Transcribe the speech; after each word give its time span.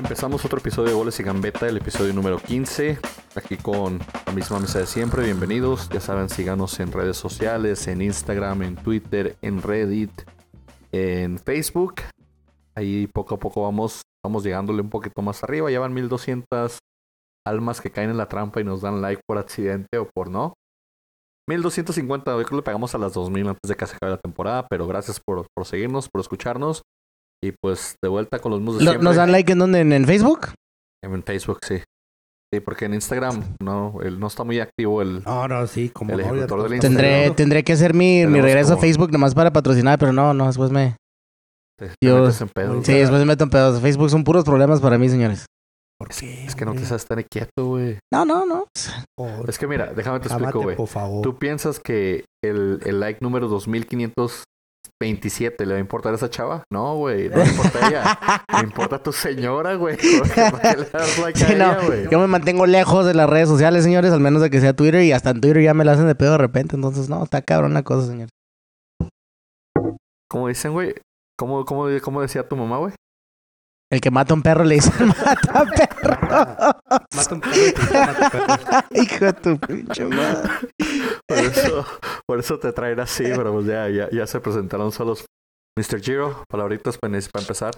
Empezamos 0.00 0.42
otro 0.46 0.58
episodio 0.58 0.88
de 0.88 0.94
Goles 0.94 1.20
y 1.20 1.22
Gambeta, 1.22 1.68
el 1.68 1.76
episodio 1.76 2.14
número 2.14 2.38
15. 2.38 2.98
Aquí 3.34 3.58
con 3.58 3.98
la 4.24 4.32
misma 4.32 4.58
mesa 4.58 4.78
de 4.78 4.86
siempre. 4.86 5.22
Bienvenidos. 5.22 5.90
Ya 5.90 6.00
saben, 6.00 6.30
síganos 6.30 6.80
en 6.80 6.90
redes 6.90 7.18
sociales, 7.18 7.86
en 7.86 8.00
Instagram, 8.00 8.62
en 8.62 8.76
Twitter, 8.76 9.36
en 9.42 9.60
Reddit, 9.60 10.10
en 10.90 11.38
Facebook. 11.38 11.96
Ahí 12.74 13.08
poco 13.08 13.34
a 13.34 13.38
poco 13.38 13.62
vamos, 13.64 14.00
vamos 14.24 14.42
llegándole 14.42 14.80
un 14.80 14.88
poquito 14.88 15.20
más 15.20 15.44
arriba. 15.44 15.70
Ya 15.70 15.80
van 15.80 15.92
1200 15.92 16.78
almas 17.46 17.82
que 17.82 17.90
caen 17.90 18.08
en 18.08 18.16
la 18.16 18.26
trampa 18.26 18.62
y 18.62 18.64
nos 18.64 18.80
dan 18.80 19.02
like 19.02 19.20
por 19.28 19.36
accidente 19.36 19.98
o 19.98 20.08
por 20.08 20.30
no. 20.30 20.54
1250, 21.46 22.34
hoy 22.34 22.44
creo 22.44 22.50
que 22.50 22.56
le 22.56 22.62
pegamos 22.62 22.94
a 22.94 22.98
las 22.98 23.12
2000 23.12 23.48
antes 23.48 23.68
de 23.68 23.76
que 23.76 23.86
se 23.86 23.96
acabe 23.96 24.12
la 24.12 24.18
temporada, 24.18 24.66
pero 24.66 24.86
gracias 24.86 25.20
por 25.20 25.46
seguirnos, 25.66 26.08
por 26.08 26.22
escucharnos. 26.22 26.80
Y 27.42 27.52
pues 27.62 27.96
de 28.02 28.08
vuelta 28.08 28.38
con 28.38 28.52
los 28.52 28.60
musicos. 28.60 29.00
¿Nos 29.02 29.16
dan 29.16 29.32
like 29.32 29.52
en 29.52 29.58
dónde? 29.58 29.80
¿En, 29.80 30.04
Facebook? 30.04 30.48
En 31.02 31.22
Facebook, 31.22 31.58
sí. 31.66 31.78
Sí, 32.52 32.60
porque 32.60 32.86
en 32.86 32.94
Instagram 32.94 33.54
no, 33.62 34.00
él 34.02 34.18
no 34.18 34.26
está 34.26 34.42
muy 34.44 34.58
activo 34.58 35.00
el, 35.02 35.22
No, 35.22 35.46
no, 35.46 35.66
sí, 35.68 35.88
como 35.88 36.12
el 36.12 36.20
ejecutor 36.20 36.64
del 36.64 36.74
Instagram. 36.74 36.96
Tendré, 37.00 37.30
tendré 37.30 37.64
que 37.64 37.72
hacer 37.74 37.94
mi, 37.94 38.26
mi 38.26 38.40
regreso 38.40 38.74
a 38.74 38.76
Facebook 38.76 39.12
nomás 39.12 39.34
para 39.34 39.52
patrocinar, 39.52 39.98
pero 39.98 40.12
no, 40.12 40.34
no, 40.34 40.46
después 40.48 40.70
me... 40.70 40.96
Te- 41.78 41.88
te 41.88 41.94
Dios. 42.02 42.20
metes 42.20 42.40
en 42.42 42.48
pedos. 42.48 42.84
Sí, 42.86 42.92
después 42.92 43.20
me 43.20 43.26
meto 43.26 43.44
en 43.44 43.50
pedos. 43.50 43.80
Facebook 43.80 44.10
son 44.10 44.24
puros 44.24 44.44
problemas 44.44 44.80
para 44.80 44.98
mí, 44.98 45.08
señores. 45.08 45.46
¿Por 45.98 46.08
qué? 46.08 46.44
Es 46.44 46.54
que 46.56 46.64
no 46.64 46.72
te 46.72 46.84
sabes 46.84 47.02
estar 47.02 47.24
quieto, 47.26 47.66
güey. 47.68 47.98
No, 48.12 48.24
no, 48.24 48.44
no. 48.44 48.66
Por- 49.16 49.48
Es 49.48 49.58
que 49.58 49.66
mira, 49.66 49.92
déjame 49.94 50.18
te 50.20 50.28
explico, 50.28 50.60
güey. 50.62 50.76
por 50.76 50.88
favor. 50.88 51.22
¿Tú 51.22 51.38
piensas 51.38 51.78
que 51.78 52.24
el, 52.44 52.80
el 52.84 53.00
like 53.00 53.20
número 53.22 53.48
2527 55.00 55.64
le 55.64 55.72
va 55.72 55.78
a 55.78 55.80
importar 55.80 56.12
a 56.12 56.16
esa 56.16 56.28
chava? 56.28 56.62
No, 56.70 56.96
güey, 56.96 57.30
no 57.30 57.36
le 57.38 57.48
importa 57.48 57.78
a 57.78 57.88
ella. 57.88 58.44
Le 58.60 58.66
importa 58.66 58.96
a 58.96 59.02
tu 59.02 59.12
señora, 59.12 59.74
güey. 59.76 59.96
¿Por 60.50 60.60
qué 60.60 60.76
le 60.76 60.84
das 60.90 61.18
like 61.18 61.42
a 61.42 61.46
Sí, 61.46 61.54
no, 61.54 62.10
yo 62.10 62.18
me 62.18 62.26
mantengo 62.26 62.66
lejos 62.66 63.06
de 63.06 63.14
las 63.14 63.30
redes 63.30 63.48
sociales, 63.48 63.84
señores, 63.84 64.12
al 64.12 64.20
menos 64.20 64.42
de 64.42 64.50
que 64.50 64.60
sea 64.60 64.74
Twitter 64.74 65.02
y 65.02 65.12
hasta 65.12 65.30
en 65.30 65.40
Twitter 65.40 65.62
ya 65.62 65.72
me 65.72 65.86
la 65.86 65.92
hacen 65.92 66.06
de 66.06 66.14
pedo 66.14 66.32
de 66.32 66.38
repente. 66.38 66.76
Entonces, 66.76 67.08
no, 67.08 67.24
está 67.24 67.40
cabrón 67.40 67.72
la 67.72 67.82
cosa, 67.82 68.06
señor. 68.06 68.28
Como 70.28 70.48
dicen, 70.48 70.72
güey. 70.72 70.94
¿Cómo, 71.38 71.64
cómo, 71.64 71.86
¿Cómo 72.02 72.20
decía 72.20 72.46
tu 72.46 72.54
mamá, 72.54 72.76
güey? 72.76 72.92
El 73.92 74.00
que 74.00 74.10
mata 74.10 74.32
a 74.34 74.36
un 74.36 74.42
perro 74.42 74.62
le 74.64 74.76
dice 74.76 74.92
mata 75.04 75.64
perro. 75.66 76.16
Mata 77.16 77.34
un 77.34 77.40
perro 77.40 77.56
y 77.56 77.72
te 77.72 77.98
mata 77.98 78.30
perro. 78.30 78.86
Hijo 79.02 79.24
de 79.24 79.32
tu 79.32 79.58
pinche 79.58 80.04
madre. 80.04 80.48
Por 81.26 81.38
eso, 81.38 81.86
por 82.26 82.38
eso 82.38 82.58
te 82.58 82.72
traen 82.72 83.00
así, 83.00 83.24
pero 83.24 83.52
pues 83.52 83.66
ya, 83.66 83.88
ya, 83.88 84.08
ya 84.10 84.26
se 84.26 84.40
presentaron 84.40 84.92
solos. 84.92 85.24
Mr. 85.78 86.00
Giro, 86.00 86.44
palabritas 86.48 86.98
para 86.98 87.18
para 87.32 87.42
empezar. 87.42 87.72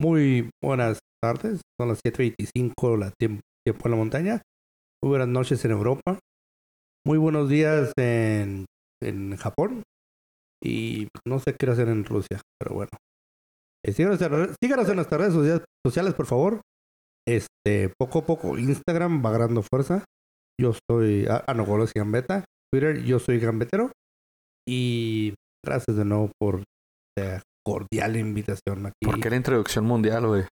Muy 0.00 0.50
buenas 0.62 0.98
tardes. 1.22 1.60
Son 1.78 1.88
las 1.88 2.00
7.25 2.02 2.98
la 2.98 3.10
tiemp- 3.20 3.40
tiempo 3.66 3.82
en 3.86 3.90
la 3.90 3.96
montaña. 3.96 4.42
Muy 5.02 5.10
buenas 5.10 5.28
noches 5.28 5.64
en 5.64 5.72
Europa. 5.72 6.18
Muy 7.06 7.18
buenos 7.18 7.48
días 7.48 7.92
en, 7.98 8.64
en 9.02 9.36
Japón. 9.36 9.82
Y 10.62 11.08
no 11.26 11.40
sé 11.40 11.54
qué 11.58 11.68
hacer 11.70 11.88
en 11.88 12.04
Rusia, 12.04 12.40
pero 12.60 12.74
bueno. 12.76 12.90
Eh, 13.84 13.92
síganos, 13.92 14.20
en, 14.22 14.30
re- 14.30 14.54
síganos 14.62 14.88
en 14.88 14.96
nuestras 14.96 15.20
redes 15.20 15.34
sociales, 15.34 15.64
sociales, 15.86 16.14
por 16.14 16.26
favor. 16.26 16.60
Este, 17.26 17.92
poco 17.98 18.20
a 18.20 18.26
poco, 18.26 18.58
Instagram 18.58 19.24
va 19.24 19.30
agarrando 19.30 19.62
fuerza. 19.62 20.04
Yo 20.60 20.72
soy 20.90 21.26
ah, 21.28 21.44
Anogolos 21.46 21.90
y 21.94 21.98
Gambeta. 21.98 22.44
Twitter, 22.72 23.02
yo 23.04 23.18
soy 23.18 23.38
Gambetero. 23.38 23.90
Y 24.68 25.34
gracias 25.64 25.96
de 25.96 26.04
nuevo 26.04 26.30
por 26.40 26.62
la 27.18 27.42
cordial 27.66 28.16
invitación 28.16 28.86
aquí. 28.86 29.04
¿Por 29.04 29.20
qué 29.20 29.30
la 29.30 29.36
introducción 29.36 29.84
mundial, 29.84 30.26
güey? 30.26 30.44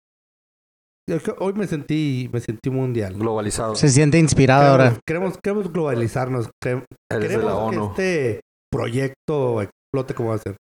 Es 1.08 1.22
que 1.22 1.34
Hoy 1.38 1.52
me 1.54 1.66
sentí, 1.66 2.28
me 2.32 2.40
sentí 2.40 2.70
mundial. 2.70 3.14
Globalizado. 3.14 3.74
Se 3.74 3.88
siente 3.88 4.18
inspirado 4.18 4.70
ahora. 4.70 4.98
Queremos, 5.06 5.38
queremos 5.42 5.72
globalizarnos. 5.72 6.50
Queremos 6.62 6.86
la 7.44 7.56
ONU. 7.56 7.94
que 7.94 8.34
este 8.34 8.40
proyecto 8.72 9.62
explote 9.62 10.14
como 10.14 10.28
va 10.30 10.34
a 10.36 10.38
ser. 10.38 10.56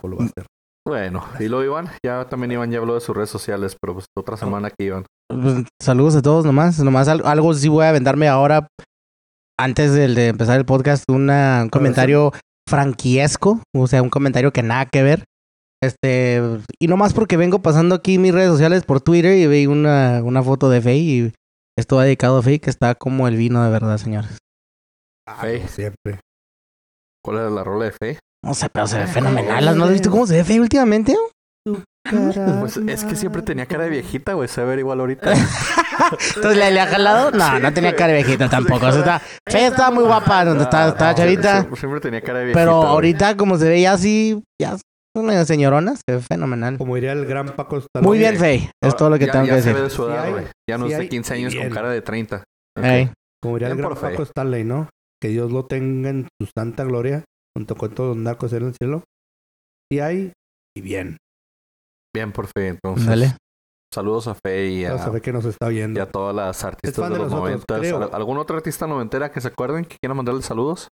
¿Cómo 0.00 0.12
lo 0.12 0.16
va 0.18 0.24
a 0.24 0.26
hacer? 0.26 0.46
Bueno, 0.88 1.22
y 1.38 1.48
luego 1.48 1.64
Iván, 1.64 1.90
ya 2.02 2.24
también 2.30 2.52
Iván 2.52 2.70
ya 2.70 2.78
habló 2.78 2.94
de 2.94 3.02
sus 3.02 3.14
redes 3.14 3.28
sociales, 3.28 3.76
pero 3.78 3.92
pues 3.92 4.06
otra 4.16 4.38
semana 4.38 4.70
que 4.70 4.86
Iván. 4.86 5.04
Pues, 5.28 5.64
saludos 5.82 6.16
a 6.16 6.22
todos 6.22 6.46
nomás. 6.46 6.78
Nomás 6.80 7.08
al- 7.08 7.26
algo 7.26 7.52
sí 7.52 7.68
voy 7.68 7.84
a 7.84 7.90
aventarme 7.90 8.26
ahora. 8.26 8.68
Antes 9.58 9.92
del 9.92 10.14
de 10.14 10.28
empezar 10.28 10.56
el 10.58 10.64
podcast, 10.64 11.04
una- 11.10 11.60
un 11.64 11.68
comentario 11.68 12.32
franquiesco. 12.66 13.60
O 13.76 13.86
sea, 13.86 14.02
un 14.02 14.08
comentario 14.08 14.50
que 14.50 14.62
nada 14.62 14.86
que 14.86 15.02
ver. 15.02 15.24
Este, 15.82 16.40
y 16.80 16.88
nomás 16.88 17.12
porque 17.12 17.36
vengo 17.36 17.60
pasando 17.60 17.94
aquí 17.94 18.16
mis 18.18 18.32
redes 18.32 18.48
sociales 18.50 18.84
por 18.84 19.02
Twitter 19.02 19.36
y 19.36 19.46
vi 19.46 19.66
una, 19.66 20.22
una 20.24 20.42
foto 20.42 20.70
de 20.70 20.80
Faye 20.80 20.98
y 21.00 21.32
esto 21.78 21.96
va 21.96 22.04
dedicado 22.04 22.38
a 22.38 22.42
Faye 22.42 22.60
que 22.60 22.70
está 22.70 22.94
como 22.94 23.28
el 23.28 23.36
vino 23.36 23.62
de 23.62 23.70
verdad, 23.70 23.98
señores. 23.98 24.38
Ah, 25.28 25.46
no, 25.46 25.68
siempre. 25.68 26.20
¿Cuál 27.22 27.36
era 27.38 27.50
la 27.50 27.62
rola 27.62 27.84
de 27.84 27.92
fe? 27.92 28.18
No 28.44 28.54
sé, 28.54 28.68
pero 28.70 28.86
se 28.86 28.98
ve 28.98 29.06
fenomenal. 29.06 29.76
¿No 29.76 29.84
has 29.84 29.90
visto 29.90 30.10
cómo 30.10 30.26
se 30.26 30.34
ve 30.36 30.44
Faye 30.44 30.60
últimamente? 30.60 31.16
Pues 32.10 32.78
es 32.78 33.04
que 33.04 33.16
siempre 33.16 33.42
tenía 33.42 33.66
cara 33.66 33.84
de 33.84 33.90
viejita, 33.90 34.32
güey. 34.32 34.48
Se 34.48 34.62
ve 34.62 34.68
ver 34.68 34.78
igual 34.78 35.00
ahorita. 35.00 35.30
Entonces, 36.36 36.56
¿le, 36.56 36.70
le 36.70 36.80
ha 36.80 36.86
jalado? 36.86 37.32
No, 37.32 37.58
no 37.58 37.74
tenía 37.74 37.94
cara 37.94 38.14
de 38.14 38.22
viejita 38.22 38.48
tampoco. 38.48 38.86
O 38.86 38.92
sea, 38.92 39.00
está, 39.00 39.22
Faye 39.46 39.66
estaba 39.66 39.90
muy 39.90 40.04
guapa 40.04 40.46
donde 40.46 40.64
estaba, 40.64 40.88
estaba 40.88 41.14
chavita. 41.14 41.60
Siempre, 41.60 41.80
siempre 41.80 42.00
tenía 42.00 42.22
cara 42.22 42.38
de 42.38 42.44
viejita. 42.46 42.60
Pero 42.60 42.82
ahorita, 42.82 43.36
como 43.36 43.58
se 43.58 43.68
ve 43.68 43.82
ya 43.82 43.92
así, 43.92 44.42
ya 44.58 44.76
una 45.14 45.44
señorona, 45.44 45.96
se 45.96 46.16
ve 46.16 46.20
fenomenal. 46.20 46.78
Como 46.78 46.94
diría 46.94 47.12
el 47.12 47.26
gran 47.26 47.48
Paco 47.54 47.76
Stallone. 47.78 48.08
Muy 48.08 48.18
bien, 48.18 48.36
Faye. 48.36 48.70
Es 48.82 48.96
todo 48.96 49.10
lo 49.10 49.18
que 49.18 49.26
ya, 49.26 49.32
tengo 49.32 49.46
ya 49.46 49.56
que 49.56 49.62
se 49.62 49.72
ve 49.74 49.82
decir. 49.82 49.90
de 49.90 49.96
su 49.96 50.10
edad. 50.10 50.52
Ya 50.70 50.78
no 50.78 50.86
sí 50.86 50.92
es 50.92 50.98
de 50.98 51.02
hay, 51.02 51.08
15 51.10 51.34
años 51.34 51.52
bien. 51.52 51.66
con 51.66 51.74
cara 51.74 51.90
de 51.90 52.00
30. 52.00 52.36
Ok. 52.78 52.84
Ey. 52.84 53.10
Como 53.42 53.54
diría 53.56 53.68
el 53.68 53.76
gran. 53.76 53.94
Paco 53.94 54.22
Stanley, 54.22 54.64
¿no? 54.64 54.88
Que 55.20 55.28
Dios 55.28 55.52
lo 55.52 55.66
tenga 55.66 56.10
en 56.10 56.28
su 56.40 56.48
santa 56.56 56.84
gloria, 56.84 57.24
junto 57.56 57.74
con 57.76 57.94
todos 57.94 58.16
los 58.16 58.24
narcos 58.24 58.52
en 58.52 58.66
el 58.66 58.74
cielo. 58.74 59.02
Sí 59.90 60.00
hay, 60.00 60.32
y 60.76 60.80
bien. 60.80 61.16
Bien 62.14 62.32
por 62.32 62.46
fe, 62.46 62.68
entonces. 62.68 63.06
Dale. 63.06 63.36
Saludos 63.92 64.28
a 64.28 64.34
Fe 64.34 64.68
y 64.68 64.84
a, 64.84 64.98
que 65.22 65.32
nos 65.32 65.46
está 65.46 65.70
y 65.70 65.76
viendo. 65.76 66.02
a 66.02 66.06
todas 66.06 66.36
las 66.36 66.62
artistas 66.62 67.08
de 67.08 67.14
de 67.14 67.22
los 67.22 67.30
nosotros, 67.32 67.64
90. 67.66 67.78
creo. 67.78 68.14
¿Algún 68.14 68.36
otro 68.36 68.56
artista 68.56 68.86
noventera 68.86 69.30
que 69.30 69.40
se 69.40 69.48
acuerden 69.48 69.86
que 69.86 69.96
quieran 69.98 70.16
mandarle 70.16 70.42
saludos? 70.42 70.88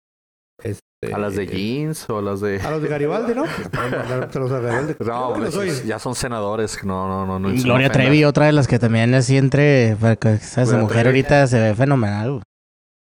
Este, 0.64 1.14
¿A 1.14 1.18
las 1.18 1.36
de 1.36 1.46
jeans 1.46 2.10
o 2.10 2.20
a 2.20 2.22
las 2.22 2.40
de.? 2.40 2.62
A 2.62 2.72
los 2.72 2.82
de 2.82 2.88
Garibaldi, 2.88 3.34
¿no? 3.36 3.44
No, 5.06 5.66
ya 5.86 6.00
son 6.00 6.16
senadores. 6.16 6.82
No, 6.86 7.08
no, 7.08 7.26
no. 7.26 7.40
no 7.40 7.54
Y 7.54 7.62
Gloria. 7.62 7.90
Trevi, 7.92 8.24
otra 8.24 8.46
de 8.46 8.54
las 8.54 8.68
que 8.68 8.80
también 8.80 9.14
así 9.14 9.38
entre. 9.38 9.98
porque 10.00 10.30
Esa 10.34 10.64
Gloria 10.64 10.82
mujer 10.82 11.04
Trevi. 11.04 11.20
ahorita 11.20 11.48
se 11.48 11.60
ve 11.60 11.76
fenomenal. 11.76 12.42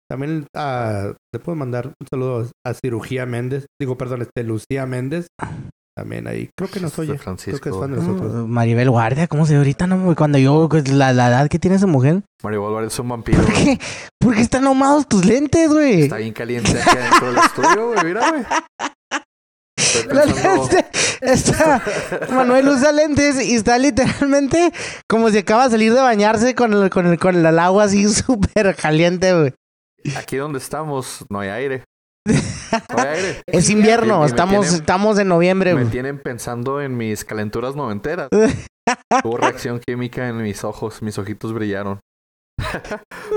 También 0.09 0.45
ah, 0.55 1.13
le 1.33 1.39
puedo 1.39 1.55
mandar 1.55 1.87
un 1.87 2.07
saludo 2.09 2.49
a 2.65 2.73
Cirugía 2.73 3.25
Méndez. 3.25 3.65
Digo, 3.81 3.97
perdón, 3.97 4.21
este, 4.21 4.43
Lucía 4.43 4.85
Méndez. 4.85 5.27
También 5.97 6.27
ahí. 6.27 6.49
Creo 6.57 6.71
que 6.71 6.79
nos 6.79 6.97
oye. 6.97 7.17
Francisco. 7.19 7.59
Creo 7.59 7.61
que 7.61 7.69
es 7.77 7.79
fan 7.79 7.91
de 7.91 7.97
nosotros. 8.01 8.33
No, 8.33 8.47
Maribel 8.47 8.89
Guardia, 8.89 9.27
¿cómo 9.27 9.45
se 9.45 9.53
ve 9.53 9.59
ahorita? 9.59 9.85
No, 9.85 9.99
güey? 10.03 10.15
cuando 10.15 10.39
yo, 10.39 10.67
pues, 10.67 10.87
la, 10.89 11.13
la 11.13 11.27
edad 11.27 11.47
que 11.49 11.59
tiene 11.59 11.77
esa 11.77 11.85
mujer. 11.85 12.23
Mario 12.43 12.67
Álvarez 12.67 12.93
es 12.93 12.99
un 12.99 13.09
vampiro. 13.09 13.43
¿Por 13.43 13.53
qué? 13.53 13.79
¿Por 14.19 14.33
qué 14.35 14.41
están 14.41 14.65
ahumados 14.65 15.07
tus 15.07 15.23
lentes, 15.23 15.71
güey? 15.71 16.01
Está 16.03 16.17
bien 16.17 16.33
caliente 16.33 16.71
aquí 16.71 16.97
adentro 16.97 17.27
del 17.27 17.37
estudio, 17.37 17.87
güey. 17.93 18.05
Mira, 18.05 18.29
güey. 18.31 18.43
La 20.11 20.25
lente- 20.25 20.85
está, 21.21 21.81
Manuel 22.31 22.67
usa 22.69 22.91
lentes 22.91 23.43
y 23.45 23.55
está 23.55 23.77
literalmente 23.77 24.71
como 25.07 25.29
si 25.29 25.37
acaba 25.39 25.65
de 25.65 25.71
salir 25.71 25.93
de 25.93 26.01
bañarse 26.01 26.55
con 26.55 26.73
el, 26.73 26.89
con 26.89 27.05
el, 27.07 27.19
con 27.19 27.35
el 27.35 27.59
agua 27.59 27.83
así 27.83 28.07
súper 28.13 28.75
caliente, 28.75 29.33
güey. 29.33 29.53
Aquí 30.17 30.37
donde 30.37 30.59
estamos 30.59 31.25
no 31.29 31.39
hay 31.39 31.49
aire. 31.49 31.83
No 32.27 33.01
hay 33.01 33.07
aire. 33.17 33.41
Es 33.47 33.69
Y- 33.69 33.73
y 33.73 33.75
invierno, 33.75 34.25
estamos, 34.25 34.65
tienen- 34.65 34.81
estamos 34.81 35.19
en 35.19 35.27
noviembre, 35.27 35.73
Me 35.75 35.85
tienen 35.85 36.19
pensando 36.19 36.81
en 36.81 36.95
mis 36.97 37.23
calenturas 37.25 37.75
noventeras. 37.75 38.29
Hubo 39.23 39.37
reacción 39.37 39.79
química 39.85 40.27
en 40.27 40.41
mis 40.41 40.63
ojos, 40.63 41.01
mis 41.01 41.17
ojitos 41.17 41.53
brillaron. 41.53 41.99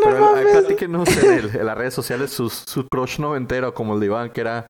Pero 0.04 0.34
ahí 0.36 0.44
platíquenos 0.52 1.08
en, 1.22 1.32
el- 1.32 1.56
en 1.56 1.66
las 1.66 1.76
redes 1.78 1.94
sociales 1.94 2.30
su, 2.30 2.48
su 2.50 2.86
crush 2.88 3.18
noventero, 3.18 3.72
como 3.74 3.94
el 3.94 4.00
de 4.00 4.06
Iván, 4.06 4.30
que 4.30 4.40
era, 4.42 4.66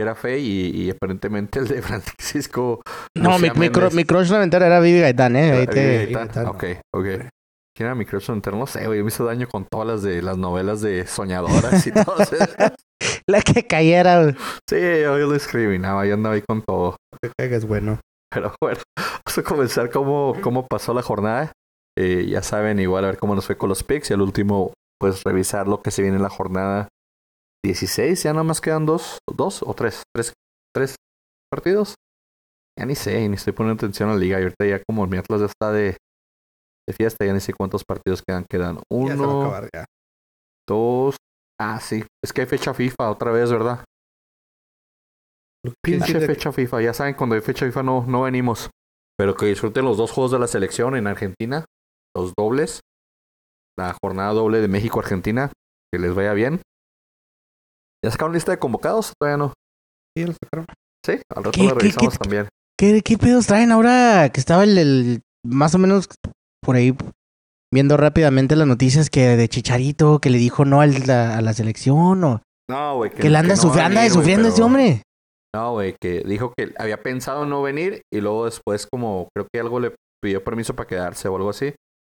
era 0.00 0.14
fe, 0.14 0.38
y, 0.38 0.70
y 0.84 0.90
aparentemente 0.90 1.58
el 1.58 1.68
de 1.68 1.82
Francisco. 1.82 2.80
No, 3.16 3.38
mi, 3.38 3.50
mi, 3.50 3.68
cru- 3.68 3.92
mi 3.92 4.04
crush 4.04 4.30
noventera 4.30 4.66
era 4.66 4.80
Vivi 4.80 5.00
Gaitán, 5.00 5.36
¿eh? 5.36 5.52
Ahí 5.52 5.66
te- 5.66 5.98
ahí 5.98 6.04
está. 6.12 6.24
Gaitán. 6.24 6.46
Ok, 6.46 6.64
ok. 6.94 7.06
¿Quién 7.74 7.86
era 7.86 7.94
mi 7.94 8.04
crush 8.04 8.28
noventero? 8.28 8.56
No 8.58 8.66
sé, 8.66 8.86
güey. 8.86 9.02
Me 9.02 9.08
hizo 9.08 9.24
daño 9.24 9.48
con 9.48 9.64
todas 9.64 9.86
las 9.86 10.02
de 10.02 10.20
las 10.20 10.36
novelas 10.36 10.82
de 10.82 11.06
soñadoras 11.06 11.86
y 11.86 11.92
todo 11.92 12.18
eso. 12.18 12.36
La 13.26 13.40
que 13.40 13.66
cayera, 13.66 14.22
güey. 14.22 14.34
Sí, 14.68 14.76
yo 14.78 15.16
lo 15.16 15.32
discriminaba. 15.32 16.04
Yo 16.06 16.14
andaba 16.14 16.34
ahí 16.34 16.42
con 16.42 16.62
todo. 16.62 16.96
Que 17.22 17.30
caiga 17.36 17.56
es 17.56 17.66
bueno. 17.66 17.98
Pero 18.30 18.54
bueno, 18.60 18.80
vamos 18.96 19.38
a 19.38 19.42
comenzar 19.42 19.90
cómo, 19.90 20.34
cómo 20.42 20.66
pasó 20.66 20.92
la 20.92 21.02
jornada. 21.02 21.52
Eh, 21.98 22.26
ya 22.28 22.42
saben, 22.42 22.78
igual 22.78 23.04
a 23.04 23.08
ver 23.08 23.18
cómo 23.18 23.34
nos 23.34 23.46
fue 23.46 23.56
con 23.56 23.68
los 23.68 23.82
picks. 23.82 24.10
Y 24.10 24.14
al 24.14 24.22
último, 24.22 24.72
pues 25.00 25.22
revisar 25.24 25.66
lo 25.66 25.82
que 25.82 25.90
se 25.90 26.02
viene 26.02 26.16
en 26.16 26.22
la 26.22 26.30
jornada 26.30 26.88
16. 27.64 28.22
Ya 28.22 28.32
nada 28.32 28.44
más 28.44 28.60
quedan 28.60 28.84
dos, 28.84 29.18
dos 29.30 29.62
o 29.62 29.72
tres, 29.74 30.02
tres, 30.14 30.34
tres 30.74 30.96
partidos. 31.50 31.94
Ya 32.78 32.86
ni 32.86 32.94
sé, 32.94 33.28
ni 33.28 33.36
estoy 33.36 33.52
poniendo 33.52 33.80
atención 33.80 34.10
a 34.10 34.14
la 34.14 34.18
liga. 34.18 34.40
Y 34.40 34.42
ahorita 34.42 34.66
ya 34.66 34.82
como 34.86 35.06
mi 35.06 35.16
Atlas 35.16 35.40
ya 35.40 35.46
está 35.46 35.72
de, 35.72 35.96
de 36.88 36.94
fiesta. 36.94 37.24
Ya 37.24 37.32
ni 37.32 37.40
sé 37.40 37.52
cuántos 37.52 37.84
partidos 37.84 38.22
quedan. 38.26 38.44
Quedan 38.50 38.76
Ya 38.76 38.80
se 38.82 39.18
va 39.20 39.24
a 39.24 39.28
uno, 39.28 39.40
acabar 39.42 39.68
ya. 39.74 39.84
dos. 40.68 41.16
Ah, 41.60 41.78
sí. 41.80 42.04
Es 42.24 42.32
que 42.32 42.40
hay 42.42 42.46
fecha 42.46 42.74
FIFA 42.74 43.10
otra 43.10 43.30
vez, 43.30 43.50
¿verdad? 43.50 43.84
Pinche 45.84 46.20
fecha 46.20 46.52
FIFA. 46.52 46.82
Ya 46.82 46.92
saben, 46.94 47.14
cuando 47.14 47.36
hay 47.36 47.40
fecha 47.40 47.66
FIFA 47.66 47.82
no, 47.82 48.04
no 48.06 48.22
venimos. 48.22 48.70
Pero 49.16 49.36
que 49.36 49.46
disfruten 49.46 49.84
los 49.84 49.96
dos 49.96 50.10
juegos 50.10 50.32
de 50.32 50.38
la 50.38 50.48
selección 50.48 50.96
en 50.96 51.06
Argentina. 51.06 51.64
Los 52.16 52.32
dobles. 52.36 52.80
La 53.78 53.94
jornada 54.02 54.32
doble 54.32 54.60
de 54.60 54.68
México-Argentina. 54.68 55.52
Que 55.92 56.00
les 56.00 56.14
vaya 56.14 56.32
bien. 56.32 56.60
¿Ya 58.04 58.10
sacaron 58.10 58.32
lista 58.34 58.50
de 58.50 58.58
convocados? 58.58 59.12
Todavía 59.18 59.36
no. 59.36 59.52
Sí, 60.16 60.24
lo 60.26 60.32
sacaron. 60.32 60.66
Sí, 61.06 61.12
al 61.30 61.44
rato 61.44 61.50
¿Qué- 61.52 61.74
revisamos 61.74 62.12
qué- 62.14 62.18
también. 62.18 62.48
¿Qué, 62.78 63.02
¿Qué 63.02 63.16
pedos 63.18 63.46
traen 63.46 63.70
ahora 63.70 64.30
que 64.32 64.40
estaba 64.40 64.64
el, 64.64 64.76
el- 64.78 65.20
más 65.44 65.74
o 65.74 65.78
menos 65.78 66.08
por 66.62 66.76
ahí 66.76 66.94
viendo 67.72 67.96
rápidamente 67.96 68.56
las 68.56 68.66
noticias 68.68 69.10
que 69.10 69.36
de 69.36 69.48
Chicharito 69.48 70.18
que 70.18 70.30
le 70.30 70.38
dijo 70.38 70.64
no 70.64 70.80
al- 70.80 71.08
a 71.10 71.40
la 71.40 71.52
selección 71.52 72.22
o 72.24 72.42
No, 72.70 72.96
güey. 72.96 73.10
que 73.10 73.30
le 73.30 73.36
anda, 73.38 73.54
no 73.56 73.60
sufri- 73.62 73.80
a 73.96 74.10
sufriendo 74.10 74.44
pero- 74.44 74.54
ese 74.54 74.62
hombre? 74.62 75.02
No, 75.54 75.72
güey, 75.72 75.94
que 76.00 76.22
dijo 76.24 76.52
que 76.56 76.72
había 76.78 77.02
pensado 77.02 77.44
no 77.44 77.60
venir 77.60 78.02
y 78.12 78.20
luego 78.20 78.46
después 78.46 78.86
como 78.90 79.28
creo 79.34 79.46
que 79.52 79.60
algo 79.60 79.80
le 79.80 79.94
pidió 80.22 80.42
permiso 80.42 80.74
para 80.74 80.86
quedarse 80.88 81.28
o 81.28 81.36
algo 81.36 81.50
así. 81.50 81.74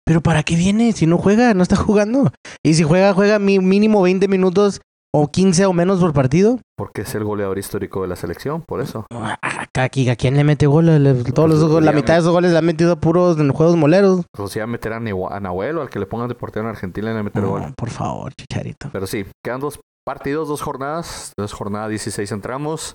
Pero 0.06 0.20
¿para 0.20 0.42
qué 0.42 0.54
viene 0.54 0.92
si 0.92 1.06
no 1.06 1.18
juega? 1.18 1.54
No 1.54 1.62
está 1.62 1.76
jugando. 1.76 2.30
Y 2.64 2.74
si 2.74 2.82
juega, 2.84 3.12
juega 3.14 3.38
mi- 3.38 3.58
mínimo 3.58 4.02
20 4.02 4.28
minutos 4.28 4.80
o 5.16 5.28
15 5.30 5.66
o 5.66 5.72
menos 5.72 6.00
por 6.00 6.12
partido. 6.12 6.58
Porque 6.76 7.02
es 7.02 7.14
el 7.14 7.22
goleador 7.24 7.56
histórico 7.58 8.02
de 8.02 8.08
la 8.08 8.16
selección, 8.16 8.62
por 8.62 8.80
eso. 8.80 9.06
Ah, 9.12 9.38
Aquí, 9.76 10.08
¿A 10.08 10.16
quién 10.16 10.36
le 10.36 10.44
mete 10.44 10.66
gol? 10.66 10.86
Le- 10.86 11.24
Todos 11.32 11.48
los, 11.48 11.70
Pues, 11.70 11.84
la 11.84 11.92
mitad 11.92 12.14
de 12.14 12.20
esos 12.20 12.32
goles 12.32 12.52
le 12.52 12.58
han 12.58 12.64
metido 12.64 12.98
puros 13.00 13.38
en 13.38 13.52
juegos 13.52 13.76
moleros. 13.76 14.24
O 14.38 14.46
sea, 14.48 14.66
meter 14.66 14.92
a, 14.92 14.96
a 14.98 15.40
Nahuel 15.40 15.78
o 15.78 15.82
al 15.82 15.90
que 15.90 15.98
le 15.98 16.06
pongan 16.06 16.28
de 16.28 16.34
portero 16.34 16.64
en 16.64 16.70
Argentina 16.70 17.12
le 17.12 17.22
meter 17.22 17.42
No, 17.42 17.50
gol. 17.50 17.74
por 17.76 17.90
favor, 17.90 18.32
Chicharito. 18.34 18.88
Pero 18.92 19.06
sí, 19.06 19.24
quedan 19.44 19.60
dos 19.60 19.80
partidos, 20.06 20.48
dos 20.48 20.62
jornadas. 20.62 21.32
Entonces, 21.36 21.56
jornada 21.56 21.88
16 21.88 22.30
entramos. 22.32 22.94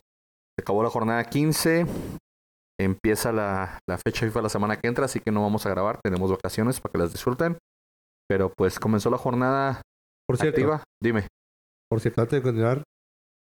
Se 0.58 0.62
acabó 0.64 0.84
la 0.84 0.90
jornada 0.90 1.24
15. 1.26 1.86
Empieza 2.80 3.32
la, 3.34 3.80
la 3.90 3.98
fecha 3.98 4.26
FIFA 4.26 4.42
la 4.44 4.50
semana 4.50 4.78
que 4.78 4.88
entra, 4.88 5.06
así 5.06 5.20
que 5.20 5.32
no 5.32 5.42
vamos 5.42 5.66
a 5.66 5.70
grabar. 5.70 6.00
Tenemos 6.02 6.32
vacaciones 6.32 6.80
para 6.80 6.92
que 6.94 6.98
las 7.00 7.12
disfruten. 7.12 7.58
Pero 8.30 8.52
pues 8.56 8.80
comenzó 8.80 9.10
la 9.10 9.18
jornada 9.18 9.82
Por 10.28 10.38
cierto, 10.38 10.56
activa. 10.58 10.84
Dime. 11.04 11.28
Por 11.90 12.00
cierto, 12.02 12.22
antes 12.22 12.38
de 12.40 12.44
continuar, 12.44 12.84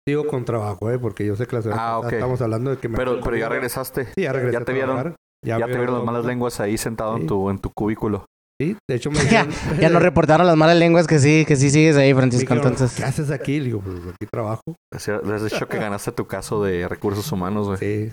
sigo 0.08 0.26
con 0.26 0.44
trabajo, 0.44 0.90
¿eh? 0.90 0.98
Porque 0.98 1.26
yo 1.26 1.36
sé 1.36 1.46
que 1.46 1.56
la 1.56 1.62
semana 1.62 1.82
Ah, 1.96 2.00
estamos 2.10 2.40
hablando 2.40 2.70
de 2.70 2.78
que 2.78 2.88
me... 2.88 2.96
Pero, 2.96 3.20
pero 3.20 3.36
ya 3.36 3.48
regresaste. 3.48 4.06
Sí, 4.14 4.22
ya 4.22 4.32
regresé 4.32 4.58
ya 4.58 4.64
te 4.64 4.72
vieron-. 4.72 5.14
Ya, 5.44 5.56
te 5.58 5.66
vieron 5.66 5.94
las 5.96 6.04
malas 6.04 6.24
lenguas 6.24 6.60
ahí 6.60 6.76
sentado 6.76 7.16
en 7.16 7.26
tu, 7.26 7.48
en 7.50 7.58
tu 7.58 7.70
cubículo. 7.74 8.26
Sí, 8.60 8.76
de 8.88 8.94
hecho 8.96 9.10
me 9.10 9.18
Ya, 9.30 9.46
ya 9.80 9.88
nos 9.88 10.02
reportaron 10.10 10.46
las 10.46 10.56
malas 10.56 10.76
lenguas 10.76 11.06
que 11.06 11.18
sí, 11.18 11.44
que 11.46 11.56
sí 11.56 11.70
sigues 11.70 11.96
ahí, 11.96 12.12
Francisco. 12.12 12.52
dijeron, 12.54 12.72
Entonces, 12.72 12.96
¿Qué 12.96 13.04
haces 13.04 13.30
aquí? 13.30 13.58
Le 13.58 13.64
digo, 13.66 13.80
pues 13.80 13.96
aquí 14.06 14.26
trabajo. 14.30 14.62
Les 14.92 15.08
he 15.08 15.44
dicho 15.44 15.66
que 15.68 15.78
ganaste 15.78 16.12
tu 16.12 16.26
caso 16.26 16.62
de 16.62 16.86
recursos 16.88 17.30
humanos, 17.32 17.68
güey. 17.68 17.78
Sí. 17.78 18.12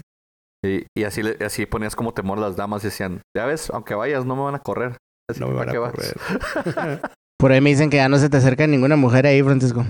Y, 0.66 0.86
y 0.98 1.04
así, 1.04 1.22
le- 1.22 1.38
así 1.46 1.66
ponías 1.66 1.96
como 1.96 2.14
temor 2.14 2.38
las 2.40 2.56
damas 2.56 2.84
y 2.84 2.88
decían, 2.88 3.22
ya 3.36 3.46
ves, 3.46 3.70
aunque 3.72 3.94
vayas, 3.94 4.26
no 4.26 4.36
me 4.38 4.44
van 4.44 4.56
a 4.56 4.60
correr. 4.60 4.96
Así 5.30 5.40
No 5.42 5.48
me 5.50 5.56
¿para 5.56 5.78
van 5.78 5.90
a 5.90 5.92
correr. 5.92 7.02
por 7.38 7.52
ahí 7.52 7.60
me 7.62 7.70
dicen 7.70 7.90
que 7.90 7.98
ya 7.98 8.08
no 8.10 8.18
se 8.18 8.30
te 8.30 8.38
acerca 8.38 8.66
ninguna 8.68 8.96
mujer 8.96 9.28
ahí, 9.28 9.44
Francisco. 9.44 9.86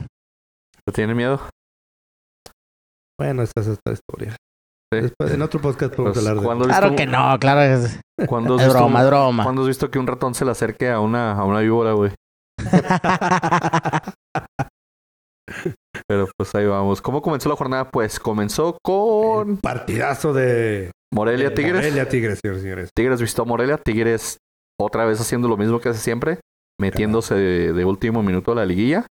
¿Te 0.88 0.94
tiene 0.94 1.14
miedo? 1.14 1.40
bueno, 3.20 3.44
esta 3.44 3.60
es 3.62 3.68
otra 3.68 3.94
historia. 3.94 4.32
Sí. 4.94 5.02
Después, 5.02 5.34
en 5.34 5.42
otro 5.42 5.60
podcast 5.60 5.94
podemos 5.94 6.16
Pues, 6.16 6.26
hablar 6.26 6.40
de 6.40 6.46
¿cuándo 6.46 6.64
has 6.64 6.70
Claro 6.70 6.90
visto 6.92 7.04
que 7.04 7.12
no, 7.12 7.38
claro 7.40 7.60
que 7.60 7.74
es, 7.74 8.00
¿cuándo 8.28 8.56
has 8.56 8.62
es 8.62 8.68
visto 8.68 8.80
broma, 8.80 9.02
es 9.02 9.08
broma. 9.08 9.44
¿Cuándo 9.44 9.62
has 9.64 9.68
visto 9.68 9.92
que 9.92 10.00
un 10.00 10.08
ratón 10.08 10.34
se 10.34 10.46
le 10.46 10.52
acerque 10.52 10.90
a 10.90 11.02
una, 11.02 11.34
a 11.34 11.44
una 11.44 11.60
víbora, 11.60 11.92
güey? 11.92 12.12
Pero 16.08 16.30
pues 16.38 16.56
ahí 16.56 16.66
vamos. 16.66 17.02
¿Cómo 17.02 17.22
comenzó 17.22 17.50
la 17.50 17.56
jornada? 17.58 17.90
Pues 17.90 18.18
comenzó 18.20 18.78
con 18.82 19.58
Partidazo 19.58 20.32
de... 20.34 20.92
Morelia 21.14 21.54
Tigres. 21.54 21.76
Morelia 21.76 22.08
Tigres, 22.08 22.40
señores 22.42 22.60
y 22.62 22.64
señores. 22.64 22.90
Tigres 22.96 23.20
visitó 23.22 23.42
a 23.42 23.46
Morelia. 23.46 23.78
Tigres 23.78 24.38
otra 24.80 25.06
vez 25.06 25.20
haciendo 25.20 25.48
lo 25.50 25.58
mismo 25.58 25.80
que 25.80 25.90
hace 25.90 26.00
siempre. 26.00 26.40
Metiéndose 26.80 27.34
de, 27.36 27.74
de 27.74 27.86
último 27.86 28.24
minuto 28.24 28.52
a 28.52 28.56
la 28.56 28.66
liguilla. 28.66 29.06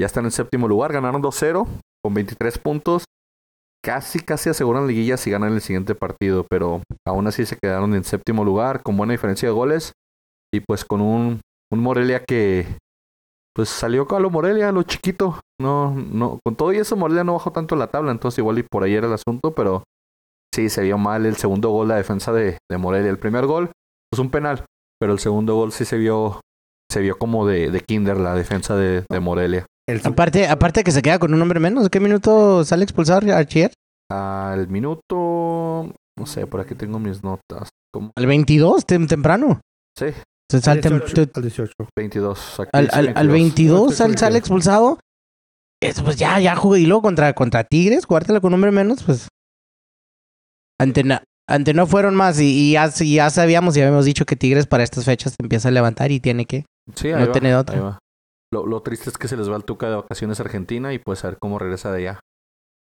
Ya 0.00 0.06
están 0.06 0.24
en 0.24 0.30
séptimo 0.30 0.68
lugar. 0.68 0.92
Ganaron 0.92 1.22
2-0 1.22 1.66
con 2.04 2.14
23 2.14 2.58
puntos. 2.58 3.04
Casi, 3.84 4.20
casi 4.20 4.50
aseguran 4.50 4.82
la 4.82 4.88
liguilla 4.88 5.16
si 5.16 5.30
ganan 5.30 5.52
el 5.52 5.60
siguiente 5.60 5.94
partido. 5.94 6.46
Pero 6.48 6.82
aún 7.06 7.26
así 7.26 7.46
se 7.46 7.56
quedaron 7.56 7.94
en 7.94 8.04
séptimo 8.04 8.44
lugar 8.44 8.82
con 8.82 8.96
buena 8.96 9.12
diferencia 9.12 9.48
de 9.48 9.54
goles. 9.54 9.92
Y 10.52 10.60
pues 10.60 10.84
con 10.84 11.00
un, 11.00 11.40
un 11.72 11.80
Morelia 11.80 12.24
que 12.24 12.66
pues 13.54 13.70
salió 13.70 14.06
con 14.06 14.22
lo 14.22 14.28
Morelia, 14.30 14.70
lo 14.70 14.82
chiquito. 14.82 15.40
No, 15.58 15.94
no, 15.94 16.40
con 16.44 16.56
todo 16.56 16.74
y 16.74 16.76
eso 16.76 16.94
Morelia 16.94 17.24
no 17.24 17.32
bajó 17.32 17.52
tanto 17.52 17.74
la 17.74 17.86
tabla. 17.86 18.12
Entonces 18.12 18.38
igual 18.38 18.58
y 18.58 18.62
por 18.62 18.82
ahí 18.82 18.94
era 18.94 19.06
el 19.06 19.14
asunto. 19.14 19.54
Pero 19.54 19.84
sí, 20.54 20.68
se 20.68 20.82
vio 20.82 20.98
mal 20.98 21.24
el 21.24 21.36
segundo 21.36 21.70
gol, 21.70 21.88
la 21.88 21.96
defensa 21.96 22.32
de, 22.32 22.58
Morelia. 22.78 23.10
El 23.10 23.18
primer 23.18 23.46
gol, 23.46 23.70
pues 24.10 24.20
un 24.20 24.30
penal. 24.30 24.64
Pero 25.00 25.12
el 25.12 25.18
segundo 25.18 25.54
gol 25.54 25.72
sí 25.72 25.84
se 25.84 25.96
vio, 25.96 26.40
se 26.90 27.00
vio 27.00 27.18
como 27.18 27.46
de, 27.46 27.70
de 27.70 27.80
Kinder 27.80 28.18
la 28.18 28.34
defensa 28.34 28.76
de, 28.76 29.04
de 29.10 29.20
Morelia. 29.20 29.66
El 29.88 30.00
sub- 30.00 30.12
aparte, 30.12 30.48
aparte 30.48 30.82
que 30.84 30.90
se 30.90 31.02
queda 31.02 31.18
con 31.18 31.32
un 31.34 31.40
hombre 31.42 31.60
menos. 31.60 31.88
¿Qué 31.90 32.00
minuto 32.00 32.64
sale 32.64 32.82
expulsar 32.84 33.28
Archier? 33.30 33.72
Al 34.10 34.68
minuto, 34.68 35.92
no 36.18 36.26
sé, 36.26 36.46
por 36.46 36.60
aquí 36.60 36.74
tengo 36.74 36.98
mis 36.98 37.22
notas. 37.22 37.68
Al 38.16 38.26
22, 38.26 38.86
tem- 38.86 39.08
temprano. 39.08 39.60
Sí, 39.98 40.06
Se 40.50 40.60
sale 40.60 40.80
al 40.80 40.84
tem- 40.84 41.00
18, 41.00 41.30
al 41.34 41.42
18. 41.42 41.72
22. 41.96 42.60
aquí 42.60 42.70
al, 42.72 42.88
al, 42.92 43.12
al 43.16 43.28
22. 43.28 43.30
22 43.30 43.90
No, 43.90 43.96
sale, 43.96 44.12
sí, 44.12 44.18
sale 44.18 44.32
22. 44.34 44.38
expulsado. 44.38 44.98
Es, 45.82 46.00
pues 46.02 46.16
ya, 46.16 46.38
ya 46.40 46.56
jugué. 46.56 46.80
Y 46.80 46.86
luego 46.86 47.02
contra, 47.02 47.32
contra 47.34 47.64
Tigres, 47.64 48.06
jugártela 48.06 48.40
con 48.40 48.48
un 48.50 48.54
hombre 48.54 48.70
menos, 48.72 49.02
pues. 49.02 49.28
Ante, 50.80 51.04
na- 51.04 51.22
ante 51.48 51.74
no 51.74 51.86
fueron 51.86 52.14
más. 52.14 52.40
Y, 52.40 52.44
y 52.46 52.72
ya, 52.72 52.90
y 53.00 53.14
ya 53.14 53.30
sabíamos 53.30 53.76
y 53.76 53.80
habíamos 53.80 54.04
dicho 54.04 54.24
que 54.26 54.36
Tigres 54.36 54.66
para 54.66 54.84
estas 54.84 55.04
fechas 55.04 55.32
se 55.32 55.42
empieza 55.42 55.68
a 55.68 55.72
levantar 55.72 56.10
y 56.12 56.20
tiene 56.20 56.44
que. 56.46 56.64
Sí, 56.94 57.08
no 57.12 57.26
va, 57.26 57.32
tiene 57.32 57.54
otra. 57.56 57.76
ahí 57.76 57.82
va. 57.82 57.98
Lo, 58.52 58.66
lo 58.66 58.82
triste 58.82 59.10
es 59.10 59.18
que 59.18 59.28
se 59.28 59.36
les 59.36 59.50
va 59.50 59.56
el 59.56 59.64
Tuca 59.64 59.88
de 59.88 59.96
vacaciones 59.96 60.38
a 60.40 60.44
Argentina 60.44 60.92
y 60.92 60.98
pues 60.98 61.24
a 61.24 61.28
ver 61.28 61.38
cómo 61.40 61.58
regresa 61.58 61.90
de 61.92 61.98
allá. 62.08 62.20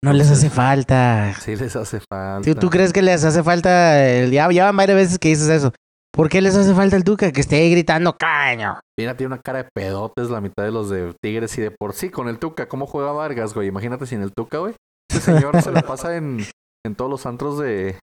No 0.02 0.12
les 0.14 0.30
hace 0.30 0.48
falta. 0.48 1.34
Sí 1.40 1.56
les 1.56 1.76
hace 1.76 2.00
falta. 2.10 2.40
¿Tú, 2.42 2.54
tú 2.58 2.70
crees 2.70 2.92
que 2.92 3.02
les 3.02 3.22
hace 3.24 3.42
falta? 3.42 4.02
el- 4.08 4.30
ya, 4.30 4.50
ya 4.50 4.64
van 4.64 4.76
varias 4.76 4.96
veces 4.96 5.18
que 5.18 5.28
dices 5.28 5.48
eso. 5.50 5.72
¿Por 6.12 6.28
qué 6.28 6.40
les 6.40 6.56
hace 6.56 6.74
falta 6.74 6.96
el 6.96 7.04
Tuca? 7.04 7.30
Que 7.32 7.40
esté 7.42 7.56
ahí 7.56 7.70
gritando 7.70 8.16
caño. 8.16 8.80
Mira, 8.98 9.16
tiene 9.16 9.34
una 9.34 9.42
cara 9.42 9.62
de 9.62 9.68
pedotes 9.74 10.30
la 10.30 10.40
mitad 10.40 10.64
de 10.64 10.72
los 10.72 10.88
de 10.88 11.14
Tigres 11.22 11.56
y 11.58 11.60
de 11.60 11.70
por 11.70 11.92
sí 11.92 12.08
con 12.10 12.28
el 12.28 12.38
Tuca. 12.38 12.66
¿Cómo 12.66 12.86
juega 12.86 13.12
Vargas, 13.12 13.54
güey? 13.54 13.68
Imagínate 13.68 14.06
sin 14.06 14.22
el 14.22 14.32
Tuca, 14.32 14.58
güey. 14.58 14.74
Ese 15.10 15.20
señor 15.20 15.60
se 15.62 15.70
la 15.70 15.82
pasa 15.82 16.16
en, 16.16 16.38
en 16.86 16.94
todos 16.96 17.10
los 17.10 17.26
antros 17.26 17.58
de, 17.58 17.98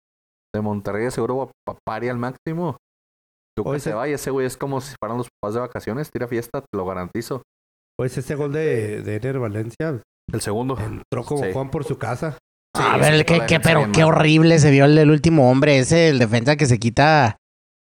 de 0.55 0.61
Monterrey. 0.61 1.09
Seguro 1.11 1.37
va 1.37 1.47
pa- 1.65 1.79
pari 1.85 2.09
al 2.09 2.17
máximo. 2.17 2.77
Se 3.79 3.93
va 3.93 4.07
y 4.07 4.13
ese 4.13 4.31
güey 4.31 4.45
es 4.45 4.57
como 4.57 4.81
si 4.81 4.95
fueran 4.99 5.17
los 5.17 5.27
papás 5.39 5.53
de 5.55 5.61
vacaciones. 5.61 6.09
Tira 6.11 6.27
fiesta, 6.27 6.61
te 6.61 6.77
lo 6.77 6.85
garantizo. 6.85 7.41
Pues 7.97 8.17
ese 8.17 8.35
gol 8.35 8.51
de, 8.53 9.01
de 9.01 9.15
Ener 9.15 9.39
Valencia 9.39 10.01
El 10.31 10.41
segundo. 10.41 10.77
entró 10.79 11.23
como 11.23 11.43
Sí. 11.43 11.51
Juan 11.53 11.71
por 11.71 11.83
su 11.83 11.97
casa. 11.97 12.37
Sí, 12.75 12.83
a 12.85 12.97
ver, 12.97 13.25
qué, 13.25 13.59
pero 13.59 13.91
qué 13.91 14.03
horrible 14.03 14.59
se 14.59 14.69
vio 14.69 14.85
el, 14.85 14.95
el 14.97 15.09
último 15.09 15.49
hombre, 15.49 15.79
ese, 15.79 16.09
el 16.09 16.19
defensa 16.19 16.55
que 16.55 16.67
se 16.67 16.77
quita. 16.77 17.37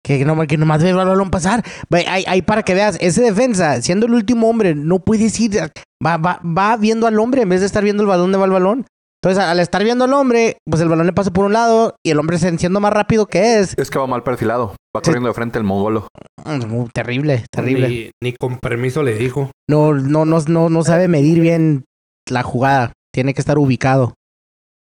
Que, 0.05 0.23
no, 0.23 0.39
que 0.45 0.57
nomás 0.57 0.83
ve 0.83 0.91
el 0.91 0.95
balón 0.95 1.31
pasar. 1.31 1.63
Ahí 2.07 2.43
para 2.43 2.61
que 2.61 2.75
veas, 2.75 2.95
ese 3.01 3.23
defensa, 3.23 3.81
siendo 3.81 4.05
el 4.05 4.13
último 4.13 4.47
hombre, 4.47 4.75
no 4.75 4.99
puedes 4.99 5.39
ir. 5.39 5.57
Va, 6.05 6.17
va, 6.17 6.39
va 6.45 6.77
viendo 6.77 7.07
al 7.07 7.19
hombre 7.19 7.41
en 7.41 7.49
vez 7.49 7.61
de 7.61 7.65
estar 7.65 7.83
viendo 7.83 8.03
el 8.03 8.09
balón 8.09 8.31
de 8.31 8.37
va 8.37 8.45
el 8.45 8.51
balón. 8.51 8.85
Entonces, 9.25 9.43
al 9.43 9.59
estar 9.59 9.83
viendo 9.83 10.05
al 10.05 10.13
hombre, 10.13 10.57
pues 10.69 10.83
el 10.83 10.87
balón 10.87 11.07
le 11.07 11.13
pasa 11.13 11.31
por 11.31 11.45
un 11.45 11.53
lado 11.53 11.95
y 12.05 12.11
el 12.11 12.19
hombre 12.19 12.37
se 12.37 12.55
siendo 12.59 12.79
más 12.79 12.93
rápido 12.93 13.25
que 13.25 13.57
es. 13.59 13.73
Es 13.75 13.89
que 13.89 13.97
va 13.97 14.05
mal 14.05 14.21
perfilado. 14.21 14.75
Va 14.95 15.01
Sí. 15.01 15.05
corriendo 15.09 15.29
de 15.29 15.33
frente 15.33 15.57
el 15.57 15.63
mongolo. 15.63 16.07
Mm, 16.45 16.85
terrible, 16.93 17.43
terrible. 17.51 17.87
Ni, 17.89 18.11
ni 18.21 18.33
con 18.33 18.59
permiso 18.59 19.01
le 19.01 19.15
dijo. 19.15 19.49
No, 19.67 19.93
no, 19.95 20.25
no, 20.25 20.39
no, 20.47 20.69
no 20.69 20.83
sabe 20.83 21.07
medir 21.07 21.39
bien 21.39 21.85
la 22.29 22.43
jugada. 22.43 22.93
Tiene 23.11 23.33
que 23.33 23.41
estar 23.41 23.57
ubicado. 23.57 24.13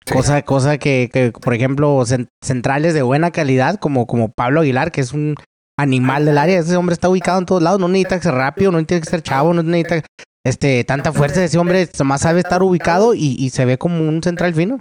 Sí. 0.06 0.14
Cosa, 0.14 0.42
cosa 0.44 0.78
que, 0.78 1.10
que, 1.12 1.34
por 1.34 1.54
ejemplo, 1.54 1.98
cen- 2.06 2.30
centrales 2.42 2.94
de 2.94 3.02
buena 3.02 3.32
calidad, 3.32 3.76
como, 3.76 4.08
como 4.08 4.32
Pablo 4.32 4.62
Aguilar, 4.62 4.94
que 4.94 5.02
es 5.02 5.12
un 5.12 5.36
animal 5.78 6.24
del 6.24 6.38
área. 6.38 6.60
Ese 6.60 6.78
hombre 6.78 6.94
está 6.94 7.10
ubicado 7.10 7.40
en 7.40 7.46
todos 7.46 7.62
lados. 7.62 7.80
No 7.82 7.90
necesita 7.90 8.22
ser 8.22 8.36
rápido, 8.36 8.72
no 8.72 8.80
necesita 8.80 9.10
ser 9.10 9.22
chavo, 9.22 9.54
no 9.54 9.64
necesita 9.64 10.08
este, 10.46 10.84
tanta 10.84 11.12
fuerza. 11.14 11.44
Ese 11.44 11.58
hombre 11.58 11.88
nomás 11.98 12.22
sabe 12.22 12.40
estar 12.40 12.64
ubicado 12.64 13.14
y, 13.14 13.36
y 13.38 13.50
se 13.50 13.66
ve 13.66 13.78
como 13.78 14.08
un 14.08 14.22
central 14.24 14.54
fino. 14.54 14.80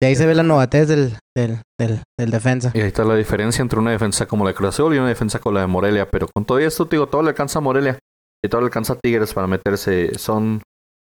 De 0.00 0.08
ahí 0.08 0.16
se 0.16 0.26
ve 0.26 0.34
la 0.34 0.42
novatez 0.42 0.88
del, 0.88 1.16
del, 1.36 1.62
del, 1.78 2.02
del 2.18 2.30
defensa. 2.30 2.72
Y 2.74 2.80
ahí 2.80 2.88
está 2.88 3.04
la 3.04 3.14
diferencia 3.14 3.62
entre 3.62 3.78
una 3.78 3.92
defensa 3.92 4.26
como 4.26 4.44
la 4.44 4.50
de 4.50 4.56
Cruz 4.56 4.70
Azul 4.70 4.94
y 4.94 4.98
una 4.98 5.08
defensa 5.08 5.38
como 5.38 5.54
la 5.54 5.60
de 5.60 5.68
Morelia. 5.68 6.10
Pero 6.10 6.26
con 6.34 6.44
todo 6.44 6.58
esto, 6.58 6.88
te 6.88 6.96
digo, 6.96 7.06
todo 7.06 7.22
le 7.22 7.28
alcanza 7.28 7.60
a 7.60 7.62
Morelia. 7.62 7.98
Y 8.44 8.48
todo 8.48 8.62
le 8.62 8.64
alcanza 8.64 8.94
a 8.94 8.96
Tigres 8.96 9.32
para 9.32 9.46
meterse. 9.46 10.18
Son, 10.18 10.60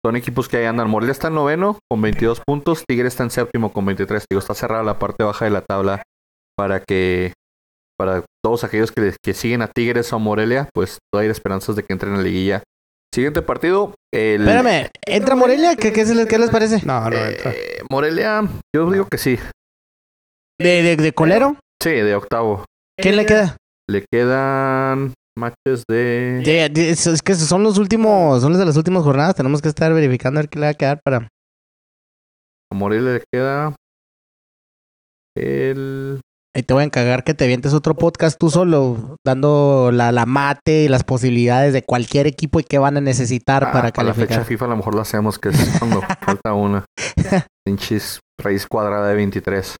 son 0.06 0.16
equipos 0.16 0.48
que 0.48 0.58
ahí 0.58 0.66
andan. 0.66 0.88
Morelia 0.88 1.14
está 1.14 1.30
en 1.30 1.34
noveno 1.34 1.80
con 1.90 2.00
22 2.00 2.42
puntos. 2.46 2.84
Tigres 2.88 3.14
está 3.14 3.24
en 3.24 3.32
séptimo 3.32 3.74
con 3.74 3.86
23. 3.86 4.26
Digo, 4.30 4.40
está 4.40 4.54
cerrada 4.54 4.84
la 4.84 5.00
parte 5.00 5.24
baja 5.24 5.46
de 5.46 5.52
la 5.52 5.62
tabla 5.62 6.04
para 6.56 6.82
que 6.82 7.34
para 7.98 8.24
todos 8.44 8.64
aquellos 8.64 8.92
que, 8.92 9.16
que 9.24 9.34
siguen 9.34 9.64
a 9.64 9.68
Tigres 9.68 10.14
o 10.14 10.18
a 10.18 10.20
Morelia, 10.20 10.70
pues 10.76 11.00
todavía 11.12 11.30
hay 11.30 11.32
esperanzas 11.32 11.76
de 11.76 11.84
que 11.84 11.94
entren 11.94 12.12
en 12.14 12.18
la 12.20 12.24
liguilla. 12.24 12.64
Siguiente 13.16 13.42
partido, 13.42 13.96
el... 14.14 14.42
Espérame, 14.42 14.90
¿entra 15.06 15.36
Morelia? 15.36 15.78
¿Qué, 15.78 15.94
qué, 15.94 16.04
les, 16.04 16.28
qué 16.28 16.38
les 16.38 16.50
parece? 16.50 16.86
No, 16.86 17.10
no 17.10 17.16
entra. 17.16 17.54
Eh, 17.54 17.82
Morelia, 17.90 18.42
yo 18.76 18.92
digo 18.92 19.08
que 19.10 19.18
sí. 19.18 19.40
¿De, 20.60 20.84
de, 20.84 20.98
de 20.98 21.14
colero? 21.14 21.56
Sí, 21.82 21.92
de 21.92 22.14
octavo. 22.14 22.66
¿Quién 23.02 23.16
le 23.16 23.26
queda? 23.26 23.56
Le 23.90 24.04
quedan 24.12 25.14
matches 25.38 25.86
de... 25.90 26.42
De- 26.44 26.70
de- 26.70 26.90
es 26.90 27.08
es 27.08 27.22
que 27.22 27.36
son 27.36 27.64
los 27.64 27.78
últimos, 27.78 28.42
son 28.42 28.52
los 28.52 28.60
de 28.60 28.66
las 28.66 28.76
últimas 28.76 29.04
jornadas. 29.04 29.36
Tenemos 29.36 29.62
que 29.62 29.70
estar 29.70 29.94
verificando 29.94 30.42
a 30.42 30.44
ver 30.44 30.50
qué 30.50 30.60
le 30.60 30.66
va 30.66 30.72
a 30.72 30.76
quedar 30.76 31.00
para. 31.02 31.30
A 32.70 32.76
Morelia 32.76 33.14
le 33.14 33.24
queda 33.32 33.74
el... 35.38 36.20
Ahí 36.56 36.64
te 36.64 36.74
voy 36.74 36.84
a 36.84 36.86
encargar 36.86 37.26
que 37.26 37.34
te 37.34 37.48
vientes 37.48 37.74
otro 37.74 37.96
podcast 37.96 38.40
tú 38.40 38.50
solo, 38.50 39.18
dando 39.26 39.90
la, 39.92 40.14
la 40.14 40.26
mate 40.26 40.84
y 40.84 40.88
las 40.88 41.04
posibilidades 41.04 41.74
de 41.74 41.84
cualquier 41.84 42.28
equipo 42.28 42.62
y 42.62 42.64
qué 42.64 42.78
van 42.80 42.96
a 42.96 43.02
necesitar 43.02 43.66
Ah, 43.66 43.72
para 43.74 43.92
para 43.92 44.08
la 44.08 44.14
fecha 44.14 44.28
calificar. 44.28 44.46
FIFA 44.46 44.66
a 44.66 44.68
lo 44.70 44.78
mejor 44.78 44.96
la 44.96 45.02
hacemos, 45.02 45.38
que 45.38 45.50
es 45.50 45.76
cuando 45.80 46.02
falta 46.22 46.54
una. 46.54 46.86
Pinches 47.66 48.22
raíz 48.42 48.68
cuadrada 48.68 49.10
de 49.10 49.16
23. 49.16 49.76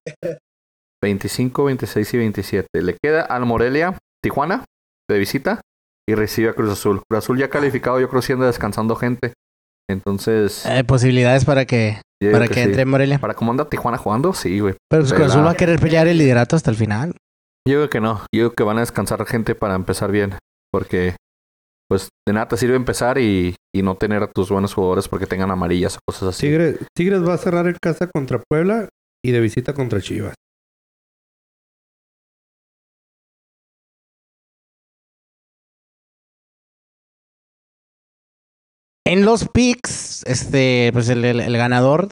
25, 1.02 1.64
26 1.64 2.14
y 2.14 2.18
27. 2.18 2.66
Le 2.82 2.96
queda 3.02 3.22
al 3.22 3.46
Morelia, 3.46 3.96
Tijuana, 4.22 4.64
de 5.10 5.18
visita, 5.18 5.60
y 6.06 6.14
recibe 6.14 6.50
a 6.50 6.52
Cruz 6.52 6.72
Azul. 6.72 7.00
Cruz 7.08 7.24
Azul 7.24 7.38
ya 7.38 7.48
calificado, 7.48 8.00
yo 8.00 8.08
creo 8.10 8.20
que 8.20 8.26
sí 8.26 8.32
anda 8.34 8.46
descansando 8.46 8.96
gente. 8.96 9.32
Entonces, 9.88 10.66
Hay 10.66 10.82
posibilidades 10.82 11.44
para 11.44 11.64
que, 11.64 12.00
yo 12.22 12.32
para 12.32 12.48
que, 12.48 12.54
sí. 12.54 12.60
entre 12.60 12.84
Morelia. 12.84 13.18
Para 13.18 13.34
cómo 13.34 13.50
anda 13.50 13.68
Tijuana 13.68 13.98
jugando, 13.98 14.32
sí, 14.32 14.60
güey. 14.60 14.74
Pero 14.90 15.02
pues, 15.02 15.12
Cruz 15.12 15.28
Azul 15.28 15.44
va 15.44 15.50
a 15.50 15.56
querer 15.56 15.78
pelear 15.78 16.06
el 16.08 16.18
liderato 16.18 16.56
hasta 16.56 16.70
el 16.70 16.76
final. 16.76 17.14
Yo 17.68 17.78
digo 17.78 17.90
que 17.90 18.00
no. 18.00 18.20
Yo 18.34 18.44
digo 18.44 18.50
que 18.52 18.62
van 18.62 18.78
a 18.78 18.80
descansar 18.80 19.24
gente 19.26 19.54
para 19.54 19.74
empezar 19.74 20.10
bien. 20.10 20.34
Porque, 20.72 21.16
pues, 21.88 22.08
de 22.26 22.32
nada 22.32 22.48
te 22.48 22.56
sirve 22.56 22.76
empezar 22.76 23.18
y, 23.18 23.54
y 23.74 23.82
no 23.82 23.96
tener 23.96 24.22
a 24.22 24.30
tus 24.30 24.50
buenos 24.50 24.72
jugadores 24.72 25.08
porque 25.08 25.26
tengan 25.26 25.50
amarillas 25.50 25.96
o 25.96 26.00
cosas 26.08 26.30
así. 26.30 26.46
Tigres, 26.46 26.78
Tigres 26.94 27.26
va 27.26 27.34
a 27.34 27.38
cerrar 27.38 27.66
en 27.66 27.76
casa 27.82 28.06
contra 28.06 28.42
Puebla 28.48 28.88
y 29.24 29.32
de 29.32 29.40
visita 29.40 29.74
contra 29.74 30.00
Chivas. 30.00 30.34
En 39.06 39.24
los 39.24 39.48
picks, 39.48 40.22
este, 40.26 40.90
pues 40.92 41.08
el, 41.08 41.24
el- 41.24 41.40
el 41.40 41.56
ganador, 41.56 42.08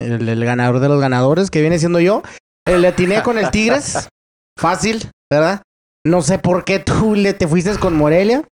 el, 0.00 0.28
el 0.28 0.44
ganador 0.44 0.80
de 0.80 0.88
los 0.88 1.00
ganadores, 1.00 1.50
que 1.50 1.60
viene 1.60 1.78
siendo 1.78 2.00
yo, 2.00 2.22
eh, 2.66 2.78
le 2.78 2.88
atiné 2.88 3.22
con 3.22 3.38
el 3.38 3.50
Tigres. 3.50 4.08
Fácil, 4.58 5.10
¿verdad? 5.30 5.62
No 6.06 6.22
sé 6.22 6.38
por 6.38 6.64
qué 6.64 6.78
tú 6.78 7.14
le 7.14 7.34
te 7.34 7.46
fuiste 7.48 7.76
con 7.78 7.94
Morelia. 7.96 8.44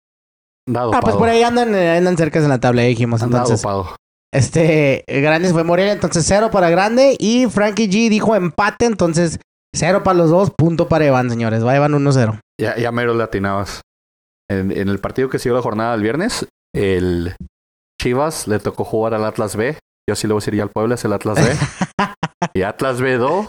Dado, 0.68 0.94
Ah, 0.94 1.00
pues 1.02 1.16
por 1.16 1.30
ahí 1.30 1.44
andan, 1.44 1.76
eh, 1.76 1.98
andan 1.98 2.18
cerca 2.18 2.40
en 2.40 2.50
la 2.50 2.60
tabla, 2.60 2.82
dijimos. 2.82 3.22
Entonces, 3.22 3.62
dopado. 3.62 3.96
este, 4.34 5.04
grande 5.08 5.50
fue 5.50 5.64
Morelia, 5.64 5.94
entonces 5.94 6.26
cero 6.28 6.50
para 6.52 6.70
grande. 6.70 7.16
Y 7.20 7.46
Frankie 7.48 7.88
G 7.90 8.10
dijo 8.10 8.36
empate, 8.36 8.86
entonces 8.86 9.40
cero 9.76 10.02
para 10.04 10.18
los 10.18 10.30
dos, 10.30 10.52
punto 10.58 10.88
para 10.90 11.06
Evan, 11.06 11.30
señores. 11.30 11.64
Va 11.66 11.76
Evan 11.76 11.94
1-0. 11.94 12.40
Ya, 12.60 12.76
ya 12.78 12.92
mero 12.92 13.14
le 13.14 13.24
atinabas. 13.24 13.82
En, 14.50 14.72
en 14.72 14.90
el 14.90 15.00
partido 15.00 15.30
que 15.30 15.40
siguió 15.40 15.56
la 15.56 15.62
jornada 15.62 15.92
del 15.94 16.02
viernes, 16.02 16.48
el 16.76 17.36
Chivas 18.02 18.48
le 18.48 18.60
tocó 18.60 18.84
jugar 18.84 19.14
al 19.14 19.26
Atlas 19.26 19.56
B. 19.56 19.78
Yo 20.10 20.16
sí 20.16 20.28
le 20.28 20.34
voy 20.34 20.40
a 20.40 20.42
decir 20.42 20.56
ya 20.56 20.64
al 20.64 20.70
Puebla, 20.70 20.96
es 20.96 21.06
el 21.06 21.14
Atlas 21.14 21.38
B. 21.38 22.06
y 22.54 22.62
Atlas 22.64 23.00
B 23.00 23.14
2, 23.18 23.48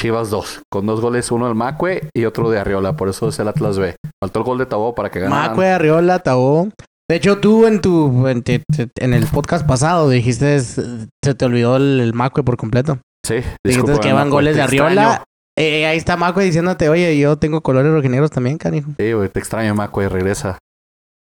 Chivas 0.00 0.30
2. 0.30 0.62
Con 0.70 0.86
dos 0.86 1.00
goles, 1.00 1.30
uno 1.30 1.46
del 1.46 1.54
Macue 1.54 2.08
y 2.14 2.24
otro 2.24 2.50
de 2.50 2.58
Arriola. 2.58 2.96
Por 2.96 3.08
eso 3.08 3.28
es 3.28 3.38
el 3.38 3.48
Atlas 3.48 3.78
B. 3.78 3.94
Faltó 4.22 4.40
el 4.40 4.44
gol 4.44 4.58
de 4.58 4.66
Tabo 4.66 4.94
para 4.94 5.10
que 5.10 5.20
ganaran. 5.20 5.50
Macue, 5.50 5.68
Arriola, 5.68 6.18
Tabó. 6.18 6.68
De 7.08 7.16
hecho, 7.16 7.38
tú 7.38 7.66
en 7.66 7.80
tu 7.80 8.26
en, 8.26 8.42
te- 8.42 8.62
te- 8.74 8.88
en 9.04 9.12
el 9.12 9.26
podcast 9.26 9.66
pasado 9.66 10.08
dijiste 10.08 10.58
se 10.60 11.34
te 11.36 11.44
olvidó 11.44 11.76
el, 11.76 12.00
el 12.00 12.14
Macue 12.14 12.42
por 12.42 12.56
completo. 12.56 12.98
Sí, 13.26 13.36
Dijiste 13.64 14.00
que 14.00 14.12
van 14.12 14.30
goles 14.30 14.56
de 14.56 14.62
Arriola. 14.62 15.24
Eh, 15.56 15.86
ahí 15.86 15.96
está 15.98 16.16
Macue 16.16 16.42
diciéndote, 16.44 16.88
oye, 16.88 17.16
yo 17.18 17.36
tengo 17.38 17.60
colores 17.60 17.92
rojinegros 17.92 18.30
también, 18.32 18.58
canijo. 18.58 18.90
Sí, 18.98 19.12
güey, 19.12 19.28
te 19.28 19.38
extraño, 19.38 19.74
Macue, 19.74 20.08
regresa. 20.08 20.58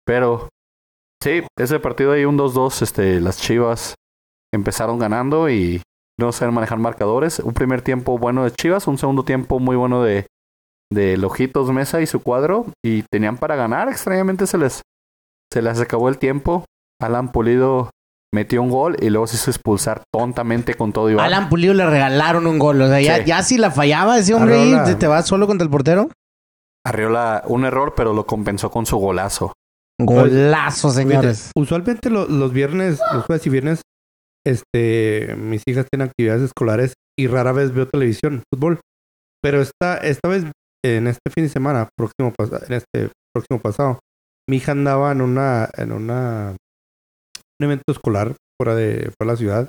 Pero, 0.07 0.49
sí, 1.23 1.43
ese 1.59 1.81
partido 1.81 2.13
ahí, 2.13 2.25
un 2.25 2.39
2-2, 2.39 2.83
este, 2.83 3.21
las 3.21 3.39
Chivas 3.41 3.95
empezaron 4.55 4.99
ganando 4.99 5.49
y 5.51 5.83
no 6.19 6.33
saben 6.33 6.55
manejar 6.55 6.79
marcadores. 6.79 7.41
Un 7.41 7.55
primer 7.55 7.83
tiempo 7.83 8.19
bueno 8.19 8.45
de 8.45 8.51
Chivas, 8.53 8.87
un 8.87 8.99
segundo 8.99 9.25
tiempo 9.25 9.59
muy 9.59 9.77
bueno 9.77 10.03
de, 10.03 10.27
de 10.93 11.17
Lojitos 11.17 11.71
Mesa 11.73 12.01
y 12.01 12.07
su 12.07 12.23
cuadro. 12.23 12.67
Y 12.85 13.03
tenían 13.11 13.37
para 13.37 13.57
ganar, 13.57 13.89
extrañamente 13.89 14.47
se 14.47 14.57
les, 14.59 14.83
se 15.53 15.63
les 15.63 15.81
acabó 15.81 16.09
el 16.09 16.19
tiempo. 16.19 16.65
Alan 17.03 17.33
Pulido 17.33 17.91
metió 18.35 18.63
un 18.63 18.71
gol 18.71 18.97
y 19.01 19.11
luego 19.11 19.27
se 19.27 19.37
hizo 19.37 19.51
expulsar 19.51 20.03
tontamente 20.13 20.75
con 20.75 20.93
todo 20.93 21.11
y 21.11 21.15
bar. 21.15 21.27
Alan 21.27 21.49
Pulido 21.51 21.75
le 21.75 21.85
regalaron 21.85 22.47
un 22.47 22.59
gol. 22.59 22.81
O 22.81 22.89
sea, 22.89 23.01
ya, 23.01 23.17
Sí. 23.19 23.25
ya 23.27 23.43
si 23.43 23.59
la 23.59 23.71
fallaba 23.71 24.19
ese 24.19 24.33
hombre 24.35 24.55
ahí, 24.55 24.73
Arriola. 24.73 24.85
te, 24.85 24.95
te 24.95 25.07
vas 25.07 25.27
solo 25.27 25.47
contra 25.47 25.65
el 25.65 25.71
portero. 25.71 26.09
Arriola 26.85 27.43
un 27.47 27.65
error, 27.65 27.95
pero 27.97 28.15
lo 28.15 28.27
compensó 28.27 28.71
con 28.71 28.87
su 28.87 28.97
golazo. 28.97 29.53
Golazo, 30.01 30.91
señores. 30.91 31.51
Usualmente 31.57 32.11
lo- 32.11 32.27
los 32.27 32.53
viernes, 32.53 33.01
los 33.13 33.25
jueves 33.25 33.47
y 33.47 33.51
viernes, 33.51 33.83
este, 34.47 35.35
mis 35.37 35.63
hijas 35.67 35.87
tienen 35.91 36.09
actividades 36.09 36.43
escolares 36.43 36.95
y 37.19 37.27
rara 37.27 37.53
vez 37.53 37.73
veo 37.73 37.89
televisión, 37.89 38.43
fútbol. 38.53 38.81
Pero 39.43 39.61
esta, 39.61 39.97
esta 39.99 40.29
vez, 40.29 40.45
en 40.85 41.07
este 41.07 41.31
fin 41.35 41.45
de 41.45 41.49
semana, 41.51 41.89
próximo 41.97 42.33
en 42.39 42.73
este 42.75 43.11
próximo 43.35 43.61
pasado, 43.61 43.99
mi 44.49 44.59
hija 44.59 44.73
andaba 44.73 45.13
en 45.13 45.21
una, 45.21 45.69
en 45.77 45.93
una, 45.93 46.51
un 47.61 47.65
evento 47.65 47.85
escolar 47.91 48.35
fuera 48.61 48.75
de, 48.77 49.11
fuera 49.19 49.19
de 49.21 49.27
la 49.27 49.37
ciudad. 49.37 49.69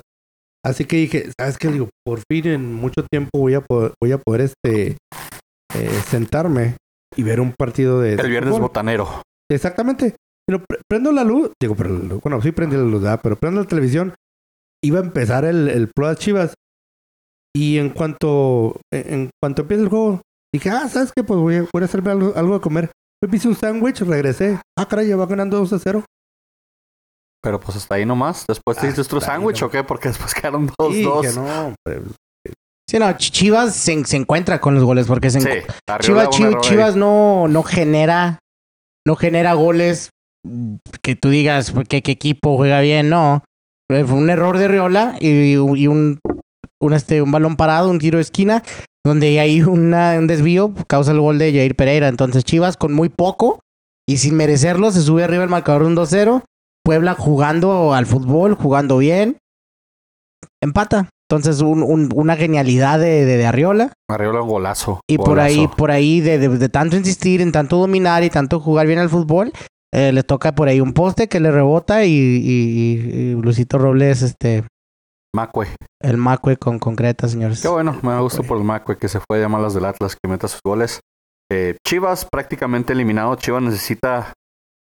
Así 0.64 0.84
que 0.84 0.96
dije, 0.96 1.30
¿sabes 1.38 1.56
qué? 1.58 1.68
Digo, 1.68 1.88
por 2.04 2.20
fin 2.30 2.46
en 2.48 2.74
mucho 2.74 3.04
tiempo 3.10 3.30
voy 3.38 3.54
a 3.54 3.60
poder, 3.60 3.92
voy 4.02 4.12
a 4.12 4.18
poder 4.18 4.42
este, 4.42 4.96
eh, 5.74 6.00
sentarme 6.06 6.76
y 7.16 7.22
ver 7.22 7.40
un 7.40 7.52
partido 7.58 8.00
de 8.00 8.14
El 8.14 8.28
viernes 8.28 8.50
fútbol. 8.50 8.62
botanero. 8.68 9.22
Exactamente. 9.50 10.16
Pero 10.46 10.64
pre- 10.66 10.80
prendo 10.88 11.12
la 11.12 11.24
luz, 11.24 11.50
digo, 11.60 11.74
pero 11.74 11.98
bueno, 12.22 12.40
sí 12.40 12.52
prendí 12.52 12.76
la 12.76 12.82
luz, 12.82 13.02
¿verdad? 13.02 13.20
pero 13.22 13.36
prendo 13.36 13.60
la 13.60 13.66
televisión. 13.66 14.14
Iba 14.82 15.00
a 15.00 15.02
empezar 15.02 15.44
el, 15.44 15.68
el 15.68 15.90
Pro 15.94 16.08
de 16.08 16.16
Chivas. 16.16 16.54
Y 17.56 17.78
en 17.78 17.90
cuanto, 17.90 18.76
en, 18.92 19.30
cuanto 19.42 19.62
empieza 19.62 19.82
el 19.82 19.88
juego, 19.88 20.20
dije, 20.54 20.70
ah, 20.70 20.88
¿sabes 20.88 21.12
qué? 21.14 21.24
Pues 21.24 21.40
voy 21.40 21.56
a, 21.56 21.66
voy 21.72 21.82
a 21.82 21.86
hacerme 21.86 22.10
algo, 22.12 22.32
algo 22.36 22.54
de 22.54 22.60
comer. 22.60 22.90
Me 23.26 23.36
hice 23.36 23.48
un 23.48 23.56
sándwich, 23.56 24.00
regresé. 24.02 24.60
Ah, 24.78 24.86
caray, 24.86 25.08
ya 25.08 25.16
va 25.16 25.26
ganando 25.26 25.58
2 25.58 25.72
a 25.72 25.78
0. 25.80 26.04
Pero 27.42 27.58
pues 27.60 27.76
hasta 27.76 27.94
ahí 27.96 28.06
nomás. 28.06 28.44
Después 28.46 28.76
te 28.78 28.86
hiciste 28.86 29.02
otro 29.02 29.20
sándwich 29.20 29.62
o 29.62 29.70
qué? 29.70 29.82
Porque 29.84 30.08
después 30.08 30.34
quedaron 30.34 30.64
Y 30.90 31.02
2-2. 31.02 31.20
que 31.22 31.32
no, 31.32 31.74
pues, 31.84 32.00
Sí, 32.88 32.98
no, 32.98 33.06
Ch- 33.06 33.30
Chivas 33.32 33.74
se, 33.74 34.04
se 34.04 34.16
encuentra 34.16 34.60
con 34.60 34.74
los 34.74 34.82
goles 34.84 35.06
porque 35.06 35.30
se 35.30 35.40
Sí, 35.40 35.48
Chivas, 36.00 36.26
un 36.28 36.32
Chi- 36.32 36.42
error 36.44 36.54
ahí. 36.62 36.68
Chivas 36.70 36.96
no, 36.96 37.46
no 37.48 37.62
genera 37.62 38.38
no 39.06 39.16
genera 39.16 39.54
goles 39.54 40.10
que 41.02 41.16
tú 41.16 41.30
digas 41.30 41.72
que 41.88 42.02
qué 42.02 42.12
equipo 42.12 42.56
juega 42.56 42.80
bien, 42.80 43.08
no. 43.08 43.44
Eh, 43.90 44.04
Fue 44.04 44.16
un 44.16 44.30
error 44.30 44.58
de 44.58 44.68
Riola 44.68 45.16
y, 45.20 45.56
un, 45.56 46.20
este, 46.92 47.22
un 47.22 47.32
balón 47.32 47.56
parado, 47.56 47.90
un 47.90 47.98
tiro 47.98 48.18
de 48.18 48.22
esquina, 48.22 48.62
donde 49.04 49.40
hay 49.40 49.62
una, 49.62 50.18
un 50.18 50.26
desvío, 50.26 50.74
causa 50.86 51.12
el 51.12 51.20
gol 51.20 51.38
de 51.38 51.52
Jair 51.52 51.74
Pereira. 51.74 52.08
Entonces 52.08 52.44
Chivas 52.44 52.76
con 52.76 52.92
muy 52.92 53.08
poco 53.08 53.60
y 54.06 54.18
sin 54.18 54.36
merecerlo 54.36 54.90
se 54.90 55.02
sube 55.02 55.24
arriba 55.24 55.44
el 55.44 55.50
marcador 55.50 55.82
un 55.82 55.96
2-0. 55.96 56.42
Puebla 56.84 57.14
jugando 57.14 57.92
al 57.92 58.06
fútbol, 58.06 58.54
jugando 58.54 58.98
bien. 58.98 59.38
Empata. 60.62 61.10
Entonces 61.30 61.60
un, 61.60 61.82
un- 61.82 62.08
una 62.14 62.36
genialidad 62.36 62.98
de, 62.98 63.24
de, 63.26 63.36
de 63.36 63.46
Arriola. 63.46 63.92
Arriola 64.10 64.40
un 64.42 64.48
golazo. 64.48 65.00
Y 65.06 65.18
por 65.18 65.40
ahí, 65.40 65.68
por 65.68 65.90
ahí, 65.90 66.20
de, 66.20 66.38
de- 66.38 66.48
de 66.48 66.68
tanto 66.70 66.96
insistir, 66.96 67.40
en 67.42 67.52
tanto 67.52 67.76
dominar 67.76 68.24
y 68.24 68.30
tanto 68.30 68.60
jugar 68.60 68.86
bien 68.86 68.98
al 68.98 69.10
fútbol, 69.10 69.52
eh, 69.92 70.12
le 70.12 70.22
toca 70.22 70.54
por 70.54 70.68
ahí 70.68 70.80
un 70.80 70.92
poste 70.94 71.28
que 71.28 71.40
le 71.40 71.50
rebota 71.50 72.04
y, 72.04 72.10
y, 72.12 72.92
y 73.10 73.32
Luisito 73.34 73.76
Robles, 73.78 74.22
este, 74.22 74.64
Macue. 75.34 75.66
el 76.02 76.16
Macue 76.16 76.56
con 76.56 76.78
concreta, 76.78 77.28
señores. 77.28 77.60
Qué 77.60 77.68
bueno, 77.68 77.98
me 78.02 78.10
da 78.12 78.20
gusto 78.20 78.42
por 78.42 78.56
el 78.56 78.64
Macue 78.64 78.96
que 78.96 79.08
se 79.08 79.20
fue 79.20 79.38
de 79.38 79.48
malas 79.48 79.74
del 79.74 79.84
Atlas, 79.84 80.16
que 80.16 80.30
meta 80.30 80.48
sus 80.48 80.60
goles. 80.64 81.00
Eh, 81.52 81.76
Chivas 81.86 82.26
prácticamente 82.30 82.92
eliminado. 82.94 83.34
Chivas 83.36 83.62
necesita 83.62 84.32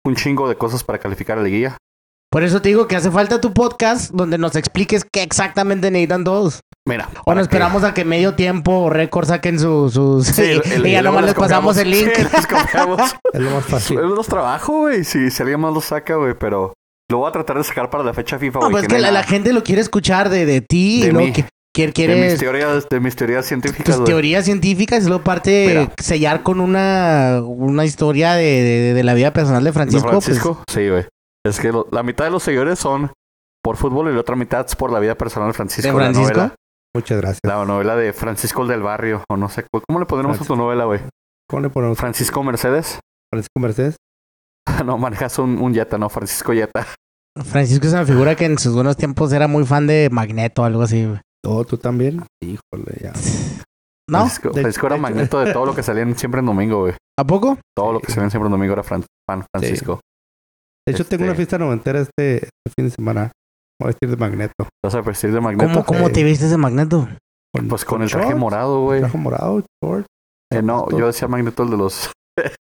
un 0.05 0.15
chingo 0.15 0.47
de 0.49 0.55
cosas 0.57 0.83
para 0.83 0.99
calificar 0.99 1.37
a 1.37 1.41
la 1.41 1.47
liguilla. 1.47 1.77
Por 2.35 2.43
eso 2.43 2.61
te 2.61 2.67
digo 2.67 2.85
que 2.85 2.97
hace 2.97 3.09
falta 3.11 3.39
tu 3.39 3.53
podcast 3.53 4.11
donde 4.11 4.37
nos 4.37 4.57
expliques 4.57 5.05
qué 5.09 5.23
exactamente 5.23 5.89
necesitan 5.89 6.25
todos. 6.25 6.59
Mira. 6.85 7.07
O 7.21 7.23
para 7.23 7.35
nos 7.39 7.47
que- 7.47 7.55
esperamos 7.55 7.85
a 7.85 7.93
que 7.93 8.03
medio 8.03 8.33
tiempo 8.35 8.73
o 8.77 8.89
récord 8.89 9.25
saquen 9.25 9.57
su- 9.57 9.89
sus... 9.89 10.27
Sí, 10.27 10.41
el- 10.43 10.61
el- 10.69 10.85
y 10.85 10.91
ya 10.91 11.01
nomás 11.01 11.23
les 11.23 11.33
pasamos 11.33 11.77
el 11.77 11.91
link. 11.91 12.09
Sí, 12.13 12.23
es 13.33 13.39
lo 13.41 13.51
más 13.51 13.65
fácil. 13.65 13.99
es 13.99 14.03
los 14.03 14.27
trabajo, 14.27 14.79
güey. 14.79 15.05
Si, 15.05 15.31
si 15.31 15.43
alguien 15.43 15.61
más 15.61 15.73
lo 15.73 15.79
saca, 15.79 16.15
güey, 16.15 16.33
pero 16.37 16.73
lo 17.09 17.19
voy 17.19 17.29
a 17.29 17.31
tratar 17.31 17.57
de 17.57 17.63
sacar 17.63 17.89
para 17.89 18.03
la 18.03 18.13
fecha 18.13 18.37
FIFA, 18.37 18.59
No, 18.59 18.69
pues 18.69 18.83
es 18.83 18.89
que 18.89 18.99
la, 18.99 19.23
gente 19.23 19.53
lo 19.53 19.63
quiere 19.63 19.79
escuchar 19.79 20.27
de, 20.27 20.45
de 20.45 20.59
ti 20.59 21.03
De 21.03 21.07
y 21.07 21.13
mí. 21.13 21.31
que- 21.31 21.45
¿Quién 21.73 21.91
De 21.93 22.07
mis 22.07 22.15
quieres 22.17 22.39
teorías, 22.39 22.89
de 22.89 22.99
mis 22.99 23.15
teorías 23.15 23.45
científicas, 23.45 23.95
tus 23.95 24.03
teorías 24.03 24.43
científicas 24.43 25.05
y 25.05 25.07
luego 25.07 25.23
parte 25.23 25.89
sellar 26.01 26.43
con 26.43 26.59
una, 26.59 27.41
una 27.45 27.85
historia 27.85 28.33
de, 28.33 28.43
de- 28.43 28.93
de 28.93 29.03
la 29.05 29.13
vida 29.13 29.31
personal 29.31 29.63
de 29.63 29.69
¿De 29.69 29.73
Francisco? 29.73 30.09
pues, 30.11 30.23
Francisco? 30.25 30.63
Sí, 30.69 30.89
güey. 30.89 31.05
Es 31.45 31.59
que 31.59 31.71
lo- 31.71 31.87
la 31.91 32.03
mitad 32.03 32.25
de 32.25 32.31
los 32.31 32.43
seguidores 32.43 32.79
son 32.79 33.11
por 33.63 33.77
fútbol 33.77 34.09
y 34.09 34.13
la 34.13 34.21
otra 34.21 34.35
mitad 34.35 34.65
es 34.65 34.75
por 34.75 34.91
la 34.91 34.99
vida 34.99 35.15
personal 35.15 35.49
de 35.49 35.53
Francisco. 35.53 35.87
¿De 35.87 35.93
la 35.93 35.99
Francisco? 36.11 36.33
novela- 36.33 36.55
Muchas 36.95 37.17
gracias. 37.19 37.39
La 37.43 37.65
novela 37.65 37.95
de 37.97 38.13
Francisco 38.13 38.61
el 38.61 38.69
del 38.69 38.81
Barrio, 38.81 39.23
o 39.29 39.35
no 39.37 39.49
sé, 39.49 39.65
¿cómo 39.87 39.99
le 39.99 40.05
pondremos 40.05 40.39
a 40.39 40.45
tu 40.45 40.55
novela, 40.55 40.85
güey? 40.85 41.01
¿Cómo 41.49 41.61
le 41.61 41.69
ponemos? 41.69 41.97
Francisco 41.97 42.41
Mercedes. 42.43 42.99
Francisco 43.31 43.59
Mercedes. 43.59 43.97
no, 44.85 44.97
manejas 44.97 45.37
un, 45.39 45.57
un 45.61 45.73
Jetta, 45.73 45.97
no, 45.97 46.09
Francisco 46.09 46.53
Jetta. 46.53 46.87
Francisco 47.43 47.85
es 47.87 47.93
una 47.93 48.05
figura 48.05 48.35
que 48.35 48.45
en 48.45 48.57
sus 48.57 48.73
buenos 48.73 48.95
tiempos 48.95 49.33
era 49.33 49.47
muy 49.47 49.65
fan 49.65 49.87
de 49.87 50.07
Magneto 50.09 50.61
o 50.61 50.65
algo 50.65 50.83
así. 50.83 51.05
güey. 51.05 51.19
Oh, 51.45 51.65
tú 51.65 51.77
también. 51.77 52.23
Híjole, 52.41 52.97
ya. 53.01 53.11
¿No? 54.09 54.19
Francisco, 54.19 54.49
De- 54.51 54.61
Francisco 54.61 54.87
era 54.87 54.97
magneto 54.97 55.39
de 55.39 55.51
todo 55.51 55.65
lo 55.65 55.75
que 55.75 55.83
salían 55.83 56.15
siempre 56.15 56.39
en 56.39 56.45
domingo, 56.45 56.79
güey. 56.81 56.93
¿A 57.19 57.23
poco? 57.25 57.57
Todo 57.75 57.91
lo 57.93 57.99
que 57.99 58.11
salían 58.11 58.31
siempre 58.31 58.47
en 58.47 58.51
domingo 58.51 58.73
era 58.73 58.83
Fran, 58.83 59.03
fan 59.29 59.43
Francisco. 59.53 59.99
De 60.87 60.93
hecho, 60.93 61.03
tengo 61.05 61.23
Este- 61.23 61.29
una 61.31 61.35
fiesta 61.35 61.57
noventera 61.57 61.99
este, 61.99 62.35
este 62.35 62.73
fin 62.75 62.85
de 62.85 62.91
semana. 62.91 63.31
Voy 63.79 63.85
a 63.85 63.87
vestir 63.87 64.09
de 64.09 64.17
magneto. 64.17 64.67
¿Vas 64.83 64.95
a 64.95 65.01
vestir 65.01 65.31
de 65.33 65.41
magneto? 65.41 65.67
¿Cómo, 65.71 65.85
cómo 65.85 66.09
te 66.11 66.23
viste 66.23 66.45
ese 66.45 66.57
Magneto? 66.57 67.07
Pues 67.69 67.83
con 67.85 68.01
el 68.03 68.09
traje 68.09 68.25
shorts, 68.27 68.39
morado, 68.39 68.81
güey. 68.81 68.99
Traje 69.01 69.17
morado, 69.17 69.63
short. 69.83 70.05
Eh, 70.53 70.61
no, 70.61 70.87
yo 70.91 71.07
decía 71.07 71.27
magneto 71.27 71.63
el 71.63 71.69
de 71.71 71.77
los... 71.77 72.11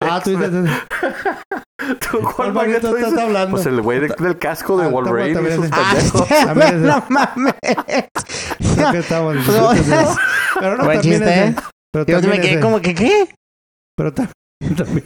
Ah, 0.01 0.21
tú 0.23 0.29
dices. 0.31 0.51
¿Tú 2.11 2.19
¿Cuál 2.35 2.53
magneto 2.53 2.95
estás 2.95 3.11
dices? 3.11 3.19
hablando? 3.25 3.51
Pues 3.55 3.65
el 3.65 3.81
güey 3.81 3.99
de- 3.99 4.15
del 4.19 4.37
casco 4.39 4.77
de 4.77 4.85
Ah, 4.85 4.89
Wolverine. 4.89 5.33
también 5.33 5.53
esos 5.53 5.65
ese. 5.65 5.75
Ah, 5.75 6.53
este, 6.55 6.75
no 6.77 7.03
mames. 7.09 7.53
Creo 8.75 8.91
que 8.91 8.97
estamos. 8.99 9.35
No. 9.35 9.69
Pero 10.59 10.77
no, 10.77 10.83
Buen 10.85 11.01
chiste. 11.01 11.43
¿eh? 11.47 11.55
Pero 11.91 12.21
Yo 12.21 12.29
me 12.29 12.39
quedé 12.39 12.59
como 12.59 12.79
que, 12.81 12.95
¿qué? 12.95 13.33
Pero 13.97 14.13
ta- 14.13 14.29
también. 14.77 15.05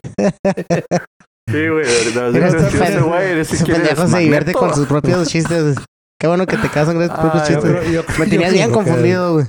Sí, 1.50 1.68
güey. 1.70 1.86
ese 1.86 2.12
pendejo- 2.12 3.08
güey, 3.08 3.40
ese 3.40 3.66
pendejo 3.66 4.04
es 4.04 4.12
se 4.12 4.18
divierte 4.20 4.54
con 4.54 4.74
sus 4.76 4.86
propios 4.88 5.28
chistes. 5.28 5.78
Qué 6.20 6.28
bueno 6.28 6.46
que 6.46 6.58
te 6.58 6.68
casan 6.70 6.96
con 6.96 7.04
esos 7.04 7.18
propios 7.18 7.48
Yo 7.48 7.56
chistes. 7.62 8.20
Me 8.20 8.28
tenías 8.28 8.52
bien 8.54 8.72
confundido, 8.72 9.34
güey. 9.34 9.46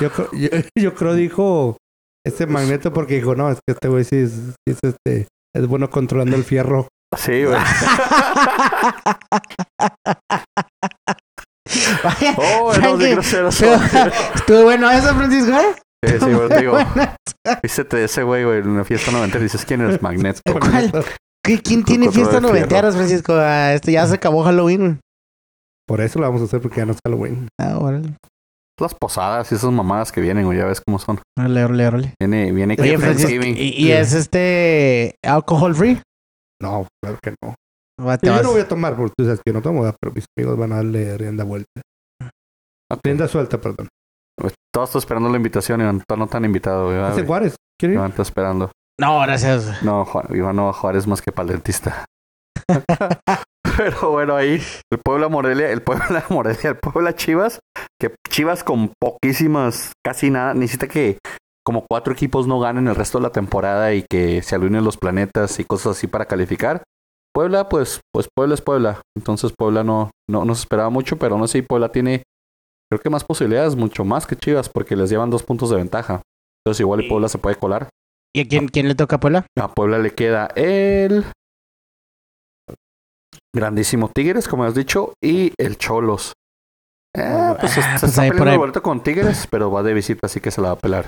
Yo, 0.00 0.10
creo- 0.10 0.30
yo, 0.32 0.48
yo 0.76 0.94
creo 0.94 1.14
dijo 1.14 1.76
este 2.26 2.46
magneto 2.46 2.92
porque 2.92 3.14
dijo, 3.16 3.34
no, 3.36 3.50
es 3.50 3.58
que 3.66 3.72
este 3.74 3.88
güey 3.88 4.04
sí 4.04 4.16
es, 4.16 4.32
sí 4.32 4.52
es 4.66 4.78
este, 4.82 5.28
es 5.54 5.66
bueno 5.66 5.88
controlando 5.90 6.36
el 6.36 6.44
fierro. 6.44 6.88
Sí, 7.16 7.44
güey. 7.44 7.56
Vaya, 12.02 12.34
Oh, 12.38 12.72
no, 12.80 12.96
de 12.96 13.10
groseros. 13.12 13.56
pero- 13.60 14.10
Estuvo 14.34 14.62
bueno 14.64 14.90
eso, 14.90 15.14
Francisco, 15.14 15.52
¿eh? 15.52 15.74
Sí, 16.06 16.14
sí, 16.20 16.26
digo. 16.58 16.72
Bueno, 16.72 17.14
Vístete 17.62 17.96
de 17.98 18.04
ese 18.04 18.22
güey, 18.22 18.44
güey, 18.44 18.58
en 18.60 18.68
una 18.68 18.84
fiesta 18.84 19.10
noventera 19.10 19.40
y 19.40 19.44
dices, 19.44 19.64
¿quién 19.64 19.80
eres? 19.80 20.00
Magneto. 20.00 20.40
¿Cuál? 20.52 20.92
¿Qué- 21.56 21.62
¿Quién 21.62 21.84
tiene 21.84 22.10
fiestas 22.10 22.40
noventeras, 22.42 22.94
Francisco? 22.94 23.32
Ah, 23.34 23.72
este 23.74 23.92
ya 23.92 24.06
se 24.06 24.14
acabó 24.16 24.44
Halloween. 24.44 24.80
güey. 24.80 24.98
Por 25.86 26.00
eso 26.02 26.18
lo 26.18 26.26
vamos 26.26 26.42
a 26.42 26.44
hacer 26.44 26.60
porque 26.60 26.78
ya 26.78 26.86
no 26.86 26.92
es 26.92 26.98
Halloween. 27.04 27.48
Ah, 27.60 27.78
órale. 27.78 28.14
Las 28.80 28.94
posadas 28.94 29.50
y 29.50 29.54
esas 29.56 29.72
mamadas 29.72 30.12
que 30.12 30.20
vienen, 30.20 30.44
güey, 30.44 30.58
ya 30.58 30.66
ves 30.66 30.80
cómo 30.86 30.98
son. 30.98 31.18
Órale, 31.38 31.64
órale, 31.64 31.86
órale. 31.88 32.14
Viene, 32.20 32.52
viene 32.52 32.76
Oye, 32.78 32.90
que 32.92 32.98
Francisco, 32.98 33.30
Thanksgiving. 33.30 33.56
¿y, 33.56 33.70
y 33.70 33.90
es 33.92 34.12
este 34.12 35.14
alcohol 35.24 35.74
free? 35.74 36.00
No, 36.62 36.86
claro 37.02 37.18
que 37.22 37.34
no. 37.42 37.54
Va, 38.06 38.16
Yo 38.22 38.32
vas- 38.32 38.42
no 38.44 38.52
voy 38.52 38.60
a 38.60 38.68
tomar 38.68 38.94
porque 38.96 39.12
tú 39.16 39.24
sabes 39.24 39.40
que 39.44 39.50
yo 39.50 39.54
no 39.54 39.62
tomo, 39.62 39.82
pero 40.00 40.12
mis 40.14 40.24
amigos 40.38 40.56
van 40.58 40.72
a 40.72 40.76
darle 40.76 41.16
rienda 41.18 41.42
vuelta. 41.44 41.80
Rienda 43.04 43.26
suelta, 43.28 43.60
perdón. 43.60 43.88
Güey, 44.40 44.52
Todos 44.72 44.90
están 44.90 45.00
esperando 45.00 45.28
la 45.30 45.36
invitación, 45.36 45.80
Iván. 45.80 46.02
Tú 46.06 46.16
no 46.16 46.28
han 46.30 46.44
invitado, 46.44 46.84
güey. 46.84 46.96
¿verdad, 46.96 47.12
Hace? 47.12 47.26
Juárez. 47.26 47.56
¿Quieren 47.80 47.94
ir? 47.94 47.98
Iván 47.98 48.10
está 48.10 48.22
esperando. 48.22 48.70
No, 49.00 49.20
gracias. 49.20 49.82
No, 49.82 50.04
Juan, 50.04 50.26
Iván 50.30 50.56
no 50.56 50.64
va 50.64 50.70
a 50.70 50.74
jugar, 50.74 50.96
es 50.96 51.06
más 51.06 51.22
que 51.22 51.30
para 51.30 51.46
el 51.46 51.52
dentista. 51.54 52.04
Pero 53.76 54.10
bueno, 54.10 54.34
ahí 54.34 54.60
el 54.90 54.98
Puebla 54.98 55.28
Morelia, 55.28 55.70
el 55.70 55.82
Puebla 55.82 56.24
Morelia, 56.30 56.70
el 56.70 56.76
Puebla 56.76 57.14
Chivas, 57.14 57.60
que 58.00 58.12
Chivas 58.28 58.64
con 58.64 58.92
poquísimas, 59.00 59.92
casi 60.04 60.30
nada, 60.30 60.52
necesita 60.52 60.88
que 60.88 61.18
como 61.64 61.84
cuatro 61.88 62.12
equipos 62.12 62.48
no 62.48 62.58
ganen 62.58 62.88
el 62.88 62.96
resto 62.96 63.18
de 63.18 63.22
la 63.22 63.30
temporada 63.30 63.94
y 63.94 64.04
que 64.10 64.42
se 64.42 64.56
alineen 64.56 64.84
los 64.84 64.96
planetas 64.96 65.60
y 65.60 65.64
cosas 65.64 65.96
así 65.96 66.08
para 66.08 66.24
calificar. 66.24 66.82
Puebla, 67.32 67.68
pues, 67.68 68.00
pues 68.12 68.26
Puebla 68.34 68.54
es 68.54 68.62
Puebla. 68.62 69.00
Entonces 69.16 69.52
Puebla 69.56 69.84
no, 69.84 70.10
no, 70.28 70.44
no 70.44 70.54
se 70.56 70.62
esperaba 70.62 70.90
mucho, 70.90 71.18
pero 71.18 71.34
aún 71.34 71.44
así 71.44 71.62
Puebla 71.62 71.92
tiene, 71.92 72.24
creo 72.90 73.00
que 73.00 73.10
más 73.10 73.22
posibilidades, 73.22 73.76
mucho 73.76 74.04
más 74.04 74.26
que 74.26 74.34
Chivas, 74.34 74.68
porque 74.68 74.96
les 74.96 75.08
llevan 75.10 75.30
dos 75.30 75.44
puntos 75.44 75.70
de 75.70 75.76
ventaja. 75.76 76.22
Entonces 76.64 76.80
igual 76.80 77.04
y 77.04 77.08
Puebla 77.08 77.28
se 77.28 77.38
puede 77.38 77.54
colar. 77.54 77.88
¿Y 78.34 78.40
a 78.42 78.48
quién, 78.48 78.68
quién 78.68 78.88
le 78.88 78.94
toca 78.94 79.16
a 79.16 79.20
Puebla? 79.20 79.46
A 79.58 79.68
Puebla 79.74 79.98
le 79.98 80.14
queda 80.14 80.48
el 80.54 81.24
grandísimo 83.54 84.10
Tigres, 84.14 84.46
como 84.48 84.64
has 84.64 84.74
dicho, 84.74 85.14
y 85.22 85.52
el 85.58 85.78
Cholos. 85.78 86.32
Eh, 87.16 87.22
Ah, 87.24 87.56
pues 87.58 87.72
se, 87.72 87.82
se 87.82 87.88
pues 87.90 88.02
está 88.04 88.22
peleando 88.22 88.52
el 88.52 88.58
boleto 88.58 88.82
con 88.82 89.02
Tigres, 89.02 89.46
pero 89.50 89.70
va 89.70 89.82
de 89.82 89.94
visita, 89.94 90.26
así 90.26 90.40
que 90.40 90.50
se 90.50 90.60
la 90.60 90.68
va 90.68 90.74
a 90.74 90.78
pelar. 90.78 91.06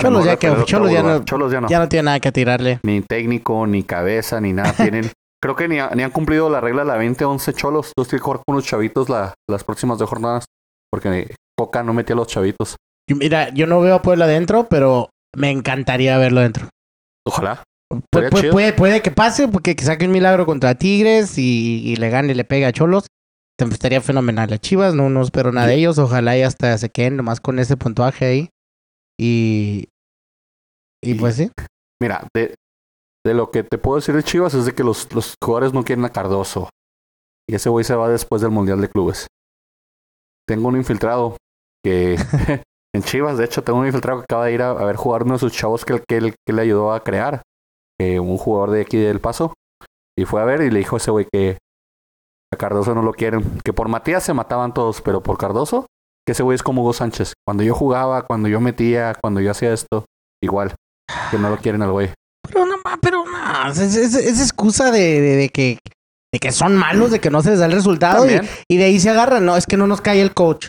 Cholos 0.00 0.24
ya 0.24 0.36
que- 0.36 0.64
Cholos 0.64 0.90
ya 0.92 1.02
no- 1.02 1.24
Cholos 1.24 1.52
ya 1.52 1.60
no. 1.60 1.68
Ya 1.68 1.78
no 1.80 1.88
tiene 1.88 2.04
nada 2.04 2.20
que 2.20 2.32
tirarle. 2.32 2.80
Ni 2.84 3.02
técnico, 3.02 3.66
ni 3.66 3.82
cabeza, 3.82 4.40
ni 4.40 4.52
nada 4.52 4.72
tienen. 4.72 5.10
Creo 5.42 5.54
que 5.54 5.68
ni, 5.68 5.78
ha- 5.78 5.90
ni 5.94 6.02
han 6.02 6.10
cumplido 6.10 6.48
la 6.50 6.60
regla 6.60 6.82
de 6.82 6.88
la 6.88 6.98
20-11 6.98 7.52
Cholos. 7.54 7.92
Tú 7.94 8.04
tienes 8.04 8.20
que 8.20 8.24
jugar 8.24 8.40
con 8.44 8.54
unos 8.56 8.64
chavitos 8.64 9.08
la- 9.08 9.34
las 9.48 9.62
próximas 9.64 9.98
dos 9.98 10.08
jornadas, 10.08 10.46
porque 10.90 11.34
Coca 11.56 11.82
no 11.82 11.92
metía 11.92 12.14
a 12.14 12.16
los 12.16 12.26
chavitos. 12.28 12.76
Mira, 13.08 13.50
yo 13.50 13.66
no 13.66 13.80
veo 13.80 13.96
a 13.96 14.02
Puebla 14.02 14.26
dentro, 14.26 14.68
pero 14.68 15.10
me 15.36 15.50
encantaría 15.50 16.18
verlo 16.18 16.40
dentro. 16.40 16.68
Ojalá. 17.26 17.62
Pu- 17.92 18.02
pu- 18.30 18.50
puede, 18.52 18.72
puede 18.74 19.02
que 19.02 19.10
pase, 19.10 19.48
porque 19.48 19.74
que 19.74 19.84
saque 19.84 20.04
un 20.06 20.12
milagro 20.12 20.44
contra 20.46 20.74
Tigres 20.74 21.38
y, 21.38 21.82
y 21.84 21.96
le 21.96 22.10
gane 22.10 22.32
y 22.32 22.34
le 22.34 22.44
pegue 22.44 22.66
a 22.66 22.72
Cholos. 22.72 23.06
Te- 23.58 23.64
Estaría 23.66 24.00
fenomenal. 24.00 24.52
A 24.52 24.58
Chivas 24.58 24.94
no, 24.94 25.08
no 25.10 25.22
espero 25.22 25.52
nada 25.52 25.66
de 25.66 25.74
ellos. 25.74 25.98
Ojalá 25.98 26.36
y 26.36 26.42
hasta 26.42 26.76
se 26.78 26.90
queden 26.90 27.16
nomás 27.16 27.40
con 27.40 27.58
ese 27.58 27.76
puntuaje 27.76 28.24
ahí. 28.26 28.48
Y. 29.18 29.88
Y 31.02 31.14
pues 31.14 31.36
sí. 31.36 31.50
Mira, 32.02 32.26
de, 32.34 32.54
de 33.26 33.34
lo 33.34 33.50
que 33.50 33.62
te 33.64 33.78
puedo 33.78 33.96
decir 33.96 34.14
de 34.14 34.22
Chivas 34.22 34.54
es 34.54 34.64
de 34.66 34.74
que 34.74 34.84
los, 34.84 35.12
los 35.14 35.34
jugadores 35.42 35.72
no 35.72 35.84
quieren 35.84 36.04
a 36.04 36.10
Cardoso. 36.12 36.68
Y 37.48 37.54
ese 37.54 37.68
güey 37.70 37.84
se 37.84 37.94
va 37.94 38.08
después 38.08 38.42
del 38.42 38.50
Mundial 38.50 38.80
de 38.80 38.88
Clubes. 38.90 39.26
Tengo 40.46 40.68
un 40.68 40.76
infiltrado 40.76 41.36
que 41.84 42.16
en 42.94 43.02
Chivas, 43.02 43.38
de 43.38 43.44
hecho, 43.44 43.62
tengo 43.62 43.78
un 43.80 43.86
infiltrado 43.86 44.20
que 44.20 44.24
acaba 44.24 44.46
de 44.46 44.52
ir 44.54 44.62
a, 44.62 44.70
a 44.70 44.84
ver 44.84 44.96
jugar 44.96 45.22
uno 45.24 45.34
de 45.34 45.38
sus 45.40 45.52
chavos 45.52 45.84
que, 45.84 46.02
que, 46.08 46.34
que 46.46 46.52
le 46.52 46.62
ayudó 46.62 46.92
a 46.92 47.00
crear. 47.04 47.42
eh, 48.00 48.18
un 48.20 48.36
jugador 48.38 48.70
de 48.70 48.82
aquí 48.82 48.96
del 48.96 49.20
Paso. 49.20 49.52
Y 50.18 50.24
fue 50.24 50.40
a 50.40 50.44
ver 50.44 50.62
y 50.62 50.70
le 50.70 50.78
dijo 50.80 50.96
a 50.96 50.98
ese 50.98 51.10
güey 51.10 51.26
que 51.32 51.58
a 52.52 52.56
Cardoso 52.56 52.94
no 52.94 53.02
lo 53.02 53.12
quieren. 53.12 53.60
Que 53.64 53.72
por 53.72 53.88
Matías 53.88 54.22
se 54.24 54.32
mataban 54.34 54.72
todos, 54.74 55.00
pero 55.02 55.22
por 55.22 55.36
Cardoso, 55.38 55.86
que 56.26 56.32
ese 56.32 56.42
güey 56.42 56.54
es 56.56 56.62
como 56.62 56.82
Hugo 56.82 56.92
Sánchez. 56.92 57.34
Cuando 57.46 57.62
yo 57.62 57.74
jugaba, 57.74 58.22
cuando 58.22 58.48
yo 58.48 58.60
metía, 58.60 59.14
cuando 59.20 59.40
yo 59.40 59.50
hacía 59.50 59.72
esto, 59.72 60.04
igual. 60.42 60.74
Que 61.30 61.38
no 61.38 61.50
lo 61.50 61.56
quieren 61.58 61.82
al 61.82 61.92
güey. 61.92 62.10
Pero 62.42 62.66
no, 62.66 62.76
pero 63.00 63.24
no. 63.24 63.70
Es, 63.70 63.78
es- 63.78 64.14
es 64.14 64.40
excusa 64.40 64.90
de, 64.90 65.20
de- 65.20 65.36
de 65.36 65.48
que. 65.50 65.78
De 66.32 66.38
que 66.40 66.52
son 66.52 66.76
malos, 66.76 67.10
de 67.10 67.20
que 67.20 67.30
no 67.30 67.40
se 67.42 67.50
les 67.50 67.58
da 67.58 67.66
el 67.66 67.72
resultado. 67.72 68.24
Y 68.68 68.76
de 68.76 68.84
ahí 68.84 69.00
se 69.00 69.08
agarran. 69.10 69.44
No, 69.46 69.56
es 69.56 69.66
que 69.66 69.76
no 69.78 69.86
nos 69.86 70.00
cae 70.02 70.20
el 70.20 70.34
coach. 70.34 70.68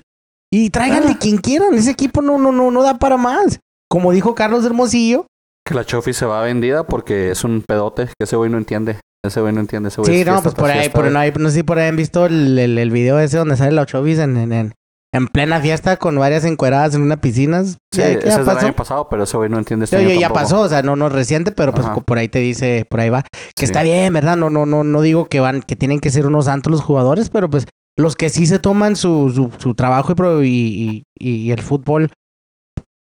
Y 0.51 0.69
tráiganle 0.71 1.17
quien 1.17 1.38
quieran. 1.38 1.73
Ese 1.75 1.91
equipo 1.91 2.21
no, 2.21 2.38
no, 2.38 2.51
no, 2.51 2.71
no 2.71 2.83
da 2.83 2.97
para 2.97 3.17
más. 3.17 3.59
Como 3.89 4.12
dijo 4.12 4.35
Carlos 4.35 4.65
Hermosillo. 4.65 5.25
Que 5.67 5.75
la 5.75 5.85
Chofi 5.85 6.13
se 6.13 6.25
va 6.25 6.41
vendida 6.41 6.83
porque 6.85 7.31
es 7.31 7.43
un 7.43 7.62
pedote 7.67 8.05
que 8.07 8.23
ese 8.23 8.35
güey 8.35 8.49
no 8.49 8.57
entiende. 8.57 8.97
Ese 9.23 9.41
güey 9.41 9.53
no 9.53 9.59
entiende. 9.59 9.89
Ese 9.89 10.01
güey 10.01 10.13
Sí, 10.13 10.21
es 10.21 10.25
no, 10.25 10.33
fiesta 10.33 10.49
pues 10.51 10.55
por 10.55 10.71
ahí, 10.71 10.89
por, 10.89 11.05
no, 11.12 11.19
no 11.43 11.49
sé 11.49 11.55
si 11.57 11.63
por 11.63 11.77
ahí 11.77 11.89
han 11.89 11.95
visto 11.95 12.25
el, 12.25 12.57
el, 12.57 12.77
el 12.77 12.89
video 12.91 13.19
ese 13.19 13.38
donde 13.38 13.57
sale 13.57 13.71
la 13.73 13.85
Chovis 13.85 14.17
en, 14.19 14.38
en, 14.38 14.53
en, 14.53 14.73
en 15.13 15.27
plena 15.27 15.59
fiesta 15.59 15.97
con 15.97 16.15
varias 16.17 16.45
encueradas 16.45 16.95
en 16.95 17.01
una 17.01 17.19
piscina. 17.21 17.63
Sí, 17.63 17.77
Ya- 17.93 18.07
ese 18.09 18.21
ya 18.25 18.29
es 18.29 18.35
del 18.38 18.45
pasó. 18.45 18.65
año 18.65 18.75
pasado, 18.75 19.09
pero 19.09 19.23
ese 19.23 19.38
güey 19.38 19.49
no 19.49 19.57
entiende 19.59 19.83
este 19.83 19.97
año 19.97 20.07
oye, 20.07 20.15
ya 20.19 20.27
tampoco. 20.29 20.41
pasó, 20.41 20.62
o 20.62 20.69
sea, 20.69 20.81
no, 20.81 20.95
no 20.95 21.07
es 21.07 21.13
reciente, 21.13 21.51
pero 21.51 21.73
pues 21.73 21.85
Ajá. 21.85 21.95
por 21.99 22.17
ahí 22.17 22.29
te 22.29 22.39
dice, 22.39 22.88
por 22.89 23.01
ahí 23.01 23.09
va. 23.09 23.21
Que 23.21 23.29
Sí. 23.57 23.65
está 23.65 23.83
bien, 23.83 24.12
¿verdad? 24.13 24.38
No, 24.38 24.49
no, 24.49 24.65
no, 24.65 24.83
no 24.83 25.01
digo 25.01 25.25
que 25.27 25.39
van, 25.41 25.62
que 25.62 25.75
tienen 25.75 25.99
que 25.99 26.09
ser 26.09 26.25
unos 26.25 26.45
santos 26.45 26.71
los 26.71 26.81
jugadores, 26.81 27.29
pero 27.29 27.49
pues 27.49 27.67
los 27.97 28.15
que 28.15 28.30
sí 28.30 28.45
se 28.45 28.60
toman 28.60 28.95
su, 28.95 29.32
su, 29.32 29.52
su 29.60 29.75
trabajo 29.75 30.13
y, 30.43 30.47
y, 30.47 31.04
y, 31.17 31.30
y 31.36 31.52
el 31.52 31.62
fútbol 31.62 32.12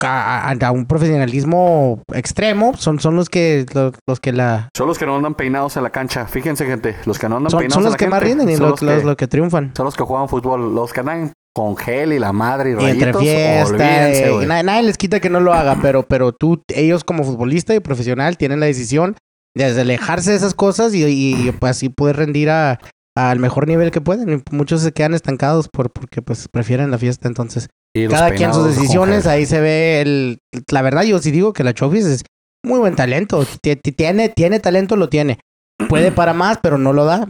a, 0.02 0.50
a- 0.52 0.72
un 0.72 0.86
profesionalismo 0.86 2.02
extremo 2.12 2.74
son, 2.76 3.00
son 3.00 3.16
los 3.16 3.30
que 3.30 3.64
los, 3.72 3.94
los 4.06 4.20
que 4.20 4.32
la 4.32 4.68
Son 4.76 4.86
los 4.86 4.98
que 4.98 5.06
no 5.06 5.16
andan 5.16 5.34
peinados 5.34 5.76
en 5.76 5.82
la 5.82 5.90
cancha. 5.90 6.26
Fíjense, 6.26 6.66
gente. 6.66 6.96
Los 7.06 7.18
que 7.18 7.28
no 7.28 7.38
andan 7.38 7.50
son, 7.50 7.60
peinados 7.60 7.74
son 7.74 7.82
en 7.82 7.84
los 7.86 7.92
la 7.92 7.96
que 7.98 8.08
más 8.08 8.22
rinden 8.22 8.48
y 8.50 8.56
los, 8.56 8.82
los, 8.82 8.98
que, 9.00 9.04
los 9.06 9.16
que 9.16 9.26
triunfan. 9.26 9.72
son 9.76 9.86
los 9.86 9.96
que 9.96 10.04
juegan 10.04 10.28
fútbol. 10.28 10.74
Los 10.74 10.92
que 10.92 11.00
andan 11.00 11.32
con 11.54 11.76
gel 11.78 12.12
y 12.12 12.18
la 12.18 12.32
madre 12.34 12.76
y 12.78 12.84
Y 12.84 12.90
entre 12.90 13.14
fiesta, 13.14 14.10
eh, 14.10 14.46
nadie, 14.46 14.62
nadie 14.62 14.82
les 14.82 14.98
quita 14.98 15.20
que 15.20 15.30
no 15.30 15.40
lo 15.40 15.54
haga, 15.54 15.78
pero, 15.80 16.02
pero 16.02 16.32
tú, 16.32 16.62
ellos 16.68 17.02
como 17.02 17.24
futbolista 17.24 17.74
y 17.74 17.80
profesional 17.80 18.36
tienen 18.36 18.60
la 18.60 18.66
decisión 18.66 19.16
de 19.56 19.64
alejarse 19.64 20.32
de 20.32 20.36
esas 20.36 20.52
cosas 20.52 20.92
y, 20.92 21.02
y, 21.06 21.50
pues 21.52 21.70
así 21.70 21.88
poder 21.88 22.16
rendir 22.16 22.50
a, 22.50 22.78
al 23.16 23.38
mejor 23.40 23.66
nivel 23.66 23.90
que 23.90 24.00
pueden. 24.00 24.30
Y 24.50 24.54
muchos 24.54 24.82
se 24.82 24.92
quedan 24.92 25.14
estancados 25.14 25.68
por, 25.68 25.90
porque 25.90 26.22
pues 26.22 26.48
prefieren 26.48 26.90
la 26.90 26.98
fiesta. 26.98 27.26
Entonces, 27.28 27.68
Y 27.94 28.06
Cada 28.08 28.30
quien 28.32 28.52
sus 28.54 28.66
decisiones, 28.66 29.26
ahí 29.26 29.46
se 29.46 29.60
ve 29.60 30.00
el... 30.02 30.38
La 30.70 30.82
verdad, 30.82 31.02
yo 31.02 31.18
sí 31.18 31.30
digo 31.30 31.52
que 31.52 31.64
la 31.64 31.72
Chofis 31.74 32.04
es 32.06 32.24
muy 32.64 32.78
buen 32.78 32.94
talento. 32.94 33.44
Ti- 33.62 33.76
ti- 33.76 33.92
Tiene, 33.92 34.28
tiene 34.28 34.60
talento, 34.60 34.96
lo 34.96 35.08
tiene. 35.08 35.38
Puede 35.88 36.12
para 36.12 36.32
más, 36.34 36.58
pero 36.62 36.78
no 36.78 36.92
lo 36.92 37.04
da. 37.04 37.28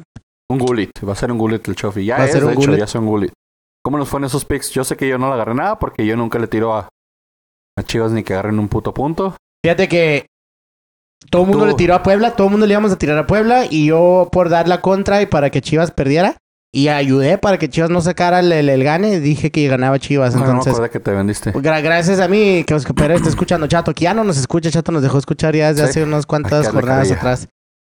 Un 0.51 0.59
Gullit. 0.59 0.91
Va 1.07 1.13
a 1.13 1.17
ser 1.17 1.31
un 1.33 1.39
Gullit 1.39 1.67
el 1.69 1.75
Chofi. 1.77 2.05
Ya 2.05 2.17
Va 2.19 2.25
a 2.25 2.27
es, 2.27 2.33
ser 2.33 2.41
de 2.43 2.47
un 2.47 2.53
hecho, 2.53 2.61
Gullit. 2.63 2.79
ya 2.79 2.85
es 2.85 2.95
un 2.95 3.07
Gullit. 3.07 3.33
¿Cómo 3.85 3.99
nos 3.99 4.09
fue 4.09 4.19
en 4.19 4.25
esos 4.25 4.45
picks? 4.45 4.71
Yo 4.71 4.83
sé 4.85 4.97
que 4.97 5.09
yo 5.09 5.19
no 5.19 5.29
le 5.29 5.35
agarré 5.35 5.55
nada 5.55 5.79
porque 5.79 6.05
yo 6.07 6.17
nunca 6.17 6.39
le 6.41 6.49
tiro 6.49 6.75
a, 6.75 6.89
a 7.79 7.83
Chivas 7.85 8.11
ni 8.13 8.25
que 8.25 8.33
agarren 8.33 8.59
un 8.59 8.69
puto 8.69 8.93
punto. 8.93 9.37
Fíjate 9.65 9.89
que 9.89 10.27
todo 11.31 11.43
el 11.43 11.49
mundo 11.49 11.65
Tú- 11.65 11.71
le 11.71 11.75
tiró 11.75 11.95
a 11.95 12.03
Puebla, 12.03 12.33
todo 12.33 12.47
el 12.49 12.51
mundo 12.53 12.67
le 12.67 12.73
íbamos 12.75 12.93
a 12.93 12.99
tirar 12.99 13.19
a 13.19 13.27
Puebla 13.27 13.65
y 13.69 13.87
yo 13.87 14.29
por 14.33 14.49
dar 14.49 14.69
la 14.69 14.81
contra 14.81 15.23
y 15.23 15.27
para 15.27 15.51
que 15.51 15.61
Chivas 15.61 15.91
perdiera 15.91 16.37
y 16.73 16.89
ayudé 16.89 17.39
para 17.39 17.59
que 17.59 17.69
Chivas 17.71 17.89
no 17.91 18.01
sacara 18.01 18.41
el, 18.41 18.53
el- 18.53 18.69
el 18.69 18.85
gane, 18.85 19.19
dije 19.21 19.51
que 19.51 19.67
ganaba 19.67 19.99
Chivas. 19.99 20.35
No, 20.35 20.41
no 20.41 20.47
me 20.47 20.59
Entonces, 20.59 20.91
que 20.91 21.01
te 21.01 21.11
vendiste. 21.13 21.53
gra- 21.55 21.83
gracias 21.83 22.21
a 22.21 22.29
mí 22.29 22.65
que 22.67 22.75
Oscar 22.75 22.95
Pérez 22.95 23.17
está 23.19 23.29
escuchando 23.31 23.67
Chato, 23.67 23.95
que 23.95 24.05
ya 24.05 24.15
no 24.15 24.25
nos 24.25 24.37
escucha, 24.37 24.71
Chato 24.71 24.93
nos 24.93 25.03
dejó 25.03 25.19
escuchar 25.19 25.57
ya 25.57 25.69
desde 25.73 25.85
Sí. 25.85 25.91
hace 25.91 26.03
unas 26.05 26.27
cuantas 26.27 26.69
jornadas 26.69 27.11
atrás. 27.11 27.49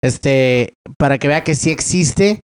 Este, 0.04 0.74
para 0.98 1.18
que 1.18 1.28
vea 1.28 1.44
que 1.44 1.54
sí 1.54 1.70
existe 1.70 2.40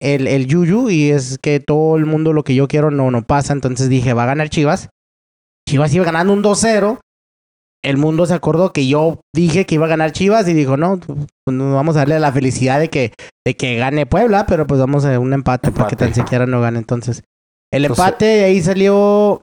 el, 0.00 0.26
el 0.26 0.46
yuyu 0.46 0.88
y 0.88 1.10
es 1.10 1.38
que 1.42 1.60
todo 1.60 1.96
el 1.96 2.06
mundo 2.06 2.32
lo 2.32 2.44
que 2.44 2.54
yo 2.54 2.66
quiero 2.66 2.90
no, 2.90 3.10
no 3.10 3.22
pasa. 3.22 3.52
Entonces 3.52 3.88
dije, 3.90 4.14
va 4.14 4.22
a 4.22 4.26
ganar 4.26 4.48
Chivas. 4.48 4.88
Chivas 5.68 5.92
iba 5.94 6.04
ganando 6.04 6.32
un 6.32 6.42
2-0. 6.42 6.98
El 7.84 7.98
mundo 7.98 8.24
se 8.26 8.34
acordó 8.34 8.72
que 8.72 8.86
yo 8.88 9.20
dije 9.34 9.66
que 9.66 9.74
iba 9.74 9.84
a 9.84 9.88
ganar 9.90 10.12
Chivas 10.12 10.48
y 10.48 10.54
dijo, 10.54 10.76
no, 10.76 10.98
pues 10.98 11.18
no 11.56 11.74
vamos 11.74 11.96
a 11.96 12.00
darle 12.00 12.18
la 12.18 12.32
felicidad 12.32 12.80
de 12.80 12.88
que, 12.88 13.12
de 13.46 13.56
que 13.56 13.76
gane 13.76 14.06
Puebla, 14.06 14.46
pero 14.46 14.66
pues 14.66 14.80
vamos 14.80 15.04
a 15.04 15.18
un 15.20 15.32
empate, 15.34 15.70
para 15.70 15.88
que 15.88 15.94
Empate. 15.94 16.04
tan 16.06 16.14
siquiera 16.14 16.46
no 16.46 16.60
gane. 16.62 16.78
Entonces, 16.78 17.22
el 17.72 17.84
Entonces- 17.84 18.04
empate 18.06 18.44
ahí 18.44 18.62
salió 18.62 19.42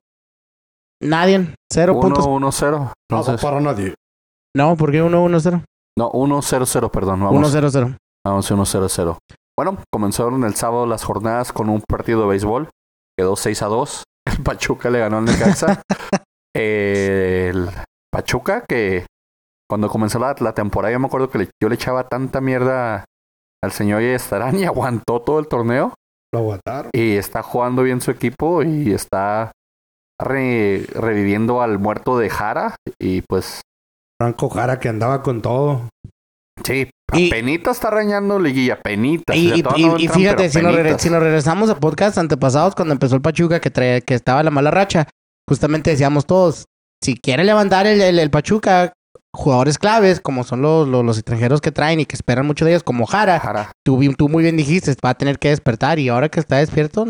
nadie, 1.02 1.54
cero 1.72 2.00
puntos. 2.00 2.26
1-1-0. 2.26 2.72
No, 2.80 2.92
Entonces, 3.10 3.42
para 3.42 3.60
nadie. 3.62 3.94
No, 4.56 4.76
¿por 4.76 4.92
qué 4.92 5.04
1-1-0? 5.04 5.64
no, 5.98 6.12
1-0-0, 6.12 6.90
perdón. 6.92 7.20
Vamos, 7.22 7.54
1-0-0. 7.56 7.96
vamos 8.26 8.52
1-0-0. 8.52 9.18
Bueno, 9.58 9.78
comenzaron 9.94 10.44
el 10.46 10.56
sábado 10.56 10.86
las 10.88 11.04
jornadas 11.04 11.54
con 11.54 11.70
un 11.70 11.82
partido 11.88 12.22
de 12.22 12.28
béisbol. 12.28 12.70
Quedó 13.18 13.36
6-2. 13.36 14.04
El 14.26 14.44
Pachuca 14.44 14.90
le 14.90 15.00
ganó 15.00 15.18
al 15.20 15.26
Necaxa. 15.26 15.82
el 16.56 17.70
Pachuca 18.22 18.64
que 18.68 19.06
cuando 19.70 19.90
comenzó 19.90 20.20
la, 20.20 20.36
la 20.40 20.54
temporada 20.54 20.92
yo 20.92 21.00
me 21.00 21.08
acuerdo 21.08 21.30
que 21.30 21.38
le- 21.40 21.50
yo 21.62 21.70
le 21.70 21.76
echaba 21.76 22.08
tanta 22.08 22.42
mierda 22.42 23.06
al 23.64 23.72
señor 23.72 24.02
Estarán 24.02 24.58
y 24.60 24.64
aguantó 24.66 25.22
todo 25.22 25.40
el 25.40 25.48
torneo. 25.48 25.94
Lo 26.34 26.40
aguantaron. 26.40 26.92
Y 26.94 27.16
está 27.18 27.42
jugando 27.44 27.84
bien 27.84 28.00
su 28.02 28.12
equipo 28.12 28.64
y 28.64 28.94
está 28.94 29.52
re- 30.22 30.86
reviviendo 30.94 31.62
al 31.62 31.78
muerto 31.80 32.18
de 32.18 32.30
Jara. 32.30 32.76
Y 33.02 33.22
pues, 33.22 33.62
Franco 34.20 34.50
Jara 34.50 34.80
que 34.80 34.88
andaba 34.90 35.24
con 35.24 35.42
todo. 35.42 35.90
sí, 36.64 36.90
Y- 37.14 37.30
penita 37.30 37.72
está 37.72 37.90
reñando 37.90 38.40
liguilla, 38.40 38.80
penita. 38.82 39.36
Y, 39.36 39.48
y- 39.60 39.64
y- 39.76 40.06
y 40.06 40.08
fíjate, 40.08 40.50
si 40.50 40.62
nos, 40.62 41.02
si 41.02 41.10
regresamos 41.10 41.70
a 41.70 41.76
podcast 41.80 42.18
antepasados, 42.18 42.76
cuando 42.76 42.94
empezó 42.94 43.16
el 43.16 43.22
Pachuca, 43.22 43.60
que, 43.60 43.70
traía, 43.72 44.00
que 44.02 44.14
estaba 44.14 44.42
la 44.44 44.52
mala 44.52 44.72
racha, 44.72 45.08
justamente 45.50 45.90
decíamos 45.92 46.26
todos, 46.26 46.66
si 47.04 47.16
quiere 47.16 47.44
levantar 47.44 47.88
el, 47.88 48.02
el- 48.02 48.20
el 48.20 48.30
Pachuca, 48.30 48.94
jugadores 49.34 49.78
claves, 49.78 50.20
como 50.20 50.44
son 50.44 50.62
los, 50.62 50.88
los, 50.88 51.04
los 51.06 51.18
extranjeros 51.18 51.62
que 51.62 51.72
traen 51.72 52.00
y 52.02 52.06
que 52.06 52.16
esperan 52.16 52.46
mucho 52.46 52.66
de 52.66 52.72
ellos, 52.72 52.84
como 52.84 53.06
Jara, 53.06 53.40
Jara. 53.40 53.72
tú, 53.86 54.00
tú 54.18 54.28
muy 54.30 54.44
bien 54.44 54.58
dijiste, 54.58 54.94
va 55.04 55.12
a 55.12 55.14
tener 55.18 55.40
que 55.40 55.50
despertar 55.50 56.00
y 56.00 56.10
ahora 56.10 56.30
que 56.30 56.40
está 56.40 56.58
despierto, 56.58 57.06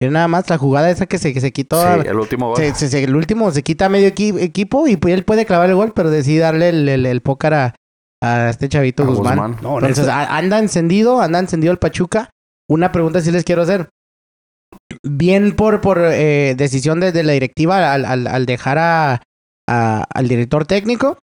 tiene 0.00 0.12
nada 0.12 0.28
más 0.28 0.48
la 0.50 0.58
jugada 0.58 0.90
esa 0.90 1.06
que 1.06 1.18
se, 1.18 1.32
que 1.34 1.40
se 1.40 1.52
quitó. 1.52 1.80
Sí, 1.82 2.08
el 2.08 2.16
último 2.18 2.48
gol. 2.48 2.56
se- 2.56 2.74
se- 2.74 2.88
se- 2.88 3.04
el 3.04 3.14
último 3.16 3.50
se 3.50 3.62
quita 3.62 3.88
medio 3.88 4.08
equi- 4.08 4.38
equipo 4.40 4.86
y 4.88 4.96
pues 4.96 5.14
él 5.14 5.24
puede 5.24 5.46
clavar 5.46 5.68
el 5.70 5.76
gol, 5.76 5.92
pero 5.94 6.10
decide 6.10 6.40
darle 6.40 6.68
el, 6.70 6.88
el, 6.88 7.06
el 7.06 7.20
pócar 7.22 7.54
a, 7.54 7.74
a 8.22 8.50
este 8.50 8.68
chavito 8.68 9.02
a 9.02 9.06
Guzmán. 9.06 9.34
Guzmán. 9.38 9.56
No, 9.62 9.74
Entonces, 9.78 10.04
neta. 10.06 10.20
a- 10.22 10.36
anda 10.38 10.58
encendido, 10.58 11.20
anda 11.20 11.38
encendido 11.38 11.72
el 11.72 11.78
Pachuca. 11.78 12.30
Una 12.68 12.92
pregunta 12.92 13.20
sí 13.20 13.30
les 13.30 13.44
quiero 13.44 13.62
hacer. 13.62 13.88
Bien 15.02 15.54
por, 15.56 15.80
por 15.80 15.98
eh, 16.00 16.54
decisión 16.56 17.00
de, 17.00 17.12
de 17.12 17.22
la 17.22 17.32
directiva 17.32 17.92
al, 17.92 18.04
al- 18.04 18.26
al 18.26 18.46
dejar 18.46 18.78
a, 18.78 19.22
a- 19.68 20.04
al 20.14 20.28
director 20.28 20.66
técnico. 20.66 21.18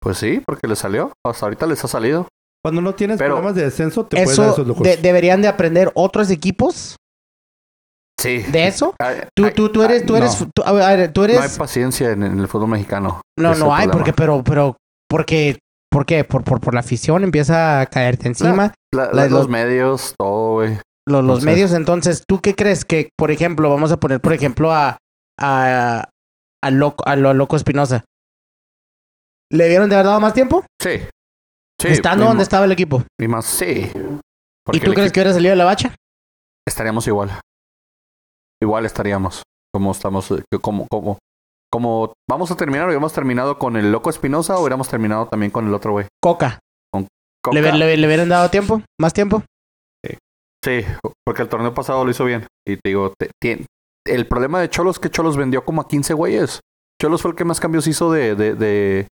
Pues 0.00 0.18
sí, 0.18 0.42
porque 0.44 0.68
le 0.68 0.76
salió. 0.76 1.12
Hasta 1.24 1.46
ahorita 1.46 1.66
les 1.66 1.82
ha 1.84 1.88
salido. 1.88 2.28
Cuando 2.62 2.80
no 2.80 2.94
tienes 2.94 3.18
Pero- 3.18 3.34
problemas 3.34 3.54
de 3.54 3.64
descenso, 3.64 4.06
te 4.06 4.16
puedes 4.16 4.36
dar 4.36 4.46
Eso 4.46 4.52
esos 4.54 4.66
lujos. 4.66 4.82
de- 4.82 4.96
deberían 4.96 5.42
de 5.42 5.48
aprender 5.48 5.90
otros 5.94 6.30
equipos 6.30 6.96
Sí. 8.18 8.38
de 8.42 8.66
eso. 8.68 8.94
Ay, 8.98 9.22
Tú, 9.36 9.44
ay, 9.46 9.52
tú, 9.54 9.68
tú 9.70 9.82
eres, 9.82 10.02
ay, 10.02 10.06
tú 10.06 10.16
eres, 10.16 10.40
no. 10.40 10.50
tú, 10.54 10.62
a 10.64 10.72
ver, 10.72 11.12
tú 11.12 11.22
No 11.22 11.26
hay 11.28 11.34
eres, 11.36 11.58
paciencia 11.58 12.10
en, 12.12 12.22
en 12.22 12.38
el 12.38 12.48
fútbol 12.48 12.68
mexicano. 12.68 13.20
no, 13.38 13.54
no, 13.54 13.74
hay, 13.74 13.86
problema. 13.88 13.92
porque, 13.92 14.12
pero, 14.12 14.42
pero, 14.44 14.76
porque, 15.08 15.58
¿por 15.90 16.06
qué? 16.06 16.24
Por, 16.24 16.42
por, 16.44 16.60
por 16.60 16.74
la 16.74 16.80
afición 16.80 17.24
empieza 17.24 17.80
a 17.80 17.86
caerte 17.86 18.28
encima. 18.28 18.72
La- 18.94 19.12
la- 19.12 19.24
los 19.24 19.30
los- 19.32 19.48
medios, 19.48 20.14
todo, 20.16 20.52
güey. 20.54 20.78
Los, 21.06 21.22
los 21.24 21.38
Entonces- 21.40 21.44
medios, 21.44 21.72
entonces, 21.72 22.24
¿tú 22.26 22.40
qué 22.40 22.54
crees 22.54 22.84
que, 22.84 23.10
por 23.16 23.30
ejemplo, 23.30 23.68
vamos 23.70 23.92
a 23.92 23.98
poner, 23.98 24.20
por 24.20 24.32
ejemplo, 24.32 24.72
a, 24.72 24.96
a, 25.38 26.08
a 26.62 26.70
Loco, 26.70 27.04
a 27.06 27.16
lo 27.16 27.34
Loco 27.34 27.56
Espinosa? 27.56 28.04
¿Le 29.52 29.68
dieron 29.68 29.88
de 29.88 29.96
haber 29.96 30.06
dado 30.06 30.20
más 30.20 30.34
tiempo? 30.34 30.64
Sí. 30.80 31.00
Sí. 31.80 31.88
Estando 31.88 32.24
donde 32.24 32.42
estaba 32.42 32.64
el 32.64 32.72
equipo. 32.72 33.04
Y 33.20 33.28
más, 33.28 33.44
sí. 33.44 33.90
¿Y 34.72 34.80
tú 34.80 34.94
crees 34.94 35.12
que 35.12 35.20
hubiera 35.20 35.32
salido 35.34 35.50
de 35.50 35.56
la 35.56 35.64
bacha? 35.64 35.94
estaríamos 36.66 37.06
igual. 37.06 37.30
Igual 38.62 38.86
estaríamos. 38.86 39.42
Como 39.72 39.92
estamos, 39.92 40.30
eh, 40.30 40.42
como, 40.62 40.86
como, 40.88 41.18
como 41.70 42.14
vamos 42.28 42.50
a 42.50 42.56
terminar, 42.56 42.86
hubiéramos 42.86 43.12
terminado 43.12 43.58
con 43.58 43.76
el 43.76 43.92
loco 43.92 44.08
Espinosa 44.08 44.56
o 44.56 44.60
hubiéramos 44.60 44.88
terminado 44.88 45.26
también 45.28 45.50
con 45.50 45.66
el 45.66 45.74
otro 45.74 45.92
güey. 45.92 46.06
Coca. 46.22 46.58
Coca. 47.42 47.54
¿Le, 47.60 47.72
le, 47.74 47.96
le 47.98 48.06
hubieran 48.06 48.30
dado 48.30 48.48
tiempo? 48.48 48.80
¿Más 48.98 49.12
tiempo? 49.12 49.42
Sí, 50.64 50.84
porque 51.26 51.42
el 51.42 51.48
torneo 51.48 51.74
pasado 51.74 52.04
lo 52.04 52.10
hizo 52.10 52.24
bien. 52.24 52.46
Y 52.66 52.76
te 52.76 52.88
digo, 52.88 53.12
te- 53.18 53.30
tien- 53.42 53.66
el 54.06 54.26
problema 54.26 54.60
de 54.60 54.70
Cholos 54.70 54.96
es 54.96 55.00
que 55.00 55.10
Cholos 55.10 55.36
vendió 55.36 55.64
como 55.64 55.82
a 55.82 55.88
15 55.88 56.14
güeyes. 56.14 56.60
Cholos 57.00 57.20
fue 57.22 57.32
el 57.32 57.36
que 57.36 57.44
más 57.44 57.60
cambios 57.60 57.86
hizo 57.86 58.10
de, 58.12 58.34
de, 58.34 58.54
de- 58.54 59.08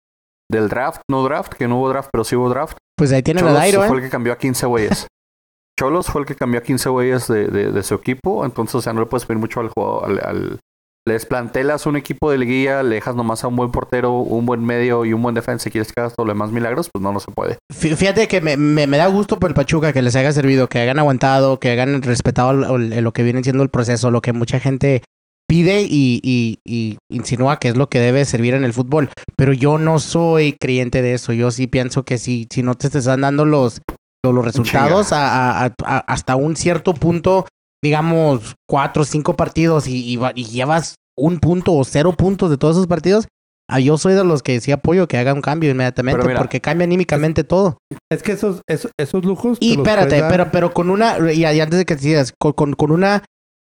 del 0.51 0.67
draft, 0.69 1.01
no 1.09 1.23
draft, 1.23 1.53
que 1.53 1.67
no 1.67 1.77
hubo 1.79 1.89
draft, 1.89 2.09
pero 2.11 2.23
sí 2.23 2.35
hubo 2.35 2.49
draft. 2.49 2.77
Pues 2.97 3.11
ahí 3.11 3.23
tienen 3.23 3.43
a 3.45 3.47
Cholos 3.47 3.59
Dairo, 3.61 3.83
fue 3.83 3.95
¿eh? 3.97 3.99
el 3.99 4.05
que 4.05 4.09
cambió 4.11 4.33
a 4.33 4.37
15 4.37 4.65
güeyes. 4.65 5.07
Cholos 5.79 6.07
fue 6.07 6.21
el 6.21 6.27
que 6.27 6.35
cambió 6.35 6.59
a 6.59 6.63
15 6.63 6.89
güeyes 6.89 7.27
de, 7.27 7.47
de, 7.47 7.71
de 7.71 7.83
su 7.83 7.95
equipo. 7.95 8.43
Entonces, 8.45 8.75
o 8.75 8.81
sea, 8.81 8.93
no 8.93 8.99
le 8.99 9.05
puedes 9.05 9.25
pedir 9.25 9.39
mucho 9.39 9.59
al 9.61 9.69
juego. 9.69 10.03
Al, 10.05 10.19
al- 10.23 10.59
les 11.07 11.25
plantelas 11.25 11.85
un 11.85 11.95
equipo 11.95 12.29
de 12.29 12.37
liguilla, 12.37 12.83
le 12.83 12.95
dejas 12.95 13.15
nomás 13.15 13.43
a 13.43 13.47
un 13.47 13.55
buen 13.55 13.71
portero, 13.71 14.19
un 14.19 14.45
buen 14.45 14.63
medio 14.63 15.05
y 15.05 15.13
un 15.13 15.21
buen 15.23 15.33
defensa 15.33 15.67
y 15.67 15.71
quieres 15.71 15.91
que 15.91 15.99
hagas 16.01 16.13
todo 16.15 16.25
lo 16.27 16.33
demás 16.33 16.51
milagros, 16.51 16.89
pues 16.93 17.01
no, 17.01 17.11
no 17.11 17.19
se 17.19 17.31
puede. 17.31 17.57
Fí- 17.73 17.95
Fíjate 17.95 18.27
que 18.27 18.41
me, 18.41 18.57
me, 18.57 18.85
me 18.85 18.97
da 18.97 19.07
gusto 19.07 19.39
por 19.39 19.49
el 19.49 19.55
Pachuca 19.55 19.91
que 19.93 20.01
les 20.01 20.15
haya 20.15 20.31
servido, 20.31 20.67
que 20.67 20.79
hayan 20.79 20.99
aguantado, 20.99 21.59
que 21.59 21.69
hayan 21.71 22.01
respetado 22.01 22.53
lo, 22.53 22.77
lo 22.77 23.11
que 23.13 23.23
viene 23.23 23.43
siendo 23.43 23.63
el 23.63 23.69
proceso, 23.69 24.11
lo 24.11 24.21
que 24.21 24.33
mucha 24.33 24.59
gente 24.59 25.01
pide 25.47 25.81
y, 25.81 26.19
y- 26.21 26.59
y 26.63 26.97
insinúa 27.09 27.57
que 27.57 27.69
es 27.69 27.75
lo 27.77 27.89
que 27.89 27.99
debe 27.99 28.23
servir 28.25 28.53
en 28.53 28.63
el 28.63 28.73
fútbol. 28.73 29.09
Pero 29.35 29.51
yo 29.53 29.79
no 29.79 29.97
soy 29.97 30.55
creyente 30.59 31.01
de 31.01 31.13
eso. 31.15 31.33
Yo 31.33 31.49
sí 31.49 31.65
pienso 31.65 32.03
que 32.03 32.19
si, 32.19 32.47
si 32.51 32.61
no 32.61 32.75
te 32.75 32.85
están 32.87 33.21
dando 33.21 33.45
los, 33.45 33.81
los, 34.23 34.35
los 34.35 34.45
resultados 34.45 35.11
a- 35.11 35.63
a- 35.65 35.73
a- 35.85 35.97
hasta 36.07 36.35
un 36.35 36.55
cierto 36.55 36.93
punto, 36.93 37.47
digamos, 37.83 38.55
cuatro 38.67 39.03
o 39.03 39.05
cinco 39.05 39.35
partidos 39.35 39.87
y, 39.87 40.05
y 40.11 40.15
va- 40.17 40.33
y 40.35 40.45
llevas 40.45 40.95
un 41.17 41.39
punto 41.39 41.73
o 41.73 41.83
cero 41.83 42.13
puntos 42.13 42.49
de 42.49 42.57
todos 42.57 42.75
esos 42.77 42.87
partidos, 42.87 43.27
ah, 43.69 43.79
yo 43.79 43.97
soy 43.97 44.13
de 44.13 44.23
los 44.23 44.41
que 44.43 44.59
sí 44.61 44.71
apoyo 44.71 45.07
que 45.07 45.17
haga 45.17 45.33
un 45.33 45.41
cambio 45.41 45.69
inmediatamente 45.71 46.21
mira, 46.27 46.39
porque 46.39 46.61
cambia 46.61 46.85
anímicamente 46.85 47.43
todo. 47.43 47.77
Es 48.11 48.23
que 48.23 48.31
esos, 48.33 48.61
esos, 48.67 48.91
esos 48.97 49.23
lujos. 49.25 49.57
Y 49.61 49.73
espérate, 49.87 50.15
pero, 50.29 50.51
pero 50.51 50.73
con 50.73 50.89
una, 50.89 51.17
y, 51.33 51.41
y 51.45 51.59
antes 51.59 51.77
de 51.79 51.85
que 51.85 51.97
sigas, 51.97 52.33
con, 52.39 52.53
con, 52.53 52.73
con 52.73 52.91
una, 52.91 53.23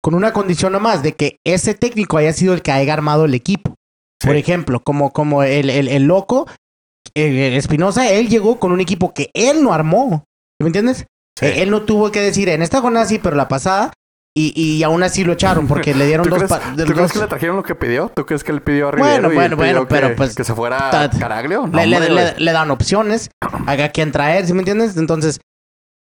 con 0.03 0.13
una 0.15 0.31
condición 0.33 0.71
nomás 0.73 1.03
de 1.03 1.13
que 1.13 1.37
ese 1.45 1.73
técnico 1.73 2.17
haya 2.17 2.33
sido 2.33 2.53
el 2.53 2.61
que 2.61 2.71
haya 2.71 2.93
armado 2.93 3.25
el 3.25 3.33
equipo. 3.33 3.75
Por 4.23 4.35
ejemplo, 4.35 4.81
como, 4.81 5.11
como 5.11 5.43
el, 5.43 5.69
el, 5.69 5.87
el 5.87 6.03
loco, 6.03 6.45
el- 7.15 7.37
el 7.37 7.53
Espinosa, 7.55 8.09
él 8.11 8.27
llegó 8.29 8.59
con 8.59 8.71
un 8.71 8.81
equipo 8.81 9.13
que 9.13 9.29
él 9.33 9.63
no 9.63 9.73
armó. 9.73 10.23
¿Me 10.61 10.67
entiendes? 10.67 11.05
Sí. 11.39 11.45
Él 11.45 11.69
no 11.71 11.83
tuvo 11.83 12.11
que 12.11 12.19
decir 12.21 12.49
en 12.49 12.61
esta 12.61 12.81
jornada 12.81 13.05
sí, 13.05 13.17
pero 13.19 13.35
la 13.35 13.47
pasada. 13.47 13.93
Y, 14.37 14.53
y 14.55 14.83
aún 14.83 15.01
así 15.03 15.23
lo 15.23 15.33
echaron 15.33 15.67
porque 15.67 15.93
le 15.93 16.05
dieron 16.05 16.23
¿Tú, 16.29 16.35
dos. 16.35 16.43
crees, 16.43 16.61
tú 16.61 16.69
los 16.77 16.85
crees 16.85 16.97
dos- 16.97 17.11
que 17.13 17.19
le 17.19 17.27
trajeron 17.27 17.55
lo 17.57 17.63
que 17.63 17.75
pidió? 17.75 18.11
¿Tú 18.15 18.25
crees 18.25 18.43
que 18.43 18.51
él 18.51 18.61
pidió 18.61 18.87
a 18.87 18.91
Bueno, 18.91 19.05
Rivero 19.05 19.31
y 19.31 19.35
bueno, 19.35 19.57
pidió 19.57 19.73
bueno, 19.73 19.87
pero 19.89 20.15
pues, 20.15 20.35
que 20.35 20.43
se 20.43 20.53
fuera 20.53 20.89
Caraglio? 21.19 21.67
No, 21.67 21.77
le, 21.79 21.87
le- 21.87 21.95
hombre, 21.97 22.13
le- 22.13 22.21
güey. 22.31 22.43
le 22.43 22.51
dan 22.51 22.71
opciones 22.71 23.29
a 23.65 23.89
quien 23.89 24.11
traer, 24.11 24.45
¿sí 24.45 24.53
me 24.53 24.59
entiendes? 24.59 24.95
Entonces, 24.97 25.39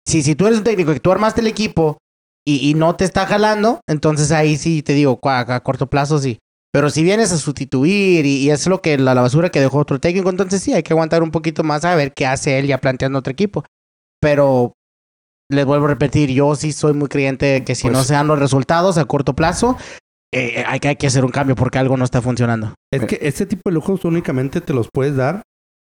si, 0.07 0.23
si 0.23 0.35
tú 0.35 0.47
eres 0.47 0.59
un 0.59 0.65
técnico 0.65 0.93
que 0.93 1.01
tú 1.01 1.11
armaste 1.11 1.41
el 1.41 1.47
equipo 1.47 1.99
y, 2.47 2.69
y 2.71 2.75
no 2.75 2.95
te 2.95 3.05
está 3.05 3.27
jalando, 3.27 3.81
entonces 3.89 4.31
ahí 4.33 4.57
sí 4.57 4.83
te 4.83 4.93
digo, 4.93 5.19
a, 5.25 5.61
corto 5.61 5.89
plazo 5.89 6.19
sí. 6.19 6.39
Pero 6.73 6.89
si 6.91 7.03
vienes 7.03 7.33
a 7.33 7.37
sustituir 7.39 8.27
y, 8.27 8.37
y 8.45 8.51
es 8.51 8.67
lo 8.69 8.81
que 8.81 8.97
la, 8.97 9.15
la 9.15 9.23
basura 9.23 9.51
que 9.51 9.61
dejó 9.61 9.79
otro 9.79 9.99
técnico, 9.99 10.31
entonces 10.31 10.63
sí, 10.63 10.73
hay 10.73 10.83
que 10.85 10.93
aguantar 10.93 11.23
un 11.23 11.33
poquito 11.33 11.65
más 11.65 11.85
a 11.85 11.97
ver 11.97 12.13
qué 12.15 12.27
hace 12.27 12.59
él 12.61 12.67
ya 12.69 12.79
planteando 12.79 13.19
otro 13.19 13.33
equipo. 13.33 13.65
Pero 14.21 14.75
les 15.51 15.67
vuelvo 15.67 15.87
a 15.87 15.89
repetir, 15.89 16.31
yo 16.31 16.55
sí 16.55 16.73
soy 16.73 16.93
muy 16.95 17.09
creyente 17.09 17.47
de 17.47 17.65
que 17.65 17.75
si 17.75 17.83
Pues- 17.83 17.93
no 17.93 18.05
se 18.05 18.15
dan 18.15 18.27
los 18.27 18.39
resultados 18.39 18.99
a 18.99 19.05
corto 19.05 19.35
plazo, 19.35 19.77
eh, 20.33 20.65
hay, 20.67 20.79
que, 20.81 20.89
hay 20.89 20.97
que 20.97 21.07
hacer 21.09 21.25
un 21.25 21.31
cambio 21.33 21.57
porque 21.57 21.79
algo 21.79 21.97
no 21.97 22.05
está 22.05 22.23
funcionando. 22.23 22.75
Es 22.93 23.05
que 23.05 23.19
ese 23.23 23.47
tipo 23.47 23.63
de 23.67 23.73
lujos 23.75 24.05
únicamente 24.05 24.61
te 24.61 24.73
los 24.73 24.89
puedes 24.93 25.17
dar 25.17 25.43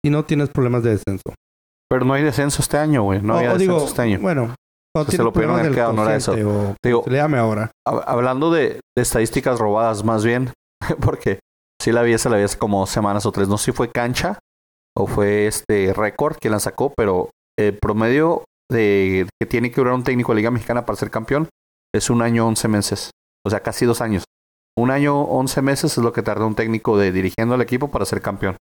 si 0.04 0.10
no 0.10 0.24
tienes 0.24 0.48
problemas 0.50 0.82
de 0.82 0.90
descenso. 0.90 1.22
Pero 1.88 2.04
no 2.04 2.14
hay 2.14 2.22
descenso 2.24 2.60
este 2.60 2.76
año, 2.76 3.02
güey. 3.04 3.22
No 3.22 3.34
O- 3.34 3.36
había 3.36 3.50
o 3.50 3.52
descenso 3.54 3.74
digo, 3.76 3.86
este 3.88 4.02
año. 4.02 4.18
Bueno, 4.20 4.54
no 4.96 5.04
Se 5.04 5.18
lo 5.22 5.32
del 5.32 5.74
quedado, 5.74 5.92
no 5.92 6.02
era 6.04 6.16
eso. 6.16 6.32
o- 6.32 6.74
Digo, 6.84 7.04
Léame 7.06 7.38
ahora. 7.38 7.70
hab- 7.86 8.04
hablando 8.06 8.50
de, 8.50 8.80
de 8.96 9.02
estadísticas 9.02 9.58
robadas, 9.60 10.04
más 10.04 10.24
bien, 10.24 10.52
porque 11.00 11.38
sí 11.80 11.92
la 11.92 12.02
vi, 12.02 12.12
la 12.30 12.36
vi 12.36 12.42
hace 12.42 12.58
como 12.58 12.86
semanas 12.86 13.26
o 13.26 13.32
tres. 13.32 13.48
No 13.48 13.56
sé 13.58 13.66
si 13.66 13.72
fue 13.72 13.90
cancha 13.90 14.38
o 14.96 15.06
fue 15.06 15.46
este 15.46 15.92
récord 15.92 16.36
quien 16.40 16.52
la 16.52 16.60
sacó, 16.60 16.92
pero 16.96 17.30
el 17.58 17.78
promedio 17.78 18.44
de 18.70 19.28
que 19.40 19.46
tiene 19.46 19.70
que 19.70 19.80
durar 19.80 19.94
un 19.94 20.04
técnico 20.04 20.32
de 20.32 20.36
Liga 20.36 20.50
Mexicana 20.50 20.86
para 20.86 20.96
ser 20.96 21.10
campeón 21.10 21.48
es 21.94 22.10
un 22.10 22.22
año, 22.22 22.46
11 22.48 22.68
meses. 22.68 23.10
O 23.46 23.50
sea, 23.50 23.60
casi 23.60 23.86
dos 23.86 24.00
años. 24.00 24.24
Un 24.76 24.90
año, 24.90 25.22
11 25.22 25.62
meses 25.62 25.96
es 25.96 26.02
lo 26.02 26.12
que 26.12 26.22
tarda 26.22 26.44
un 26.44 26.56
técnico 26.56 26.98
de 26.98 27.12
dirigiendo 27.12 27.54
al 27.54 27.60
equipo 27.60 27.90
para 27.90 28.04
ser 28.04 28.20
campeón. 28.20 28.56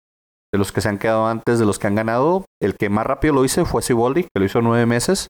De 0.52 0.58
los 0.58 0.70
que 0.70 0.82
se 0.82 0.90
han 0.90 0.98
quedado 0.98 1.26
antes, 1.26 1.58
de 1.58 1.64
los 1.64 1.78
que 1.78 1.86
han 1.86 1.94
ganado, 1.94 2.44
el 2.60 2.76
que 2.76 2.90
más 2.90 3.06
rápido 3.06 3.32
lo 3.32 3.44
hizo 3.46 3.64
fue 3.64 3.80
Siboldi, 3.80 4.24
que 4.24 4.38
lo 4.38 4.44
hizo 4.44 4.60
nueve 4.60 4.84
meses. 4.84 5.28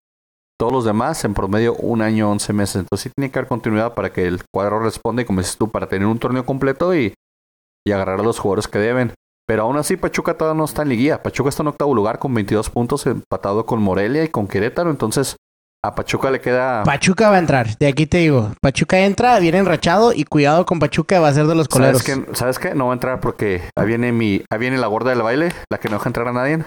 Todos 0.59 0.73
los 0.73 0.85
demás, 0.85 1.25
en 1.25 1.35
promedio, 1.35 1.75
un 1.77 2.03
año, 2.03 2.29
11 2.31 2.53
meses. 2.53 2.77
Entonces 2.77 3.05
sí 3.05 3.11
tiene 3.15 3.31
que 3.31 3.39
haber 3.39 3.49
continuidad 3.49 3.95
para 3.95 4.13
que 4.13 4.27
el 4.27 4.43
cuadro 4.53 4.81
responda, 4.81 5.23
y 5.23 5.25
como 5.25 5.41
dices 5.41 5.57
tú, 5.57 5.71
para 5.71 5.89
tener 5.89 6.09
un 6.09 6.19
torneo 6.19 6.45
completo 6.45 6.95
y, 6.97 7.15
y 7.87 7.93
agarrar 7.93 8.19
a 8.19 8.25
los 8.25 8.41
jugadores 8.41 8.67
que 8.67 8.81
deben. 8.81 9.15
Pero 9.53 9.65
aún 9.65 9.77
así, 9.77 9.99
Pachuca 9.99 10.33
todavía 10.33 10.57
no 10.57 10.65
está 10.65 10.81
en 10.81 10.89
liguilla. 10.89 11.23
Pachuca 11.23 11.51
está 11.51 11.63
en 11.63 11.67
octavo 11.67 11.95
lugar 11.95 12.19
con 12.19 12.33
22 12.33 12.71
puntos, 12.71 13.05
empatado 13.05 13.67
con 13.67 13.83
Morelia 13.83 14.25
y 14.25 14.29
con 14.29 14.49
Querétaro. 14.49 14.89
Entonces, 14.89 15.37
a 15.85 15.95
Pachuca 15.95 16.31
le 16.31 16.41
queda... 16.41 16.85
Pachuca 16.85 17.29
va 17.29 17.37
a 17.37 17.39
entrar, 17.39 17.77
de 17.77 17.87
aquí 17.87 18.07
te 18.07 18.17
digo. 18.17 18.51
Pachuca 18.63 19.01
entra, 19.01 19.39
viene 19.41 19.59
enrachado 19.59 20.15
y 20.15 20.25
cuidado 20.25 20.65
con 20.65 20.79
Pachuca, 20.79 21.21
va 21.21 21.29
a 21.29 21.35
ser 21.35 21.47
de 21.49 21.55
los 21.55 21.69
coleros. 21.69 22.01
¿Sabes 22.01 22.25
qué? 22.25 22.35
¿Sabes 22.35 22.59
qué? 22.59 22.75
No 22.75 22.87
va 22.87 22.93
a 22.93 22.95
entrar 22.95 23.21
porque 23.21 23.61
ahí 23.77 23.87
viene 23.87 24.11
mi... 24.11 24.43
Ahí 24.49 24.59
viene 24.59 24.79
la 24.79 24.87
gorda 24.87 25.11
del 25.11 25.21
baile, 25.21 25.53
la 25.71 25.77
que 25.77 25.91
no 25.91 25.99
deja 25.99 26.09
entrar 26.09 26.29
a 26.29 26.33
nadie. 26.33 26.65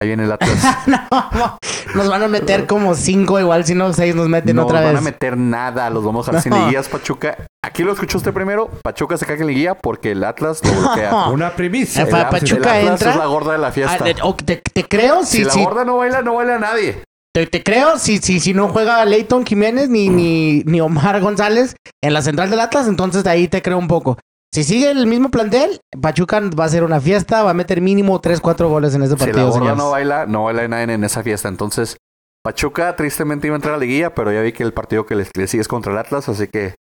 Ahí 0.00 0.06
viene 0.06 0.22
el 0.22 0.30
Atlas. 0.30 0.64
no, 0.86 1.58
nos 1.94 2.08
van 2.08 2.22
a 2.22 2.28
meter 2.28 2.66
como 2.66 2.94
cinco, 2.94 3.38
igual 3.40 3.64
si 3.64 3.74
no 3.74 3.92
seis 3.92 4.14
nos 4.14 4.28
meten 4.28 4.56
no 4.56 4.64
otra 4.64 4.80
van 4.80 4.90
vez. 4.92 4.98
a 4.98 5.04
meter 5.04 5.36
nada, 5.36 5.90
los 5.90 6.04
vamos 6.04 6.28
a 6.28 6.32
dejar 6.32 6.42
sin 6.42 6.50
No. 6.52 6.58
liguillas, 6.58 6.88
Pachuca. 6.88 7.36
Aquí 7.64 7.82
lo 7.82 7.92
escuchó 7.92 8.18
usted 8.18 8.32
primero. 8.32 8.70
Pachuca 8.82 9.16
se 9.16 9.26
cae 9.26 9.36
en 9.36 9.46
liguilla 9.46 9.74
porque 9.74 10.12
el 10.12 10.24
Atlas 10.24 10.60
lo 10.64 10.72
bloquea. 10.72 11.10
No. 11.10 11.30
Una 11.32 11.50
primicia. 11.50 12.02
El 12.02 12.08
Pachuca 12.08 12.78
el 12.80 12.88
Atlas 12.88 13.00
entra- 13.02 13.10
es 13.12 13.16
la 13.16 13.26
gorda 13.26 13.52
de 13.52 13.58
la 13.58 13.70
fiesta. 13.72 13.98
Ah, 14.00 14.34
te, 14.44 14.56
te 14.56 14.84
creo 14.84 15.24
si 15.24 15.38
si, 15.38 15.44
la 15.44 15.50
si- 15.52 15.64
gorda 15.64 15.84
no 15.84 15.96
baila, 15.98 16.22
no 16.22 16.34
baila 16.34 16.58
nadie. 16.58 17.02
te, 17.34 17.46
te 17.46 17.62
creo 17.62 17.98
si, 17.98 18.18
si, 18.18 18.40
si 18.40 18.54
no 18.54 18.68
juega 18.68 19.04
Leighton 19.04 19.44
Jiménez 19.46 19.88
ni, 19.88 20.08
ni, 20.08 20.62
ni 20.64 20.80
Omar 20.80 21.20
González 21.20 21.76
en 22.02 22.12
la 22.14 22.22
central 22.22 22.50
del 22.50 22.60
Atlas, 22.60 22.88
entonces 22.88 23.22
de 23.24 23.30
ahí 23.30 23.46
te 23.48 23.62
creo 23.62 23.78
un 23.78 23.88
poco. 23.88 24.18
Si 24.52 24.64
sigue 24.64 24.90
el 24.90 25.06
mismo 25.06 25.30
plantel, 25.30 25.80
Pachuca 26.00 26.40
va 26.40 26.64
a 26.64 26.66
hacer 26.66 26.82
una 26.82 27.00
fiesta, 27.00 27.42
va 27.44 27.50
a 27.50 27.54
meter 27.54 27.80
mínimo 27.80 28.20
3, 28.20 28.40
4 28.40 28.68
goles 28.68 28.94
en 28.94 29.02
este 29.02 29.14
Si 29.16 29.20
la 29.20 29.26
partido, 29.26 29.46
gorda 29.46 29.58
señores. 29.60 29.78
no 29.78 29.90
baila, 29.90 30.26
no 30.26 30.44
baila 30.44 30.66
nadie 30.66 30.94
en 30.94 31.04
esa 31.04 31.22
fiesta. 31.22 31.48
Entonces, 31.48 31.96
Pachuca 32.42 32.96
tristemente 32.96 33.46
iba 33.46 33.54
a 33.54 33.58
entrar 33.58 33.74
a 33.74 33.76
la 33.76 33.82
liguilla, 33.84 34.14
pero 34.14 34.32
ya 34.32 34.40
vi 34.40 34.52
que 34.52 34.64
el 34.64 34.72
partido 34.72 35.06
que 35.06 35.14
le, 35.14 35.26
le 35.36 35.46
sigue 35.46 35.60
es 35.60 35.68
contra 35.68 35.92
el 35.92 35.98
Atlas, 35.98 36.28
así 36.28 36.48
que 36.48 36.74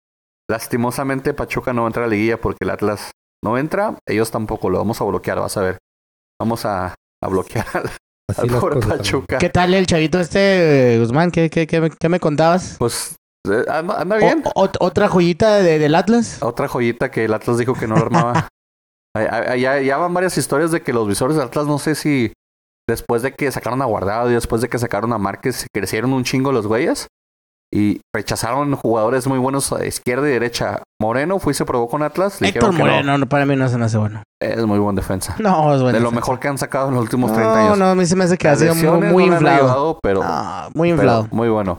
lastimosamente 0.49 1.35
Pachuca 1.35 1.73
no 1.73 1.83
va 1.83 1.89
a 1.89 1.91
entrar 1.91 2.05
a 2.05 2.09
la 2.09 2.15
liguilla 2.15 2.41
porque 2.41 2.59
el 2.61 2.71
Atlas 2.71 3.11
no 3.43 3.59
entra. 3.59 3.99
Ellos 4.07 4.31
tampoco 4.31 4.71
lo 4.71 4.79
vamos 4.79 5.01
a 5.01 5.05
bloquear, 5.05 5.41
vas 5.41 5.57
a 5.57 5.63
ver. 5.63 5.79
Vamos 6.41 6.65
a, 6.67 6.95
a 7.23 7.29
bloquear 7.29 7.67
al, 7.75 7.91
al 8.37 8.49
pobre 8.61 8.81
Pachuca. 8.81 9.39
¿Qué 9.39 9.49
tal 9.51 9.75
el 9.75 9.87
chavito 9.87 10.21
este, 10.21 10.95
eh, 10.95 10.99
Guzmán? 11.01 11.33
¿Qué, 11.33 11.51
qué, 11.51 11.67
qué, 11.67 11.91
qué 11.99 12.09
me 12.09 12.21
contabas? 12.21 12.77
Pues 12.79 13.17
anda, 13.69 14.01
anda 14.01 14.17
bien. 14.17 14.43
O- 14.55 14.69
¿Otra 14.81 15.09
joyita 15.09 15.57
de- 15.57 15.79
del 15.79 15.95
Atlas? 15.95 16.43
Otra 16.43 16.69
joyita 16.69 17.11
que 17.11 17.25
el 17.25 17.35
Atlas 17.35 17.59
dijo 17.59 17.75
que 17.75 17.87
no 17.87 17.97
lo 17.97 18.03
armaba. 18.07 18.49
Ya, 19.59 19.81
ya 19.81 19.97
van 19.97 20.13
varias 20.13 20.37
historias 20.37 20.71
de 20.73 20.83
que 20.83 20.93
los 20.93 21.09
visores 21.09 21.37
del 21.37 21.47
Atlas, 21.47 21.67
no 21.67 21.79
sé 21.79 21.95
si 21.95 22.35
después 22.87 23.23
de 23.23 23.33
que 23.33 23.51
sacaron 23.51 23.81
a 23.81 23.87
Guardado 23.87 24.31
y 24.31 24.35
después 24.35 24.61
de 24.61 24.69
que 24.69 24.79
sacaron 24.79 25.11
a 25.15 25.19
Márquez, 25.19 25.67
crecieron 25.75 26.13
un 26.13 26.23
chingo 26.23 26.53
los 26.53 26.67
güeyes 26.67 27.07
y 27.73 28.03
rechazaron 28.15 28.77
jugadores 28.77 29.27
muy 29.27 29.39
buenos 29.39 29.73
a 29.73 29.87
izquierda 29.87 30.29
y 30.29 30.33
derecha. 30.33 30.83
Moreno 31.01 31.39
fue 31.39 31.53
y 31.53 31.55
se 31.55 31.65
probó 31.65 31.89
con 31.89 32.03
Atlas. 32.03 32.43
Le 32.43 32.49
Héctor 32.49 32.73
que 32.73 32.79
no. 32.79 32.85
Moreno, 32.85 33.17
no, 33.17 33.27
para 33.27 33.47
mí 33.47 33.57
no 33.57 33.67
se 33.71 33.79
me 33.79 33.87
hace 33.87 33.97
bueno. 33.97 34.23
Es 34.39 34.65
muy 34.67 34.79
buen 34.79 34.95
defensa. 34.97 35.35
No, 35.39 35.75
es 35.75 35.81
bueno. 35.81 35.97
de 35.97 36.05
lo 36.05 36.13
mejor 36.13 36.39
que 36.39 36.49
han 36.49 36.59
sacado 36.59 36.89
en 36.89 36.95
los 36.97 37.03
últimos 37.05 37.33
30 37.33 37.55
No, 37.55 37.59
años. 37.61 37.79
no, 37.79 37.87
a 37.89 37.95
mí 37.95 38.05
se 38.05 38.17
me 38.17 38.25
hace 38.25 38.37
que 38.37 38.49
ha 38.49 38.57
sido 38.57 38.75
muy, 38.75 38.83
lesiones 38.85 39.13
muy 39.15 39.27
no 39.29 39.33
inflado. 39.33 39.57
ayudado, 39.57 39.99
pero, 40.03 40.23
No, 40.23 40.71
muy 40.75 40.91
pero 40.91 40.95
inflado. 41.03 41.29
muy 41.33 41.49
bueno. 41.49 41.79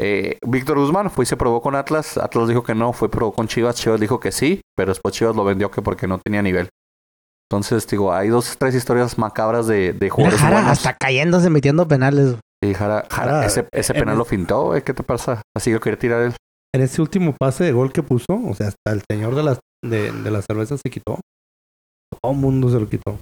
Eh, 0.00 0.38
Víctor 0.46 0.78
Guzmán 0.78 1.10
fue 1.10 1.24
y 1.24 1.26
se 1.26 1.36
probó 1.36 1.60
con 1.62 1.74
Atlas. 1.74 2.16
Atlas 2.18 2.48
dijo 2.48 2.62
que 2.64 2.74
no, 2.74 2.92
fue 2.92 3.10
probó 3.10 3.32
con 3.32 3.46
Chivas. 3.48 3.76
Chivas 3.76 4.00
dijo 4.00 4.18
que 4.20 4.32
sí, 4.32 4.60
pero 4.76 4.90
después 4.90 5.14
Chivas 5.14 5.36
lo 5.36 5.44
vendió 5.44 5.70
que 5.70 5.82
porque 5.82 6.06
no 6.06 6.18
tenía 6.18 6.42
nivel. 6.42 6.68
Entonces, 7.50 7.86
digo, 7.86 8.12
hay 8.12 8.28
dos, 8.28 8.56
tres 8.58 8.74
historias 8.74 9.18
macabras 9.18 9.66
de, 9.66 9.92
de 9.92 9.98
Mira, 10.00 10.14
jugadores 10.14 10.40
Jara 10.40 10.52
buenos. 10.56 10.72
hasta 10.72 10.94
cayéndose 10.94 11.50
metiendo 11.50 11.86
penales. 11.86 12.36
Y 12.64 12.72
Jara, 12.74 13.04
Jara, 13.10 13.32
Jara, 13.32 13.46
ese, 13.46 13.66
ese 13.72 13.92
en 13.92 13.98
penal 14.00 14.14
el- 14.14 14.18
lo 14.18 14.24
fintó, 14.24 14.64
güey. 14.66 14.82
¿Qué 14.82 14.94
te 14.94 15.02
pasa? 15.02 15.42
Así 15.54 15.70
que 15.70 15.78
quería 15.80 15.98
tirar 15.98 16.22
él. 16.22 16.34
En 16.74 16.80
ese 16.80 17.02
último 17.02 17.34
pase 17.38 17.64
de 17.64 17.72
gol 17.72 17.92
que 17.92 18.02
puso, 18.02 18.24
o 18.30 18.54
sea, 18.54 18.68
hasta 18.68 18.92
el 18.92 19.02
señor 19.10 19.34
de 19.34 19.42
la, 19.42 19.58
de, 19.84 20.10
de 20.10 20.30
la 20.30 20.40
cerveza 20.40 20.76
se 20.78 20.90
quitó. 20.90 21.20
Todo 22.22 22.32
el 22.32 22.38
mundo 22.38 22.70
se 22.70 22.80
lo 22.80 22.88
quitó. 22.88 23.18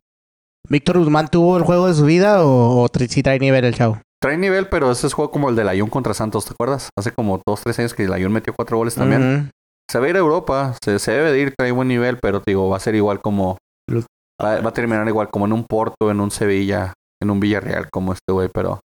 ¿Víctor 0.68 0.98
Guzmán 0.98 1.26
tuvo 1.28 1.56
el 1.56 1.64
juego 1.64 1.88
de 1.88 1.94
su 1.94 2.04
vida 2.04 2.44
o, 2.44 2.84
o 2.84 2.88
sí 3.08 3.22
trae 3.24 3.40
nivel 3.40 3.64
el 3.64 3.74
chavo? 3.74 4.00
Trae 4.22 4.36
nivel, 4.36 4.68
pero 4.68 4.90
ese 4.90 5.06
es 5.06 5.14
juego 5.14 5.30
como 5.30 5.48
el 5.48 5.56
de 5.56 5.64
Layún 5.64 5.88
contra 5.88 6.12
Santos, 6.12 6.44
¿te 6.44 6.52
acuerdas? 6.52 6.90
Hace 6.98 7.12
como 7.12 7.40
dos, 7.46 7.62
tres 7.62 7.78
años 7.78 7.94
que 7.94 8.06
Layún 8.06 8.32
metió 8.32 8.52
cuatro 8.54 8.76
goles 8.76 8.94
también. 8.94 9.50
Se 9.90 9.98
va 9.98 10.06
a 10.06 10.08
ir 10.10 10.16
a 10.16 10.18
Europa, 10.18 10.76
se, 10.84 10.98
se 10.98 11.12
debe 11.12 11.32
de 11.32 11.40
ir, 11.40 11.54
trae 11.56 11.72
buen 11.72 11.88
nivel, 11.88 12.18
pero 12.18 12.40
te 12.40 12.50
digo, 12.50 12.68
va 12.68 12.76
a 12.76 12.80
ser 12.80 12.94
igual 12.94 13.20
como. 13.22 13.56
Va, 13.90 14.60
va 14.60 14.68
a 14.68 14.74
terminar 14.74 15.08
igual 15.08 15.30
como 15.30 15.46
en 15.46 15.52
un 15.52 15.64
Porto, 15.64 16.10
en 16.10 16.20
un 16.20 16.30
Sevilla, 16.30 16.92
en 17.20 17.30
un 17.30 17.40
Villarreal, 17.40 17.90
como 17.90 18.12
este 18.12 18.32
güey, 18.32 18.48
pero. 18.52 18.80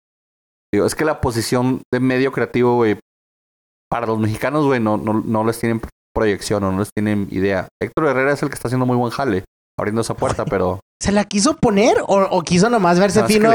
Digo, 0.73 0.85
es 0.85 0.95
que 0.95 1.05
la 1.05 1.21
posición 1.21 1.81
de 1.93 1.99
medio 1.99 2.31
creativo, 2.31 2.75
güey, 2.75 2.97
para 3.89 4.07
los 4.07 4.17
mexicanos, 4.17 4.65
güey, 4.65 4.79
no, 4.79 4.97
no, 4.97 5.13
no 5.13 5.43
les 5.43 5.59
tienen 5.59 5.81
proyección 6.13 6.63
o 6.63 6.71
no 6.71 6.79
les 6.79 6.89
tienen 6.95 7.27
idea. 7.29 7.67
Héctor 7.81 8.07
Herrera 8.07 8.31
es 8.31 8.41
el 8.41 8.49
que 8.49 8.55
está 8.55 8.69
haciendo 8.69 8.85
muy 8.85 8.97
buen 8.97 9.11
jale, 9.11 9.43
abriendo 9.77 10.01
esa 10.01 10.15
puerta, 10.15 10.45
pero 10.45 10.79
¿Se 11.01 11.11
la 11.11 11.25
quiso 11.25 11.57
poner 11.57 11.97
o, 12.07 12.23
o 12.23 12.41
quiso 12.41 12.69
nomás 12.69 12.99
verse 12.99 13.19
No, 13.19 13.25
es 13.25 13.31
que 13.31 13.39
fino? 13.39 13.51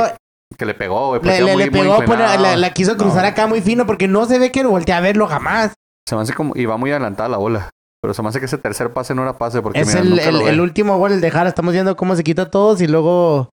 Que 0.59 0.67
le 0.67 0.75
pegó, 0.75 1.09
güey. 1.09 1.21
Le, 1.21 1.25
parecía 1.27 1.45
le- 1.47 1.53
muy- 1.53 1.65
le 1.65 1.71
muy 1.71 1.81
pegó, 1.81 1.97
inclinado. 2.03 2.43
la, 2.43 2.57
la 2.57 2.71
quiso 2.73 2.97
cruzar 2.97 3.23
No. 3.23 3.29
acá 3.29 3.47
muy 3.47 3.61
fino 3.61 3.87
porque 3.87 4.09
no 4.09 4.27
se 4.27 4.39
ve 4.39 4.51
que 4.53 4.65
voltea 4.65 4.99
a 4.99 5.01
verlo 5.01 5.27
jamás. 5.27 5.73
Se 6.09 6.17
me 6.17 6.23
hace 6.23 6.35
como. 6.35 6.55
Y 6.57 6.67
va 6.67 6.77
muy 6.77 6.91
adelantada 6.91 7.29
la 7.29 7.37
bola. 7.39 7.71
Pero 8.03 8.15
se 8.15 8.23
me 8.23 8.29
hace 8.31 8.41
que 8.41 8.47
ese 8.47 8.57
tercer 8.59 8.93
pase 8.93 9.15
no 9.15 9.23
era 9.23 9.37
pase 9.37 9.61
porque 9.63 9.81
Es 9.81 9.87
mira, 9.89 10.01
el, 10.01 10.11
nunca 10.11 10.51
el- 10.51 10.57
lo 10.57 10.63
último 10.63 10.99
gol, 10.99 11.13
el 11.13 11.21
de 11.21 11.31
Jara. 11.31 11.49
Estamos 11.49 11.73
viendo 11.75 11.97
cómo 11.97 12.17
se 12.17 12.25
quita 12.25 12.51
todos 12.51 12.81
y 12.81 12.87
luego 12.87 13.51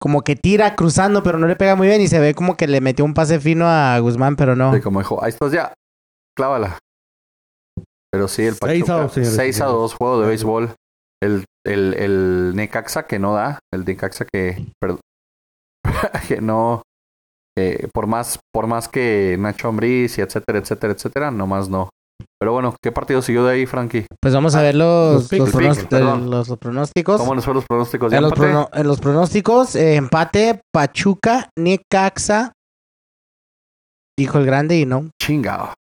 como 0.00 0.22
que 0.22 0.36
tira 0.36 0.74
cruzando, 0.76 1.22
pero 1.22 1.38
no 1.38 1.46
le 1.46 1.56
pega 1.56 1.74
muy 1.76 1.86
bien 1.88 2.00
y 2.00 2.08
se 2.08 2.18
ve 2.20 2.34
como 2.34 2.56
que 2.56 2.66
le 2.68 2.80
metió 2.80 3.04
un 3.04 3.14
pase 3.14 3.40
fino 3.40 3.66
a 3.68 3.98
Guzmán, 4.00 4.36
pero 4.36 4.54
no. 4.56 4.72
Sí, 4.74 4.80
como 4.80 4.98
dijo, 5.00 5.22
ahí 5.22 5.30
estás 5.30 5.50
ya, 5.52 5.72
clávala. 6.36 6.78
Pero 8.12 8.26
sí, 8.28 8.42
el 8.44 8.54
Seis 8.54 8.82
a 8.82 8.86
Pachuca. 8.86 9.02
dos, 9.02 9.12
señores 9.12 9.34
y 9.34 9.36
6 9.36 9.56
a 9.56 9.58
señores. 9.58 9.80
2, 9.80 9.94
juego 9.94 10.20
de 10.20 10.26
béisbol. 10.28 10.74
El, 11.22 11.44
el, 11.66 11.94
el 11.94 12.52
Necaxa 12.54 13.06
que 13.06 13.18
no 13.18 13.34
da, 13.34 13.58
el 13.72 13.84
Necaxa 13.84 14.24
que, 14.24 14.66
que 16.28 16.40
no, 16.40 16.82
eh, 17.58 17.88
por 17.92 18.06
más 18.06 18.38
por 18.52 18.66
más 18.66 18.88
que 18.88 19.36
Nacho 19.38 19.68
Ambriz 19.68 20.18
y 20.18 20.20
etcétera, 20.22 20.58
etcétera, 20.58 20.92
etcétera, 20.92 21.30
nomás 21.30 21.68
no. 21.68 21.88
Pero 22.40 22.52
bueno, 22.52 22.74
¿qué 22.82 22.92
partido 22.92 23.20
siguió 23.22 23.44
de 23.44 23.54
ahí, 23.54 23.66
Frankie? 23.66 24.06
Pues 24.20 24.32
vamos 24.34 24.54
a 24.54 24.62
ver 24.62 24.74
los, 24.74 25.14
los 25.14 25.28
picks, 25.28 25.38
los, 25.40 25.48
el 25.48 25.54
pronos- 25.54 25.76
pick, 25.78 25.88
perdón. 25.88 26.30
los- 26.30 26.48
los 26.48 26.58
pronósticos. 26.58 27.20
¿Cómo 27.20 27.34
nos 27.34 27.44
fueron 27.44 27.56
los 27.58 27.66
pronósticos? 27.66 28.10
¿Ya 28.12 28.18
En 28.18 28.22
los, 28.24 28.32
empate? 28.32 28.52
prono- 28.52 28.68
en 28.72 28.86
los 28.86 29.00
pronósticos, 29.00 29.74
eh, 29.76 29.94
empate, 29.96 30.60
Pachuca, 30.72 31.50
Necaxa. 31.58 32.52
Dijo 34.16 34.38
el 34.38 34.46
grande 34.46 34.76
y 34.78 34.86
no. 34.86 35.10
Chingado. 35.20 35.74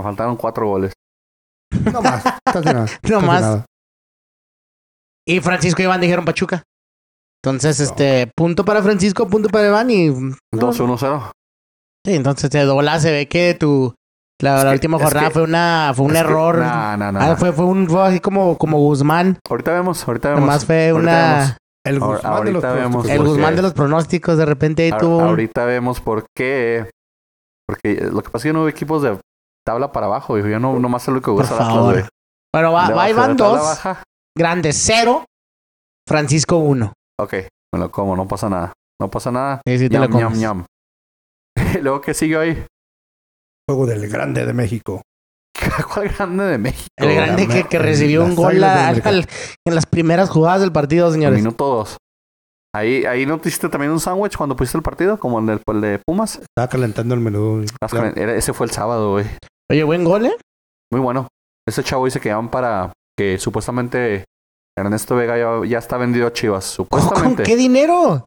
Me 0.00 0.04
faltaron 0.04 0.36
cuatro 0.36 0.66
goles. 0.68 0.92
No 1.92 2.02
más. 2.02 2.24
No 3.08 3.20
más. 3.20 3.64
Y 5.26 5.40
Francisco 5.40 5.80
y 5.82 5.84
Iván 5.84 6.00
dijeron 6.00 6.24
Pachuca. 6.24 6.62
Entonces, 7.44 7.80
este, 7.80 8.30
punto 8.36 8.64
para 8.64 8.82
Francisco, 8.82 9.26
punto 9.26 9.48
para 9.48 9.66
Iván 9.68 9.90
y... 9.90 10.08
2-1-0. 10.54 11.30
Sí, 12.06 12.14
entonces 12.14 12.50
de 12.50 12.64
dobla 12.64 13.00
se 13.00 13.10
ve 13.10 13.28
que 13.28 13.54
tu... 13.54 13.94
La, 14.40 14.58
Es 14.58 14.64
la 14.64 14.70
que- 14.70 14.74
última 14.74 14.98
jornada 14.98 15.28
que- 15.28 15.32
fue 15.34 15.42
una 15.42 15.92
fue 15.94 16.04
un 16.06 16.10
Es 16.16 16.22
que- 16.22 16.28
error. 16.28 16.58
No, 16.58 16.96
no, 16.96 17.12
no. 17.12 17.20
Ah, 17.20 17.36
fue, 17.36 17.52
fue 17.52 17.64
un 17.64 17.88
fue 17.88 18.02
así 18.08 18.20
como, 18.20 18.58
como 18.58 18.78
Guzmán. 18.78 19.38
Ahorita 19.48 19.72
vemos, 19.72 20.06
ahorita 20.06 20.28
vemos. 20.30 20.40
Nomás 20.40 20.64
fue 20.66 20.88
Ahorita 20.90 21.10
una... 21.10 21.38
vemos. 21.38 21.56
El 21.84 22.00
Guzmán 22.00 22.44
de 22.44 22.52
los 22.52 22.62
vemos. 22.62 22.90
pronósticos. 23.06 23.10
El 23.10 23.22
Guzmán 23.28 23.56
de 23.56 23.62
los 23.62 23.72
pronósticos, 23.72 24.38
de 24.38 24.44
repente 24.46 24.82
ahí 24.84 24.90
Ahor- 24.90 25.00
tuvo... 25.00 25.20
Ahorita 25.22 25.64
vemos 25.64 26.00
por 26.00 26.26
qué. 26.36 26.90
Porque 27.68 27.94
lo 28.12 28.22
que 28.22 28.30
pasa 28.30 28.38
es 28.38 28.42
que 28.50 28.52
no 28.52 28.60
hubo 28.60 28.68
equipos 28.68 29.02
de 29.02 29.18
tabla 29.64 29.90
para 29.92 30.06
abajo. 30.06 30.38
Yo 30.38 30.58
no, 30.60 30.78
nomás 30.78 31.02
es 31.02 31.08
lo 31.14 31.20
que 31.20 31.30
Por 31.30 31.34
gusta. 31.46 31.56
Bueno, 32.54 32.72
va, 32.72 32.90
va 32.90 33.10
Iván 33.10 33.32
de 33.32 33.36
tabla 33.42 33.58
2, 33.58 33.66
baja. 33.66 34.02
grande 34.36 34.72
0, 34.72 35.24
Francisco 36.08 36.56
1. 36.58 36.92
Ok, 37.22 37.34
me 37.72 37.78
lo 37.80 37.90
como, 37.90 38.16
no 38.16 38.26
pasa 38.26 38.48
nada. 38.48 38.72
No 39.00 39.10
pasa 39.10 39.30
nada. 39.30 39.60
Sí, 39.66 39.78
sí 39.78 39.88
te 39.88 39.98
lo 39.98 40.06
Ñam, 40.08 40.12
ñam, 40.12 40.22
comes. 40.24 40.38
ñam. 40.40 40.64
Luego, 41.82 42.00
¿qué 42.00 42.14
siguió 42.14 42.40
ahí? 42.40 42.64
Juego 43.68 43.86
del 43.86 44.08
Grande 44.08 44.44
de 44.44 44.52
México. 44.52 45.02
¿Cuál 45.94 46.08
grande 46.08 46.44
de 46.44 46.58
México? 46.58 46.88
El 46.96 47.14
grande 47.14 47.46
que, 47.46 47.64
que 47.64 47.78
recibió 47.78 48.24
un 48.24 48.34
gol 48.34 48.54
en 48.56 49.74
las 49.74 49.86
primeras 49.86 50.28
jugadas 50.30 50.60
del 50.60 50.72
partido, 50.72 51.10
señores. 51.12 51.38
Minuto 51.38 51.64
dos. 51.66 51.96
Ahí, 52.74 53.04
ahí 53.04 53.26
no 53.26 53.38
te 53.38 53.48
hiciste 53.50 53.68
también 53.68 53.92
un 53.92 54.00
sándwich 54.00 54.36
cuando 54.36 54.56
pusiste 54.56 54.78
el 54.78 54.82
partido, 54.82 55.20
como 55.20 55.38
el, 55.38 55.60
el 55.66 55.80
de 55.80 56.00
Pumas. 56.04 56.36
Estaba 56.40 56.68
calentando 56.68 57.14
el 57.14 57.20
menú. 57.20 57.62
ese 58.16 58.52
fue 58.54 58.66
el 58.66 58.72
sábado, 58.72 59.12
güey. 59.12 59.26
Oye, 59.70 59.84
buen 59.84 60.04
gol, 60.04 60.26
¿eh? 60.26 60.36
Muy 60.90 61.00
bueno. 61.00 61.28
Ese 61.68 61.84
chavo 61.84 62.06
dice 62.06 62.18
que 62.18 62.32
van 62.32 62.50
para 62.50 62.92
que 63.16 63.38
supuestamente 63.38 64.24
Ernesto 64.76 65.16
Vega 65.16 65.64
ya, 65.66 65.78
está 65.78 65.96
vendido 65.96 66.26
a 66.26 66.32
Chivas. 66.32 66.64
Supuestamente. 66.76 67.42
¿Con 67.42 67.44
qué 67.44 67.56
dinero? 67.56 68.24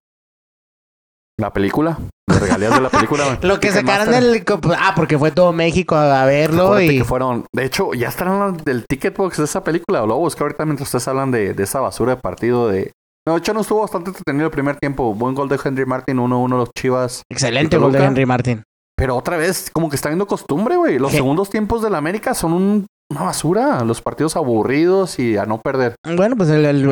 La 1.38 1.52
película, 1.52 2.00
las 2.30 2.42
regalías 2.42 2.74
de 2.76 2.82
la 2.82 2.90
película. 2.90 3.38
Lo 3.42 3.60
que 3.60 3.70
sacaron 3.70 4.10
del... 4.10 4.46
Ah, 4.78 4.94
porque 4.96 5.18
fue 5.20 5.32
todo 5.32 5.52
México 5.52 5.96
a 5.96 6.26
verlo 6.26 6.80
y... 6.80 7.00
Que 7.00 7.04
fueron... 7.04 7.46
De 7.54 7.66
hecho, 7.66 7.94
ya 7.94 8.08
estarán 8.08 8.56
del 8.64 8.86
ticket 8.88 9.18
box 9.18 9.38
de 9.38 9.44
esa 9.44 9.62
película. 9.62 10.06
Lo 10.06 10.18
busco 10.18 10.44
ahorita 10.46 10.64
mientras 10.66 10.88
ustedes 10.88 11.10
hablan 11.10 11.32
de, 11.32 11.54
de 11.54 11.64
esa 11.64 11.82
basura 11.82 12.16
de 12.16 12.22
partido 12.22 12.70
de... 12.70 12.94
No, 13.28 13.34
de 13.34 13.40
hecho, 13.40 13.54
no 13.54 13.62
estuvo 13.62 13.82
bastante 13.82 14.12
entretenido 14.12 14.46
el 14.46 14.52
primer 14.52 14.78
tiempo. 14.78 15.14
Buen 15.14 15.36
gol 15.36 15.50
de 15.50 15.60
Henry 15.62 15.86
Martin, 15.86 16.18
1-1 16.18 16.50
los 16.58 16.70
Chivas. 16.78 17.24
Excelente 17.30 17.78
gol 17.78 17.92
de 17.92 18.06
Henry 18.06 18.26
Martin. 18.26 18.64
Pero 18.96 19.18
otra 19.18 19.36
vez, 19.36 19.70
como 19.74 19.90
que 19.90 19.98
está 19.98 20.08
viendo 20.08 20.28
costumbre, 20.28 20.78
güey. 20.78 21.00
Los 21.00 21.12
segundos 21.12 21.50
tiempos 21.50 21.82
de 21.82 21.90
la 21.90 21.98
América 21.98 22.34
son 22.34 22.86
una 23.12 23.24
basura. 23.24 23.84
Los 23.84 24.02
partidos 24.02 24.36
aburridos 24.36 25.20
y 25.20 25.38
a 25.38 25.46
no 25.46 25.62
perder. 25.62 25.96
Bueno, 26.16 26.36
pues 26.36 26.50
el, 26.50 26.66
el, 26.66 26.84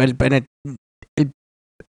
el, 1.17 1.31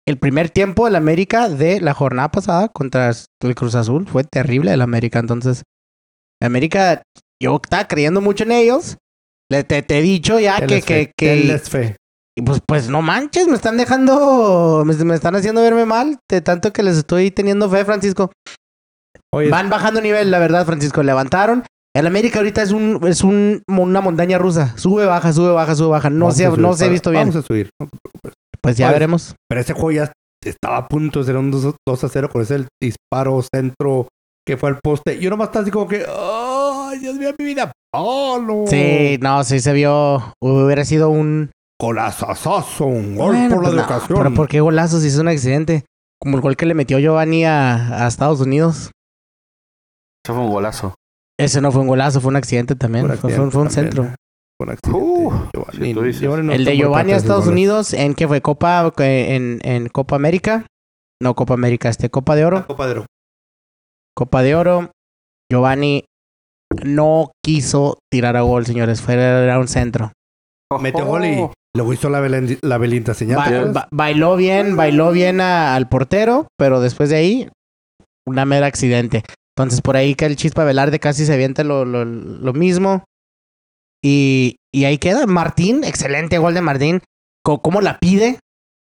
el 0.05 0.17
primer 0.17 0.49
tiempo 0.49 0.85
del 0.85 0.95
América 0.95 1.49
de 1.49 1.79
la 1.79 1.93
jornada 1.93 2.29
pasada 2.29 2.67
contra 2.69 3.11
el 3.41 3.55
Cruz 3.55 3.75
Azul 3.75 4.07
fue 4.07 4.23
terrible 4.23 4.73
el 4.73 4.81
América. 4.81 5.19
Entonces, 5.19 5.63
el 6.41 6.47
América, 6.47 7.03
yo 7.41 7.59
estaba 7.61 7.87
creyendo 7.87 8.21
mucho 8.21 8.43
en 8.43 8.51
ellos. 8.51 8.97
Le, 9.51 9.63
te, 9.63 9.85
he 9.87 10.01
dicho 10.01 10.39
ya 10.39 10.65
que, 10.65 10.81
que, 10.81 11.11
que, 11.15 11.59
fe. 11.59 11.95
Y 12.35 12.41
pues, 12.41 12.61
pues 12.65 12.89
no 12.89 13.01
manches, 13.01 13.47
me 13.47 13.55
están 13.55 13.77
dejando, 13.77 14.83
me, 14.85 15.15
están 15.15 15.35
haciendo 15.35 15.61
verme 15.61 15.85
mal 15.85 16.17
de 16.29 16.41
tanto 16.41 16.73
que 16.73 16.81
les 16.81 16.97
estoy 16.97 17.29
teniendo 17.29 17.69
fe, 17.69 17.85
Francisco. 17.85 18.31
Van 19.31 19.69
bajando 19.69 20.01
nivel, 20.01 20.31
la 20.31 20.39
verdad, 20.39 20.65
Francisco. 20.65 21.03
Levantaron. 21.03 21.63
El 21.95 22.07
América 22.07 22.39
ahorita 22.39 22.63
es 22.63 22.71
un, 22.71 22.99
es 23.07 23.23
un, 23.23 23.61
una 23.67 24.01
montaña 24.01 24.39
rusa. 24.39 24.75
Sube, 24.77 25.05
baja, 25.05 25.31
sube, 25.31 25.51
baja, 25.51 25.75
sube, 25.75 25.89
baja. 25.89 26.09
No, 26.09 26.31
se, 26.31 26.49
no 26.49 26.73
se 26.73 26.85
ha 26.85 26.89
visto 26.89 27.11
bien. 27.11 27.29
Vamos 27.29 27.43
a 27.43 27.47
subir. 27.47 27.69
Pues 28.61 28.77
ya 28.77 28.91
veremos. 28.91 29.35
Pero 29.47 29.61
ese 29.61 29.73
juego 29.73 29.91
ya 29.91 30.11
estaba 30.43 30.77
a 30.77 30.87
punto 30.87 31.19
de 31.19 31.25
ser 31.25 31.37
un 31.37 31.51
2, 31.51 31.75
a 32.03 32.09
0 32.09 32.29
con 32.31 32.41
ese 32.41 32.65
disparo 32.81 33.41
centro 33.53 34.07
que 34.45 34.57
fue 34.57 34.69
al 34.69 34.79
poste. 34.83 35.17
Y 35.21 35.27
uno 35.27 35.37
más 35.37 35.55
así 35.55 35.69
como 35.69 35.87
que, 35.87 36.03
¡ay, 36.07 36.99
Dios 36.99 37.15
mío, 37.15 37.31
mi 37.37 37.45
vida! 37.45 37.71
¡Oh, 37.93 38.39
no! 38.39 38.65
Sí, 38.67 39.19
no, 39.21 39.43
sí 39.43 39.59
se 39.59 39.73
vio. 39.73 40.33
Hubiera 40.41 40.85
sido 40.85 41.09
un. 41.09 41.51
Golazazazo, 41.79 42.85
un 42.85 43.15
gol 43.15 43.35
por 43.49 43.63
la 43.63 43.69
pues 43.69 43.73
educación. 43.73 44.17
Pero 44.17 44.33
¿por 44.33 44.47
qué 44.47 44.61
golazo 44.61 44.99
si 44.99 45.07
es 45.07 45.17
un 45.17 45.27
accidente? 45.27 45.85
Como 46.19 46.37
el 46.37 46.41
gol 46.41 46.55
que 46.55 46.65
le 46.65 46.73
metió 46.73 46.97
Giovanni 46.97 47.45
a, 47.45 48.05
a 48.05 48.07
Estados 48.07 48.39
Unidos. 48.39 48.91
Eso 50.25 50.33
fue 50.33 50.43
un 50.43 50.49
golazo. 50.49 50.95
Ese 51.39 51.61
no 51.61 51.71
fue 51.71 51.81
un 51.81 51.87
golazo, 51.87 52.21
fue 52.21 52.29
un 52.29 52.35
accidente 52.35 52.75
también. 52.75 53.07
fue, 53.17 53.39
un 53.39 53.69
centro. 53.69 54.13
el 56.51 56.65
de 56.65 56.77
Giovanni 56.77 57.13
a 57.13 57.17
Estados 57.17 57.47
Unidos, 57.47 57.93
¿en 57.93 58.13
qué 58.13 58.27
fue? 58.27 58.41
¿Copa 58.41 58.93
en, 58.99 59.59
en 59.63 59.89
Copa 59.89 60.15
América? 60.15 60.67
No, 61.21 61.35
Copa 61.35 61.53
América, 61.53 61.89
este, 61.89 62.09
Copa 62.09 62.35
de 62.35 62.45
Oro. 62.45 62.67
Copa 62.67 62.85
de 62.85 62.91
Oro. 62.91 63.05
Copa 64.15 64.43
de 64.43 64.55
Oro. 64.55 64.91
Giovanni 65.51 66.05
no 66.83 67.31
quiso 67.43 67.97
tirar 68.11 68.37
a 68.37 68.41
gol, 68.41 68.65
señores. 68.65 69.01
Fue 69.01 69.15
era 69.15 69.59
un 69.59 69.67
centro. 69.67 70.11
Metió 70.79 71.05
gol 71.05 71.25
y 71.25 71.49
luego 71.75 71.93
hizo 71.93 72.09
la, 72.09 72.21
la 72.61 72.77
belinta 72.77 73.13
señal. 73.13 73.73
bailó 73.91 74.35
bien, 74.35 74.75
bailó 74.75 75.11
bien 75.11 75.41
al 75.41 75.87
portero, 75.87 76.47
pero 76.57 76.81
después 76.81 77.09
de 77.09 77.15
ahí, 77.15 77.49
una 78.27 78.45
mera 78.45 78.67
accidente. 78.67 79.23
Entonces 79.55 79.81
por 79.81 79.95
ahí 79.95 80.15
que 80.15 80.25
el 80.25 80.35
Chispa 80.35 80.63
Velarde 80.63 80.99
casi 80.99 81.25
se 81.25 81.33
avienta 81.33 81.63
lo, 81.63 81.85
lo, 81.85 82.05
lo 82.05 82.53
mismo. 82.53 83.03
Y, 84.03 84.57
y, 84.73 84.85
ahí 84.85 84.97
queda. 84.97 85.25
Martín, 85.27 85.83
excelente 85.83 86.37
gol 86.37 86.53
de 86.53 86.61
Martín. 86.61 87.01
¿Cómo, 87.43 87.81
la 87.81 87.99
pide? 87.99 88.39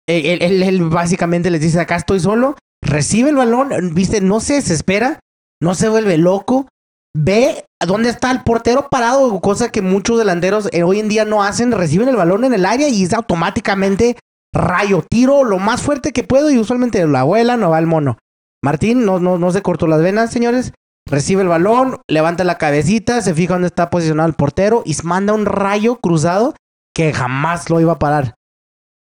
Él, 0.08 0.42
él, 0.42 0.62
él, 0.62 0.88
básicamente 0.88 1.50
les 1.50 1.60
dice, 1.60 1.80
acá 1.80 1.96
estoy 1.96 2.20
solo. 2.20 2.56
Recibe 2.82 3.30
el 3.30 3.36
balón, 3.36 3.94
viste, 3.94 4.20
no 4.20 4.40
se 4.40 4.54
desespera, 4.54 5.20
no 5.60 5.74
se 5.74 5.88
vuelve 5.88 6.18
loco. 6.18 6.68
Ve 7.16 7.64
dónde 7.84 8.10
está 8.10 8.30
el 8.30 8.42
portero 8.42 8.88
parado, 8.90 9.40
cosa 9.40 9.70
que 9.70 9.82
muchos 9.82 10.18
delanteros 10.18 10.68
eh, 10.72 10.82
hoy 10.84 11.00
en 11.00 11.08
día 11.08 11.24
no 11.24 11.42
hacen. 11.42 11.72
Reciben 11.72 12.08
el 12.08 12.16
balón 12.16 12.44
en 12.44 12.54
el 12.54 12.64
área 12.64 12.88
y 12.88 13.02
es 13.02 13.12
automáticamente 13.12 14.16
rayo, 14.54 15.04
tiro 15.08 15.44
lo 15.44 15.58
más 15.58 15.82
fuerte 15.82 16.12
que 16.12 16.24
puedo 16.24 16.50
y 16.50 16.58
usualmente 16.58 17.06
la 17.06 17.20
abuela 17.20 17.56
no 17.56 17.70
va 17.70 17.78
el 17.78 17.86
mono. 17.86 18.18
Martín 18.62 19.04
no, 19.04 19.20
no, 19.20 19.38
no 19.38 19.50
se 19.50 19.62
cortó 19.62 19.86
las 19.86 20.02
venas, 20.02 20.32
señores. 20.32 20.72
Recibe 21.06 21.42
el 21.42 21.48
balón, 21.48 22.00
levanta 22.06 22.44
la 22.44 22.58
cabecita, 22.58 23.22
se 23.22 23.34
fija 23.34 23.54
dónde 23.54 23.68
está 23.68 23.88
posicionado 23.88 24.28
el 24.28 24.34
portero 24.34 24.82
y 24.84 24.94
manda 25.04 25.32
un 25.32 25.46
rayo 25.46 25.96
cruzado 25.96 26.54
que 26.94 27.12
jamás 27.12 27.70
lo 27.70 27.80
iba 27.80 27.92
a 27.92 27.98
parar. 27.98 28.34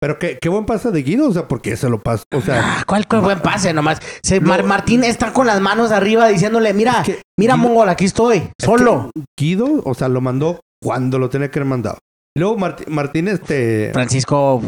Pero 0.01 0.17
qué, 0.17 0.39
qué 0.41 0.49
buen 0.49 0.65
pase 0.65 0.89
de 0.89 1.03
Guido, 1.03 1.29
o 1.29 1.31
sea, 1.31 1.47
porque 1.47 1.77
se 1.77 1.87
lo 1.87 1.99
pasó, 1.99 2.23
o 2.33 2.41
sea... 2.41 2.79
Ah, 2.79 2.83
¿Cuál, 2.87 3.05
buen 3.21 3.39
pase 3.39 3.71
nomás? 3.71 3.99
Martín 4.41 5.03
está 5.03 5.31
con 5.31 5.45
las 5.45 5.61
manos 5.61 5.91
arriba 5.91 6.27
diciéndole, 6.27 6.73
mira, 6.73 7.03
mira 7.37 7.55
Mongol, 7.55 7.89
aquí 7.89 8.05
estoy, 8.05 8.49
solo. 8.59 9.11
Guido, 9.39 9.83
o 9.85 9.93
sea, 9.93 10.07
lo 10.07 10.19
mandó 10.19 10.59
cuando 10.81 11.19
lo 11.19 11.29
tenía 11.29 11.51
que 11.51 11.59
haber 11.59 11.69
mandado. 11.69 11.99
luego 12.35 12.57
Martín, 12.57 13.27
este... 13.27 13.91
Francisco... 13.93 14.59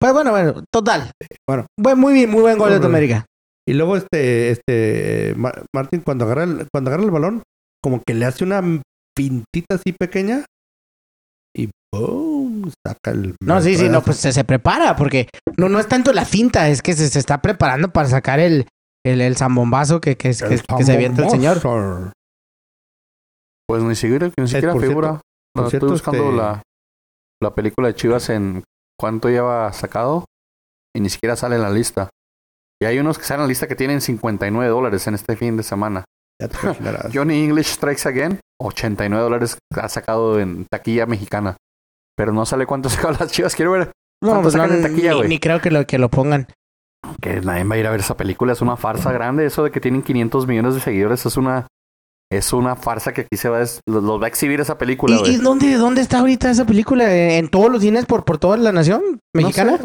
Pues 0.00 0.12
bueno, 0.12 0.30
bueno, 0.30 0.64
total. 0.72 1.10
Bueno. 1.46 1.66
Muy 1.96 2.12
bien, 2.12 2.30
muy 2.30 2.40
buen 2.40 2.58
gol 2.58 2.78
de 2.78 2.86
América. 2.86 3.24
Y 3.68 3.74
luego 3.74 3.98
este, 3.98 4.50
este, 4.50 5.34
Martín 5.74 6.00
cuando 6.00 6.24
agarra 6.24 6.44
el, 6.44 6.66
cuando 6.72 6.88
agarra 6.88 7.04
el 7.04 7.10
balón, 7.10 7.42
como 7.82 8.00
que 8.02 8.14
le 8.14 8.24
hace 8.24 8.42
una 8.42 8.62
pintita 9.14 9.74
así 9.74 9.92
pequeña 9.92 10.46
y 11.54 11.68
¡boom! 11.94 12.72
saca 12.86 13.10
el. 13.10 13.36
No, 13.44 13.60
sí, 13.60 13.76
sí, 13.76 13.90
no, 13.90 14.02
pues 14.02 14.16
se, 14.16 14.32
se, 14.32 14.44
prepara, 14.44 14.96
porque 14.96 15.28
no, 15.58 15.68
no 15.68 15.80
es 15.80 15.86
tanto 15.86 16.14
la 16.14 16.24
finta, 16.24 16.70
es 16.70 16.80
que 16.80 16.94
se, 16.94 17.10
se 17.10 17.18
está 17.18 17.42
preparando 17.42 17.92
para 17.92 18.08
sacar 18.08 18.40
el, 18.40 18.66
el, 19.04 19.20
el 19.20 19.36
zambombazo 19.36 20.00
que, 20.00 20.16
que, 20.16 20.30
que, 20.30 20.62
que 20.78 20.84
se 20.84 20.92
avienta 20.94 21.24
el 21.24 21.30
señor. 21.30 21.60
Pues 23.68 23.82
ni 23.82 23.96
siquiera, 23.96 24.30
ni 24.38 24.48
siquiera 24.48 24.80
figura. 24.80 25.20
estoy 25.70 25.90
buscando 25.90 26.24
este 26.30 26.36
la, 26.38 26.62
la 27.42 27.54
película 27.54 27.88
de 27.88 27.94
Chivas 27.94 28.30
en 28.30 28.64
cuánto 28.98 29.28
lleva 29.28 29.70
sacado 29.74 30.24
y 30.96 31.00
ni 31.00 31.10
siquiera 31.10 31.36
sale 31.36 31.56
en 31.56 31.62
la 31.62 31.70
lista. 31.70 32.08
Y 32.80 32.86
hay 32.86 32.98
unos 32.98 33.18
que 33.18 33.24
salen 33.24 33.40
en 33.40 33.46
la 33.46 33.48
lista 33.48 33.66
que 33.66 33.74
tienen 33.74 34.00
59 34.00 34.70
dólares 34.70 35.06
en 35.06 35.14
este 35.14 35.36
fin 35.36 35.56
de 35.56 35.62
semana. 35.62 36.04
Johnny 37.12 37.42
English 37.42 37.66
Strikes 37.66 38.08
Again, 38.08 38.38
89 38.60 39.22
dólares 39.22 39.58
ha 39.74 39.88
sacado 39.88 40.38
en 40.38 40.66
taquilla 40.66 41.06
mexicana. 41.06 41.56
Pero 42.16 42.32
no 42.32 42.46
sale 42.46 42.66
cuánto 42.66 42.88
sacado 42.90 43.16
las 43.18 43.32
chivas. 43.32 43.54
Quiero 43.54 43.72
ver. 43.72 43.92
No, 44.22 44.42
pues 44.42 44.54
sacan 44.54 44.72
en 44.72 44.82
taquilla, 44.82 45.14
güey. 45.14 45.28
Ni, 45.28 45.38
creo 45.38 45.60
que 45.60 45.70
lo, 45.70 45.86
que 45.86 45.98
lo 45.98 46.08
pongan. 46.08 46.46
Que 47.20 47.40
nadie 47.40 47.64
va 47.64 47.76
a 47.76 47.78
ir 47.78 47.86
a 47.86 47.90
ver 47.90 48.00
esa 48.00 48.16
película. 48.16 48.52
Es 48.52 48.60
una 48.60 48.76
farsa 48.76 49.12
grande. 49.12 49.46
Eso 49.46 49.62
de 49.62 49.70
que 49.70 49.80
tienen 49.80 50.02
500 50.02 50.46
millones 50.46 50.74
de 50.74 50.80
seguidores 50.80 51.24
es 51.26 51.36
una 51.36 51.66
es 52.30 52.52
una 52.52 52.76
farsa 52.76 53.12
que 53.12 53.22
aquí 53.22 53.36
se 53.36 53.48
va 53.48 53.62
a, 53.62 53.66
los 53.86 54.20
va 54.20 54.26
a 54.26 54.28
exhibir 54.28 54.60
esa 54.60 54.76
película. 54.76 55.20
¿Y, 55.24 55.30
¿y 55.30 55.36
dónde, 55.36 55.74
dónde 55.74 56.02
está 56.02 56.18
ahorita 56.18 56.50
esa 56.50 56.66
película? 56.66 57.12
¿En 57.14 57.48
todos 57.48 57.70
los 57.70 57.80
cines 57.80 58.06
por, 58.06 58.24
por 58.24 58.38
toda 58.38 58.56
la 58.58 58.72
nación 58.72 59.20
mexicana? 59.34 59.78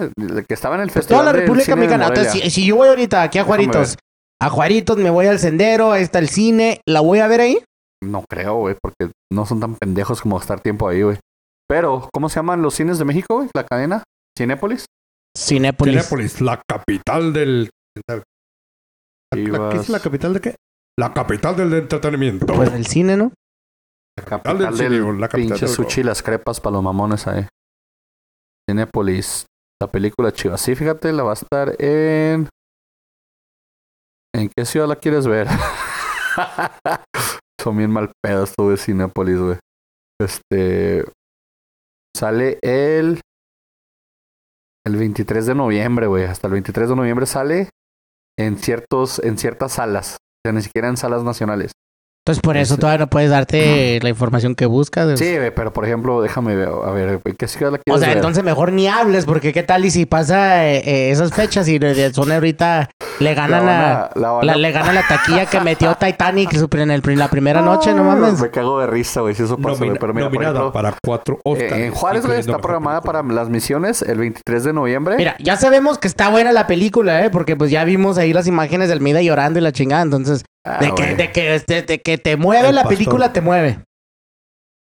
que 0.48 0.54
estaba 0.54 0.76
en 0.76 0.82
el 0.82 0.92
festival. 0.92 1.22
Toda 1.22 1.34
la 1.34 1.40
República 1.40 1.76
Mexicana. 1.76 2.08
Entonces, 2.08 2.54
si, 2.54 2.66
yo 2.66 2.76
voy 2.76 2.90
ahorita 2.90 3.22
aquí 3.22 3.40
a 3.40 3.44
Juaritos, 3.46 3.98
a 4.42 4.50
Juaritos 4.50 4.98
me 4.98 5.10
voy 5.10 5.28
al 5.28 5.40
sendero, 5.40 5.92
ahí 5.92 6.04
está 6.04 6.20
el 6.20 6.28
cine, 6.28 6.82
¿la 6.86 7.00
voy 7.00 7.20
a 7.20 7.28
ver 7.28 7.42
ahí? 7.42 7.64
No 8.04 8.26
creo, 8.30 8.56
güey, 8.56 8.76
porque 8.82 9.14
no 9.32 9.46
son 9.46 9.62
tan 9.62 9.76
pendejos 9.76 10.22
como 10.22 10.38
estar 10.38 10.60
tiempo 10.60 10.90
ahí, 10.90 11.02
güey. 11.02 11.18
Pero, 11.70 12.10
¿cómo 12.14 12.28
se 12.28 12.36
llaman 12.36 12.62
los 12.62 12.74
cines 12.74 13.00
de 13.00 13.06
México, 13.06 13.38
güey? 13.38 13.50
La 13.56 13.64
cadena. 13.64 14.04
¿Cinépolis? 14.38 14.86
Cinépolis. 15.38 15.94
Cinépolis, 15.94 16.42
la 16.42 16.62
capital 16.68 17.32
del. 17.32 17.70
¿Qué 19.34 19.78
es 19.78 19.90
la 19.90 20.00
capital 20.00 20.34
de 20.34 20.42
qué? 20.42 20.56
La 20.98 21.14
capital 21.14 21.56
del 21.56 21.74
entretenimiento. 21.74 22.46
Pues 22.46 22.72
el 22.72 22.86
cine, 22.86 23.18
¿no? 23.18 23.32
La 24.18 24.26
capital 24.26 24.60
del, 24.60 24.78
cine, 24.78 25.20
la 25.20 25.28
pinche 25.28 25.68
sushi 25.68 26.04
las 26.04 26.22
crepas 26.22 26.60
para 26.60 26.76
los 26.76 26.84
mamones 26.84 27.26
ahí. 27.26 27.48
Cinepolis. 28.70 29.48
La 29.82 29.92
película 29.92 30.32
chiva. 30.32 30.58
Sí, 30.58 30.76
fíjate, 30.76 31.12
la 31.12 31.24
va 31.24 31.32
a 31.32 31.34
estar 31.34 31.82
en... 31.82 32.48
¿En 34.36 34.50
qué 34.56 34.66
ciudad 34.66 34.88
la 34.88 34.96
quieres 34.96 35.28
ver? 35.28 35.48
Son 37.62 37.76
bien 37.76 37.92
mal 37.92 38.12
pedos 38.22 38.54
tú 38.56 38.70
de 38.70 38.78
Cinepolis, 38.78 39.40
güey. 39.40 39.58
Este... 40.22 41.06
Sale 42.16 42.60
el... 42.62 43.20
El 44.86 44.96
23 44.96 45.48
de 45.48 45.56
noviembre, 45.56 46.06
güey. 46.06 46.26
Hasta 46.26 46.48
el 46.48 46.54
23 46.54 46.90
de 46.90 46.96
noviembre 46.96 47.26
sale 47.26 47.70
en 48.38 48.58
ciertos, 48.58 49.20
en 49.20 49.38
ciertas 49.38 49.74
salas 49.74 50.18
sea, 50.44 50.52
ni 50.52 50.62
siquiera 50.62 50.90
en 50.90 50.98
salas 50.98 51.24
nacionales. 51.24 51.72
Entonces 52.26 52.42
por 52.42 52.56
eso 52.56 52.76
Ese- 52.76 52.80
todavía 52.80 53.00
no 53.00 53.10
puedes 53.10 53.30
darte 53.30 54.00
la 54.02 54.08
información 54.08 54.56
que 54.56 54.66
buscas. 54.66 55.20
Sí, 55.20 55.36
pero 55.56 55.74
por 55.74 55.84
ejemplo, 55.84 56.22
déjame 56.22 56.56
ver, 56.56 56.70
a 56.70 56.92
ver, 56.92 57.20
¿qué 57.38 57.48
ciudad 57.50 57.72
la 57.74 57.80
O 57.80 57.82
quieres 57.84 58.00
sea, 58.00 58.10
ver? 58.10 58.18
entonces 58.18 58.44
mejor 58.46 58.72
ni 58.72 58.88
hables, 58.88 59.26
porque 59.26 59.52
qué 59.52 59.62
tal 59.64 59.84
y 59.84 59.92
si 59.92 60.06
pasa 60.06 60.66
eh, 60.66 60.78
eh, 60.86 61.12
esas 61.12 61.34
fechas 61.34 61.68
y 61.68 61.80
de- 61.80 62.14
son 62.14 62.32
ahorita 62.32 62.90
le 63.20 63.34
ganan 63.34 63.66
La 63.66 64.56
le 64.56 64.72
gana 64.72 64.94
la 64.94 65.06
taquilla 65.06 65.46
que 65.48 65.60
metió 65.60 65.96
Titanic 66.00 66.54
en 66.76 66.92
el, 66.92 67.02
la 67.18 67.28
primera 67.28 67.62
noche, 67.62 67.94
no 67.94 68.06
mames. 68.06 68.40
Me 68.40 68.50
cago 68.50 68.80
de 68.80 68.88
risa, 68.88 69.20
güey, 69.20 69.36
si 69.36 69.44
eso 69.44 69.58
pasa. 69.58 69.80
Nomina- 69.84 70.00
Pero 70.00 70.14
mira, 70.14 70.26
nominada 70.28 70.52
ejemplo, 70.52 70.72
para 70.72 70.96
cuatro 71.06 71.36
eh, 71.36 71.40
Oscars. 71.44 71.74
en 71.74 71.92
Juárez, 71.92 72.26
güey, 72.26 72.40
está 72.40 72.58
programada 72.60 73.02
para 73.02 73.22
las 73.22 73.50
misiones 73.50 74.02
el 74.02 74.18
23 74.20 74.64
de 74.64 74.72
noviembre. 74.72 75.18
Mira, 75.18 75.36
ya 75.40 75.58
sabemos 75.58 75.98
que 75.98 76.08
está 76.08 76.30
buena 76.30 76.54
la 76.54 76.68
película, 76.68 77.26
¿eh? 77.26 77.30
Porque 77.30 77.58
pues 77.58 77.70
ya 77.70 77.84
vimos 77.84 78.18
ahí 78.18 78.32
las 78.32 78.48
imágenes 78.48 78.88
del 78.88 79.02
Mida 79.02 79.22
llorando 79.22 79.60
y 79.60 79.62
la 79.62 79.74
chingada. 79.74 80.04
Entonces, 80.04 80.44
Ah, 80.66 80.80
de, 80.80 80.96
que, 80.96 81.16
de, 81.16 81.32
que, 81.32 81.60
de, 81.68 81.82
de 81.82 82.00
que 82.02 82.18
te 82.18 82.38
mueve 82.38 82.70
El 82.70 82.76
la 82.76 82.84
pastor. 82.84 82.98
película, 82.98 83.34
te 83.34 83.42
mueve. 83.42 83.80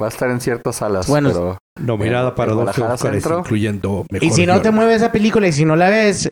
Va 0.02 0.06
a 0.08 0.10
estar 0.10 0.30
en 0.30 0.42
ciertas 0.42 0.78
salas, 0.78 1.08
Bueno, 1.08 1.30
pero... 1.30 1.58
Nominada 1.80 2.36
para 2.36 2.54
12 2.54 2.82
Guadalajara 2.82 3.18
Oscars, 3.22 3.40
incluyendo 3.40 4.06
mejor 4.10 4.24
Y 4.26 4.32
si 4.32 4.46
no 4.46 4.62
te 4.62 4.72
mueve 4.72 4.96
esa 4.96 5.12
película 5.12 5.48
y 5.48 5.52
si 5.54 5.66
no 5.66 5.76
la 5.76 5.90
ves, 5.90 6.32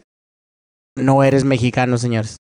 no 0.98 1.24
eres 1.24 1.44
mexicano, 1.44 1.98
señores. 1.98 2.38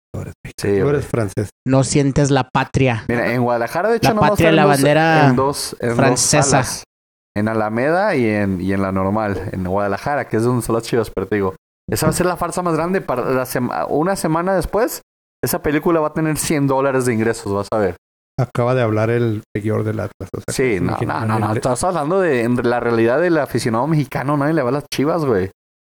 Sí, 0.45 0.67
Tú 0.67 0.67
güey. 0.67 0.89
eres 0.89 1.05
francés. 1.07 1.49
No 1.65 1.83
sientes 1.83 2.29
la 2.31 2.49
patria. 2.49 3.05
Mira, 3.07 3.33
en 3.33 3.41
Guadalajara, 3.43 3.89
de 3.89 3.97
hecho, 3.97 4.09
La 4.09 4.13
no 4.15 4.21
va 4.21 4.27
a 4.27 4.29
patria 4.31 4.49
estar 4.49 4.51
de 4.51 4.55
la 4.55 4.61
en 4.63 4.67
dos- 4.67 4.77
bandera 4.77 5.27
en 5.29 5.35
dos, 5.35 5.75
en 5.79 5.87
dos 5.89 5.95
francesa. 5.97 6.43
salas. 6.43 6.83
En 7.35 7.47
Alameda 7.47 8.15
y 8.15 8.25
en, 8.27 8.59
y 8.61 8.73
en 8.73 8.81
la 8.81 8.91
normal, 8.91 9.49
en 9.53 9.63
Guadalajara, 9.63 10.27
que 10.27 10.37
es 10.37 10.43
donde 10.43 10.63
son 10.65 10.75
las 10.75 10.83
chivas, 10.83 11.09
pero 11.09 11.27
te 11.27 11.35
digo, 11.35 11.55
esa 11.89 12.07
va 12.07 12.09
a 12.09 12.13
ser 12.13 12.25
la 12.25 12.35
farsa 12.35 12.61
más 12.61 12.73
grande 12.75 12.99
para 13.01 13.23
la 13.31 13.45
sema- 13.45 13.85
una 13.87 14.15
semana 14.15 14.53
después. 14.55 15.01
Esa 15.43 15.61
película 15.61 15.99
va 15.99 16.07
a 16.07 16.13
tener 16.13 16.37
100 16.37 16.67
dólares 16.67 17.05
de 17.05 17.13
ingresos, 17.13 17.51
vas 17.51 17.67
a 17.71 17.77
ver. 17.77 17.95
Acaba 18.39 18.73
de 18.73 18.81
hablar 18.81 19.09
el 19.09 19.43
seguidor 19.55 19.83
del 19.83 19.99
Atlas. 19.99 20.29
o 20.35 20.39
sea, 20.41 20.53
Sí, 20.53 20.79
que 20.99 21.05
no, 21.05 21.25
no, 21.25 21.25
no, 21.25 21.39
no. 21.39 21.53
Estás 21.53 21.83
hablando 21.83 22.19
de 22.21 22.47
la 22.63 22.79
realidad 22.79 23.19
del 23.19 23.37
aficionado 23.37 23.85
mexicano. 23.87 24.37
Nadie 24.37 24.53
le 24.53 24.63
va 24.63 24.69
a 24.69 24.73
las 24.73 24.85
chivas, 24.93 25.25
güey. 25.25 25.51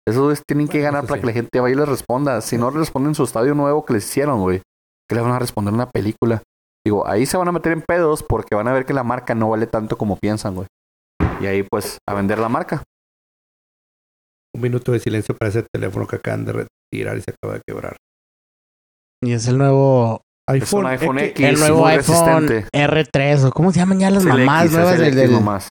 Esos 0.08 0.42
tienen 0.46 0.68
que 0.68 0.82
ganar 0.82 1.06
para 1.06 1.22
que 1.22 1.28
la 1.28 1.34
gente 1.34 1.60
vaya 1.60 1.76
y 1.76 1.78
les 1.78 1.88
responda. 1.88 2.42
Si 2.42 2.58
no 2.58 2.70
responden 2.70 3.12
en 3.12 3.16
su 3.16 3.24
estadio 3.24 3.54
nuevo 3.56 3.86
que 3.86 3.94
les 3.94 4.06
hicieron, 4.06 4.42
güey, 4.42 4.62
¿qué 5.10 5.16
le 5.16 5.22
van 5.22 5.32
a 5.32 5.40
responder 5.40 5.72
en 5.72 5.76
una 5.76 5.90
película? 5.90 6.42
Digo, 6.86 7.08
ahí 7.08 7.26
se 7.26 7.38
van 7.38 7.48
a 7.48 7.54
meter 7.54 7.72
en 7.72 7.82
pedos 7.82 8.24
porque 8.24 8.56
van 8.56 8.68
a 8.68 8.74
ver 8.74 8.86
que 8.86 8.94
la 8.94 9.04
marca 9.04 9.36
no 9.36 9.50
vale 9.50 9.68
tanto 9.68 9.98
como 9.98 10.18
piensan, 10.18 10.56
güey. 10.56 10.68
Y 11.40 11.46
ahí, 11.46 11.64
pues, 11.64 11.98
a 12.10 12.14
vender 12.14 12.40
la 12.40 12.50
marca. 12.50 12.84
Un 14.54 14.62
minuto 14.62 14.92
de 14.92 15.00
silencio 15.00 15.36
para 15.36 15.50
ese 15.50 15.64
teléfono 15.74 16.06
que 16.06 16.18
acaban 16.18 16.44
de 16.46 16.52
retirar 16.92 17.18
y 17.18 17.22
se 17.22 17.32
acaba 17.32 17.56
de 17.56 17.62
quebrar. 17.66 17.96
Y 19.26 19.34
es 19.34 19.48
el 19.48 19.58
nuevo, 19.58 20.22
Es 20.48 20.72
un 20.74 20.86
iPhone 20.86 21.20
es 21.20 21.30
X. 21.32 21.46
el 21.48 21.60
nuevo 21.60 21.86
iPhone 21.88 22.16
resistente. 22.42 22.68
R3 22.74 23.46
o 23.46 23.52
cómo 23.52 23.72
se 23.72 23.80
llaman 23.80 24.00
ya 24.00 24.10
las 24.10 24.24
mamás 24.26 24.66
X, 24.66 24.74
nuevas 24.76 25.00
del, 25.00 25.16
del- 25.16 25.32
nomás. 25.32 25.70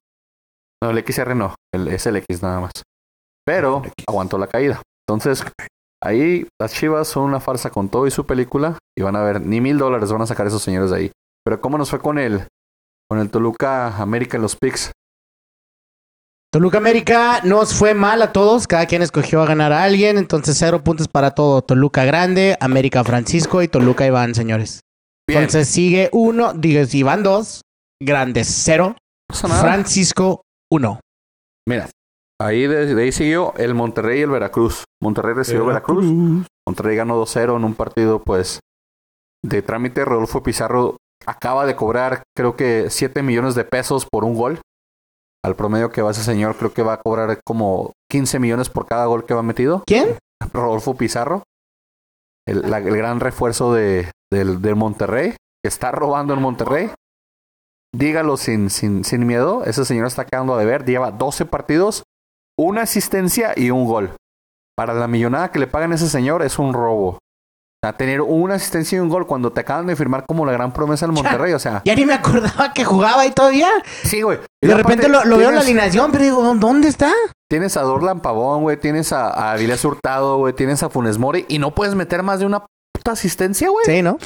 No, 0.83 0.91
el 0.91 1.05
XR 1.05 1.35
no. 1.35 1.55
El, 1.75 1.89
es 1.89 2.07
el 2.07 2.17
X 2.17 2.43
nada 2.43 2.61
más. 2.61 2.73
Pero 3.47 3.79
X. 3.85 3.93
aguantó 4.09 4.39
la 4.39 4.47
caída. 4.47 4.81
Entonces, 5.09 5.45
ahí 6.03 6.47
las 6.61 6.73
chivas 6.73 7.09
son 7.09 7.25
una 7.25 7.41
farsa 7.41 7.71
con 7.71 7.89
todo 7.89 8.07
y 8.07 8.11
su 8.11 8.25
película. 8.27 8.79
Y 8.97 9.03
van 9.03 9.17
a 9.17 9.23
ver, 9.23 9.41
ni 9.41 9.61
mil 9.61 9.79
dólares 9.79 10.11
van 10.13 10.23
a 10.23 10.27
sacar 10.27 10.47
esos 10.47 10.63
señores 10.63 10.91
de 10.91 10.97
ahí. 10.97 11.13
Pero 11.45 11.61
¿cómo 11.61 11.77
nos 11.79 11.91
fue 11.91 11.99
con 12.01 12.19
el, 12.19 12.47
con 13.11 13.19
el 13.19 13.31
Toluca 13.31 13.97
América 13.97 14.37
en 14.37 14.43
los 14.43 14.57
picks? 14.57 14.92
Toluca 16.53 16.77
América 16.77 17.41
nos 17.45 17.73
fue 17.73 17.95
mal 17.95 18.21
a 18.21 18.31
todos. 18.31 18.67
Cada 18.67 18.85
quien 18.85 19.01
escogió 19.01 19.41
a 19.41 19.47
ganar 19.47 19.73
a 19.73 19.85
alguien. 19.85 20.19
Entonces, 20.19 20.55
cero 20.59 20.85
puntos 20.85 21.09
para 21.09 21.31
todo. 21.31 21.63
Toluca 21.63 22.05
Grande, 22.05 22.59
América 22.61 23.03
Francisco 23.05 23.63
y 23.63 23.69
Toluca 23.69 24.07
Iván, 24.07 24.35
señores. 24.35 24.81
Bien, 25.27 25.45
Entonces 25.45 25.69
sigue 25.69 26.11
uno, 26.13 26.53
digo, 26.53 26.83
Iván 26.93 27.23
dos, 27.23 27.63
Grande 27.99 28.45
cero. 28.45 28.97
Francisco 29.33 30.43
uno. 30.71 31.01
Mira, 31.67 31.89
ahí 32.39 32.67
de, 32.67 32.95
de 32.95 33.03
ahí 33.03 33.13
siguió 33.13 33.55
el 33.57 33.73
Monterrey 33.73 34.19
y 34.19 34.23
el 34.25 34.31
Veracruz. 34.31 34.85
Monterrey 35.01 35.33
recibió 35.35 35.65
Veracruz. 35.65 36.05
Monterrey 36.69 36.97
ganó 36.97 37.19
2-0 37.25 37.57
en 37.57 37.65
un 37.65 37.75
partido, 37.75 38.23
pues, 38.23 38.61
de 39.43 39.63
trámite. 39.63 40.05
Rodolfo 40.05 40.43
Pizarro 40.43 40.99
acaba 41.25 41.65
de 41.65 41.77
cobrar, 41.77 42.25
creo 42.37 42.57
que 42.57 42.91
7 42.91 43.23
millones 43.23 43.55
de 43.55 43.65
pesos 43.65 44.07
por 44.11 44.25
un 44.25 44.35
gol. 44.35 44.61
Al 45.45 45.57
promedio 45.57 45.91
que 45.91 46.03
va 46.03 46.13
ese 46.13 46.23
señor, 46.23 46.57
creo 46.57 46.73
que 46.73 46.83
va 46.83 46.95
a 46.95 47.01
cobrar 47.01 47.41
como 47.45 47.93
15 48.11 48.39
millones 48.39 48.69
por 48.69 48.87
cada 48.87 49.07
gol 49.07 49.25
que 49.27 49.35
va 49.35 49.43
metido. 49.43 49.83
¿Quién? 49.87 50.17
Rodolfo 50.53 50.95
Pizarro, 50.97 51.43
el, 52.47 52.71
la- 52.71 52.79
el 52.79 52.97
gran 52.97 53.21
refuerzo 53.21 53.73
de, 53.75 54.11
del, 54.33 54.63
del 54.63 54.77
Monterrey, 54.77 55.31
que 55.63 55.69
está 55.69 55.91
robando 55.91 56.35
en 56.35 56.41
Monterrey. 56.43 56.91
Dígalo 57.95 58.37
sin, 58.39 58.71
sin, 58.71 59.05
sin 59.05 59.27
miedo, 59.27 59.65
ese 59.65 59.85
señor 59.85 60.07
está 60.07 60.25
quedando 60.25 60.55
a 60.55 60.59
deber. 60.59 60.85
Lleva 60.85 61.11
12 61.11 61.45
partidos, 61.45 62.05
una 62.59 62.83
asistencia 62.83 63.53
y 63.57 63.71
un 63.71 63.85
gol. 63.85 64.17
Para 64.77 64.95
la 64.95 65.07
millonada 65.09 65.51
que 65.51 65.59
le 65.59 65.67
pagan 65.67 65.93
a 65.93 65.97
ese 65.97 66.09
señor 66.09 66.43
es 66.43 66.59
un 66.59 66.73
robo. 66.73 67.19
Sea, 67.85 67.93
tener 67.95 68.21
una 68.21 68.55
asistencia 68.55 68.97
y 68.97 69.01
un 69.01 69.09
gol 69.09 69.27
cuando 69.27 69.51
te 69.51 69.61
acaban 69.61 69.87
de 69.89 69.97
firmar 69.97 70.25
como 70.25 70.47
la 70.47 70.53
gran 70.53 70.73
promesa 70.73 71.05
del 71.05 71.15
Monterrey. 71.15 71.53
O 71.53 71.59
sea, 71.59 71.83
Ya 71.85 71.97
ni 71.97 72.07
me 72.07 72.15
acordaba 72.15 72.73
que 72.73 72.85
jugaba 72.85 73.23
ahí 73.23 73.33
todavía. 73.33 73.69
sí, 74.05 74.23
güey. 74.23 74.39
Y 74.63 74.69
De 74.69 74.75
repente 74.77 75.09
lo, 75.09 75.25
lo 75.25 75.37
veo 75.37 75.49
en 75.49 75.57
la 75.57 75.63
alineación, 75.63 76.13
pero 76.13 76.23
digo, 76.23 76.55
¿dónde 76.55 76.87
está? 76.87 77.13
Tienes 77.51 77.77
a 77.77 77.83
Dorlan 77.83 78.21
Pavón, 78.21 78.63
güey. 78.63 78.77
Tienes 78.79 79.13
a, 79.13 79.29
a 79.31 79.53
Avilés 79.53 79.85
Hurtado, 79.85 80.37
güey. 80.39 80.53
Tienes 80.55 80.83
a 80.85 80.91
Funes 80.91 81.19
Mori. 81.19 81.45
Y 81.49 81.59
no 81.59 81.75
puedes 81.75 81.97
meter 81.97 82.23
más 82.23 82.39
de 82.39 82.47
una 82.47 82.65
puta 82.95 83.11
asistencia, 83.13 83.69
güey. 83.69 83.85
Sí, 83.85 84.01
¿no? 84.01 84.13
No 84.13 84.19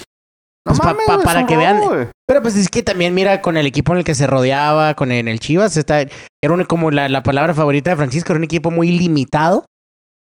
Pues 0.74 0.78
mames, 0.84 1.06
pa- 1.06 1.18
para 1.20 1.46
que 1.46 1.56
vean-. 1.56 2.10
Pero 2.26 2.42
pues 2.42 2.56
es 2.56 2.68
que 2.68 2.82
también 2.82 3.14
mira 3.14 3.40
con 3.40 3.56
el 3.56 3.64
equipo 3.66 3.92
en 3.92 3.98
el 4.00 4.04
que 4.04 4.14
se 4.14 4.26
rodeaba, 4.26 4.92
con 4.94 5.12
en 5.12 5.28
el 5.28 5.40
Chivas, 5.40 5.78
está, 5.78 6.00
era 6.02 6.52
un- 6.52 6.64
como 6.64 6.90
la, 6.90 7.08
la 7.08 7.22
palabra 7.22 7.54
favorita 7.54 7.88
de 7.88 7.96
Francisco, 7.96 8.32
era 8.32 8.38
un 8.38 8.44
equipo 8.44 8.70
muy 8.70 8.90
limitado. 8.90 9.64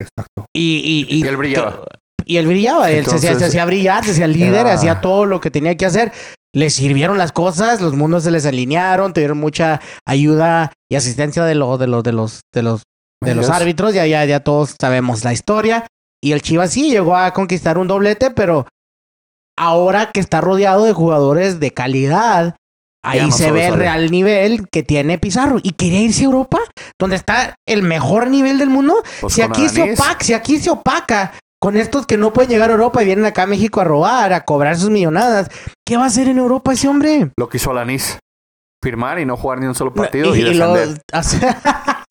Exacto. 0.01 0.47
Y, 0.55 1.07
y, 1.11 1.17
Y 1.19 1.27
él 1.27 1.37
brillaba. 1.37 1.83
Y 2.27 2.37
él 2.39 2.47
brillaba, 2.47 2.91
él 2.91 3.05
se 3.05 3.11
hacía, 3.17 3.21
se 3.21 3.27
Entonces, 3.29 3.49
hacía 3.49 3.65
brillar, 3.65 4.05
se 4.05 4.13
hacía 4.13 4.27
líder, 4.27 4.55
era- 4.55 4.73
hacía 4.75 5.01
todo 5.01 5.25
lo 5.27 5.41
que 5.41 5.51
tenía 5.51 5.77
que 5.77 5.87
hacer. 5.87 6.13
Le 6.55 6.71
sirvieron 6.71 7.19
las 7.19 7.33
cosas, 7.33 7.81
los 7.81 7.95
mundos 7.95 8.23
se 8.25 8.31
les 8.31 8.47
alinearon, 8.47 9.13
tuvieron 9.13 9.39
mucha 9.39 9.81
ayuda 10.07 10.73
y 10.91 10.95
asistencia 10.97 11.45
de, 11.45 11.55
lo, 11.57 11.79
de, 11.79 11.87
los 11.89 12.03
de 12.05 12.13
los 12.13 12.41
de 12.55 12.63
los 12.63 12.83
de 13.25 13.35
los 13.35 13.49
árbitros, 13.49 13.95
ya, 13.95 14.07
ya, 14.07 14.25
ya 14.27 14.41
todos 14.41 14.75
sabemos 14.79 15.25
la 15.25 15.33
historia. 15.33 15.87
Y 16.23 16.33
el 16.33 16.43
Chivas 16.43 16.71
sí 16.73 16.91
llegó 16.91 17.17
a 17.17 17.33
conquistar 17.33 17.79
un 17.79 17.89
doblete, 17.89 18.31
pero 18.31 18.67
ahora 19.57 20.11
que 20.13 20.21
está 20.21 20.41
rodeado 20.41 20.85
de 20.85 20.93
jugadores 20.93 21.59
de 21.61 21.73
calidad, 21.73 22.57
ahí 23.03 23.21
Ya 23.21 23.27
no 23.27 23.33
se 23.33 23.51
ve 23.51 23.67
el 23.67 23.75
real 23.75 24.11
nivel 24.11 24.69
que 24.71 24.83
tiene 24.83 25.19
Pizarro. 25.19 25.59
Y 25.63 25.73
quería 25.73 26.01
irse 26.01 26.23
a 26.23 26.27
Europa, 26.27 26.59
donde 26.99 27.17
está 27.17 27.55
el 27.67 27.83
mejor 27.83 28.29
nivel 28.29 28.59
del 28.59 28.71
mundo. 28.71 28.95
Pues 29.21 29.35
si 29.35 29.43
aquí 29.43 29.69
se 29.69 29.93
opaca, 29.95 30.25
si 30.25 30.33
aquí 30.35 30.59
se 30.59 30.71
opaca 30.71 31.33
con 31.65 31.79
estos 31.79 32.07
que 32.07 32.19
no 32.19 32.31
pueden 32.31 32.51
llegar 32.51 32.69
a 32.69 32.75
Europa 32.75 33.03
y 33.03 33.07
vienen 33.07 33.25
acá 33.25 33.45
a 33.45 33.47
México 33.47 33.81
a 33.81 33.85
robar, 33.85 34.35
a 34.35 34.45
cobrar 34.45 34.77
sus 34.77 34.91
millonadas, 34.91 35.49
¿qué 35.87 35.97
va 35.97 36.03
a 36.05 36.09
hacer 36.09 36.29
en 36.29 36.37
Europa 36.37 36.75
ese 36.75 36.89
hombre? 36.89 37.31
Lo 37.39 37.49
que 37.49 37.57
hizo 37.57 37.71
Alanis. 37.71 38.19
Firmar 38.83 39.19
y 39.19 39.25
no 39.25 39.39
jugar 39.39 39.61
ni 39.61 39.67
un 39.67 39.75
solo 39.75 39.95
partido 39.95 40.37
y, 40.37 40.43
descender. 40.43 41.01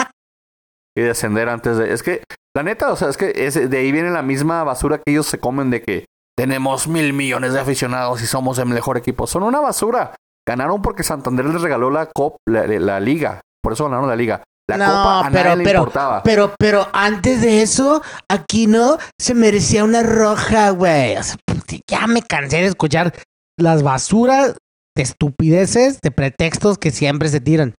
Y 0.97 1.01
descender 1.01 1.49
antes 1.49 1.77
de... 1.77 1.93
Es 1.93 2.01
que, 2.01 2.23
la 2.55 2.63
neta, 2.63 2.91
o 2.91 2.95
sea, 2.95 3.09
es 3.09 3.17
que 3.17 3.31
es- 3.35 3.69
de 3.69 3.77
ahí 3.77 3.91
viene 3.91 4.09
la 4.09 4.23
misma 4.23 4.63
basura 4.63 4.97
que 4.97 5.11
ellos 5.11 5.27
se 5.27 5.37
comen 5.39 5.69
de 5.69 5.83
que 5.83 6.05
tenemos 6.35 6.87
mil 6.87 7.13
millones 7.13 7.53
de 7.53 7.59
aficionados 7.59 8.23
y 8.23 8.25
somos 8.25 8.57
el 8.57 8.65
mejor 8.65 8.97
equipo. 8.97 9.27
Son 9.27 9.43
una 9.43 9.59
basura. 9.59 10.15
Ganaron 10.47 10.81
porque 10.81 11.03
Santander 11.03 11.45
les 11.45 11.61
regaló 11.61 11.91
la, 11.91 12.07
cop, 12.07 12.37
la, 12.47 12.65
la 12.65 12.99
liga. 12.99 13.41
Por 13.61 13.73
eso 13.73 13.83
ganaron 13.85 14.09
la 14.09 14.15
liga. 14.15 14.43
La 14.69 14.77
No, 14.77 14.85
copa 14.85 15.27
a 15.27 15.31
pero- 15.31 15.43
nadie 15.49 15.57
le 15.57 15.63
pero- 15.63 15.79
importaba. 15.79 16.23
pero, 16.23 16.53
pero 16.57 16.87
antes 16.93 17.41
de 17.41 17.61
eso, 17.61 18.01
aquí 18.29 18.65
no 18.67 18.97
se 19.19 19.33
merecía 19.33 19.83
una 19.83 20.03
roja, 20.03 20.69
güey. 20.69 21.17
O 21.17 21.23
sea, 21.23 21.35
pues, 21.45 21.81
ya 21.89 22.07
me 22.07 22.21
cansé 22.21 22.57
de 22.57 22.67
escuchar 22.67 23.13
las 23.59 23.83
basuras 23.83 24.55
de 24.95 25.03
estupideces, 25.03 25.99
de 26.01 26.11
pretextos 26.11 26.77
que 26.77 26.91
siempre 26.91 27.27
se 27.29 27.41
tiran. 27.41 27.73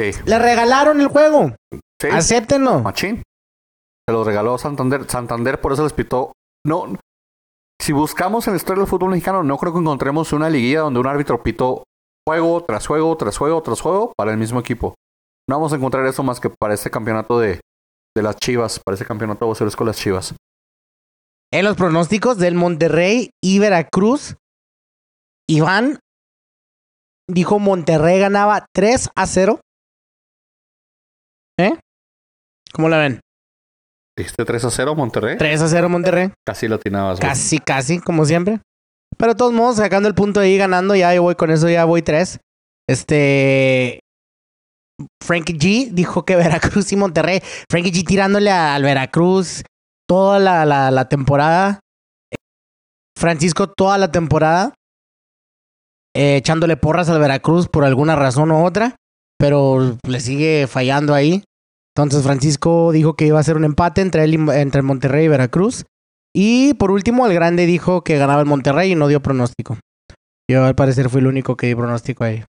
Sí, 0.00 0.12
Le 0.24 0.38
regalaron 0.38 1.00
el 1.00 1.08
juego. 1.08 1.54
sí. 2.00 2.08
Acéptenlo. 2.10 2.80
Machín. 2.80 3.22
Se 4.08 4.12
los 4.14 4.26
regaló 4.26 4.56
Santander. 4.56 5.04
Santander 5.10 5.60
por 5.60 5.72
eso 5.74 5.82
les 5.84 5.92
pitó. 5.92 6.32
No. 6.66 6.96
Si 7.82 7.92
buscamos 7.92 8.46
en 8.46 8.54
la 8.54 8.56
historia 8.56 8.80
del 8.82 8.88
fútbol 8.90 9.10
mexicano, 9.10 9.42
no 9.42 9.56
creo 9.58 9.72
que 9.74 9.78
encontremos 9.78 10.32
una 10.32 10.48
liguilla 10.48 10.80
donde 10.80 11.00
un 11.00 11.06
árbitro 11.06 11.42
pitó 11.42 11.84
juego 12.26 12.64
tras 12.64 12.86
juego, 12.86 13.16
tras 13.16 13.36
juego, 13.36 13.62
tras 13.62 13.80
juego 13.80 14.12
para 14.16 14.30
el 14.32 14.36
mismo 14.38 14.58
equipo. 14.60 14.94
No 15.50 15.56
vamos 15.56 15.72
a 15.72 15.76
encontrar 15.76 16.06
eso 16.06 16.22
más 16.22 16.38
que 16.38 16.48
para 16.48 16.74
este 16.74 16.92
campeonato 16.92 17.40
de, 17.40 17.60
de 18.16 18.22
las 18.22 18.36
Chivas, 18.36 18.78
para 18.78 18.94
este 18.94 19.04
campeonato 19.04 19.46
voceros 19.46 19.74
con 19.74 19.88
las 19.88 19.96
Chivas. 19.96 20.32
En 21.52 21.64
los 21.64 21.76
pronósticos 21.76 22.38
del 22.38 22.54
Monterrey 22.54 23.30
y 23.42 23.58
Veracruz, 23.58 24.36
Iván 25.48 25.98
dijo 27.28 27.58
Monterrey 27.58 28.20
ganaba 28.20 28.64
3 28.72 29.08
a 29.16 29.26
0. 29.26 29.60
¿Eh? 31.58 31.76
¿Cómo 32.72 32.88
la 32.88 32.98
ven? 32.98 33.18
¿Dijiste 34.16 34.44
3 34.44 34.66
a 34.66 34.70
0 34.70 34.94
Monterrey? 34.94 35.36
3 35.36 35.62
a 35.62 35.66
0 35.66 35.88
Monterrey. 35.88 36.30
Casi 36.46 36.68
lo 36.68 36.76
atinabas. 36.76 37.18
güey. 37.18 37.28
Casi, 37.28 37.58
casi, 37.58 37.98
como 37.98 38.24
siempre. 38.24 38.60
Pero 39.18 39.32
de 39.32 39.36
todos 39.36 39.52
modos, 39.52 39.78
sacando 39.78 40.08
el 40.08 40.14
punto 40.14 40.38
ahí, 40.38 40.56
ganando, 40.56 40.94
ya 40.94 41.12
yo 41.12 41.22
voy 41.22 41.34
con 41.34 41.50
eso, 41.50 41.68
ya 41.68 41.84
voy 41.86 42.02
tres. 42.02 42.38
Este. 42.88 43.98
Frankie 45.22 45.54
G 45.58 45.90
dijo 45.92 46.24
que 46.24 46.36
Veracruz 46.36 46.92
y 46.92 46.96
Monterrey. 46.96 47.40
Frankie 47.70 47.92
G 47.92 48.04
tirándole 48.06 48.50
al 48.50 48.82
Veracruz 48.82 49.62
toda 50.08 50.38
la, 50.38 50.64
la, 50.90 51.08
temporada. 51.08 51.80
Francisco 53.16 53.68
toda 53.68 53.98
la 53.98 54.10
temporada. 54.10 54.74
eh, 56.16 56.36
echándole 56.36 56.76
porras 56.76 57.08
al 57.08 57.20
Veracruz 57.20 57.68
por 57.68 57.84
alguna 57.84 58.16
razón 58.16 58.50
u 58.50 58.64
otra. 58.64 58.96
Pero 59.38 59.96
le 60.06 60.20
sigue 60.20 60.66
fallando 60.66 61.14
ahí. 61.14 61.44
Entonces 61.96 62.22
Francisco 62.22 62.92
dijo 62.92 63.14
que 63.14 63.26
iba 63.26 63.38
a 63.38 63.42
ser 63.44 63.56
un 63.56 63.64
empate 63.64 64.00
entre 64.00 64.24
él 64.24 64.34
y- 64.34 64.50
entre 64.60 64.82
Monterrey 64.82 65.26
y 65.26 65.28
Veracruz. 65.28 65.84
Y 66.34 66.74
por 66.74 66.90
último, 66.90 67.26
el 67.26 67.34
grande 67.34 67.66
dijo 67.66 68.02
que 68.02 68.18
ganaba 68.18 68.40
el 68.40 68.46
Monterrey 68.46 68.92
y 68.92 68.94
no 68.94 69.08
dio 69.08 69.20
pronóstico. 69.20 69.78
Yo 70.50 70.64
al 70.64 70.74
parecer 70.74 71.08
fui 71.10 71.20
el 71.20 71.26
único 71.26 71.56
que 71.56 71.66
di 71.68 71.74
pronóstico 71.74 72.24
ahí. 72.24 72.38
No 72.40 72.44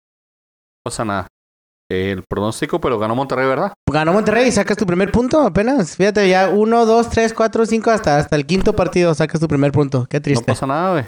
pasa 0.84 1.04
nada. 1.04 1.26
El 1.88 2.24
pronóstico, 2.28 2.80
pero 2.80 2.98
ganó 2.98 3.14
Monterrey, 3.14 3.46
¿verdad? 3.46 3.72
Ganó 3.88 4.12
Monterrey, 4.12 4.50
sacas 4.50 4.76
tu 4.76 4.86
primer 4.86 5.12
punto 5.12 5.40
apenas. 5.42 5.96
Fíjate, 5.96 6.28
ya 6.28 6.48
uno, 6.48 6.84
dos, 6.84 7.08
tres, 7.10 7.32
cuatro, 7.32 7.64
cinco, 7.64 7.90
hasta, 7.90 8.18
hasta 8.18 8.34
el 8.34 8.44
quinto 8.44 8.74
partido 8.74 9.14
sacas 9.14 9.40
tu 9.40 9.46
primer 9.46 9.70
punto. 9.70 10.06
Qué 10.10 10.18
No 10.18 10.22
triste. 10.22 10.44
pasa 10.44 10.66
nada, 10.66 10.92
güey. 10.92 11.04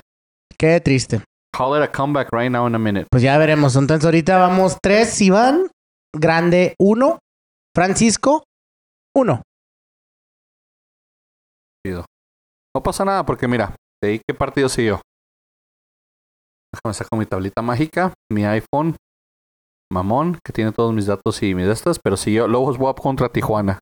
Qué 0.57 0.81
triste. 0.81 1.23
Call 1.57 1.79
it 1.83 1.89
a 1.89 1.91
comeback 1.91 2.29
right 2.33 2.51
now 2.51 2.67
in 2.69 2.75
a 2.75 2.79
minute. 2.79 3.07
Pues 3.11 3.23
ya 3.23 3.37
veremos. 3.39 3.75
Entonces 3.75 4.05
ahorita 4.05 4.39
vamos 4.39 4.77
tres, 4.81 5.21
Iván, 5.21 5.69
grande, 6.15 6.75
uno, 6.79 7.19
Francisco, 7.75 8.45
uno. 9.17 9.43
No 12.77 12.83
pasa 12.83 13.05
nada 13.05 13.25
porque 13.25 13.49
mira, 13.49 13.75
de 14.03 14.11
ahí 14.11 14.21
qué 14.29 14.35
partido 14.35 14.69
siguió. 14.69 15.01
Déjame 16.73 16.95
sacar 16.95 17.19
mi 17.19 17.27
tablita 17.27 17.63
mágica, 17.63 18.13
mi 18.31 18.45
iPhone, 18.45 18.95
mamón, 19.93 20.39
que 20.45 20.53
tiene 20.53 20.73
todos 20.73 20.93
mis 20.93 21.07
datos 21.07 21.43
y 21.43 21.55
mis 21.55 21.67
de 21.67 21.73
estas, 21.73 21.99
pero 22.03 22.17
siguió 22.17 22.47
Lobos 22.49 22.79
WAP 22.79 23.01
contra 23.01 23.29
Tijuana. 23.31 23.79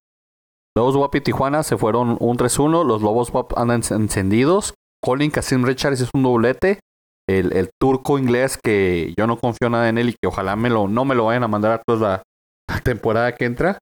Lobos 0.77 0.95
WAP 0.97 1.15
y 1.17 1.21
Tijuana 1.23 1.63
se 1.63 1.77
fueron 1.79 2.17
un 2.21 2.37
3-1, 2.37 2.85
los 2.85 3.03
Lobos 3.03 3.31
WAP 3.31 3.57
andan 3.59 3.83
en- 3.91 4.03
encendidos. 4.03 4.75
Colin 5.03 5.31
Casim 5.31 5.65
Richards 5.65 6.01
es 6.01 6.11
un 6.15 6.23
doblete. 6.23 6.81
El, 7.29 7.53
el 7.55 7.71
turco 7.81 8.19
inglés 8.19 8.57
que 8.63 9.13
yo 9.19 9.27
no 9.27 9.37
confío 9.37 9.69
nada 9.69 9.89
en 9.89 9.99
él 9.99 10.11
y 10.11 10.13
que 10.13 10.29
ojalá 10.29 10.55
me 10.55 10.71
lo, 10.71 10.87
no 10.87 11.05
me 11.05 11.15
lo 11.17 11.25
vayan 11.27 11.43
a 11.43 11.49
mandar 11.49 11.73
a 11.73 11.83
toda 11.85 12.23
la, 12.69 12.81
temporada 12.83 13.35
que 13.35 13.47
entra. 13.47 13.79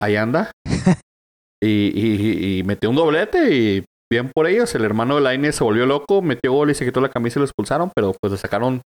Ahí 0.00 0.14
anda. 0.16 0.52
y, 1.62 1.68
y- 1.94 2.58
y 2.58 2.62
metió 2.64 2.90
un 2.90 2.96
doblete 2.96 3.54
y 3.54 3.84
bien 4.12 4.30
por 4.34 4.46
ellos. 4.46 4.74
El 4.74 4.84
hermano 4.84 5.16
de 5.16 5.22
Laine 5.22 5.52
se 5.52 5.64
volvió 5.64 5.86
loco, 5.86 6.22
metió 6.22 6.52
gol 6.52 6.70
y 6.70 6.74
se 6.74 6.84
quitó 6.84 7.00
la 7.00 7.08
camisa 7.08 7.38
y 7.38 7.40
lo 7.40 7.46
expulsaron, 7.46 7.90
pero 7.94 8.14
pues 8.20 8.32
le 8.32 8.38
sacaron 8.38 8.82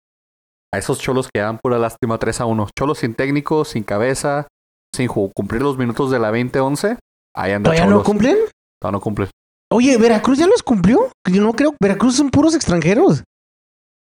a 0.76 0.78
esos 0.78 1.00
cholos 1.00 1.30
que 1.34 1.42
dan 1.42 1.58
pura 1.58 1.78
lástima 1.80 2.18
3 2.18 2.42
a 2.42 2.46
1. 2.46 2.68
Cholos 2.78 3.00
sin 3.00 3.16
técnico, 3.16 3.66
sin 3.66 3.84
cabeza, 3.84 4.48
sin 4.94 5.08
cumplir 5.08 5.62
los 5.62 5.78
minutos 5.78 6.12
de 6.12 6.20
la 6.20 6.32
20-11. 6.32 6.98
Ahí 7.36 7.52
anda 7.52 7.72
¿Todavía 7.72 7.94
no 7.94 8.04
cumplen? 8.04 8.38
Todavía 8.82 8.98
no 8.98 9.02
cumple. 9.02 9.30
Oye, 9.72 9.98
¿Veracruz 9.98 10.38
ya 10.38 10.48
los 10.48 10.64
cumplió? 10.64 11.10
Yo 11.30 11.42
no 11.42 11.54
creo. 11.54 11.74
Veracruz 11.82 12.16
son 12.18 12.30
puros 12.30 12.56
extranjeros. 12.56 13.24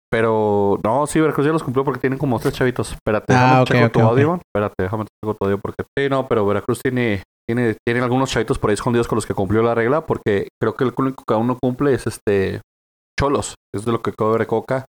Pero 0.10 0.80
no, 0.84 1.06
sí, 1.08 1.20
Veracruz 1.20 1.46
ya 1.46 1.52
los 1.54 1.64
cumplió 1.64 1.84
porque 1.84 2.00
tienen 2.00 2.18
como 2.20 2.40
tres 2.40 2.54
chavitos. 2.54 2.94
Espérate, 2.94 3.34
Ah, 3.34 3.60
déjame 3.60 3.62
ok, 3.62 3.68
checo 3.68 3.86
ok, 3.86 3.92
tu 3.94 4.02
audio. 4.02 4.40
Espérate, 4.42 4.76
déjame 4.80 5.06
checo 5.06 5.34
tu 5.36 5.46
audio 5.46 5.58
porque. 5.60 5.84
Sí, 5.98 6.10
no, 6.10 6.28
pero 6.28 6.46
Veracruz 6.46 6.80
tiene, 6.82 7.24
tiene, 7.48 7.76
tiene 7.86 8.02
algunos 8.02 8.30
chavitos 8.30 8.58
por 8.58 8.70
ahí 8.70 8.76
escondidos 8.76 9.08
con 9.08 9.18
los 9.18 9.26
que 9.26 9.34
cumplió 9.34 9.62
la 9.62 9.76
regla. 9.76 10.06
Porque 10.06 10.48
creo 10.62 10.76
que 10.76 10.86
el 10.86 10.94
único 10.98 11.24
que 11.28 11.34
aún 11.34 11.48
no 11.48 11.58
cumple 11.62 11.94
es 11.94 12.08
este 12.08 12.62
Cholos. 13.20 13.56
Es 13.76 13.86
de 13.86 13.92
lo 13.92 14.02
que 14.02 14.12
acabo 14.12 14.32
de 14.32 14.40
ver 14.40 14.48
Coca. 14.48 14.86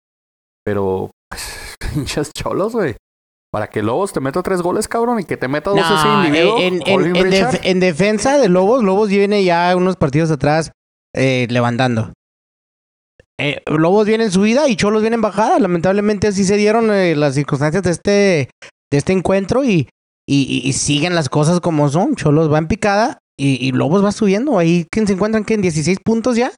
Pero, 0.64 1.10
pinches 1.94 2.32
cholos, 2.32 2.72
güey. 2.72 2.96
Para 3.50 3.68
que 3.68 3.82
Lobos 3.82 4.12
te 4.12 4.20
meta 4.20 4.42
tres 4.42 4.60
goles, 4.60 4.88
cabrón, 4.88 5.20
y 5.20 5.24
que 5.24 5.36
te 5.38 5.48
meta 5.48 5.70
dos 5.70 5.78
ese 5.80 6.08
individuo. 6.08 6.58
en, 6.58 6.74
en- 6.74 6.80
Colin 6.96 7.16
en 7.16 7.24
Richard. 7.24 7.52
def- 7.52 7.60
en 7.64 7.80
defensa 7.80 8.36
de 8.38 8.48
Lobos, 8.48 8.84
Lobos 8.84 9.08
viene 9.08 9.42
ya 9.42 9.74
unos 9.74 9.96
partidos 9.96 10.30
atrás 10.30 10.70
eh, 11.14 11.46
levantando. 11.48 12.12
Eh, 13.40 13.62
Lobos 13.66 14.06
viene 14.06 14.24
en 14.24 14.30
subida 14.32 14.68
y 14.68 14.76
Cholos 14.76 15.00
viene 15.00 15.14
en 15.14 15.22
bajada. 15.22 15.58
Lamentablemente 15.58 16.26
así 16.26 16.44
se 16.44 16.56
dieron 16.56 16.90
eh, 16.92 17.16
las 17.16 17.34
circunstancias 17.36 17.82
de 17.82 17.90
este, 17.90 18.10
de 18.90 18.98
este 18.98 19.12
encuentro 19.14 19.64
y, 19.64 19.88
y- 20.28 20.72
siguen 20.74 21.14
las 21.14 21.28
cosas 21.30 21.60
como 21.60 21.88
son. 21.88 22.16
Cholos 22.16 22.52
va 22.52 22.58
en 22.58 22.68
picada 22.68 23.18
y, 23.38 23.64
y 23.66 23.72
Lobos 23.72 24.04
va 24.04 24.12
subiendo. 24.12 24.58
Ahí 24.58 24.86
¿quién 24.90 25.06
se 25.06 25.14
encuentran 25.14 25.44
que 25.44 25.54
en 25.54 25.62
16 25.62 26.00
puntos 26.04 26.36
ya. 26.36 26.52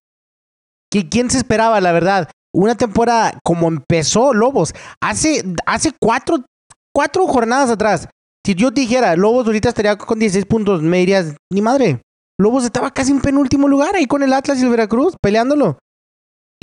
¿Qui- 0.93 1.09
¿Quién 1.09 1.31
se 1.31 1.39
esperaba, 1.39 1.81
la 1.81 1.93
verdad? 1.93 2.31
Una 2.53 2.75
temporada 2.75 3.39
como 3.45 3.69
empezó 3.69 4.35
Lobos. 4.35 4.75
Hace, 5.01 5.45
hace 5.67 5.93
cuatro, 6.01 6.45
cuatro 6.93 7.27
jornadas 7.27 7.71
atrás. 7.71 8.09
Si 8.45 8.55
yo 8.55 8.71
dijera, 8.71 9.17
Lobos 9.17 9.47
ahorita 9.47 9.69
estaría 9.69 9.97
con 9.97 10.19
16 10.19 10.47
puntos, 10.47 10.83
me 10.83 10.99
dirías, 10.99 11.37
ni 11.53 11.63
madre. 11.63 12.01
Lobos 12.39 12.65
estaba 12.65 12.91
casi 12.91 13.13
en 13.13 13.21
penúltimo 13.21 13.69
lugar 13.69 13.95
ahí 13.95 14.07
con 14.07 14.23
el 14.23 14.33
Atlas 14.33 14.59
y 14.59 14.65
el 14.65 14.71
Veracruz, 14.71 15.15
peleándolo. 15.21 15.79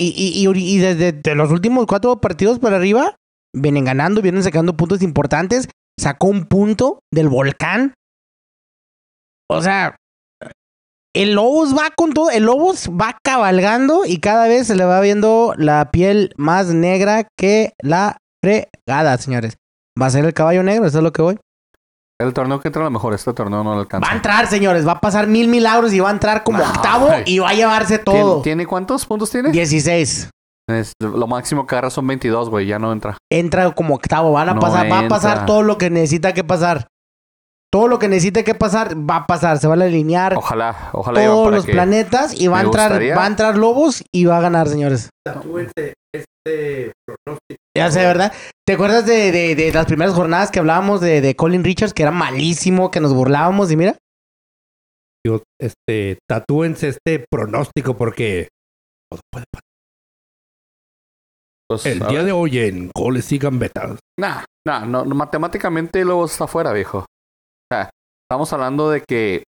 Y, 0.00 0.08
y, 0.08 0.46
y 0.46 0.78
desde 0.78 1.12
de 1.12 1.34
los 1.34 1.50
últimos 1.50 1.86
cuatro 1.86 2.20
partidos 2.20 2.58
para 2.58 2.76
arriba, 2.76 3.16
vienen 3.54 3.84
ganando, 3.84 4.20
vienen 4.22 4.42
sacando 4.42 4.76
puntos 4.76 5.02
importantes. 5.02 5.68
Sacó 5.98 6.28
un 6.28 6.46
punto 6.46 7.00
del 7.12 7.28
volcán. 7.28 7.94
O 9.48 9.62
sea, 9.62 9.96
el 11.14 11.34
Lobos 11.34 11.76
va 11.76 11.90
con 11.96 12.12
todo, 12.12 12.30
el 12.30 12.44
Lobos 12.44 12.88
va 12.90 13.16
cabalgando 13.24 14.04
y 14.04 14.18
cada 14.18 14.46
vez 14.46 14.66
se 14.66 14.76
le 14.76 14.84
va 14.84 15.00
viendo 15.00 15.54
la 15.56 15.90
piel 15.90 16.32
más 16.36 16.66
negra 16.68 17.26
que 17.36 17.72
la 17.82 18.18
fregada, 18.42 19.16
señores. 19.18 19.56
Va 20.00 20.06
a 20.06 20.10
ser 20.10 20.24
el 20.24 20.34
caballo 20.34 20.62
negro, 20.62 20.86
eso 20.86 20.98
es 20.98 21.04
lo 21.04 21.12
que 21.12 21.22
voy. 21.22 21.38
El 22.20 22.32
torneo 22.32 22.60
que 22.60 22.68
entra 22.68 22.82
a 22.82 22.84
lo 22.86 22.90
mejor, 22.90 23.14
este 23.14 23.32
torneo 23.32 23.62
no 23.62 23.74
lo 23.74 23.80
alcanza. 23.80 24.06
Va 24.06 24.12
a 24.12 24.16
entrar, 24.16 24.46
señores, 24.48 24.86
va 24.86 24.92
a 24.92 25.00
pasar 25.00 25.26
mil 25.28 25.48
milagros 25.48 25.92
y 25.92 26.00
va 26.00 26.08
a 26.08 26.12
entrar 26.12 26.42
como 26.42 26.58
No, 26.58 26.64
octavo 26.64 27.08
ay. 27.10 27.22
y 27.26 27.38
va 27.38 27.50
a 27.50 27.54
llevarse 27.54 27.98
¿Tiene, 27.98 28.20
todo. 28.20 28.42
¿Tiene 28.42 28.66
cuántos 28.66 29.06
puntos 29.06 29.30
tiene? 29.30 29.50
16. 29.52 30.30
Es- 30.68 30.92
lo 31.00 31.26
máximo 31.26 31.66
que 31.66 31.74
agarra 31.76 31.90
son 31.90 32.06
22, 32.08 32.50
güey, 32.50 32.66
ya 32.66 32.78
no 32.78 32.92
entra. 32.92 33.16
Entra 33.30 33.70
como 33.72 33.94
octavo, 33.94 34.32
van 34.32 34.48
a 34.50 34.54
No 34.54 34.60
pasar, 34.60 34.90
va 34.90 34.98
a 35.00 35.08
pasar 35.08 35.46
todo 35.46 35.62
lo 35.62 35.78
que 35.78 35.90
necesita 35.90 36.34
que 36.34 36.44
pasar. 36.44 36.88
Todo 37.70 37.86
lo 37.88 37.98
que 37.98 38.08
necesite 38.08 38.44
que 38.44 38.54
pasar 38.54 38.96
va 38.96 39.16
a 39.16 39.26
pasar, 39.26 39.58
se 39.58 39.66
van 39.66 39.82
a 39.82 39.84
alinear 39.84 40.34
Ojalá, 40.36 40.88
ojalá 40.94 41.22
Iván, 41.22 41.34
todos 41.34 41.44
para 41.44 41.56
los 41.56 41.66
que- 41.66 41.72
planetas 41.72 42.40
y 42.40 42.46
va 42.48 42.60
a 42.60 42.62
entrar, 42.62 42.88
gustaría- 42.88 43.14
va 43.16 43.24
a 43.24 43.26
entrar 43.26 43.56
Lobos 43.58 44.02
y 44.10 44.24
va 44.24 44.38
a 44.38 44.40
ganar, 44.40 44.68
señores. 44.68 45.10
Tatúense 45.22 45.92
este 46.14 46.92
pronóstico. 47.06 47.60
Ya 47.76 47.90
sé, 47.90 48.00
¿verdad? 48.06 48.32
¿Te 48.66 48.72
acuerdas 48.72 49.04
de, 49.04 49.30
de- 49.32 49.54
de 49.54 49.72
las 49.72 49.84
primeras 49.84 50.14
jornadas 50.14 50.50
que 50.50 50.60
hablábamos 50.60 51.02
de, 51.02 51.20
de 51.20 51.36
Colin 51.36 51.62
Richards, 51.62 51.92
que 51.92 52.02
era 52.04 52.10
malísimo, 52.10 52.90
que 52.90 53.00
nos 53.00 53.12
burlábamos 53.12 53.70
y 53.70 53.76
mira? 53.76 53.96
Digo, 55.24 55.42
Este, 55.60 56.18
tatúense 56.26 56.88
este 56.88 57.24
pronóstico 57.30 57.96
porque 57.98 58.48
todo 59.10 59.20
puede 59.30 59.44
pasar. 59.52 59.62
pues, 61.68 61.84
El 61.84 61.98
día 61.98 62.08
ver. 62.08 62.24
de 62.24 62.32
hoy 62.32 62.58
en 62.60 62.90
goles 62.96 63.30
y 63.32 63.36
gambetas. 63.38 63.98
Nah, 64.18 64.42
nah, 64.66 64.86
no, 64.86 65.04
no, 65.04 65.14
matemáticamente 65.14 66.02
luego 66.04 66.24
está 66.24 66.46
fuera, 66.46 66.72
viejo. 66.72 67.04
Estamos 68.30 68.52
hablando 68.52 68.90
de 68.90 69.02
que 69.02 69.44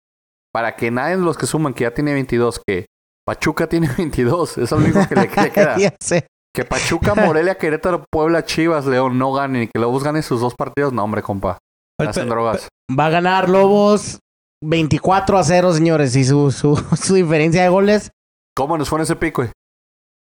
para 0.52 0.76
que 0.76 0.90
nadie 0.90 1.16
de 1.16 1.22
los 1.22 1.38
que 1.38 1.46
suman 1.46 1.72
que 1.74 1.84
ya 1.84 1.92
tiene 1.94 2.12
22, 2.12 2.60
que 2.66 2.86
Pachuca 3.26 3.66
tiene 3.68 3.88
22, 3.96 4.58
es 4.58 4.70
lo 4.70 4.76
único 4.78 5.00
que 5.08 5.14
le, 5.14 5.28
que 5.28 5.40
le 5.42 5.50
queda. 5.52 5.78
ya 5.78 5.94
sé. 6.00 6.26
Que 6.54 6.64
Pachuca, 6.64 7.14
Morelia, 7.14 7.58
Querétaro, 7.58 8.04
Puebla, 8.10 8.44
Chivas, 8.44 8.86
León 8.86 9.18
no 9.18 9.32
ganen 9.32 9.64
y 9.64 9.66
que 9.68 9.78
Lobos 9.78 10.02
gane 10.02 10.22
sus 10.22 10.40
dos 10.40 10.54
partidos, 10.54 10.92
no, 10.92 11.04
hombre, 11.04 11.22
compa. 11.22 11.58
Hacen 12.00 12.28
drogas. 12.30 12.68
Va 12.98 13.06
a 13.06 13.10
ganar 13.10 13.48
Lobos 13.50 14.18
24 14.64 15.36
a 15.38 15.44
0, 15.44 15.72
señores. 15.74 16.16
Y 16.16 16.24
su, 16.24 16.50
su, 16.50 16.76
su 16.96 17.14
diferencia 17.14 17.62
de 17.62 17.68
goles, 17.68 18.10
¿Cómo 18.56 18.78
nos 18.78 18.88
fue 18.88 18.98
en 18.98 19.02
ese 19.02 19.16
pico, 19.16 19.42
güey? 19.42 19.52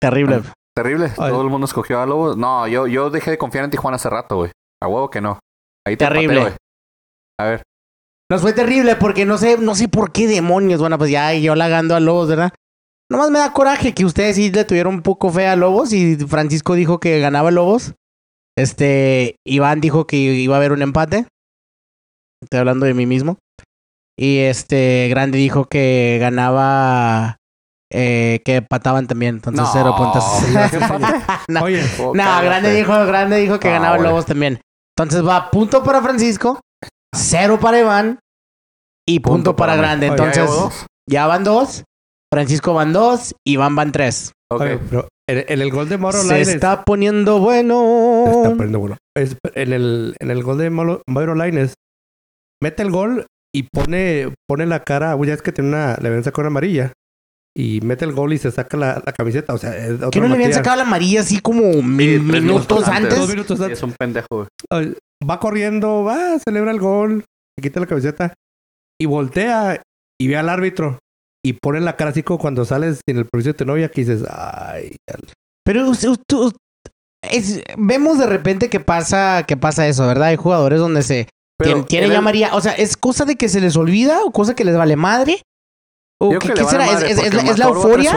terrible. 0.01 0.41
Terrible. 0.73 1.07
Ay. 1.17 1.31
Todo 1.31 1.41
el 1.41 1.49
mundo 1.49 1.65
escogió 1.65 1.99
a 1.99 2.05
Lobos. 2.05 2.37
No, 2.37 2.65
yo, 2.65 2.87
yo 2.87 3.09
dejé 3.09 3.31
de 3.31 3.37
confiar 3.37 3.65
en 3.65 3.71
Tijuana 3.71 3.95
hace 3.97 4.09
rato, 4.09 4.37
güey. 4.37 4.51
A 4.81 4.87
huevo 4.87 5.09
que 5.09 5.19
no. 5.19 5.37
Ahí 5.85 5.97
te 5.97 6.05
Terrible. 6.05 6.39
güey. 6.39 6.53
A 7.39 7.43
ver. 7.43 7.63
Nos 8.31 8.39
fue 8.39 8.53
terrible 8.53 8.95
porque 8.95 9.25
no 9.25 9.37
sé, 9.37 9.57
no 9.57 9.75
sé 9.75 9.89
por 9.89 10.13
qué 10.13 10.25
demonios. 10.25 10.79
Bueno, 10.79 10.97
pues 10.97 11.11
ya 11.11 11.33
yo 11.33 11.53
la 11.53 11.67
gando 11.67 11.95
a 11.97 11.99
Lobos, 11.99 12.29
¿verdad? 12.29 12.53
Nomás 13.09 13.29
me 13.29 13.39
da 13.39 13.51
coraje 13.51 13.93
que 13.93 14.05
ustedes 14.05 14.37
sí 14.37 14.49
le 14.49 14.63
tuvieron 14.63 14.93
un 14.93 15.01
poco 15.01 15.29
fe 15.31 15.47
a 15.47 15.57
Lobos 15.57 15.91
y 15.91 16.15
Francisco 16.15 16.75
dijo 16.75 17.01
que 17.01 17.19
ganaba 17.19 17.51
Lobos. 17.51 17.93
Este, 18.57 19.35
Iván 19.45 19.81
dijo 19.81 20.07
que 20.07 20.15
iba 20.15 20.55
a 20.55 20.59
haber 20.59 20.71
un 20.71 20.81
empate. 20.81 21.25
Estoy 22.41 22.59
hablando 22.59 22.85
de 22.85 22.93
mí 22.93 23.05
mismo. 23.05 23.37
Y 24.17 24.37
este, 24.37 25.07
Grande 25.09 25.37
dijo 25.37 25.65
que 25.65 26.17
ganaba, 26.21 27.35
eh, 27.91 28.39
que 28.45 28.55
empataban 28.55 29.07
también. 29.07 29.35
Entonces, 29.35 29.61
No, 29.61 29.69
cero 29.73 29.93
puntos. 29.97 30.23
no, 31.49 31.63
Oye, 31.63 31.83
no, 31.99 32.13
cállate. 32.13 32.45
Grande 32.45 32.73
dijo, 32.75 32.93
Grande 33.05 33.37
dijo 33.39 33.59
que 33.59 33.67
Ah, 33.67 33.73
ganaba. 33.73 33.97
Lobos 33.97 34.25
también. 34.25 34.61
Entonces 34.95 35.27
va 35.27 35.51
punto 35.51 35.83
para 35.83 36.01
Francisco, 36.01 36.61
cero 37.13 37.59
para 37.61 37.79
Iván 37.79 38.19
y 39.07 39.19
punto, 39.19 39.35
Punto 39.51 39.55
para. 39.55 39.75
Grande. 39.75 40.09
Oye, 40.09 40.17
¿Ya 40.17 40.25
Entonces 40.43 40.85
ya 41.09 41.27
van 41.27 41.43
dos, 41.43 41.83
Francisco 42.31 42.73
van 42.73 42.93
dos, 42.93 43.35
Iván 43.45 43.75
van 43.75 43.91
tres. 43.91 44.31
Ok. 44.51 44.61
Oye, 44.61 44.79
pero 44.89 45.07
en, 45.29 45.45
en 45.47 45.61
el 45.61 45.71
gol 45.71 45.89
de 45.89 45.97
Mauro 45.97 46.21
Se 46.21 46.27
Lainez... 46.27 46.47
está 46.49 46.83
poniendo 46.83 47.39
bueno. 47.39 48.23
Se 48.25 48.37
está 48.37 48.49
poniendo 48.51 48.79
bueno. 48.79 48.97
Es- 49.17 49.35
en, 49.55 49.73
el, 49.73 50.15
en 50.19 50.31
el 50.31 50.43
gol 50.43 50.57
de 50.57 50.69
Mauro 50.69 51.01
Mauro 51.07 51.35
Lainez, 51.35 51.73
mete 52.61 52.83
el 52.83 52.91
gol 52.91 53.25
y 53.53 53.63
pone, 53.63 54.33
pone 54.47 54.65
la 54.65 54.81
cara... 54.83 55.15
uy, 55.15 55.27
Ya 55.27 55.33
es 55.33 55.41
que 55.41 55.51
tiene 55.51 55.69
una... 55.69 55.97
Le 56.01 56.07
habían 56.07 56.23
sacado 56.23 56.41
una 56.43 56.47
amarilla. 56.47 56.93
Y 57.57 57.81
mete 57.81 58.05
el 58.05 58.13
gol 58.13 58.31
y 58.31 58.37
se 58.37 58.49
saca 58.51 58.77
la, 58.77 59.03
la 59.05 59.11
camiseta. 59.11 59.53
O 59.53 59.57
sea, 59.57 59.75
es 59.75 59.99
¿Que 59.99 60.05
otro 60.05 60.21
no 60.21 60.27
le 60.29 60.35
habían 60.35 60.53
sacado 60.53 60.77
la 60.77 60.83
amarilla 60.83 61.19
así 61.19 61.41
como 61.41 61.63
mi- 61.81 62.05
Sí, 62.17 62.25
tres 62.29 62.43
minutos 62.43 62.87
antes? 62.87 63.17
Dos 63.19 63.27
minutos 63.29 63.57
Sí, 63.57 63.63
antes. 63.65 63.77
es 63.79 63.83
un 63.83 63.93
pendejo, 63.93 64.27
güey. 64.69 64.95
Va 65.27 65.39
corriendo, 65.39 66.03
va, 66.03 66.39
celebra 66.39 66.71
el 66.71 66.79
gol, 66.79 67.25
se 67.57 67.61
quita 67.61 67.79
la 67.79 67.85
camiseta 67.85 68.33
y 68.99 69.05
voltea 69.05 69.81
y 70.19 70.27
ve 70.27 70.37
al 70.37 70.49
árbitro 70.49 70.99
y 71.45 71.53
pone 71.53 71.79
la 71.79 71.95
cara 71.95 72.11
así 72.11 72.23
como 72.23 72.39
cuando 72.39 72.65
sales 72.65 73.01
sin 73.07 73.17
el 73.17 73.25
permiso 73.25 73.49
de 73.49 73.53
tu 73.55 73.65
novia 73.65 73.89
que 73.89 74.01
dices, 74.01 74.23
ay, 74.29 74.95
Pero 75.65 75.89
usted- 75.89 76.09
usted- 76.09 76.51
es- 77.23 77.61
vemos 77.77 78.17
de 78.17 78.25
repente 78.27 78.69
que 78.69 78.79
pasa, 78.79 79.43
que 79.47 79.57
pasa 79.57 79.87
eso, 79.87 80.07
¿verdad? 80.07 80.29
Hay 80.29 80.37
jugadores 80.37 80.79
donde 80.79 81.03
se 81.03 81.27
Pero 81.57 81.69
tienen, 81.69 81.85
tienen 81.85 82.05
en 82.05 82.09
ya 82.11 82.15
el- 82.15 82.19
amarilla. 82.19 82.55
O 82.55 82.61
sea, 82.61 82.73
¿es 82.73 82.97
cosa 82.97 83.25
de 83.25 83.35
que 83.35 83.47
se 83.49 83.61
les 83.61 83.75
olvida 83.77 84.23
o 84.23 84.31
cosa 84.31 84.55
que 84.55 84.65
les 84.65 84.75
vale 84.75 84.95
madre? 84.95 85.41
¿O 86.19 86.29
qué, 86.39 86.49
que 86.53 86.63
será? 86.65 86.85
¿Es, 86.85 86.93
madre 86.93 87.07
es- 87.11 87.15
porque 87.15 87.27
es 87.27 87.33
la- 87.59 87.65
es 87.65 87.71
euforia? 87.71 88.11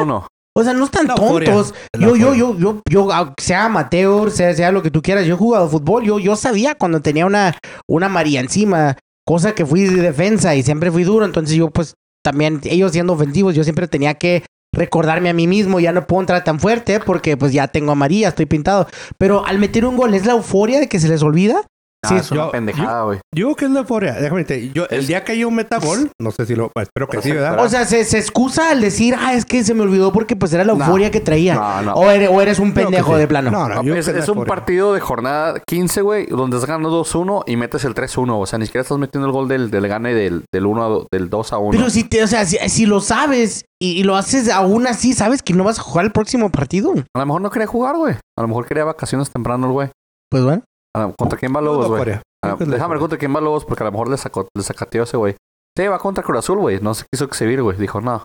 3-1. 0.55 0.61
O 0.61 0.65
sea, 0.65 0.73
no 0.75 0.85
están 0.85 1.07
tontos. 1.09 1.75
Yo, 1.99 2.17
yo, 2.17 2.35
yo, 2.35 2.57
yo, 2.57 2.83
yo, 2.89 3.13
ah, 3.13 3.35
sea 3.39 3.67
amateur, 3.67 4.31
sea, 4.31 4.55
sea 4.55 4.73
lo 4.73 4.83
que 4.83 4.91
tú 4.91 5.03
quieras, 5.03 5.27
yo 5.27 5.35
he 5.35 5.39
jugado 5.39 5.69
fútbol, 5.69 6.05
yo, 6.05 6.19
yo 6.19 6.37
sabía 6.37 6.75
cuando 6.75 7.01
tenía 7.01 7.27
una, 7.27 7.57
una 7.89 8.07
amarilla 8.07 8.41
encima, 8.41 8.97
cosa 9.27 9.55
que 9.55 9.67
fui 9.67 9.83
de 9.83 10.03
defensa 10.03 10.55
y 10.55 10.63
siempre 10.63 10.91
fui 10.91 11.05
duro, 11.05 11.25
entonces 11.25 11.57
yo 11.57 11.71
pues 11.71 11.95
también, 12.23 12.61
ellos 12.65 12.93
siendo 12.93 13.13
ofensivos, 13.13 13.55
yo 13.55 13.65
siempre 13.65 13.89
tenía 13.89 14.15
que 14.15 14.45
recordarme 14.73 15.31
a 15.31 15.35
mí 15.35 15.47
mismo, 15.47 15.81
ya 15.81 15.93
no 15.93 16.07
puedo 16.07 16.23
entrar 16.23 16.43
tan 16.45 16.59
fuerte 16.59 17.01
porque 17.01 17.37
pues 17.37 17.53
ya 17.53 17.69
tengo 17.69 17.93
amarilla, 17.93 18.29
estoy 18.29 18.47
pintado. 18.47 18.89
Pero 19.19 19.47
al 19.47 19.59
meter 19.59 19.87
un 19.87 19.97
gol, 19.97 20.15
¿es 20.15 20.27
la 20.27 20.33
euforia 20.33 20.81
de 20.81 20.89
que 20.89 21.01
se 21.01 21.09
les 21.09 21.23
olvida? 21.23 21.63
Ah, 22.05 22.09
Sí, 22.09 22.15
es 22.17 22.31
una 22.31 22.45
yo- 22.47 22.51
pendejada, 22.51 23.03
güey. 23.05 23.19
Yo 23.35 23.47
creo 23.47 23.57
que 23.57 23.65
es 23.67 23.71
la 23.71 23.81
euforia. 23.81 24.13
Déjame 24.15 24.45
decirte, 24.45 24.71
yo, 24.75 24.87
el 24.91 25.01
Es- 25.01 25.07
día 25.09 25.25
que 25.25 25.39
yo 25.39 25.51
meta 25.51 25.79
gol, 25.79 26.11
no 26.21 26.31
sé 26.31 26.47
si 26.47 26.55
lo, 26.55 26.71
pues, 26.71 26.89
espero 26.89 27.09
que 27.09 27.23
sí, 27.23 27.33
¿verdad? 27.33 27.59
O 27.65 27.69
sea, 27.69 27.85
se, 27.87 28.05
se 28.05 28.19
excusa 28.19 28.71
al 28.71 28.81
decir, 28.81 29.15
ah, 29.19 29.35
es 29.35 29.45
que 29.45 29.65
se 29.65 29.75
me 29.75 29.83
olvidó 29.83 30.13
porque 30.13 30.37
pues 30.37 30.53
era 30.53 30.65
la 30.65 30.75
No. 30.75 30.85
euforia 30.85 31.11
que 31.11 31.21
traía. 31.21 31.55
No, 31.55 31.83
no. 31.83 31.95
O, 31.95 32.11
eres, 32.11 32.29
o 32.31 32.41
eres 32.43 32.59
un 32.59 32.73
pendejo 32.75 33.15
sí. 33.15 33.19
de 33.21 33.27
plano. 33.29 33.51
No, 33.51 33.69
no, 33.69 33.83
yo 33.83 33.95
es 33.97 34.07
es 34.09 34.27
la 34.29 34.33
un 34.35 34.45
partido 34.45 34.93
de 34.95 35.01
jornada 35.01 35.61
15, 35.67 36.01
güey, 36.03 36.27
donde 36.27 36.57
estás 36.57 36.69
ganando 36.69 36.91
2-1 36.91 37.43
y 37.47 37.57
metes 37.57 37.85
el 37.85 37.95
3-1. 37.95 38.39
O 38.41 38.47
sea, 38.47 38.59
ni 38.59 38.67
siquiera 38.67 38.83
estás 38.83 38.99
metiendo 38.99 39.27
el 39.27 39.33
gol 39.33 39.49
del, 39.49 39.71
del 39.71 39.89
gane 39.89 40.15
del, 40.15 40.45
del, 40.53 40.67
1 40.67 40.85
a 40.85 40.89
do- 40.89 41.07
del 41.13 41.31
2 41.31 41.53
a 41.53 41.59
1. 41.59 41.71
Pero 41.79 41.91
si 41.91 42.05
te, 42.05 42.23
o 42.23 42.27
sea, 42.27 42.45
si, 42.45 42.57
si 42.69 42.87
lo 42.87 43.01
sabes 43.01 43.65
y, 43.81 43.93
y 43.99 44.03
lo 44.03 44.17
haces 44.17 44.49
aún 44.51 44.87
así, 44.87 45.13
sabes 45.13 45.43
que 45.43 45.55
no 45.55 45.65
vas 45.65 45.79
a 45.79 45.83
jugar 45.83 46.05
el 46.07 46.13
próximo 46.13 46.51
partido. 46.51 46.93
A 47.15 47.19
lo 47.21 47.27
mejor 47.27 47.41
no 47.43 47.51
quería 47.51 47.67
jugar, 47.67 47.97
güey. 47.97 48.15
A 48.37 48.43
lo 48.43 48.49
mejor 48.49 48.67
quería 48.67 48.85
vacaciones 48.85 49.31
temprano 49.31 49.67
el 49.67 49.73
güey. 49.73 49.89
Pues 50.31 50.43
bueno. 50.45 50.63
A 50.97 51.01
lo- 51.03 51.15
¿Contra 51.17 51.39
quién 51.39 51.55
va 51.55 51.61
Lobos, 51.61 51.89
güey? 51.89 52.21
Ah, 52.45 52.57
déjame 52.59 52.95
ver 52.95 52.99
contra 53.01 53.19
quién 53.19 53.35
va 53.35 53.41
Lobos 53.41 53.65
porque 53.65 53.83
a 53.83 53.87
lo 53.87 53.93
mejor 53.93 54.09
le, 54.11 54.17
sacó, 54.17 54.49
le 54.57 54.63
sacateó 54.63 55.03
ese 55.05 55.17
güey. 55.17 55.35
Sí, 55.77 55.87
va 55.89 55.99
contra 55.99 56.23
Cruz 56.23 56.39
Azul, 56.39 56.59
güey. 56.59 56.79
No 56.81 56.95
se 56.95 57.05
quiso 57.13 57.25
exhibir, 57.25 57.63
güey. 57.63 57.77
Dijo, 57.79 58.01
no. 58.01 58.23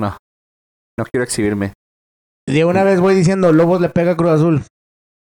No. 0.00 0.16
No 0.98 1.04
quiero 1.10 1.24
exhibirme. 1.24 1.72
De 2.48 2.64
una 2.64 2.84
vez 2.84 3.00
voy 3.00 3.14
diciendo, 3.14 3.52
Lobos 3.52 3.80
le 3.80 3.88
pega 3.88 4.12
a 4.12 4.16
Cruz 4.16 4.30
Azul. 4.32 4.64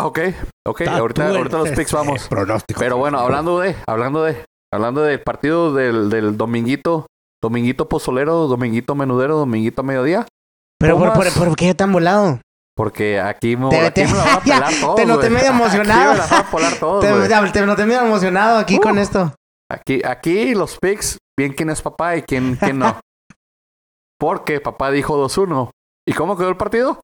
Ok, 0.01 0.19
ok. 0.67 0.81
Ah, 0.87 0.97
ahorita, 0.97 1.29
ahorita 1.29 1.57
los 1.57 1.69
picks 1.71 1.91
vamos. 1.93 2.27
Pronóstico. 2.27 2.79
Pero 2.79 2.97
bueno, 2.97 3.19
hablando 3.19 3.59
de, 3.59 3.75
hablando 3.87 4.23
de, 4.23 4.43
hablando 4.73 5.01
del 5.01 5.21
partido 5.21 5.73
del, 5.73 6.09
del 6.09 6.37
dominguito, 6.37 7.07
dominguito 7.41 7.87
pozolero, 7.89 8.47
dominguito 8.47 8.93
menudero, 8.95 9.37
dominguito 9.37 9.83
mediodía, 9.83 10.25
Pero 10.79 10.97
por, 10.97 11.13
por, 11.13 11.33
por 11.33 11.55
qué 11.55 11.73
tan 11.73 11.91
volado? 11.93 12.39
Porque 12.75 13.19
aquí 13.19 13.55
me, 13.55 13.69
Te- 13.69 13.79
aquí 13.87 14.01
te- 14.01 14.07
me 14.07 14.13
la 14.17 14.23
van 14.23 14.33
a 14.37 14.39
ya, 14.45 14.55
pelar 14.55 14.73
todos, 14.81 14.95
te 14.95 15.05
noté 15.05 15.29
medio 15.29 15.47
emocionado. 15.47 16.11
Aquí 16.21 16.21
me 16.21 16.27
la 16.27 16.51
van 16.51 16.73
a 16.73 16.79
todos, 16.79 17.01
Te, 17.05 17.11
güey. 17.13 17.51
te, 17.51 17.65
noté 17.65 17.85
medio 17.85 18.01
emocionado 18.01 18.57
aquí 18.59 18.77
Uh. 18.77 18.81
con 18.81 18.97
esto. 18.97 19.33
Aquí, 19.71 20.01
aquí 20.05 20.53
los 20.53 20.77
picks, 20.79 21.17
bien 21.37 21.53
quién 21.53 21.69
es 21.69 21.81
papá 21.81 22.17
y 22.17 22.21
quién, 22.21 22.55
quién 22.59 22.77
no. 22.79 22.99
Porque 24.19 24.59
papá 24.61 24.91
dijo 24.91 25.17
2-1. 25.27 25.69
¿Y 26.07 26.13
cómo 26.13 26.37
quedó 26.37 26.49
el 26.49 26.57
partido? 26.57 26.99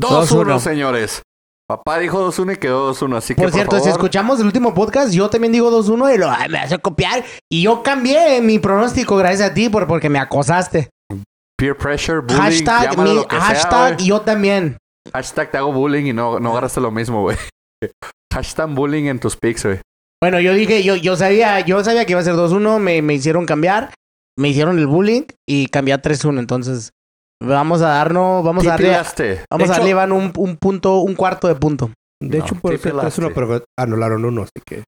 2-1, 0.00 0.44
2-1. 0.44 0.58
señores. 0.60 1.22
Papá 1.68 1.98
dijo 1.98 2.26
2-1 2.30 2.54
y 2.54 2.56
quedó 2.58 2.92
2-1. 2.94 3.16
Así 3.16 3.34
que, 3.34 3.42
Por 3.42 3.50
cierto, 3.52 3.76
si 3.76 3.82
favor, 3.84 3.92
escuchamos 3.98 4.40
el 4.40 4.46
último 4.46 4.74
podcast, 4.74 5.12
yo 5.12 5.28
también 5.30 5.52
digo 5.52 5.70
2-1 5.70 6.14
y 6.14 6.18
lo, 6.18 6.30
ay, 6.30 6.48
me 6.50 6.58
hace 6.58 6.78
copiar. 6.78 7.24
Y 7.50 7.62
yo 7.62 7.82
cambié 7.82 8.40
mi 8.42 8.58
pronóstico 8.58 9.16
gracias 9.16 9.50
a 9.50 9.54
ti 9.54 9.68
por, 9.70 9.86
porque 9.86 10.08
me 10.10 10.18
acosaste. 10.18 10.90
peer 11.56 11.76
pressure, 11.76 12.20
bullying, 12.20 12.36
hashtag 12.66 12.98
mi, 12.98 13.14
lo 13.14 13.26
que 13.26 13.36
sea, 13.36 13.44
hashtag 13.46 13.94
güey. 13.94 14.06
yo 14.06 14.20
también. 14.20 14.76
Hashtag 15.12 15.50
te 15.50 15.58
hago 15.58 15.72
bullying 15.72 16.06
y 16.06 16.12
no, 16.12 16.40
no 16.40 16.50
agarraste 16.52 16.80
lo 16.80 16.90
mismo, 16.90 17.22
güey. 17.22 17.36
Hashtag 18.32 18.70
bullying 18.74 19.04
en 19.04 19.20
tus 19.20 19.36
pics, 19.36 19.64
güey. 19.64 19.80
Bueno, 20.22 20.40
yo 20.40 20.54
dije, 20.54 20.82
yo, 20.82 20.96
yo 20.96 21.16
sabía, 21.16 21.60
yo 21.60 21.84
sabía 21.84 22.04
que 22.06 22.12
iba 22.12 22.20
a 22.20 22.24
ser 22.24 22.34
2-1, 22.34 22.78
me, 22.78 23.02
me 23.02 23.14
hicieron 23.14 23.44
cambiar, 23.46 23.92
me 24.38 24.48
hicieron 24.48 24.78
el 24.78 24.86
bullying 24.86 25.22
y 25.48 25.66
cambié 25.66 25.92
a 25.94 26.00
3-1. 26.02 26.38
Entonces, 26.38 26.90
vamos 27.42 27.82
a 27.82 27.88
darnos, 27.88 28.42
vamos 28.42 28.64
a 28.66 28.70
darle, 28.70 28.86
Tipilaste. 28.86 29.44
vamos 29.50 29.58
De 29.58 29.64
a 29.64 29.66
hecho- 29.66 29.72
darle 29.82 29.90
Iván 29.90 30.12
un, 30.12 30.32
un 30.36 30.56
punto, 30.56 30.98
un 31.00 31.14
cuarto 31.14 31.46
de 31.48 31.54
punto. 31.56 31.90
De 32.22 32.38
No, 32.38 32.44
hecho, 32.44 32.54
por 32.54 32.72
sí 32.72 32.78
pelaste. 32.78 33.20
3-1, 33.22 33.32
pero 33.34 33.64
anularon 33.78 34.24
uno, 34.24 34.42
así 34.42 34.62
que. 34.64 34.84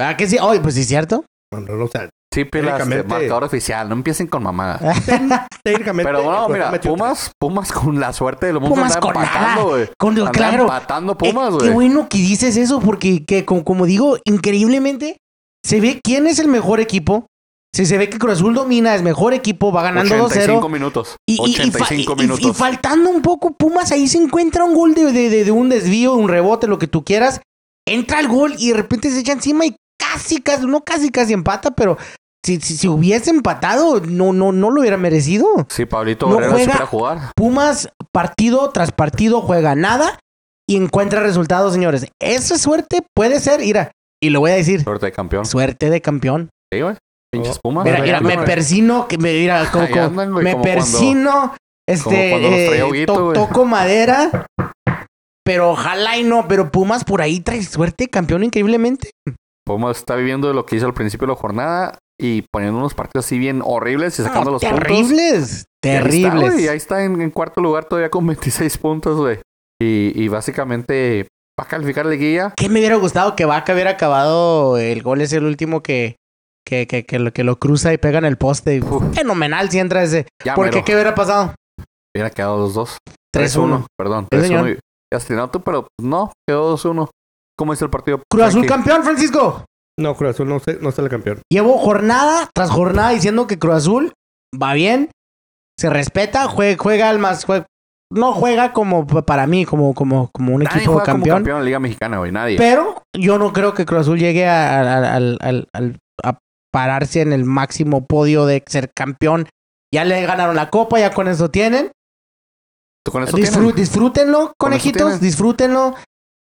¿Ah, 0.00 0.16
que 0.16 0.26
sí? 0.26 0.38
Oye, 0.40 0.60
pues 0.60 0.74
sí, 0.74 0.84
¿cierto? 0.84 1.24
Bueno, 1.52 1.74
no, 1.76 1.84
o 1.84 1.88
sea, 1.88 2.08
Sí, 2.32 2.44
pilaste. 2.44 2.84
Técnicamente- 2.84 3.08
Marcador 3.08 3.44
oficial. 3.44 3.88
No 3.88 3.94
empiecen 3.94 4.26
con 4.26 4.42
mamada. 4.42 4.78
técnicamente. 5.64 6.10
Pero 6.12 6.22
bueno, 6.24 6.48
mira, 6.48 6.80
Pumas, 6.80 7.32
Pumas 7.38 7.72
con 7.72 7.98
la 7.98 8.12
suerte 8.12 8.46
del 8.46 8.56
mundo 8.60 8.74
Pumas 8.74 8.96
con 8.98 9.08
empatando, 9.16 9.40
nada. 9.60 9.62
güey. 9.62 9.88
Con, 9.98 10.18
Anda 10.18 10.30
claro. 10.30 10.62
empatando 10.64 11.12
Eh, 11.14 11.16
Pumas, 11.16 11.48
qué 11.50 11.54
güey. 11.56 11.70
bueno 11.70 12.08
que 12.08 12.18
dices 12.18 12.56
eso 12.56 12.80
porque, 12.80 13.24
que, 13.24 13.44
como, 13.44 13.64
como 13.64 13.86
digo, 13.86 14.18
increíblemente 14.24 15.18
se 15.64 15.80
ve 15.80 16.00
quién 16.02 16.26
es 16.26 16.38
el 16.38 16.48
mejor 16.48 16.80
equipo. 16.80 17.26
Si 17.74 17.84
se 17.86 17.98
ve 17.98 18.08
que 18.08 18.18
Cruz 18.18 18.34
Azul 18.34 18.54
domina, 18.54 18.94
es 18.94 19.02
mejor 19.02 19.34
equipo, 19.34 19.70
va 19.72 19.82
ganando 19.82 20.24
85 20.24 20.68
2-0. 20.68 20.72
minutos. 20.72 21.16
Y, 21.28 21.32
y- 21.34 21.50
y 21.50 21.54
fa- 21.70 21.84
85 21.84 22.12
y- 22.12 22.14
y- 22.14 22.22
minutos. 22.22 22.50
y 22.50 22.54
faltando 22.54 23.10
un 23.10 23.20
poco, 23.22 23.52
Pumas 23.52 23.92
ahí 23.92 24.08
se 24.08 24.18
encuentra 24.18 24.64
un 24.64 24.74
gol 24.74 24.94
de, 24.94 25.12
de- 25.12 25.28
de- 25.30 25.44
de 25.44 25.50
un 25.50 25.68
desvío, 25.68 26.14
un 26.14 26.28
rebote, 26.28 26.66
lo 26.66 26.78
que 26.78 26.86
tú 26.88 27.04
quieras. 27.04 27.40
Entra 27.86 28.20
el 28.20 28.28
gol 28.28 28.54
y 28.58 28.68
de 28.70 28.74
repente 28.76 29.10
se 29.10 29.20
echa 29.20 29.32
encima 29.32 29.64
y 29.66 29.76
casi, 30.18 30.40
casi, 30.42 30.66
no 30.66 30.82
casi, 30.82 31.10
casi 31.10 31.32
empata, 31.32 31.70
pero 31.70 31.96
si, 32.44 32.60
si, 32.60 32.76
si 32.76 32.88
hubiese 32.88 33.30
empatado, 33.30 34.00
no, 34.00 34.32
no, 34.32 34.52
no 34.52 34.70
lo 34.70 34.80
hubiera 34.80 34.96
merecido. 34.96 35.46
Sí, 35.68 35.84
Pablito 35.86 36.26
No 36.28 36.36
juega- 36.36 36.56
sí 36.58 36.66
para 36.68 36.86
jugar. 36.86 37.18
Pumas, 37.36 37.88
partido 38.12 38.70
tras 38.70 38.92
partido, 38.92 39.40
juega 39.40 39.74
nada 39.74 40.18
y 40.68 40.76
encuentra 40.76 41.20
resultados, 41.20 41.72
señores. 41.72 42.06
Esa 42.20 42.58
suerte 42.58 43.02
puede 43.14 43.40
ser, 43.40 43.60
mira, 43.60 43.90
y 44.22 44.30
lo 44.30 44.40
voy 44.40 44.50
a 44.52 44.54
decir, 44.54 44.82
Suerte 44.84 45.06
de 45.06 45.12
campeón. 45.12 45.44
suerte 45.46 45.90
de 45.90 46.00
campeón. 46.00 46.50
Sí, 46.72 46.80
güey. 46.80 46.96
Pinches 47.30 47.58
Pumas. 47.62 47.84
Mira, 47.84 48.00
mira, 48.00 48.20
me 48.22 48.38
persino, 48.38 49.06
que 49.06 49.18
me 49.18 49.32
mira, 49.34 49.70
como, 49.70 49.86
como- 49.88 50.02
andan, 50.02 50.32
güey, 50.32 50.44
me 50.44 50.52
como 50.52 50.64
cuando- 50.64 50.80
persino, 50.80 51.54
este, 51.86 52.30
cuando 52.30 52.48
eh, 52.48 52.84
Huguito, 52.84 53.14
to- 53.14 53.24
güey. 53.26 53.34
toco 53.34 53.64
madera, 53.66 54.46
pero 55.44 55.70
ojalá 55.72 56.16
y 56.16 56.24
no, 56.24 56.46
pero 56.48 56.70
Pumas 56.70 57.04
por 57.04 57.20
ahí 57.20 57.40
trae 57.40 57.62
suerte 57.62 58.04
de 58.04 58.10
campeón 58.10 58.44
increíblemente. 58.44 59.10
Pumas 59.68 59.98
está 59.98 60.16
viviendo 60.16 60.48
de 60.48 60.54
lo 60.54 60.66
que 60.66 60.76
hizo 60.76 60.86
al 60.86 60.94
principio 60.94 61.26
de 61.26 61.34
la 61.34 61.38
jornada 61.38 61.98
y 62.20 62.42
poniendo 62.50 62.78
unos 62.78 62.94
partidos 62.94 63.26
así 63.26 63.38
bien 63.38 63.62
horribles 63.64 64.18
y 64.18 64.22
sacando 64.24 64.50
los 64.50 64.62
puntos. 64.62 64.80
terribles, 64.80 65.66
está, 65.82 66.00
güey, 66.00 66.10
terribles. 66.10 66.60
y 66.60 66.68
ahí 66.68 66.76
está 66.76 67.04
en, 67.04 67.20
en 67.22 67.30
cuarto 67.30 67.60
lugar 67.60 67.84
todavía 67.84 68.10
con 68.10 68.26
26 68.26 68.78
puntos, 68.78 69.16
güey. 69.18 69.38
Y, 69.80 70.12
y 70.20 70.26
básicamente 70.28 71.28
va 71.60 71.64
a 71.64 71.68
calificar 71.68 72.04
la 72.06 72.12
liguilla. 72.12 72.52
¿Qué 72.56 72.68
me 72.68 72.80
hubiera 72.80 72.96
gustado 72.96 73.36
que 73.36 73.44
Vaca 73.44 73.72
hubiera 73.74 73.90
acabado 73.90 74.76
el 74.78 75.02
gol 75.02 75.20
es 75.20 75.32
el 75.32 75.44
último 75.44 75.82
que 75.82 76.16
que, 76.66 76.86
que, 76.86 77.06
que 77.06 77.18
lo, 77.18 77.32
que 77.32 77.44
lo 77.44 77.58
cruza 77.58 77.94
y 77.94 77.98
pega 77.98 78.18
en 78.18 78.26
el 78.26 78.36
poste. 78.36 78.82
Uf. 78.82 79.14
Fenomenal 79.14 79.70
si 79.70 79.78
entra 79.78 80.02
ese. 80.02 80.26
Ya 80.44 80.54
Porque 80.54 80.72
mero. 80.76 80.84
¿qué 80.84 80.92
hubiera 80.94 81.14
pasado? 81.14 81.54
Hubiera 82.14 82.28
quedado 82.28 82.68
2-2. 82.68 82.96
3-1. 83.34 83.86
Perdón, 83.96 84.26
Sí, 84.30 84.36
3-1. 84.38 84.42
señor. 84.42 84.68
y- 84.70 84.78
Ya 85.10 85.46
tú, 85.50 85.62
pero 85.62 85.88
no, 85.98 86.30
quedó 86.46 86.76
2-1. 86.76 87.08
¿Cómo 87.58 87.72
es 87.72 87.82
el 87.82 87.90
partido? 87.90 88.22
Cruz 88.30 88.44
Azul 88.44 88.66
campeón, 88.66 89.02
Francisco. 89.02 89.64
No, 89.98 90.14
Cruz 90.14 90.30
Azul 90.30 90.48
no, 90.48 90.60
sé, 90.60 90.78
no 90.80 90.90
está 90.90 91.02
el 91.02 91.08
campeón. 91.08 91.42
Llevo 91.50 91.76
jornada 91.78 92.48
tras 92.54 92.70
jornada 92.70 93.10
diciendo 93.10 93.48
que 93.48 93.58
Cruz 93.58 93.74
Azul 93.74 94.12
va 94.54 94.74
bien, 94.74 95.10
se 95.78 95.90
respeta, 95.90 96.46
juega, 96.48 96.80
juega 96.80 97.08
al 97.08 97.18
más. 97.18 97.44
no 98.12 98.32
juega 98.32 98.72
como 98.72 99.06
para 99.06 99.46
mí, 99.48 99.64
como, 99.64 99.92
como, 99.94 100.30
como 100.32 100.54
un 100.54 100.62
Nadie 100.62 100.78
equipo 100.78 100.92
juega 100.92 101.04
como 101.06 101.16
campeón. 101.16 101.36
campeón 101.38 101.56
en 101.56 101.62
la 101.62 101.66
Liga 101.66 101.80
Mexicana, 101.80 102.18
güey. 102.18 102.30
Nadie. 102.30 102.56
Pero 102.58 103.02
yo 103.16 103.38
no 103.38 103.52
creo 103.52 103.74
que 103.74 103.84
Cruz 103.86 104.02
Azul 104.02 104.18
llegue 104.18 104.46
a, 104.48 105.18
pararse 106.70 107.22
en 107.22 107.32
el 107.32 107.44
máximo 107.44 108.04
podio 108.06 108.46
de 108.46 108.62
ser 108.68 108.90
campeón. 108.94 109.48
Ya 109.92 110.04
le 110.04 110.24
ganaron 110.24 110.54
la 110.54 110.70
copa, 110.70 111.00
ya 111.00 111.12
con 111.12 111.26
eso 111.26 111.50
tienen. 111.50 111.90
¿Tú 113.04 113.10
con 113.10 113.22
eso 113.22 113.36
Disfrú- 113.36 113.52
tienen? 113.54 113.74
disfrútenlo, 113.74 114.52
conejitos, 114.58 115.02
tienen. 115.02 115.20
disfrútenlo. 115.20 115.94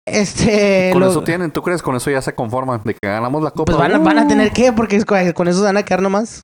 Este. 0.07 0.91
Con 0.93 1.01
lo- 1.01 1.11
eso 1.11 1.23
tienen. 1.23 1.51
¿Tú 1.53 1.63
crees 1.63 1.83
con 1.83 1.95
eso 1.95 2.11
ya 2.11 2.21
se 2.23 2.35
conforman? 2.35 2.83
De 2.85 2.95
que 2.95 3.07
ganamos 3.09 3.43
la 3.43 3.51
copa. 3.51 3.65
Pues 3.67 3.79
van, 3.79 3.95
a- 3.95 3.99
Uh. 3.99 4.03
van 4.05 4.19
a 4.19 4.27
tener 4.27 4.51
que, 4.53 4.73
porque 4.73 4.97
es- 4.97 5.05
con 5.05 5.49
eso 5.49 5.59
se 5.61 5.65
van 5.65 5.77
a 5.77 5.85
quedar 5.85 6.03
nomás. 6.03 6.43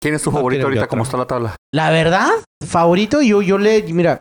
¿Quién 0.00 0.14
es 0.14 0.22
tu 0.22 0.30
No 0.30 0.36
favorito 0.36 0.64
ahorita? 0.64 0.86
¿Cómo 0.86 1.02
está 1.02 1.16
la 1.16 1.26
tabla? 1.26 1.56
La 1.72 1.90
verdad, 1.90 2.28
favorito, 2.66 3.22
yo, 3.22 3.42
yo 3.42 3.58
le. 3.58 3.82
Mira, 3.92 4.20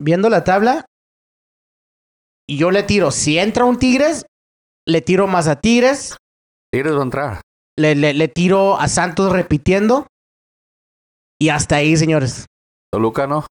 viendo 0.00 0.28
la 0.30 0.44
tabla, 0.44 0.84
y 2.48 2.56
yo 2.58 2.70
le 2.70 2.82
tiro, 2.84 3.10
si 3.10 3.38
entra 3.38 3.64
un 3.64 3.78
Tigres, 3.78 4.24
le 4.86 5.00
tiro 5.02 5.26
más 5.26 5.48
a 5.48 5.60
Tigres, 5.60 6.16
Tigres 6.72 6.94
va 6.94 7.00
a 7.00 7.02
entrar. 7.02 7.40
le, 7.78 7.94
le, 7.96 8.14
le 8.14 8.28
tiro 8.28 8.78
a 8.78 8.86
Santos 8.88 9.32
repitiendo, 9.32 10.06
y 11.40 11.48
hasta 11.48 11.76
ahí, 11.76 11.96
señores. 11.96 12.46
Toluca 12.92 13.26
no. 13.26 13.44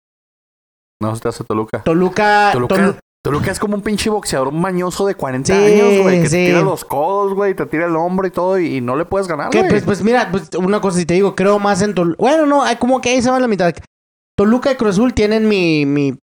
No 1.02 1.16
se 1.16 1.22
te 1.22 1.30
hace 1.30 1.44
Toluca. 1.44 1.82
Toluca, 1.84 2.52
Toluca, 2.54 2.76
Tolu- 2.76 3.00
Toluca 3.24 3.52
es 3.52 3.60
como 3.60 3.76
un 3.76 3.82
pinche 3.82 4.10
boxeador 4.10 4.52
mañoso 4.52 5.06
de 5.08 5.16
40 5.16 5.56
Sí, 5.56 5.60
años, 5.60 6.02
güey. 6.04 6.22
Que 6.22 6.28
sí. 6.28 6.36
te 6.36 6.46
tira 6.48 6.62
los 6.62 6.84
codos, 6.84 7.34
güey. 7.34 7.56
Te 7.56 7.66
tira 7.66 7.86
el 7.86 7.96
hombro 7.96 8.28
y 8.28 8.32
todo. 8.32 8.60
Y, 8.60 8.78
y 8.78 8.82
no 8.82 8.98
le 8.98 9.06
puedes 9.06 9.28
ganar, 9.30 9.50
güey. 9.52 9.68
pues, 9.70 9.84
pues 9.84 10.04
mira, 10.04 10.30
pues, 10.30 10.50
una 10.58 10.82
cosa 10.82 10.98
si 11.00 11.06
te 11.06 11.14
digo, 11.14 11.34
creo 11.34 11.58
más 11.58 11.82
en 11.82 11.94
Toluca. 11.96 12.18
Bueno, 12.20 12.46
no, 12.46 12.64
hay 12.64 12.76
como 12.76 13.00
que 13.00 13.10
ahí 13.12 13.22
se 13.22 13.32
va 13.32 13.40
la 13.40 13.48
mitad. 13.48 13.74
Toluca 14.38 14.72
y 14.72 14.76
Cruz 14.76 14.96
Azul 14.96 15.14
tienen 15.14 15.48
mi, 15.48 15.86
mi 15.86 16.18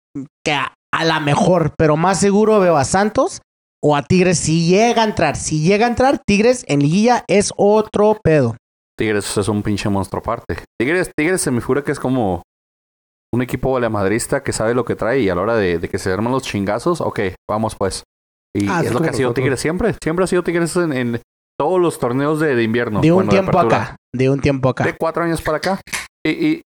que 0.45 0.53
a, 0.53 0.75
a 0.93 1.05
la 1.05 1.21
mejor, 1.21 1.73
pero 1.79 1.97
más 1.97 2.21
seguro 2.21 2.61
veo 2.61 2.77
a 2.77 2.85
Santos 2.85 3.41
o 3.83 3.97
a 3.97 4.03
Tigres 4.03 4.39
si 4.39 4.67
llega 4.67 5.03
a 5.03 5.07
entrar. 5.07 5.37
Si 5.37 5.63
llega 5.63 5.87
a 5.87 5.89
entrar, 5.89 6.21
Tigres 6.27 6.65
en 6.69 6.81
liguilla 6.81 7.25
es 7.29 7.51
otro 7.57 8.19
pedo. 8.23 8.57
Tigres 8.99 9.39
es 9.39 9.49
un 9.49 9.63
pinche 9.63 9.89
monstruo 9.89 10.21
aparte. 10.21 10.57
Tigres, 10.79 11.11
Tigres 11.17 11.41
se 11.41 11.51
me 11.51 11.63
figura 11.63 11.83
que 11.83 11.93
es 11.93 11.99
como 11.99 12.43
un 13.33 13.43
equipo 13.43 13.73
valemadrista 13.73 14.43
que 14.43 14.53
sabe 14.53 14.75
lo 14.75 14.85
que 14.85 14.97
trae 14.97 15.21
y 15.21 15.29
a 15.29 15.35
la 15.35 15.43
hora 15.43 15.55
de, 15.57 15.79
de 15.79 15.89
que 15.89 15.99
se 15.99 16.13
arman 16.13 16.33
los 16.33 16.43
chingazos, 16.43 17.01
ok, 17.01 17.21
vamos 17.49 17.77
pues. 17.77 18.03
Y 18.55 18.69
Ah, 18.69 18.81
es 18.83 18.89
sí, 18.89 18.95
lo 18.95 19.01
que 19.01 19.11
ha 19.11 19.13
sido. 19.13 19.33
Tigres 19.33 19.61
siempre. 19.61 19.95
Siempre 20.03 20.25
ha 20.25 20.29
sido 20.29 20.43
Tigres 20.43 20.75
en, 20.77 20.93
en 20.93 21.23
todos 21.59 21.81
los 21.81 21.99
torneos 21.99 22.41
de, 22.41 22.57
de 22.57 22.63
invierno. 22.63 23.01
de 23.01 23.13
un 23.13 23.17
bueno, 23.19 23.31
tiempo 23.31 23.59
acá, 23.61 23.97
de 24.13 24.31
un 24.31 24.41
tiempo 24.41 24.69
acá. 24.69 24.85
De 24.85 24.97
cuatro 24.97 25.23
años 25.23 25.41
para 25.43 25.59
acá. 25.59 25.81
Y, 26.27 26.31
y, 26.31 26.63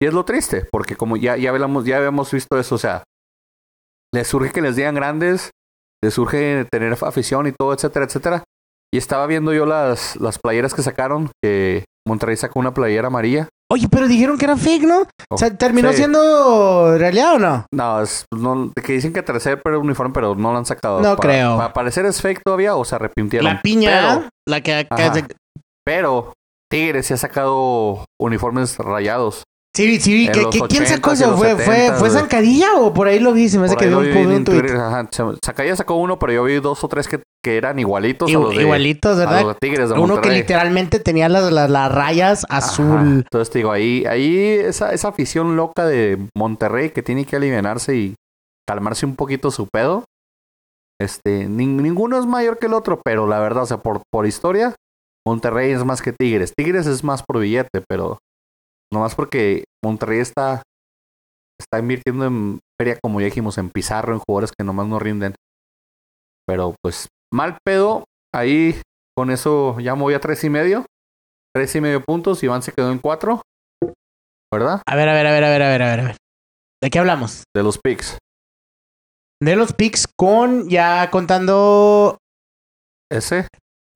y 0.00 0.06
es 0.06 0.12
lo 0.14 0.24
triste, 0.24 0.68
porque 0.70 0.96
como 0.96 1.16
ya, 1.16 1.36
ya, 1.36 1.50
hablamos, 1.50 1.84
ya 1.84 1.96
habíamos 1.96 2.30
visto 2.30 2.58
eso, 2.58 2.76
o 2.76 2.78
sea, 2.78 3.02
les 4.12 4.28
surge 4.28 4.52
que 4.52 4.62
les 4.62 4.76
digan 4.76 4.94
grandes, 4.94 5.50
les 6.02 6.14
surge 6.14 6.66
tener 6.70 6.92
afición 6.92 7.46
y 7.46 7.52
todo, 7.52 7.74
etcétera, 7.74 8.04
etcétera. 8.06 8.44
Y 8.92 8.98
estaba 8.98 9.26
viendo 9.26 9.52
yo 9.52 9.66
las, 9.66 10.16
las 10.16 10.38
playeras 10.38 10.72
que 10.74 10.82
sacaron, 10.82 11.30
que 11.42 11.84
Monterrey 12.06 12.36
sacó 12.36 12.60
una 12.60 12.72
playera 12.74 13.08
amarilla. 13.08 13.48
Oye, 13.74 13.88
pero 13.90 14.06
dijeron 14.06 14.38
que 14.38 14.44
era 14.44 14.56
fake, 14.56 14.84
¿no? 14.84 15.02
O 15.30 15.36
sea, 15.36 15.52
¿terminó 15.56 15.90
Sí. 15.90 15.96
siendo 15.96 16.96
realidad 16.96 17.34
o 17.34 17.38
no? 17.40 17.66
No, 17.72 18.00
es, 18.02 18.24
no, 18.32 18.70
que 18.84 18.92
dicen 18.92 19.12
que 19.12 19.20
tercer 19.22 19.60
pero 19.64 19.80
uniforme, 19.80 20.12
pero 20.14 20.36
no 20.36 20.52
lo 20.52 20.58
han 20.58 20.64
sacado. 20.64 21.00
No 21.00 21.16
Para- 21.16 21.28
creo. 21.28 21.56
Para 21.56 21.72
parecer 21.72 22.06
es 22.06 22.22
fake 22.22 22.42
todavía 22.44 22.76
o 22.76 22.84
se 22.84 22.94
arrepintieron. 22.94 23.52
La 23.52 23.60
piña, 23.62 23.90
Pero, 23.90 24.28
la 24.48 24.60
que... 24.60 24.86
que- 25.12 25.34
pero 25.84 26.32
Tigres 26.70 27.06
se 27.06 27.14
ha 27.14 27.16
sacado 27.16 28.04
uniformes 28.20 28.78
rayados. 28.78 29.42
Sí, 29.76 30.00
sí, 30.00 30.26
En 30.26 30.32
¿qué- 30.32 30.42
los 30.42 30.52
qué- 30.54 30.60
¿quién 30.68 30.82
80s 30.84 30.86
sacó 30.86 31.10
eso? 31.12 31.36
¿Fue, 31.36 31.56
fue, 31.56 31.64
70s, 31.90 31.98
¿Fue. 31.98 32.10
Zancadilla 32.10 32.74
o 32.76 32.94
por 32.94 33.08
ahí 33.08 33.18
lo 33.18 33.32
vi? 33.32 33.48
Se 33.48 33.58
me 33.58 33.66
hace 33.66 33.74
que 33.76 33.86
lo 33.86 33.98
un, 33.98 34.06
un 34.06 34.44
tweet. 34.44 34.60
Twitter, 34.60 34.76
ajá. 34.76 35.08
Zacaya 35.44 35.74
sacó 35.74 35.96
uno, 35.96 36.16
pero 36.20 36.32
yo 36.32 36.44
vi 36.44 36.60
dos 36.60 36.84
o 36.84 36.88
tres 36.88 37.08
que, 37.08 37.20
que 37.42 37.56
eran 37.56 37.80
igualitos 37.80 38.30
a 38.30 38.32
Igu- 38.32 38.42
los 38.42 38.54
de, 38.56 38.62
Igualitos, 38.62 39.16
a 39.16 39.20
¿verdad? 39.20 39.42
los 39.42 39.54
de 39.54 39.58
Tigres 39.60 39.88
de 39.88 39.98
Uno 39.98 40.20
que 40.20 40.30
literalmente 40.30 41.00
tenía 41.00 41.28
las, 41.28 41.50
las, 41.50 41.68
las 41.68 41.90
rayas 41.92 42.46
Ajá. 42.48 42.58
azul. 42.58 43.00
Entonces 43.24 43.50
te 43.50 43.58
digo, 43.58 43.72
ahí, 43.72 44.04
ahí 44.06 44.38
esa, 44.38 44.92
esa 44.92 45.08
afición 45.08 45.56
loca 45.56 45.84
de 45.86 46.18
Monterrey 46.36 46.90
que 46.90 47.02
tiene 47.02 47.24
que 47.24 47.34
alivianarse 47.34 47.96
y 47.96 48.14
calmarse 48.68 49.06
un 49.06 49.16
poquito 49.16 49.50
su 49.50 49.66
pedo. 49.66 50.04
Este, 51.00 51.48
nin- 51.48 51.82
ninguno 51.82 52.16
es 52.18 52.26
mayor 52.26 52.58
que 52.58 52.66
el 52.66 52.74
otro, 52.74 53.00
pero 53.04 53.26
la 53.26 53.40
verdad, 53.40 53.64
o 53.64 53.66
sea, 53.66 53.78
por, 53.78 54.02
por 54.12 54.26
historia, 54.26 54.74
Monterrey 55.26 55.72
es 55.72 55.84
más 55.84 56.00
que 56.00 56.12
Tigres. 56.12 56.52
Tigres 56.56 56.86
es 56.86 57.02
más 57.02 57.24
por 57.26 57.40
billete, 57.40 57.82
pero 57.88 58.18
nomás 58.94 59.14
porque 59.14 59.64
Monterrey 59.84 60.20
está, 60.20 60.62
está 61.60 61.78
invirtiendo 61.78 62.24
en 62.24 62.60
feria, 62.80 62.98
como 63.02 63.20
ya 63.20 63.26
dijimos, 63.26 63.58
en 63.58 63.68
Pizarro, 63.70 64.14
en 64.14 64.20
jugadores 64.20 64.52
que 64.56 64.64
nomás 64.64 64.86
no 64.86 64.98
rinden. 64.98 65.34
Pero 66.46 66.74
pues, 66.82 67.08
mal 67.32 67.58
pedo, 67.64 68.04
ahí 68.34 68.80
con 69.16 69.30
eso 69.30 69.78
ya 69.80 69.92
voy 69.94 70.14
a 70.14 70.20
tres 70.20 70.42
y 70.44 70.50
medio. 70.50 70.86
Tres 71.54 71.74
y 71.76 71.80
medio 71.80 72.02
puntos, 72.02 72.42
Iván 72.42 72.62
se 72.62 72.72
quedó 72.72 72.90
en 72.90 72.98
cuatro. 72.98 73.42
¿Verdad? 74.52 74.82
A 74.86 74.96
ver, 74.96 75.08
a 75.08 75.12
ver, 75.12 75.26
a 75.26 75.32
ver, 75.32 75.44
a 75.44 75.48
ver, 75.50 75.62
a 75.62 75.68
ver, 75.68 75.82
a 75.82 75.86
ver, 75.90 76.00
a 76.00 76.04
ver. 76.04 76.16
¿De 76.82 76.90
qué 76.90 76.98
hablamos? 76.98 77.44
De 77.54 77.62
los 77.62 77.78
picks. 77.78 78.18
De 79.42 79.56
los 79.56 79.72
picks 79.72 80.06
con 80.16 80.68
ya 80.68 81.10
contando 81.10 82.18
Ese. 83.10 83.46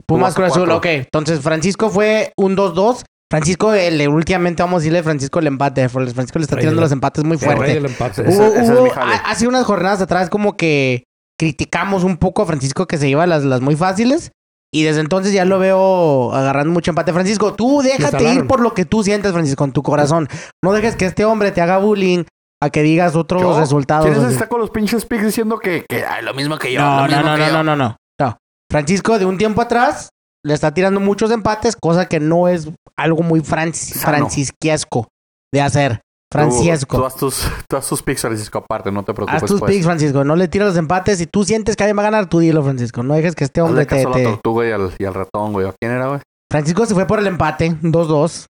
Pumas 0.07 0.35
Cruz 0.35 0.53
Azul. 0.53 0.71
Ok, 0.71 0.87
entonces 0.87 1.41
Francisco 1.43 1.91
fue 1.91 2.33
un 2.37 2.57
2-2. 2.57 3.05
Francisco, 3.31 3.75
el, 3.75 4.09
últimamente 4.09 4.63
vamos 4.63 4.77
a 4.77 4.81
decirle 4.81 5.03
Francisco 5.03 5.39
el 5.39 5.49
empate. 5.49 5.89
Francisco 5.89 6.39
le 6.39 6.45
está 6.45 6.57
tirando 6.57 6.81
los 6.81 6.93
empates 6.93 7.25
muy 7.25 7.37
fuerte. 7.37 7.77
empate. 7.77 8.23
Hubo, 8.23 8.45
ese 8.55 8.73
hubo- 8.73 8.93
hace 9.25 9.47
unas 9.47 9.65
jornadas 9.67 10.01
atrás 10.01 10.31
como 10.31 10.57
que 10.57 11.05
criticamos 11.39 12.05
un 12.05 12.17
poco 12.17 12.43
a 12.43 12.47
Francisco 12.47 12.87
que 12.87 12.97
se 12.97 13.09
iba 13.09 13.27
las, 13.27 13.45
las 13.45 13.61
muy 13.61 13.77
fáciles. 13.77 14.31
Y 14.73 14.83
desde 14.83 15.01
entonces 15.01 15.33
ya 15.33 15.47
lo 15.47 15.59
veo 15.59 16.33
agarrando 16.35 16.73
mucho 16.73 16.91
empate. 16.91 17.13
Francisco, 17.13 17.55
tú 17.55 17.81
déjate 17.83 18.35
ir 18.35 18.47
por 18.47 18.61
lo 18.61 18.75
que 18.75 18.85
tú 18.85 19.03
sientes, 19.03 19.33
Francisco, 19.33 19.65
en 19.65 19.73
tu 19.73 19.83
corazón. 19.83 20.29
No 20.63 20.73
dejes 20.73 20.95
que 20.97 21.07
este 21.07 21.25
hombre 21.25 21.53
te 21.53 21.63
haga 21.63 21.79
bullying 21.79 22.25
a 22.63 22.69
que 22.71 22.83
digas 22.83 23.15
otros 23.17 23.41
¿Yo? 23.41 23.59
resultados. 23.59 24.05
¿Quién 24.07 24.19
es 24.19 24.25
así. 24.25 24.35
está 24.35 24.49
con 24.49 24.61
los 24.61 24.69
pinches 24.71 25.07
picks 25.07 25.25
diciendo 25.25 25.59
que, 25.59 25.87
que 25.89 26.05
ay, 26.05 26.23
lo 26.23 26.35
mismo 26.35 26.59
que 26.59 26.73
yo? 26.73 26.81
No, 26.83 26.97
lo 26.97 27.09
no, 27.09 27.17
mismo 27.17 27.23
no, 27.31 27.37
que 27.37 27.41
no, 27.43 27.47
yo? 27.49 27.53
no, 27.53 27.63
no, 27.65 27.77
no. 27.77 27.97
No. 28.21 28.37
Francisco, 28.71 29.19
de 29.19 29.25
un 29.25 29.39
tiempo 29.39 29.63
atrás, 29.63 30.11
le 30.49 30.55
está 30.55 30.73
tirando 30.73 30.99
muchos 30.99 31.31
empates, 31.31 31.77
cosa 31.77 32.09
que 32.09 32.19
no 32.21 32.49
es 32.49 32.69
algo 32.97 33.23
muy 33.23 33.41
francis 33.41 34.01
Sano. 34.01 34.17
francisquiesco 34.17 35.09
de 35.53 35.61
hacer. 35.61 36.01
Tú, 36.31 36.39
Francisco. 36.39 36.99
tú 36.99 37.05
haz 37.07 37.17
tus, 37.17 37.43
tú 37.69 37.77
haz 37.77 37.89
tus 37.89 38.03
picks, 38.03 38.21
Francisco, 38.21 38.59
aparte, 38.59 38.91
no 38.93 39.03
te 39.03 39.15
preocupes. 39.15 39.43
Haz 39.43 39.49
tus 39.49 39.61
pues. 39.61 39.73
picks, 39.73 39.85
Francisco. 39.87 40.25
No 40.25 40.37
le 40.37 40.49
tires 40.49 40.69
los 40.69 40.77
empates. 40.77 41.19
Si 41.19 41.27
tú 41.27 41.45
sientes 41.45 41.75
que 41.77 41.85
alguien 41.85 41.97
va 41.97 42.03
a 42.03 42.11
ganar, 42.11 42.29
tú 42.29 42.41
dilo, 42.41 42.63
Francisco. 42.63 43.03
No 43.03 43.15
dejes 43.15 43.35
que 43.35 43.45
este 43.45 43.63
hombre 43.63 43.83
Hazle 43.83 43.97
te, 43.97 43.97
caso 43.97 44.09
a 44.09 44.11
la 44.11 44.17
te- 44.17 44.25
tortuga 44.25 44.69
y 44.69 44.73
al, 44.73 44.93
y 44.99 45.05
al 45.05 45.15
ratón, 45.15 45.53
güey. 45.53 45.67
¿A 45.69 45.75
quién 45.81 45.93
era, 45.93 46.09
güey? 46.09 46.21
Francisco 46.51 46.85
se 46.87 46.95
fue 46.95 47.07
por 47.07 47.19
el 47.19 47.27
empate, 47.27 47.71
2-2. 47.81 48.47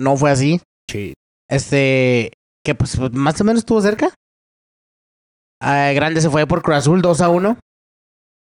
No 0.00 0.16
fue 0.16 0.30
así. 0.30 0.60
Sí. 0.90 1.12
Este, 1.50 2.32
que 2.64 2.74
pues 2.74 2.98
más 3.12 3.40
o 3.40 3.44
menos 3.44 3.60
estuvo 3.60 3.80
cerca. 3.82 4.10
Ah, 5.60 5.92
Grande 5.94 6.20
se 6.20 6.30
fue 6.30 6.46
por 6.46 6.62
Cruz 6.62 6.76
Azul, 6.78 7.02
2-1. 7.02 7.58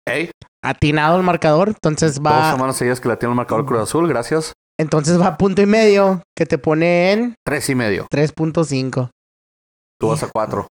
Ey, 0.10 0.32
Atinado 0.64 1.18
el 1.18 1.24
marcador. 1.24 1.70
Entonces 1.70 2.16
dos 2.16 2.26
va, 2.26 2.52
semanas 2.52 2.76
seguidas 2.78 3.00
que 3.00 3.08
la 3.08 3.18
tiene 3.18 3.32
el 3.32 3.38
marcador 3.38 3.66
Cruz 3.66 3.82
Azul, 3.82 4.08
gracias. 4.08 4.54
entonces 4.80 5.20
va 5.20 5.28
a 5.28 5.38
punto 5.38 5.62
y 5.62 5.66
medio, 5.66 6.22
que 6.38 6.46
te 6.46 6.58
pone 6.58 7.12
en 7.14 7.36
Tres 7.46 7.70
y 7.70 7.76
medio. 7.76 8.08
3.5. 8.12 9.10
Tú 10.00 10.08
vas 10.08 10.24
a 10.24 10.30
cuatro. 10.30 10.68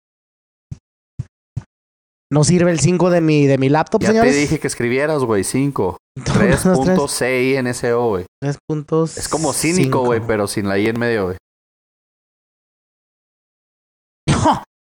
No 2.33 2.45
sirve 2.45 2.71
el 2.71 2.81
5 2.81 3.11
de 3.11 3.21
mi, 3.21 3.47
de 3.47 3.59
mi 3.59 3.69
laptop, 3.69 4.01
Ya 4.01 4.09
señores. 4.09 4.33
te 4.33 4.39
dije 4.39 4.59
que 4.59 4.67
escribieras, 4.67 5.23
güey, 5.23 5.45
cinco. 5.45 5.99
Todos 6.25 6.65
los 6.65 6.81
tres. 6.81 6.99
3.6 6.99 7.63
NSO, 7.63 8.09
güey. 8.09 8.27
Tres 8.41 8.57
puntos. 8.67 9.19
Es 9.19 9.29
como 9.29 9.53
cínico, 9.53 10.01
güey, 10.05 10.21
pero 10.27 10.47
sin 10.47 10.67
la 10.67 10.79
I 10.79 10.87
en 10.89 10.99
medio, 10.99 11.25
güey. 11.27 11.37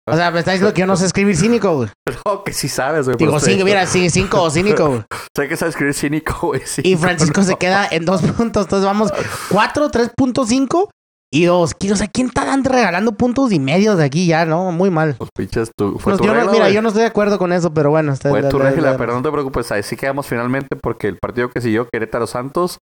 O 0.07 0.15
sea, 0.15 0.31
me 0.31 0.39
está 0.39 0.51
diciendo 0.51 0.73
que 0.73 0.79
yo 0.81 0.87
no 0.87 0.95
sé 0.95 1.05
escribir 1.05 1.35
cínico, 1.35 1.75
güey. 1.75 1.89
No, 2.25 2.43
que 2.43 2.53
sí 2.53 2.67
sabes, 2.69 3.05
güey. 3.05 3.17
Digo, 3.17 3.39
sí, 3.39 3.61
mira, 3.63 3.85
sí, 3.85 4.09
5 4.09 4.41
o 4.41 4.49
cínico, 4.49 4.87
güey. 4.87 5.03
Sé 5.35 5.47
que 5.47 5.57
sabes 5.57 5.73
escribir 5.75 5.93
cínico, 5.93 6.33
güey. 6.47 6.61
Y 6.61 6.65
cinco, 6.65 6.99
Francisco 7.01 7.41
no. 7.41 7.47
se 7.47 7.55
queda 7.57 7.87
en 7.91 8.05
2 8.05 8.21
puntos. 8.31 8.63
Entonces 8.65 8.85
vamos 8.85 9.11
4, 9.49 9.91
3.5 9.91 10.89
y 11.31 11.45
2. 11.45 11.75
O 11.91 11.95
sea, 11.95 12.07
¿quién 12.07 12.27
está 12.27 12.45
dando 12.45 12.69
regalando 12.69 13.11
puntos 13.11 13.51
y 13.51 13.59
medios 13.59 13.97
de 13.97 14.05
aquí 14.05 14.25
ya? 14.27 14.45
No, 14.45 14.71
muy 14.71 14.89
mal. 14.89 15.15
Los 15.19 15.29
pinches, 15.35 15.71
tu, 15.77 15.99
fue 15.99 16.13
Pues 16.13 16.17
tu 16.17 16.23
yo 16.23 16.33
no- 16.33 16.39
regla, 16.39 16.51
mira, 16.53 16.63
güey. 16.65 16.73
yo 16.73 16.81
no 16.81 16.87
estoy 16.87 17.01
de 17.01 17.07
acuerdo 17.09 17.37
con 17.37 17.51
eso, 17.53 17.73
pero 17.73 17.89
bueno. 17.89 18.13
está- 18.13 18.29
Fue 18.29 18.41
la- 18.41 18.49
tu 18.49 18.57
la- 18.59 18.69
regla, 18.71 18.91
la- 18.91 18.97
pero 18.97 19.13
no 19.13 19.21
te 19.21 19.31
preocupes, 19.31 19.71
ahí 19.71 19.83
sí 19.83 19.95
quedamos 19.97 20.25
finalmente 20.25 20.75
porque 20.81 21.07
el 21.09 21.17
partido 21.21 21.49
que 21.49 21.59
siguió 21.61 21.87
Querétaro 21.91 22.27
Santos 22.27 22.77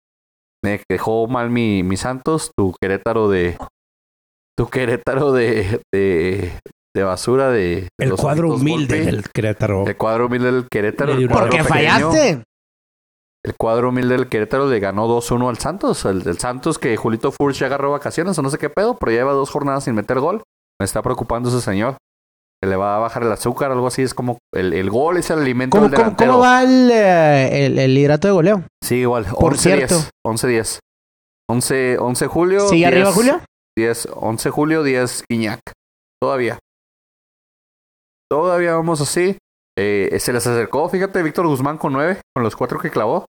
me 0.63 0.81
dejó 0.89 1.27
mal 1.27 1.49
mi, 1.49 1.83
mi 1.83 1.95
Santos, 1.97 2.51
tu 2.57 2.73
Querétaro 2.81 3.29
de 3.29 3.57
tu 4.57 4.67
Querétaro 4.69 5.31
de 5.31 5.81
de, 5.93 6.51
de 6.95 7.03
basura 7.03 7.49
de, 7.49 7.59
de 7.59 7.89
El 7.99 8.09
los 8.09 8.21
cuadro 8.21 8.53
humilde 8.53 8.97
golpe. 8.97 9.11
del 9.11 9.23
Querétaro. 9.33 9.85
el 9.87 9.97
cuadro 9.97 10.27
humilde 10.27 10.51
del 10.51 10.67
Querétaro, 10.69 11.13
el 11.13 11.27
Porque 11.27 11.57
pequeño. 11.57 11.63
fallaste. 11.63 12.43
El 13.45 13.55
cuadro 13.57 13.89
humilde 13.89 14.15
del 14.15 14.29
Querétaro 14.29 14.69
le 14.69 14.79
ganó 14.79 15.07
2-1 15.07 15.49
al 15.49 15.57
Santos. 15.57 16.05
El, 16.05 16.25
el 16.27 16.37
Santos 16.37 16.79
que 16.79 16.95
Julito 16.95 17.31
Furch 17.31 17.57
ya 17.59 17.65
agarró 17.65 17.91
vacaciones 17.91 18.37
o 18.37 18.41
no 18.41 18.49
sé 18.49 18.57
qué 18.57 18.69
pedo, 18.69 18.95
pero 18.97 19.11
lleva 19.11 19.33
dos 19.33 19.49
jornadas 19.49 19.83
sin 19.83 19.95
meter 19.95 20.19
gol. 20.19 20.43
Me 20.79 20.85
está 20.85 21.01
preocupando 21.01 21.49
ese 21.49 21.59
señor. 21.61 21.97
Que 22.61 22.69
le 22.69 22.77
va 22.77 22.95
a 22.95 22.99
bajar 22.99 23.23
el 23.23 23.31
azúcar, 23.33 23.71
algo 23.71 23.87
así. 23.87 24.01
Es 24.03 24.13
como 24.13 24.37
el, 24.53 24.71
el 24.73 24.89
gol 24.89 25.17
es 25.17 25.29
el 25.29 25.39
alimento 25.39 25.75
¿Cómo, 25.77 25.89
del 25.89 25.95
cómo, 25.95 26.03
delantero. 26.05 26.31
cómo 26.33 26.43
va 26.43 26.63
el, 26.63 26.89
eh, 26.89 27.65
el, 27.65 27.79
el 27.79 27.93
liderato 27.93 28.27
de 28.29 28.33
goleo? 28.33 28.63
Sí, 28.81 28.95
igual. 28.97 29.25
Por 29.25 29.55
11-10. 29.55 29.57
cierto. 29.57 29.95
11-10. 30.25 30.79
11, 31.49 31.97
11 31.99 32.27
julio. 32.27 32.59
¿Sigue 32.69 32.85
10, 32.85 32.87
arriba, 32.87 33.11
Julio? 33.11 33.41
10, 33.77 34.07
11 34.13 34.49
julio, 34.51 34.83
10 34.83 35.23
Guiñac. 35.29 35.59
Todavía. 36.21 36.59
Todavía 38.33 38.73
vamos 38.73 38.99
así. 38.99 39.37
Eh, 39.77 40.17
se 40.19 40.33
les 40.33 40.47
acercó, 40.47 40.89
fíjate, 40.89 41.21
Víctor 41.21 41.45
Guzmán 41.45 41.77
con 41.77 41.93
9, 41.93 42.19
con 42.35 42.43
los 42.43 42.55
4 42.55 42.79
que 42.79 42.89
clavó. 42.89 43.27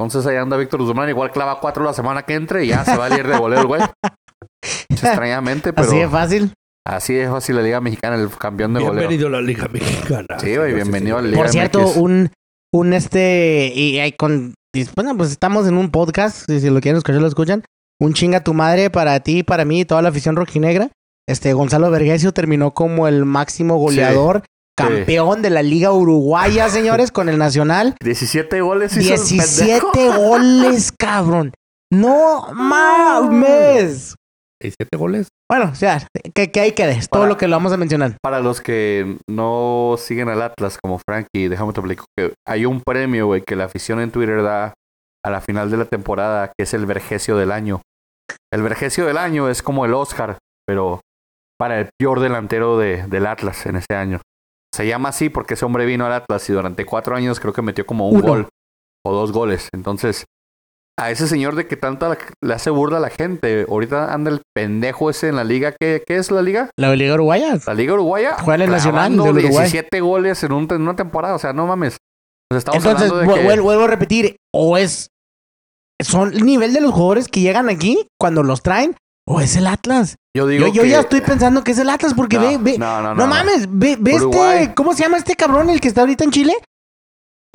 Entonces 0.00 0.26
ahí 0.26 0.36
anda 0.36 0.56
Víctor 0.56 0.82
Guzmán, 0.82 1.08
igual 1.08 1.30
clava 1.30 1.60
4 1.60 1.84
la 1.84 1.92
semana 1.92 2.24
que 2.24 2.34
entre 2.34 2.64
y 2.64 2.68
ya 2.70 2.84
se 2.84 2.96
va 2.96 3.06
a 3.06 3.16
ir 3.16 3.24
de 3.24 3.38
goleo 3.38 3.60
el 3.60 3.66
güey. 3.68 3.80
Extrañamente, 4.90 5.72
pero 5.72 5.86
Así 5.86 5.98
de 5.98 6.08
fácil. 6.08 6.52
Así 6.84 7.16
es 7.16 7.30
fácil 7.30 7.54
la 7.54 7.62
Liga 7.62 7.80
Mexicana, 7.80 8.16
el 8.16 8.28
campeón 8.30 8.74
de 8.74 8.80
goleo. 8.80 8.94
Bienvenido 8.94 9.28
a 9.28 9.30
la 9.30 9.40
Liga 9.42 9.68
Mexicana. 9.68 10.38
Sí, 10.40 10.56
güey, 10.56 10.74
bienvenido 10.74 11.18
a 11.18 11.22
la 11.22 11.28
Liga 11.28 11.42
Por 11.42 11.48
cierto, 11.48 11.80
MX. 11.80 11.96
un, 11.98 12.32
un 12.74 12.92
este, 12.92 13.70
y 13.72 14.00
hay 14.00 14.10
con, 14.10 14.54
y, 14.74 14.86
bueno, 14.96 15.16
pues 15.16 15.30
estamos 15.30 15.68
en 15.68 15.76
un 15.76 15.92
podcast, 15.92 16.46
si, 16.48 16.58
si 16.58 16.68
lo 16.68 16.80
quieren 16.80 16.98
escuchar, 16.98 17.20
lo 17.20 17.28
escuchan. 17.28 17.62
Un 18.00 18.12
chinga 18.14 18.42
tu 18.42 18.54
madre 18.54 18.90
para 18.90 19.20
ti, 19.20 19.44
para 19.44 19.64
mí 19.64 19.82
y 19.82 19.84
toda 19.84 20.02
la 20.02 20.08
afición 20.08 20.34
rojinegra. 20.34 20.90
Este, 21.30 21.52
Gonzalo 21.52 21.90
Vergesio 21.90 22.32
terminó 22.32 22.72
como 22.72 23.06
el 23.06 23.24
máximo 23.24 23.76
goleador, 23.76 24.42
campeón 24.76 25.42
de 25.42 25.50
la 25.50 25.62
Liga 25.62 25.92
Uruguaya, 25.92 26.68
señores, 26.70 27.12
con 27.12 27.28
el 27.28 27.38
Nacional. 27.38 27.94
17 28.02 28.60
goles 28.60 28.96
hizo 28.96 29.14
el 29.14 29.20
17 29.20 29.80
pendejo. 29.92 30.18
goles, 30.18 30.92
cabrón. 30.98 31.52
No 31.92 32.52
mames. 32.52 34.16
17 34.62 34.96
goles. 34.96 35.28
Bueno, 35.50 35.70
o 35.72 35.74
sea, 35.74 36.06
que, 36.34 36.50
que 36.50 36.60
ahí 36.60 36.72
quede. 36.72 36.92
Es 36.92 37.08
todo 37.08 37.26
lo 37.26 37.36
que 37.36 37.48
lo 37.48 37.56
vamos 37.56 37.72
a 37.72 37.76
mencionar. 37.76 38.16
Para 38.22 38.40
los 38.40 38.60
que 38.60 39.16
no 39.28 39.96
siguen 39.98 40.28
al 40.28 40.42
Atlas 40.42 40.78
como 40.82 40.98
Frankie, 40.98 41.48
déjame 41.48 41.72
te 41.72 41.80
explico 41.80 42.04
que 42.16 42.34
hay 42.46 42.66
un 42.66 42.80
premio, 42.80 43.26
güey, 43.26 43.42
que 43.42 43.56
la 43.56 43.64
afición 43.64 44.00
en 44.00 44.10
Twitter 44.10 44.42
da 44.42 44.74
a 45.24 45.30
la 45.30 45.40
final 45.40 45.70
de 45.70 45.76
la 45.78 45.84
temporada, 45.86 46.48
que 46.48 46.64
es 46.64 46.74
el 46.74 46.86
Vergesio 46.86 47.36
del 47.36 47.52
año. 47.52 47.80
El 48.52 48.62
Vergesio 48.62 49.06
del 49.06 49.16
año 49.18 49.48
es 49.48 49.62
como 49.62 49.84
el 49.84 49.94
Oscar, 49.94 50.38
pero 50.66 51.00
para 51.60 51.78
el 51.80 51.90
peor 51.98 52.20
delantero 52.20 52.78
de, 52.78 53.06
del 53.06 53.26
Atlas 53.26 53.66
en 53.66 53.76
ese 53.76 53.94
año. 53.94 54.20
Se 54.74 54.86
llama 54.86 55.10
así 55.10 55.28
porque 55.28 55.54
ese 55.54 55.64
hombre 55.66 55.84
vino 55.84 56.06
al 56.06 56.12
Atlas 56.14 56.48
y 56.48 56.54
durante 56.54 56.86
cuatro 56.86 57.14
años 57.14 57.38
creo 57.38 57.52
que 57.52 57.60
metió 57.60 57.84
como 57.84 58.08
un 58.08 58.16
Uno. 58.16 58.26
gol 58.26 58.48
o 59.06 59.12
dos 59.12 59.30
goles. 59.32 59.68
Entonces, 59.74 60.24
a 60.98 61.10
ese 61.10 61.28
señor 61.28 61.56
de 61.56 61.66
que 61.66 61.76
tanta 61.76 62.16
le 62.42 62.54
hace 62.54 62.70
burla 62.70 62.96
a 62.96 63.00
la 63.00 63.10
gente, 63.10 63.66
ahorita 63.68 64.12
anda 64.14 64.30
el 64.30 64.40
pendejo 64.54 65.10
ese 65.10 65.28
en 65.28 65.36
la 65.36 65.44
liga. 65.44 65.74
¿Qué, 65.78 66.02
qué 66.06 66.16
es 66.16 66.30
la 66.30 66.40
liga? 66.40 66.70
La 66.78 66.94
Liga 66.96 67.14
Uruguaya. 67.14 67.58
La 67.66 67.74
Liga 67.74 67.92
Uruguaya. 67.94 68.36
Juega 68.42 68.64
el 68.64 68.70
Nacional 68.70 69.12
clavando 69.12 69.24
del 69.34 69.44
Uruguay. 69.46 69.64
17 69.70 70.00
goles 70.00 70.42
en, 70.44 70.52
un- 70.52 70.68
en 70.70 70.80
una 70.82 70.96
temporada. 70.96 71.34
O 71.34 71.38
sea, 71.38 71.52
no 71.52 71.66
mames. 71.66 71.98
Pues 72.50 72.64
Entonces, 72.66 73.10
de 73.12 73.26
que... 73.34 73.44
vuelvo 73.44 73.84
a 73.84 73.86
repetir, 73.86 74.36
o 74.54 74.76
es 74.78 75.08
son 76.02 76.32
el 76.32 76.44
nivel 76.46 76.72
de 76.72 76.80
los 76.80 76.92
jugadores 76.92 77.28
que 77.28 77.40
llegan 77.40 77.68
aquí 77.68 78.06
cuando 78.18 78.42
los 78.42 78.62
traen, 78.62 78.96
o 79.32 79.40
es 79.40 79.54
el 79.56 79.66
Atlas. 79.66 80.16
yo 80.36 80.46
digo 80.46 80.66
Yo, 80.66 80.72
yo 80.74 80.82
que- 80.82 80.88
ya 80.88 81.00
estoy 81.00 81.20
pensando 81.20 81.62
que 81.62 81.70
es 81.72 81.78
el 81.78 81.88
Atlas 81.88 82.14
porque 82.14 82.36
No, 82.36 82.42
ve, 82.42 82.58
ve, 82.58 82.78
no, 82.78 83.00
no, 83.00 83.02
no, 83.02 83.14
no, 83.14 83.22
no. 83.22 83.26
mames, 83.28 83.66
ve, 83.70 83.96
ve 84.00 84.12
este, 84.12 84.72
¿cómo 84.74 84.92
se 84.94 85.02
llama 85.04 85.16
este 85.18 85.36
cabrón 85.36 85.70
el 85.70 85.80
que 85.80 85.88
está 85.88 86.00
ahorita 86.02 86.24
en 86.24 86.30
Chile? 86.32 86.54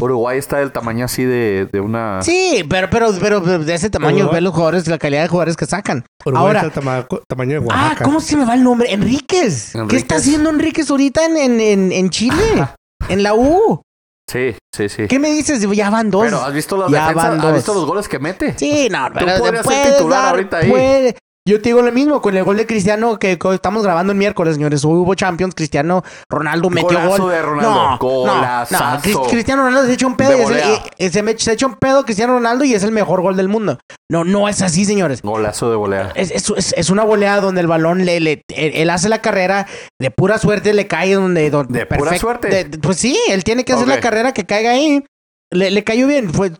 Uruguay 0.01 0.37
está 0.37 0.57
del 0.57 0.73
tamaño 0.73 1.05
así 1.05 1.23
de, 1.23 1.69
de 1.71 1.79
una... 1.79 2.21
Sí, 2.21 2.65
pero, 2.69 2.89
pero, 2.89 3.13
pero 3.19 3.39
de 3.39 3.73
ese 3.73 3.89
tamaño, 3.89 4.17
Uruguay. 4.25 4.35
ve 4.35 4.41
los 4.41 4.53
jugadores, 4.53 4.87
la 4.87 4.97
calidad 4.97 5.21
de 5.21 5.29
jugadores 5.29 5.55
que 5.55 5.65
sacan. 5.65 6.05
Uruguay 6.25 6.45
Ahora- 6.47 6.59
es 6.59 6.65
el 6.65 6.71
tama- 6.73 7.07
tamaño 7.29 7.61
de 7.61 7.67
Ah, 7.71 7.83
Oaxaca. 7.83 8.03
¿cómo 8.03 8.19
se 8.19 8.35
me 8.35 8.45
va 8.45 8.55
el 8.55 8.63
nombre? 8.63 8.91
Enríquez. 8.91 9.71
¿Qué 9.87 9.95
está 9.95 10.15
haciendo 10.17 10.49
Enríquez 10.49 10.89
ahorita 10.89 11.23
en, 11.25 11.37
en, 11.37 11.59
en, 11.61 11.91
en 11.93 12.09
Chile? 12.09 12.67
en 13.07 13.23
la 13.23 13.35
U. 13.35 13.81
Sí, 14.29 14.55
sí, 14.75 14.89
sí. 14.89 15.07
¿Qué 15.07 15.17
me 15.19 15.29
dices? 15.31 15.61
Ya 15.71 15.89
van 15.89 16.09
dos. 16.11 16.23
Pero 16.23 16.41
¿has 16.43 16.53
visto 16.53 16.75
las 16.75 16.91
Ya 16.91 17.07
defensas? 17.07 17.29
van 17.29 17.37
¿Has 17.37 17.43
dos. 17.43 17.53
visto 17.53 17.73
los 17.75 17.85
goles 17.85 18.09
que 18.09 18.19
mete? 18.19 18.53
Sí, 18.57 18.89
no, 18.91 19.07
pero 19.13 19.27
ser 19.37 19.61
puedes 19.63 19.95
titular 19.97 20.23
dar, 20.23 20.29
ahorita 20.35 20.57
ahí. 20.57 20.69
puede. 20.71 21.15
Yo 21.47 21.61
te 21.61 21.69
digo 21.69 21.83
lo 21.83 21.91
mismo 21.91 22.21
con 22.23 22.35
el 22.35 22.43
gol 22.43 22.57
de 22.57 22.65
Cristiano 22.65 23.19
que 23.19 23.37
estamos 23.53 23.83
grabando 23.83 24.11
el 24.11 24.17
miércoles, 24.17 24.55
señores. 24.55 24.83
Hubo 24.83 25.13
Champions, 25.13 25.53
Cristiano 25.53 26.03
Ronaldo 26.27 26.71
metió 26.71 26.97
Golazo 26.97 27.21
gol. 27.23 27.31
de 27.31 27.41
Ronaldo, 27.43 27.69
No, 27.71 27.91
no, 27.91 27.97
golazazo. 27.99 28.83
no. 28.83 29.01
Cris- 29.01 29.29
Cristiano 29.29 29.61
Ronaldo 29.63 29.87
se 29.87 29.93
echa 29.93 30.07
un 30.07 30.17
pedo 30.17 30.35
y 30.35 30.41
es 30.41 30.49
el- 30.49 30.57
y- 30.99 31.05
y 31.05 31.09
se, 31.11 31.37
se 31.37 31.51
echa 31.53 31.67
un 31.67 31.75
pedo 31.75 32.03
Cristiano 32.03 32.33
Ronaldo 32.33 32.63
y 32.65 32.73
es 32.73 32.81
el 32.81 32.91
mejor 32.91 33.21
gol 33.21 33.37
del 33.37 33.47
mundo. 33.47 33.77
No, 34.11 34.23
no 34.23 34.49
es 34.49 34.63
así, 34.63 34.85
señores. 34.85 35.21
Golazo 35.21 35.69
de 35.69 35.75
volea. 35.75 36.11
Es, 36.15 36.31
es- 36.31 36.73
es- 36.75 36.89
una 36.89 37.03
volea 37.03 37.39
donde 37.41 37.61
el 37.61 37.67
balón 37.67 38.05
le, 38.05 38.19
le- 38.19 38.41
él, 38.55 38.71
él 38.73 38.89
hace 38.89 39.07
la 39.07 39.21
carrera 39.21 39.67
de 40.01 40.09
pura 40.09 40.39
suerte 40.39 40.73
le 40.73 40.87
cae 40.87 41.13
donde, 41.13 41.51
donde 41.51 41.79
¿De 41.81 41.85
pura 41.85 42.17
suerte? 42.17 42.63
de- 42.63 42.77
pues 42.79 42.97
sí, 42.97 43.19
él 43.29 43.43
tiene 43.43 43.63
que 43.65 43.73
hacer 43.73 43.87
la 43.87 43.99
carrera 43.99 44.33
que 44.33 44.45
caiga 44.45 44.71
ahí. 44.71 45.05
Le, 45.53 45.69
le 45.69 45.83
cayó 45.83 46.07
bien. 46.07 46.33
Fue 46.33 46.53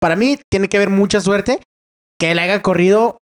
para 0.00 0.14
mí 0.14 0.38
tiene 0.48 0.68
que 0.68 0.76
haber 0.76 0.88
mucha 0.90 1.20
suerte 1.20 1.60
que 2.20 2.30
él 2.30 2.38
haya 2.38 2.62
corrido 2.62 3.16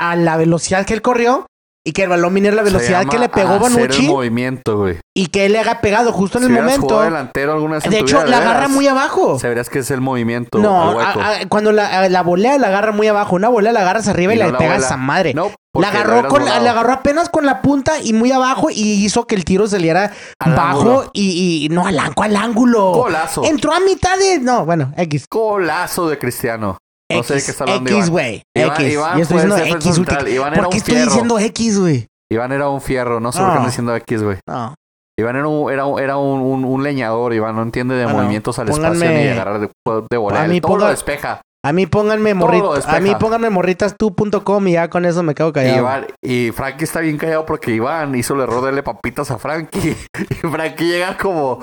a 0.00 0.16
la 0.16 0.36
velocidad 0.36 0.86
que 0.86 0.94
él 0.94 1.02
corrió 1.02 1.46
y 1.82 1.92
que 1.92 2.02
el 2.02 2.10
balón 2.10 2.34
viniera 2.34 2.52
a 2.54 2.56
la 2.58 2.62
velocidad 2.62 3.06
que 3.06 3.18
le 3.18 3.30
pegó 3.30 3.58
movimiento, 3.58 4.76
güey. 4.76 4.98
y 5.16 5.28
que 5.28 5.46
él 5.46 5.52
le 5.52 5.60
haga 5.60 5.80
pegado 5.80 6.12
justo 6.12 6.36
en 6.38 6.44
Si 6.44 6.50
el 6.52 6.56
momento. 6.62 7.00
delantero 7.00 7.54
alguna 7.54 7.76
vez 7.76 7.84
en 7.86 7.90
De 7.90 7.98
tu 8.00 8.04
hecho, 8.04 8.16
vida, 8.18 8.26
la 8.28 8.36
agarra 8.38 8.68
muy 8.68 8.86
abajo. 8.86 9.38
Sabrás 9.38 9.70
que 9.70 9.78
es 9.78 9.90
el 9.90 10.02
movimiento 10.02 10.58
No, 10.58 11.00
a- 11.00 11.10
a- 11.12 11.48
cuando 11.48 11.72
la, 11.72 12.08
la 12.10 12.22
volea 12.22 12.58
la 12.58 12.66
agarra 12.68 12.92
muy 12.92 13.06
abajo, 13.08 13.34
una 13.36 13.48
volea 13.48 13.72
la 13.72 13.80
agarras 13.80 14.08
arriba 14.08 14.34
y, 14.34 14.36
Y 14.36 14.40
no 14.40 14.46
le 14.46 14.52
la 14.52 14.58
pegas 14.58 14.78
vuela. 14.80 14.94
a 14.94 14.96
madre. 14.98 15.32
No, 15.32 15.50
La 15.74 15.88
agarró, 15.88 16.28
con, 16.28 16.44
la 16.44 16.56
agarró 16.56 16.92
apenas 16.92 17.30
con 17.30 17.46
la 17.46 17.62
punta 17.62 17.94
y 18.02 18.12
muy 18.12 18.30
abajo 18.30 18.68
y 18.70 19.02
hizo 19.04 19.26
que 19.26 19.34
el 19.34 19.46
tiro 19.46 19.66
saliera 19.66 20.12
Al 20.38 20.52
bajo 20.54 21.08
y, 21.14 21.64
y 21.64 21.68
no 21.70 21.86
al, 21.86 21.98
ángulo, 21.98 22.22
al 22.24 22.36
ángulo. 22.36 22.92
Golazo. 22.92 23.42
Entró 23.44 23.72
a 23.72 23.80
mitad 23.80 24.18
de... 24.18 24.38
No, 24.38 24.66
bueno, 24.66 24.92
X. 24.98 25.26
Golazo 25.30 26.08
de 26.10 26.18
Cristiano. 26.18 26.76
No 27.16 27.22
sé 27.22 27.34
de 27.34 27.42
qué 27.42 27.50
está 27.50 27.64
hablando 27.64 27.90
X, 27.90 27.96
Iván. 27.98 28.10
güey. 28.10 28.42
Iván- 28.56 28.74
X. 28.80 28.92
Iván 28.92 29.16
Yo 29.16 29.22
estoy 29.22 29.36
diciendo 29.42 29.76
X. 29.76 29.94
central. 29.94 30.28
Iván 30.28 30.52
era 30.54 30.62
¿Por 30.62 30.70
qué 30.70 30.76
un 30.76 30.78
estoy 30.78 30.94
fierro. 30.94 31.10
diciendo 31.10 31.38
X, 31.38 31.78
güey? 31.80 32.06
Iván 32.32 32.52
era 32.52 32.68
un 32.68 32.80
fierro. 32.80 33.20
No 33.20 33.32
sé 33.32 33.38
por 33.38 33.46
qué 33.48 33.52
No. 33.52 33.56
ando 33.58 33.66
diciendo 33.68 33.96
X, 33.96 34.22
güey. 34.22 34.38
No. 34.48 34.74
Iván 35.18 35.36
era 35.36 35.48
un, 35.48 35.70
era 35.70 35.84
un, 35.84 36.00
era 36.00 36.16
un, 36.16 36.40
un- 36.40 36.64
un 36.64 36.82
leñador, 36.82 37.34
Iván. 37.34 37.54
No 37.56 37.62
entiende 37.62 37.94
de 37.94 38.04
Bueno, 38.04 38.18
movimientos 38.20 38.58
al 38.58 38.68
pónganme- 38.68 38.94
espacio 39.04 39.10
ni 39.18 39.28
agarrar 39.28 39.60
de, 39.60 39.70
de 40.10 40.16
volar. 40.16 40.44
A 40.44 40.48
mí 40.48 40.60
Todo 40.60 40.76
lo 40.76 40.84
ponga- 40.84 40.90
despeja. 40.90 41.40
A 41.62 41.74
mí 41.74 41.86
pónganme 41.86 42.32
morritas. 42.32 42.86
A 42.88 43.00
mí 43.00 43.14
pónganme 43.20 43.50
morritastu.com 43.50 44.68
y 44.68 44.72
ya 44.72 44.88
con 44.88 45.04
eso 45.04 45.22
me 45.22 45.34
quedo 45.34 45.52
callado. 45.52 45.78
Iván, 45.78 46.06
y 46.22 46.52
Frankie 46.52 46.84
está 46.84 47.00
bien 47.00 47.18
callado 47.18 47.44
porque 47.44 47.72
Iván 47.74 48.14
hizo 48.14 48.32
el 48.34 48.40
error 48.40 48.60
de 48.60 48.66
darle 48.68 48.82
papitas 48.82 49.30
a 49.30 49.38
Frankie. 49.38 49.94
Y 50.30 50.34
Frankie 50.48 50.84
llega 50.86 51.18
como 51.18 51.58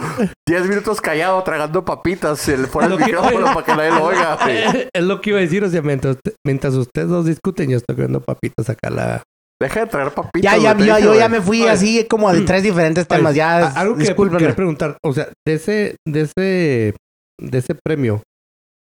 10 0.47 0.67
minutos 0.69 1.01
callado 1.01 1.41
tragando 1.43 1.83
papitas 1.83 2.47
el 2.47 2.63
Lo 2.63 2.97
que- 2.97 3.05
micrófono 3.05 3.45
para 3.47 3.63
que 3.65 3.75
nadie 3.75 3.89
lo 3.91 4.03
oiga. 4.05 4.37
Es 4.93 5.03
lo 5.03 5.19
que 5.19 5.31
iba 5.31 5.39
a 5.39 5.41
decir, 5.41 5.63
o 5.63 5.69
sea, 5.69 5.81
mientras, 5.81 6.17
mientras 6.45 6.75
ustedes 6.75 7.07
dos 7.09 7.25
discuten, 7.25 7.69
yo 7.71 7.77
estoy 7.77 7.95
comiendo 7.95 8.21
papitas 8.21 8.69
acá 8.69 8.91
la... 8.91 9.23
Deja 9.59 9.79
de 9.79 9.87
traer 9.87 10.11
papitas. 10.11 10.41
Ya, 10.43 10.57
ya, 10.57 10.77
yo, 10.77 10.99
yo 10.99 11.15
ya 11.15 11.27
me 11.29 11.41
fui 11.41 11.61
Oye. 11.63 11.71
así 11.71 12.05
como 12.07 12.31
de 12.31 12.41
tres 12.41 12.61
diferentes 12.61 13.07
Oye, 13.09 13.17
temas. 13.17 13.33
Ya, 13.33 13.57
a- 13.57 13.79
algo 13.79 13.95
que 13.95 14.13
quería 14.13 14.55
preguntar, 14.55 14.97
o 15.03 15.11
sea, 15.13 15.29
de 15.47 15.53
ese, 15.55 15.95
de 16.07 16.21
ese, 16.21 16.95
de 17.41 17.57
ese 17.57 17.73
premio 17.83 18.21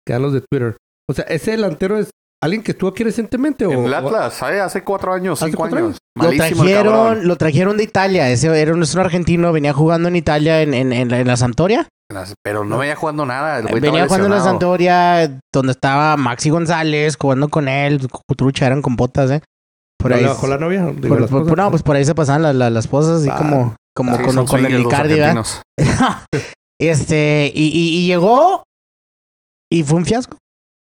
que 0.04 0.12
dan 0.14 0.22
los 0.22 0.32
de 0.32 0.40
Twitter, 0.50 0.76
o 1.10 1.14
sea, 1.14 1.24
ese 1.26 1.52
delantero 1.52 1.98
es 1.98 2.10
alguien 2.42 2.62
que 2.62 2.72
estuvo 2.72 2.90
aquí 2.90 3.04
recientemente 3.04 3.64
o 3.66 3.72
En 3.72 3.84
el 3.84 3.94
Atlas, 3.94 4.42
hace 4.42 4.84
cuatro 4.84 5.12
años, 5.12 5.40
¿Hace 5.40 5.50
cinco 5.50 5.58
cuatro 5.62 5.78
años. 5.78 5.98
Lo 6.16 6.24
Malísimo 6.24 6.62
trajeron, 6.62 7.26
lo 7.26 7.36
trajeron 7.36 7.76
de 7.76 7.84
Italia. 7.84 8.30
Ese 8.30 8.46
era 8.60 8.72
un, 8.74 8.82
es 8.82 8.94
un 8.94 9.00
argentino, 9.00 9.52
venía 9.52 9.72
jugando 9.72 10.08
en 10.08 10.16
Italia 10.16 10.62
en, 10.62 10.72
en, 10.74 10.92
en 10.92 11.08
la, 11.08 11.20
en 11.20 11.26
la 11.26 11.36
Sampdoria. 11.36 11.88
Pero 12.44 12.64
no 12.64 12.78
venía 12.78 12.94
jugando 12.94 13.24
nada. 13.26 13.58
el 13.58 13.66
güey 13.66 13.80
venía 13.80 14.04
jugando 14.06 14.26
en 14.26 14.32
la. 14.34 14.40
Sampdoria, 14.40 15.40
donde 15.52 15.72
estaba 15.72 16.16
Maxi 16.16 16.50
González 16.50 17.16
jugando 17.20 17.48
con 17.48 17.66
él. 17.66 18.06
Trucha 18.36 18.66
eran 18.66 18.82
con 18.82 18.94
botas, 18.94 19.30
¿eh? 19.32 19.42
Por 19.98 20.10
¿No 20.12 20.16
ahí. 20.18 20.24
bajó 20.24 20.46
la 20.46 20.58
novia? 20.58 20.84
Digo, 20.94 21.08
por- 21.08 21.20
la 21.22 21.26
por- 21.26 21.42
esposa. 21.42 21.56
no, 21.62 21.70
pues 21.70 21.82
por 21.82 21.96
ahí 21.96 22.04
se 22.04 22.14
pasaban 22.14 22.42
las, 22.42 22.54
las, 22.54 22.70
las 22.70 22.84
esposas, 22.84 23.20
así 23.22 23.30
Ah, 23.32 23.36
como, 23.38 23.74
como 23.96 24.16
Sí, 24.16 24.22
con, 24.22 24.46
con 24.46 24.66
el. 24.66 24.86
Este, 26.80 27.50
y, 27.54 27.66
y- 27.68 27.98
y 27.98 28.06
llegó 28.08 28.64
y 29.72 29.82
fue 29.84 29.98
un 29.98 30.04
fiasco, 30.04 30.36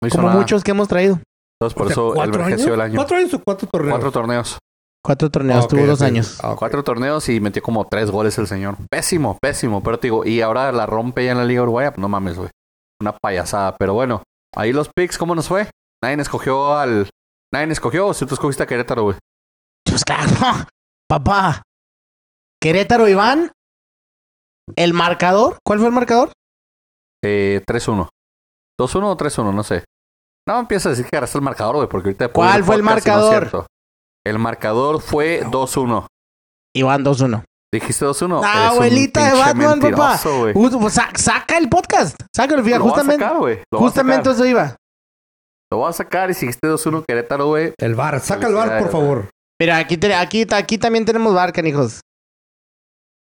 No 0.01 0.07
hizo 0.07 0.17
como 0.17 0.27
nada. 0.29 0.39
muchos 0.39 0.63
que 0.63 0.71
hemos 0.71 0.87
traído. 0.87 1.19
Entonces, 1.59 1.75
por 1.77 1.85
O 1.85 1.89
sea, 1.89 1.93
eso 1.93 2.07
el 2.09 2.13
¿cuatro 2.15 2.37
vergecio 2.39 2.65
años? 2.65 2.71
del 2.71 2.81
año. 2.81 2.95
¿Cuatro 2.97 3.17
años 3.17 3.33
o 3.33 3.39
cuatro 3.43 3.67
torneos? 3.69 3.91
Cuatro 3.93 4.11
torneos. 4.11 4.57
Cuatro 5.03 5.29
torneos, 5.31 5.59
Ah, 5.61 5.65
ok, 5.65 5.69
tuvo 5.69 5.85
dos 5.85 6.01
ok. 6.01 6.07
años. 6.07 6.39
Ah, 6.43 6.51
ok. 6.51 6.59
Cuatro 6.59 6.83
torneos 6.83 7.29
y 7.29 7.39
metió 7.39 7.61
como 7.61 7.87
tres 7.87 8.11
goles 8.11 8.37
el 8.37 8.47
señor. 8.47 8.77
Pésimo, 8.91 9.37
pésimo. 9.41 9.81
Pero 9.81 9.97
te 9.99 10.07
digo, 10.07 10.25
y 10.25 10.41
ahora 10.41 10.71
la 10.71 10.85
rompe 10.85 11.25
ya 11.25 11.31
en 11.31 11.37
la 11.37 11.45
Liga 11.45 11.63
Uruguaya. 11.63 11.93
No 11.97 12.09
mames, 12.09 12.37
güey. 12.37 12.49
Una 13.01 13.13
payasada. 13.17 13.75
Pero 13.77 13.93
bueno, 13.93 14.23
ahí 14.55 14.73
los 14.73 14.89
picks, 14.95 15.17
¿cómo 15.17 15.33
nos 15.33 15.47
fue? 15.47 15.69
Nadie 16.03 16.21
escogió 16.21 16.75
al. 16.77 17.09
Nadie 17.53 17.71
escogió 17.71 18.07
o 18.07 18.13
si 18.13 18.25
tú 18.25 18.33
escogiste 18.35 18.63
a 18.63 18.67
Querétaro, 18.67 19.03
güey. 19.03 19.17
Pues 19.85 20.03
claro, 20.03 20.29
papá. 21.09 21.63
Querétaro 22.61 23.07
Iván. 23.07 23.51
El 24.75 24.93
marcador. 24.93 25.57
¿Cuál 25.65 25.79
fue 25.79 25.87
el 25.87 25.93
marcador? 25.93 26.33
Eh, 27.23 27.63
3-1. 27.65 28.09
2-1 28.79 29.03
o 29.03 29.17
3-1, 29.17 29.53
no 29.53 29.63
sé. 29.63 29.83
No 30.47 30.59
empieza 30.59 30.89
a 30.89 30.91
decir 30.91 31.05
que 31.05 31.15
agarraste 31.15 31.37
el 31.37 31.43
marcador, 31.43 31.75
güey, 31.75 31.87
porque 31.89 32.09
ahorita. 32.09 32.29
¿Cuál 32.29 32.63
fue 32.63 32.75
el 32.75 32.81
no 32.81 32.85
marcador? 32.91 33.29
cierto. 33.31 33.67
el 34.25 34.39
marcador 34.39 35.01
fue 35.01 35.43
2-1. 35.45 36.05
Iván 36.75 37.03
2-1. 37.03 37.43
Dijiste 37.73 38.05
2-1. 38.05 38.41
Ah, 38.43 38.51
Eres 38.51 38.71
un 38.71 38.75
abuelita 38.75 39.25
de 39.33 39.39
Batman, 39.39 39.79
papá. 39.81 40.19
pues, 40.53 40.93
sa- 40.93 41.11
saca 41.15 41.57
el 41.57 41.67
podcast. 41.69 42.15
Sácalo, 42.35 42.63
fíjate. 42.63 42.79
Voy 42.81 42.87
a 42.87 42.91
Justamente, 42.91 43.23
sacar. 43.25 43.39
Lo 43.71 43.77
a 43.77 43.81
justamente 43.81 44.29
eso 44.31 44.45
iba. 44.45 44.75
Lo 45.71 45.77
voy 45.79 45.89
a 45.89 45.93
sacar 45.93 46.29
y 46.29 46.33
si 46.33 46.45
dijiste 46.45 46.67
2-1 46.67 47.03
Querétaro, 47.05 47.47
güey. 47.47 47.73
El 47.77 47.95
bar, 47.95 48.19
saca 48.21 48.47
el 48.47 48.53
bar, 48.53 48.79
por 48.79 48.89
favor. 48.91 49.29
Mira, 49.59 49.77
aquí, 49.77 49.97
te- 49.97 50.13
aquí, 50.15 50.45
aquí 50.49 50.77
también 50.77 51.03
tenemos 51.03 51.33
bar, 51.33 51.51
canijos. 51.51 51.99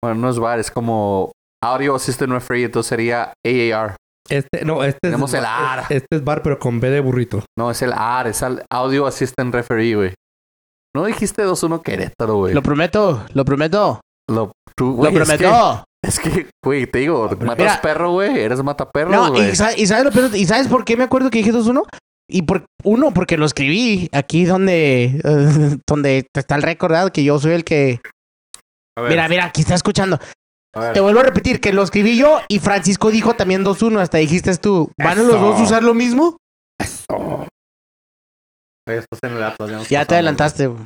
Bueno, 0.04 0.20
no 0.22 0.30
es 0.30 0.40
VAR, 0.40 0.60
es 0.60 0.72
como 0.72 1.32
Audio 1.64 1.94
Assistant 1.96 2.32
Referee, 2.32 2.64
entonces 2.66 2.90
sería 2.90 3.34
AAR. 3.46 3.96
Este, 4.32 4.66
no, 4.66 4.84
este 4.84 5.00
Tenemos 5.02 5.34
es 5.34 5.40
el 5.40 5.46
AR. 5.46 5.86
Este 5.90 6.08
es 6.16 6.24
bar, 6.24 6.42
pero 6.42 6.58
con 6.58 6.80
B 6.80 6.90
de 6.90 7.00
burrito. 7.02 7.44
No, 7.58 7.70
es 7.70 7.82
el 7.82 7.94
AR, 7.94 8.28
es 8.28 8.42
el 8.42 8.64
Audio 8.72 9.06
Assistant 9.06 9.54
Referee, 9.54 9.96
güey. 9.96 10.14
No 10.96 11.06
dijiste 11.06 11.46
2-1 11.46 11.82
Querétaro, 11.82 12.36
güey. 12.38 12.54
Lo 12.54 12.62
prometo, 12.64 13.26
lo 13.34 13.46
prometo. 13.46 14.02
Lo, 14.30 14.52
tú, 14.76 14.88
Lo 14.88 14.94
güey, 14.94 15.16
es 15.18 15.30
que- 15.30 15.38
prometo. 15.38 15.84
Es 16.04 16.20
que, 16.20 16.48
güey, 16.66 16.88
te 16.88 17.00
digo, 17.00 17.30
matas 17.42 17.58
Mira. 17.60 17.82
perro, 17.82 18.12
güey. 18.14 18.40
Eres 18.40 18.64
mataperro, 18.64 19.12
No, 19.12 19.30
güey. 19.30 19.50
y, 19.50 19.52
y 19.52 19.56
sabes 19.56 20.06
lo 20.16 20.36
¿y 20.36 20.46
sabes 20.46 20.68
por 20.68 20.84
qué 20.84 20.98
me 20.98 21.04
acuerdo 21.04 21.30
que 21.30 21.38
dije 21.38 21.52
2-1? 21.54 21.84
Y 22.28 22.42
por 22.44 22.66
uno, 22.84 23.14
porque 23.14 23.38
lo 23.38 23.46
escribí 23.46 24.10
aquí 24.12 24.46
donde, 24.46 25.22
eh, 25.24 25.78
donde 25.88 26.26
está 26.36 26.56
el 26.56 26.64
récord, 26.64 26.92
¿verdad? 26.92 27.12
Que 27.12 27.24
yo 27.24 27.38
soy 27.40 27.52
el 27.52 27.64
que. 27.64 28.00
A 28.98 29.02
ver, 29.02 29.12
Mira, 29.12 29.30
mira, 29.30 29.46
aquí 29.46 29.62
está 29.62 29.76
escuchando. 29.76 30.18
A. 30.74 30.94
Te 30.94 31.00
vuelvo 31.00 31.20
a 31.20 31.24
repetir 31.24 31.60
que 31.62 31.74
lo 31.74 31.84
escribí 31.84 32.18
yo 32.18 32.40
y 32.48 32.60
Francisco 32.60 33.12
dijo 33.12 33.34
también 33.36 33.64
2-1. 33.66 34.00
Hasta 34.00 34.18
dijiste 34.18 34.56
tú. 34.58 34.92
¿Van 34.98 35.18
los 35.18 35.28
Eso. 35.28 35.40
dos 35.40 35.60
a 35.60 35.64
usar 35.64 35.84
lo 35.84 35.94
mismo? 35.94 36.38
Güey, 38.88 38.98
estás 39.00 39.20
en 39.24 39.34
el 39.38 39.44
Atlas, 39.44 39.70
nos 39.70 39.90
Ya 39.90 40.06
te 40.06 40.16
adelantaste. 40.16 40.68
güey. 40.68 40.86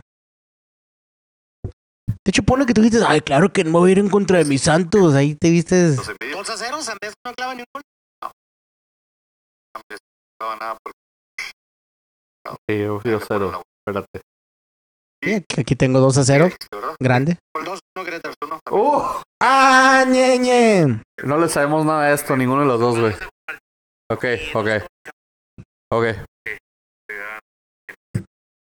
De 1.64 2.30
hecho, 2.32 2.42
pone 2.44 2.66
que 2.66 2.74
tú 2.74 2.82
dijiste, 2.82 3.06
ay, 3.08 3.22
claro 3.22 3.54
que 3.54 3.64
no 3.64 3.72
voy 3.80 3.90
a 3.90 3.92
ir 3.94 4.00
en 4.00 4.10
contra 4.10 4.40
de 4.40 4.46
mis 4.46 4.62
santos. 4.64 5.14
Ahí 5.14 5.36
te 5.36 5.50
viste. 5.52 5.90
2 5.96 6.00
a 6.50 6.58
0, 6.58 6.82
Sandés 6.82 7.14
no 7.24 7.34
clava 7.34 7.54
ni 7.54 7.62
un 7.62 7.66
gol. 7.74 7.82
Sí, 12.68 12.80
yo 12.80 13.00
fui 13.00 13.12
2-0. 13.12 13.62
Espérate. 13.86 14.22
Aquí 15.60 15.76
tengo 15.76 16.00
2 16.00 16.18
a 16.18 16.24
0. 16.24 16.50
Grande. 17.00 17.38
2 17.54 17.80
1 17.98 18.06
Querétaro. 18.06 18.34
¡Uh! 18.72 19.22
¡Ah, 19.48 20.04
ñeñe! 20.08 21.02
No 21.24 21.38
le 21.38 21.48
sabemos 21.50 21.86
nada 21.86 22.08
de 22.08 22.16
esto, 22.16 22.36
ninguno 22.36 22.62
de 22.62 22.68
los 22.68 22.80
dos, 22.80 23.00
güey. 23.00 23.14
Ok, 24.12 24.26
ok. 24.56 24.68
Ok. 25.92 26.06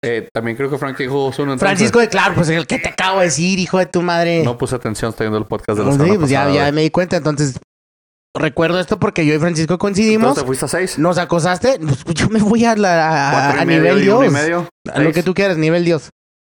Eh, 0.01 0.29
también 0.33 0.55
creo 0.55 0.69
que 0.69 0.77
Frank 0.77 0.97
dijo 0.97 1.27
2-1 1.29 1.39
entonces. 1.41 1.59
Francisco 1.59 1.99
de 1.99 2.07
claro, 2.07 2.33
pues 2.35 2.47
el 2.49 2.65
que 2.65 2.79
te 2.79 2.87
acabo 2.89 3.19
de 3.19 3.25
decir, 3.25 3.59
hijo 3.59 3.77
de 3.79 3.85
tu 3.85 4.01
madre. 4.01 4.43
No 4.43 4.57
puse 4.57 4.75
atención, 4.75 5.09
estoy 5.09 5.25
viendo 5.25 5.37
el 5.39 5.45
podcast 5.45 5.77
de 5.77 5.83
la 5.83 5.89
Pues 5.89 5.95
sí, 5.95 6.01
semana 6.03 6.19
pues 6.19 6.29
ya, 6.31 6.39
pasada, 6.39 6.55
ya 6.55 6.61
güey. 6.61 6.71
me 6.71 6.81
di 6.83 6.89
cuenta. 6.89 7.17
Entonces, 7.17 7.59
recuerdo 8.33 8.79
esto 8.79 8.97
porque 8.97 9.25
yo 9.25 9.33
y 9.35 9.39
Francisco 9.39 9.77
coincidimos. 9.77 10.29
Entonces, 10.29 10.43
¿te 10.43 10.47
fuiste 10.47 10.65
a 10.65 10.69
6? 10.69 10.99
Nos 10.99 11.17
acosaste. 11.17 11.79
Pues, 11.79 12.15
yo 12.15 12.29
me 12.29 12.39
voy 12.39 12.63
a, 12.63 12.77
la, 12.77 13.27
a, 13.27 13.31
¿Cuatro 13.33 13.59
a 13.59 13.63
y 13.63 13.65
medio 13.67 13.81
nivel 13.81 14.09
uno 14.09 14.21
Dios. 14.21 14.31
y 14.31 14.33
medio? 14.33 14.69
A 14.93 14.99
lo 14.99 15.11
que 15.11 15.23
tú 15.23 15.33
quieras, 15.33 15.57
nivel 15.57 15.83
Dios. 15.83 16.09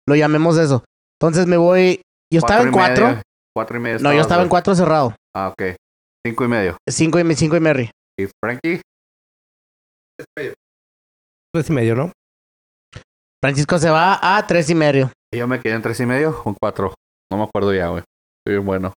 Lo 0.07 0.15
llamemos 0.15 0.57
eso. 0.57 0.83
Entonces 1.21 1.45
me 1.45 1.57
voy. 1.57 2.01
Yo 2.33 2.39
estaba 2.39 2.63
en 2.63 2.71
Cuatro 2.71 2.93
y 2.93 2.97
4. 2.97 3.07
medio. 3.09 3.21
Cuatro 3.55 3.77
y 3.77 3.79
medio. 3.79 3.99
No, 3.99 4.13
yo 4.13 4.21
estaba 4.21 4.43
en. 4.43 4.49
4 4.49 4.75
cerrado. 4.75 5.15
Ah, 5.33 5.49
ok. 5.49 5.75
Cinco 6.25 6.43
y 6.43 6.47
medio. 6.47 6.77
5 6.89 7.19
y, 7.19 7.35
cinco 7.35 7.55
y 7.55 7.59
Merry. 7.59 7.91
¿Y 8.19 8.27
Frankie? 8.43 8.81
Tres 11.53 11.69
y 11.69 11.73
medio, 11.73 11.95
¿no? 11.95 12.11
Francisco 13.41 13.77
se 13.77 13.89
va 13.89 14.19
a 14.21 14.45
3 14.45 14.69
y 14.71 14.75
medio. 14.75 15.11
Y 15.33 15.37
yo 15.37 15.47
me 15.47 15.59
quedé 15.59 15.73
en 15.73 15.81
tres 15.81 15.99
y 15.99 16.05
medio 16.05 16.41
o 16.43 16.49
en 16.49 16.55
cuatro. 16.59 16.93
No 17.31 17.37
me 17.37 17.43
acuerdo 17.43 17.73
ya, 17.73 17.87
güey. 17.87 18.03
Estoy 18.39 18.55
bien 18.55 18.65
bueno. 18.65 18.93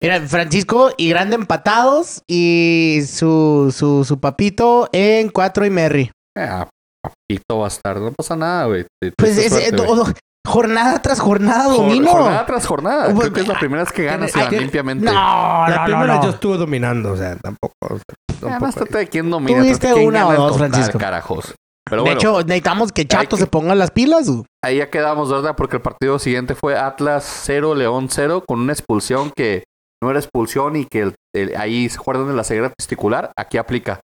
Mira, 0.00 0.20
Francisco 0.26 0.92
y 0.96 1.08
Grande 1.08 1.36
empatados. 1.36 2.22
Y 2.28 3.00
su, 3.06 3.72
su, 3.76 4.04
su 4.04 4.20
papito 4.20 4.88
en 4.92 5.28
4 5.28 5.66
y 5.66 5.70
Merry. 5.70 6.10
Ah, 6.36 6.68
papito 7.02 7.58
bastardo. 7.58 8.06
No 8.06 8.12
pasa 8.12 8.36
nada, 8.36 8.66
güey. 8.66 8.86
Pues 9.16 9.38
es, 9.38 9.52
suerte, 9.52 9.82
eh, 9.82 10.14
jornada 10.46 11.02
tras 11.02 11.20
jornada, 11.20 11.64
Jor- 11.66 11.76
domino. 11.76 12.10
Jornada 12.10 12.46
tras 12.46 12.66
jornada. 12.66 13.14
Creo 13.14 13.32
que 13.32 13.40
es 13.40 13.48
la 13.48 13.58
primera 13.58 13.82
vez 13.82 13.92
que 13.92 14.04
ganas 14.04 14.34
y 14.34 14.40
que- 14.48 14.60
limpiamente. 14.60 15.04
No, 15.04 15.12
La 15.12 15.68
no, 15.68 15.76
no, 15.76 15.84
primera 15.84 16.14
no. 16.16 16.22
yo 16.24 16.30
estuve 16.30 16.56
dominando, 16.56 17.12
o 17.12 17.16
sea, 17.16 17.36
tampoco. 17.36 17.74
o 17.82 17.96
sea, 17.98 18.58
tampoco. 18.58 18.84
de 18.98 19.06
quién 19.08 19.30
domina. 19.30 19.58
Tuviste 19.60 19.92
una 19.94 20.26
o 20.28 20.32
dos, 20.34 20.56
Francisco. 20.58 20.98
carajos. 20.98 21.54
Pero 21.88 22.02
de 22.02 22.08
bueno, 22.08 22.18
hecho, 22.20 22.42
necesitamos 22.42 22.90
que 22.90 23.06
Chato 23.06 23.36
que- 23.36 23.42
se 23.42 23.46
ponga 23.46 23.74
las 23.76 23.92
pilas. 23.92 24.28
ahí 24.64 24.78
ya 24.78 24.90
quedamos, 24.90 25.30
¿verdad? 25.30 25.54
Porque 25.56 25.76
el 25.76 25.82
partido 25.82 26.18
siguiente 26.18 26.54
fue 26.56 26.76
Atlas 26.76 27.24
0, 27.44 27.74
León 27.76 28.08
0, 28.10 28.42
con 28.46 28.58
una 28.60 28.72
expulsión 28.72 29.30
que 29.36 29.62
no 30.02 30.10
era 30.10 30.18
expulsión 30.18 30.74
y 30.76 30.84
que 30.86 31.02
el- 31.02 31.14
el- 31.34 31.54
ahí 31.56 31.88
se 31.88 31.98
acuerdan 31.98 32.26
de 32.26 32.34
la 32.34 32.42
ceguera 32.42 32.70
testicular. 32.76 33.30
Aquí 33.38 33.56
aplica. 33.56 34.00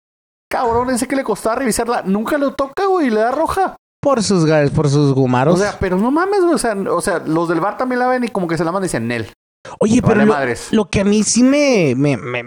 Cabrón, 0.52 0.90
ese 0.90 1.06
que 1.08 1.16
le 1.16 1.24
costaba 1.24 1.56
revisarla, 1.56 2.02
nunca 2.04 2.36
lo 2.36 2.52
toca, 2.54 2.84
güey, 2.86 3.06
y 3.06 3.10
le 3.10 3.20
da 3.20 3.30
roja. 3.30 3.76
Por 4.02 4.22
sus, 4.22 4.48
por 4.74 4.88
sus 4.88 5.12
gumaros. 5.14 5.54
O 5.54 5.62
sea, 5.62 5.78
pero 5.78 5.98
no 5.98 6.10
mames, 6.10 6.40
güey. 6.40 6.54
O 6.54 6.58
sea, 6.58 6.74
o 6.74 7.00
sea, 7.00 7.18
los 7.18 7.48
del 7.48 7.60
bar 7.60 7.76
también 7.76 7.98
la 7.98 8.06
ven 8.08 8.24
y 8.24 8.28
como 8.28 8.48
que 8.48 8.56
se 8.56 8.64
la 8.64 8.72
mandan 8.72 8.84
y 8.86 8.88
dicen, 8.88 9.06
Nel. 9.08 9.32
Oye, 9.78 10.00
pero 10.02 10.24
lo, 10.72 10.88
que 10.88 11.00
a 11.00 11.04
mí 11.04 11.22
sí 11.22 11.42
me, 11.42 11.94
me, 11.94 12.16
me, 12.16 12.44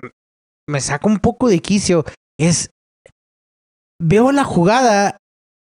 me 0.68 0.82
saca 0.82 1.08
un 1.08 1.20
poco 1.20 1.48
de 1.48 1.60
quicio 1.60 2.06
es. 2.40 2.72
Veo 4.02 4.32
la 4.32 4.44
jugada 4.44 5.18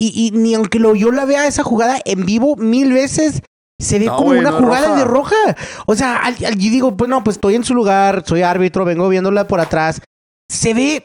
y, 0.00 0.12
y 0.28 0.30
ni 0.30 0.54
aunque 0.54 0.78
lo, 0.78 0.94
yo 0.94 1.10
la 1.10 1.24
vea 1.24 1.46
esa 1.46 1.62
jugada 1.64 1.98
en 2.04 2.24
vivo 2.24 2.56
mil 2.56 2.92
veces, 2.92 3.42
se 3.80 3.98
ve 3.98 4.06
No, 4.06 4.16
como 4.16 4.30
una 4.30 4.50
no 4.52 4.58
jugada 4.58 4.86
roja. 4.88 4.98
de 4.98 5.04
roja. 5.04 5.56
O 5.86 5.94
sea, 5.96 6.18
al, 6.18 6.34
al- 6.44 6.54
yo 6.58 6.70
digo, 6.70 6.96
pues 6.96 7.10
no, 7.10 7.22
pues 7.24 7.36
estoy 7.36 7.56
en 7.56 7.64
su 7.64 7.74
lugar, 7.74 8.22
soy 8.24 8.42
árbitro, 8.42 8.84
vengo 8.84 9.08
viéndola 9.08 9.46
por 9.48 9.60
atrás. 9.60 10.00
Se 10.48 10.72
ve. 10.72 11.04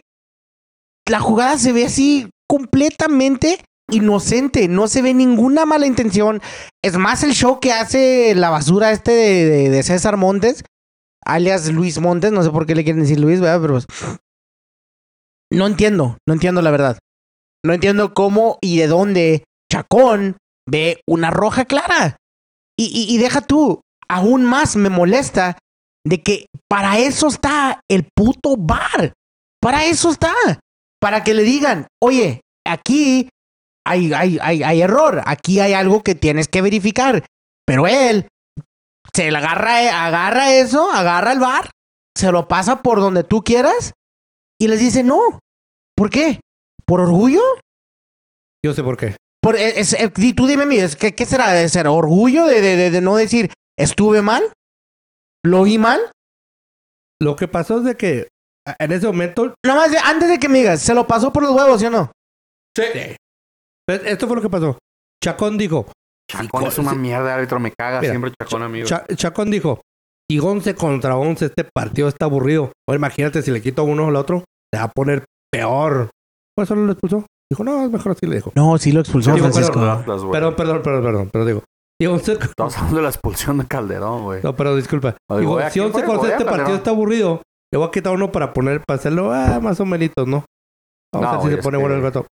La 1.08 1.20
jugada 1.20 1.58
se 1.58 1.74
ve 1.74 1.86
así 1.86 2.30
completamente 2.48 3.60
inocente, 3.92 4.68
no 4.68 4.88
se 4.88 5.02
ve 5.02 5.14
ninguna 5.14 5.66
mala 5.66 5.86
intención. 5.86 6.42
Es 6.84 6.98
más 6.98 7.24
el 7.24 7.34
show 7.34 7.60
que 7.60 7.72
hace 7.72 8.34
la 8.36 8.50
basura 8.50 8.92
este 8.92 9.12
de, 9.12 9.84
César 9.84 10.18
Montes, 10.18 10.64
alias 11.26 11.72
Luis 11.72 12.00
Montes, 12.00 12.32
no 12.32 12.44
sé 12.44 12.50
por 12.50 12.66
qué 12.66 12.76
le 12.76 12.84
quieren 12.84 13.02
decir 13.02 13.20
Luis, 13.20 13.40
¿verdad? 13.40 13.62
Pero 13.62 13.80
no 15.52 15.68
entiendo, 15.68 16.18
no 16.28 16.34
entiendo 16.34 16.62
la 16.62 16.72
verdad. 16.72 16.98
No 17.66 17.74
entiendo 17.74 18.14
cómo 18.14 18.58
y 18.62 18.78
de 18.78 18.88
dónde 18.88 19.44
Chacón 19.72 20.38
ve 20.68 21.02
una 21.08 21.32
roja 21.32 21.66
clara. 21.66 22.18
Y- 22.78 23.08
y 23.10 23.18
deja 23.18 23.42
tú, 23.42 23.82
aún 24.08 24.46
más 24.46 24.76
me 24.76 24.90
molesta 24.90 25.58
de 26.06 26.22
que 26.22 26.46
para 26.70 27.00
eso 27.00 27.28
está 27.28 27.82
el 27.90 28.08
puto 28.16 28.56
bar. 28.58 29.14
Para 29.62 29.86
eso 29.86 30.10
está. 30.12 30.34
Para 31.02 31.24
que 31.24 31.34
le 31.34 31.44
digan, 31.44 31.88
oye, 32.02 32.42
aquí 32.66 33.30
hay, 33.86 34.14
hay, 34.14 34.38
hay, 34.42 34.64
hay 34.64 34.82
error, 34.82 35.22
aquí 35.26 35.60
hay 35.60 35.74
algo 35.74 36.04
que 36.04 36.16
tienes 36.16 36.48
que 36.48 36.62
verificar. 36.62 37.26
Pero 37.66 37.88
él 37.88 38.28
se 39.14 39.32
le 39.32 39.38
agarra, 39.38 40.06
agarra 40.06 40.54
eso, 40.54 40.92
agarra 40.92 41.32
el 41.34 41.40
bar, 41.40 41.70
se 42.18 42.32
lo 42.32 42.48
pasa 42.48 42.82
por 42.82 43.00
donde 43.00 43.24
tú 43.24 43.44
quieras 43.44 43.94
y 44.60 44.68
les 44.68 44.80
dice 44.80 45.04
no. 45.04 45.40
¿Por 45.96 46.10
qué? 46.10 46.40
¿Por 46.86 47.02
orgullo? 47.02 47.42
Yo 48.64 48.74
sé 48.74 48.84
por 48.84 48.98
qué. 48.98 49.16
Por, 49.42 49.56
es- 49.56 49.94
es- 49.94 50.14
di- 50.16 50.34
tú 50.34 50.48
dime, 50.48 50.66
mi, 50.66 50.78
es 50.78 50.96
que- 50.96 51.14
¿qué 51.16 51.26
será? 51.26 51.52
¿De 51.52 51.68
ser 51.70 51.88
orgullo 51.88 52.46
de, 52.46 52.62
de, 52.62 52.76
de- 52.76 52.92
de 52.92 53.02
no 53.02 53.16
decir 53.16 53.52
estuve 53.78 54.22
mal? 54.22 54.44
¿Lo 55.46 55.64
vi 55.64 55.78
mal? 55.78 56.00
Lo 57.22 57.36
que 57.36 57.48
pasó 57.48 57.80
es 57.80 57.84
de 57.86 57.96
que 57.98 58.28
en 58.80 58.92
ese 58.92 59.08
momento. 59.08 59.54
Nada 59.66 59.80
más, 59.82 59.92
de- 59.92 59.98
antes 60.00 60.30
de 60.30 60.40
que 60.40 60.50
me 60.50 60.60
digas, 60.60 60.82
¿se 60.82 60.94
lo 60.94 61.08
pasó 61.08 61.32
por 61.32 61.44
los 61.44 61.54
huevos, 61.56 61.80
sí 61.80 61.86
o 61.88 61.90
no? 61.90 62.12
pues, 62.76 63.18
Esto 63.96 64.28
fue 64.28 64.36
lo 64.36 64.42
que 64.42 64.50
pasó. 64.50 64.78
Chacón 65.24 65.58
dijo. 65.58 65.86
Chacón 66.32 66.66
es 66.66 66.78
una 66.78 66.94
mierda 66.94 67.34
árbitro, 67.36 67.60
me 67.60 67.72
caga 67.72 68.02
Mira, 68.02 68.12
siempre 68.14 68.32
Chacón, 68.40 68.64
amigo. 68.64 68.86
Cha- 68.88 69.06
Chacón 69.16 69.50
dijo. 69.52 69.82
Y 70.32 70.40
11 70.40 70.76
contra 70.76 71.18
11, 71.18 71.46
este 71.48 71.64
partido 71.74 72.08
está 72.08 72.26
aburrido. 72.26 72.72
O 72.88 72.94
imagínate 72.94 73.42
si 73.42 73.50
le 73.52 73.62
quito 73.62 73.84
uno 73.84 74.08
al 74.10 74.16
otro, 74.16 74.44
se 74.72 74.80
va 74.80 74.86
a 74.86 74.92
poner 74.92 75.26
peor. 75.52 76.12
Por 76.56 76.64
eso 76.66 76.76
no 76.76 76.86
lo 76.86 76.92
expulsó. 76.92 77.26
Dijo, 77.52 77.64
no, 77.64 77.84
es 77.84 77.90
mejor 77.90 78.12
así 78.12 78.28
le 78.28 78.36
dijo. 78.36 78.52
No, 78.56 78.78
sí 78.78 78.92
lo 78.92 79.00
expulsó 79.00 79.34
Digo, 79.34 79.50
Francisco. 79.50 79.80
Perdón, 80.32 80.56
perdón, 80.56 80.82
perdón, 80.84 81.04
perdón, 81.04 81.30
pero 81.34 81.46
digo. 81.46 81.64
Y 82.00 82.06
11 82.06 82.34
Estamos 82.34 82.78
hablando 82.78 82.98
de 82.98 83.04
la 83.04 83.10
expulsión 83.10 83.58
de 83.58 83.66
Calderón, 83.66 84.24
güey. 84.24 84.42
No, 84.44 84.56
pero 84.56 84.76
disculpa. 84.76 85.18
Oye, 85.32 85.42
Digo, 85.42 85.58
si 85.60 85.66
aquí, 85.66 85.80
11 85.80 85.92
voy, 85.94 86.02
contra 86.04 86.18
voy 86.18 86.28
a 86.30 86.32
este 86.34 86.46
Calderón. 86.46 86.58
partido 86.60 86.78
está 86.78 86.90
aburrido, 86.92 87.42
le 87.74 87.78
voy 87.80 87.88
a 87.88 87.92
quitar 87.92 88.14
uno 88.14 88.32
para 88.32 88.54
poner, 88.54 88.84
para 88.86 89.00
hacerlo 89.00 89.34
ah, 89.34 89.60
más 89.60 89.80
o 89.80 89.86
menos, 89.86 90.14
¿no? 90.28 90.46
Vamos 91.12 91.22
No, 91.22 91.28
a 91.30 91.38
ver 91.44 91.50
si 91.52 91.56
se 91.58 91.64
pone 91.64 91.78
que- 91.78 91.82
bueno 91.82 91.96
el 91.96 92.02
gato. 92.04 92.28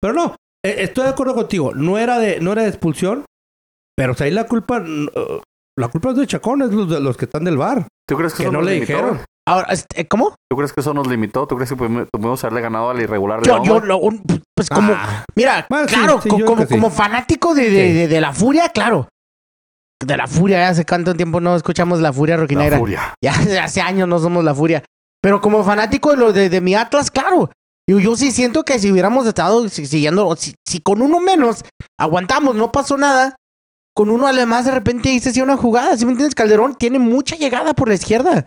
Pero 0.00 0.14
no, 0.14 0.34
estoy 0.64 1.04
de 1.04 1.10
acuerdo 1.10 1.34
contigo. 1.34 1.74
No 1.74 1.98
era 1.98 2.18
de, 2.18 2.40
no 2.40 2.52
era 2.52 2.62
de 2.62 2.68
expulsión, 2.68 3.24
pero 3.96 4.12
o 4.12 4.14
sea, 4.14 4.26
ahí 4.26 4.30
la 4.32 4.44
culpa, 4.46 4.78
uh, 4.80 5.40
la 5.78 5.88
culpa 5.88 6.10
es 6.10 6.16
de 6.16 6.26
Chacón, 6.26 6.62
es 6.62 6.70
los, 6.72 6.88
de 6.88 7.00
los 7.00 7.16
que 7.16 7.24
están 7.26 7.44
del 7.44 7.56
bar. 7.56 7.86
¿Tú 8.08 8.16
crees 8.16 8.32
que, 8.34 8.38
Que 8.38 8.42
eso 8.44 8.52
no 8.52 8.58
nos 8.58 8.66
le 8.66 8.74
limitó? 8.74 8.92
dijeron. 8.92 9.20
Ahora, 9.48 9.66
este, 9.72 10.06
¿cómo? 10.06 10.36
¿Tú 10.50 10.56
crees 10.56 10.72
que 10.72 10.80
eso 10.80 10.94
nos 10.94 11.06
limitó? 11.08 11.46
¿Tú 11.48 11.56
crees 11.56 11.70
que 11.70 11.76
pudimos, 11.76 12.44
haberle 12.44 12.60
ganado 12.60 12.90
al 12.90 13.00
irregular 13.00 13.40
Yo, 13.42 13.54
León, 13.54 13.64
yo, 13.66 13.74
güey? 13.74 13.86
lo- 13.88 13.98
un- 13.98 14.22
pues 14.54 14.68
como, 14.68 14.92
Ah, 14.94 15.24
mira, 15.34 15.66
Bueno, 15.68 15.86
claro, 15.88 16.20
sí, 16.22 16.28
co- 16.28 16.38
yo 16.38 16.46
como, 16.46 16.64
sí. 16.64 16.78
fanático 16.90 17.52
de, 17.54 17.68
de, 17.68 17.86
Sí. 17.88 17.92
de- 17.94 18.08
de 18.08 18.20
la 18.20 18.32
furia, 18.32 18.68
claro. 18.68 19.08
De 20.04 20.16
la 20.16 20.26
furia, 20.28 20.68
hace 20.68 20.84
cuánto 20.86 21.14
tiempo 21.14 21.40
no 21.40 21.56
escuchamos 21.56 22.00
la 22.00 22.12
furia 22.12 22.36
La 22.36 22.42
roquinegra. 22.42 22.78
furia. 22.78 23.14
Ya 23.22 23.32
hace- 23.32 23.58
hace 23.60 23.80
años 23.80 24.06
no 24.08 24.18
somos 24.20 24.44
la 24.44 24.54
furia. 24.54 24.84
Pero 25.20 25.40
como 25.40 25.64
fanático 25.64 26.10
de, 26.12 26.16
lo 26.16 26.32
de, 26.32 26.48
de 26.48 26.60
mi 26.60 26.74
Atlas, 26.76 27.10
claro. 27.10 27.50
Yo, 27.88 27.98
yo 27.98 28.16
sí 28.16 28.30
siento 28.30 28.62
que 28.64 28.78
si 28.78 28.90
hubiéramos 28.92 29.26
estado 29.26 29.68
si- 29.68 29.86
siguiendo, 29.86 30.34
si, 30.36 30.54
si 30.66 30.80
con 30.80 31.02
uno 31.02 31.20
menos 31.20 31.64
aguantamos, 31.98 32.54
no 32.54 32.70
pasó 32.72 32.96
nada. 32.96 33.36
Con 33.94 34.08
uno 34.08 34.26
además 34.26 34.64
de 34.64 34.70
repente 34.70 35.10
hice 35.12 35.30
así 35.30 35.40
una 35.42 35.56
jugada. 35.56 35.96
¿Sí 35.96 36.04
me 36.06 36.12
entiendes? 36.12 36.34
Calderón 36.34 36.74
tiene 36.76 36.98
mucha 36.98 37.36
llegada 37.36 37.74
por 37.74 37.88
la 37.88 37.94
izquierda. 37.94 38.46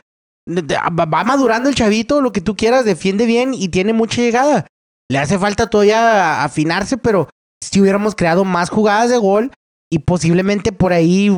Va 0.49 1.05
va 1.05 1.23
madurando 1.23 1.69
el 1.69 1.75
chavito, 1.75 2.21
lo 2.21 2.31
que 2.31 2.41
tú 2.41 2.55
quieras, 2.55 2.85
defiende 2.85 3.25
bien 3.25 3.53
y 3.53 3.69
tiene 3.69 3.93
mucha 3.93 4.21
llegada. 4.21 4.67
Le 5.11 5.19
hace 5.19 5.37
falta 5.37 5.67
todavía 5.69 6.43
afinarse, 6.43 6.97
pero 6.97 7.29
si 7.63 7.81
hubiéramos 7.81 8.15
creado 8.15 8.43
más 8.45 8.69
jugadas 8.69 9.09
de 9.09 9.17
gol, 9.17 9.51
y 9.91 9.99
posiblemente 9.99 10.71
por 10.71 10.93
ahí 10.93 11.29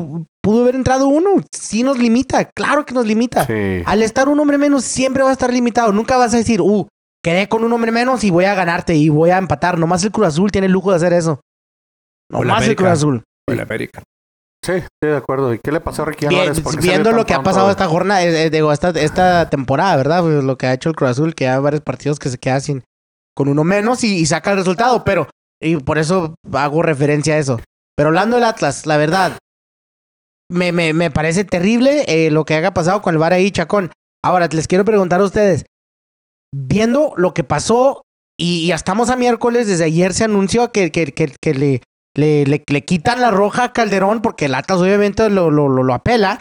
pudo 0.42 0.62
haber 0.62 0.74
entrado 0.74 1.06
uno. 1.08 1.30
Sí 1.52 1.82
nos 1.82 1.98
limita, 1.98 2.46
claro 2.46 2.86
que 2.86 2.94
nos 2.94 3.06
limita. 3.06 3.46
Sí. 3.46 3.82
Al 3.84 4.02
estar 4.02 4.28
un 4.28 4.40
hombre 4.40 4.56
menos 4.56 4.84
siempre 4.84 5.22
va 5.22 5.30
a 5.30 5.32
estar 5.34 5.52
limitado. 5.52 5.92
Nunca 5.92 6.16
vas 6.16 6.32
a 6.32 6.38
decir, 6.38 6.60
uh, 6.62 6.86
quedé 7.22 7.48
con 7.48 7.64
un 7.64 7.72
hombre 7.72 7.92
menos 7.92 8.24
y 8.24 8.30
voy 8.30 8.44
a 8.44 8.54
ganarte 8.54 8.94
y 8.94 9.08
voy 9.08 9.30
a 9.30 9.38
empatar. 9.38 9.78
Nomás 9.78 10.04
el 10.04 10.12
Cruz 10.12 10.28
Azul 10.28 10.50
tiene 10.50 10.66
el 10.66 10.72
lujo 10.72 10.90
de 10.90 10.96
hacer 10.96 11.12
eso. 11.12 11.40
El 12.30 12.40
Nomás 12.40 12.66
el. 12.66 12.76
Cruz 12.76 12.88
Azul. 12.88 13.24
O 13.48 13.52
el 13.52 13.60
América. 13.60 14.02
Sí, 14.64 14.72
estoy 14.72 15.10
de 15.10 15.16
acuerdo. 15.16 15.54
¿Y 15.54 15.60
qué 15.60 15.72
le 15.72 15.80
pasó 15.80 16.02
a 16.02 16.06
Ricky 16.06 16.26
Álvarez? 16.26 16.60
¿Por 16.60 16.74
qué 16.78 16.80
viendo 16.88 17.12
lo 17.12 17.24
que 17.24 17.34
ha 17.34 17.42
pasado 17.42 17.70
esta 17.70 17.86
jornada, 17.86 18.22
eh, 18.24 18.46
eh, 18.46 18.50
digo, 18.50 18.72
esta, 18.72 18.90
esta 18.90 19.48
temporada, 19.48 19.96
¿verdad? 19.96 20.22
Pues 20.22 20.44
lo 20.44 20.58
que 20.58 20.66
ha 20.66 20.74
hecho 20.74 20.90
el 20.90 20.96
Cruz 20.96 21.10
Azul, 21.10 21.34
que 21.34 21.48
hay 21.48 21.60
varios 21.60 21.82
partidos 21.82 22.18
que 22.18 22.28
se 22.28 22.38
quedan 22.38 22.60
sin, 22.60 22.84
con 23.34 23.48
uno 23.48 23.64
menos 23.64 24.04
y, 24.04 24.18
y 24.18 24.26
saca 24.26 24.50
el 24.50 24.58
resultado, 24.58 25.04
pero, 25.04 25.28
y 25.62 25.76
por 25.76 25.96
eso 25.96 26.34
hago 26.52 26.82
referencia 26.82 27.34
a 27.34 27.38
eso. 27.38 27.60
Pero 27.96 28.08
hablando 28.08 28.36
del 28.36 28.44
Atlas, 28.44 28.84
la 28.84 28.96
verdad, 28.96 29.38
me, 30.50 30.72
me, 30.72 30.92
me 30.92 31.10
parece 31.10 31.44
terrible 31.44 32.04
eh, 32.08 32.30
lo 32.30 32.44
que 32.44 32.54
haya 32.54 32.74
pasado 32.74 33.00
con 33.00 33.14
el 33.14 33.18
VAR 33.18 33.32
ahí, 33.32 33.50
Chacón. 33.50 33.92
Ahora, 34.24 34.48
les 34.48 34.66
quiero 34.66 34.84
preguntar 34.84 35.20
a 35.20 35.24
ustedes, 35.24 35.64
viendo 36.54 37.12
lo 37.16 37.34
que 37.34 37.44
pasó, 37.44 38.02
y 38.40 38.68
ya 38.68 38.74
estamos 38.76 39.10
a 39.10 39.16
miércoles, 39.16 39.66
desde 39.66 39.84
ayer 39.84 40.14
se 40.14 40.24
anunció 40.24 40.70
que, 40.72 40.90
que, 40.92 41.06
que, 41.12 41.34
que 41.40 41.54
le, 41.54 41.82
le, 42.16 42.44
le, 42.46 42.62
le 42.66 42.84
quitan 42.84 43.20
la 43.20 43.30
roja 43.30 43.64
a 43.64 43.72
Calderón 43.72 44.22
porque 44.22 44.44
el 44.46 44.54
Atlas 44.54 44.80
obviamente 44.80 45.28
lo, 45.30 45.50
lo, 45.50 45.68
lo, 45.68 45.82
lo 45.82 45.94
apela. 45.94 46.38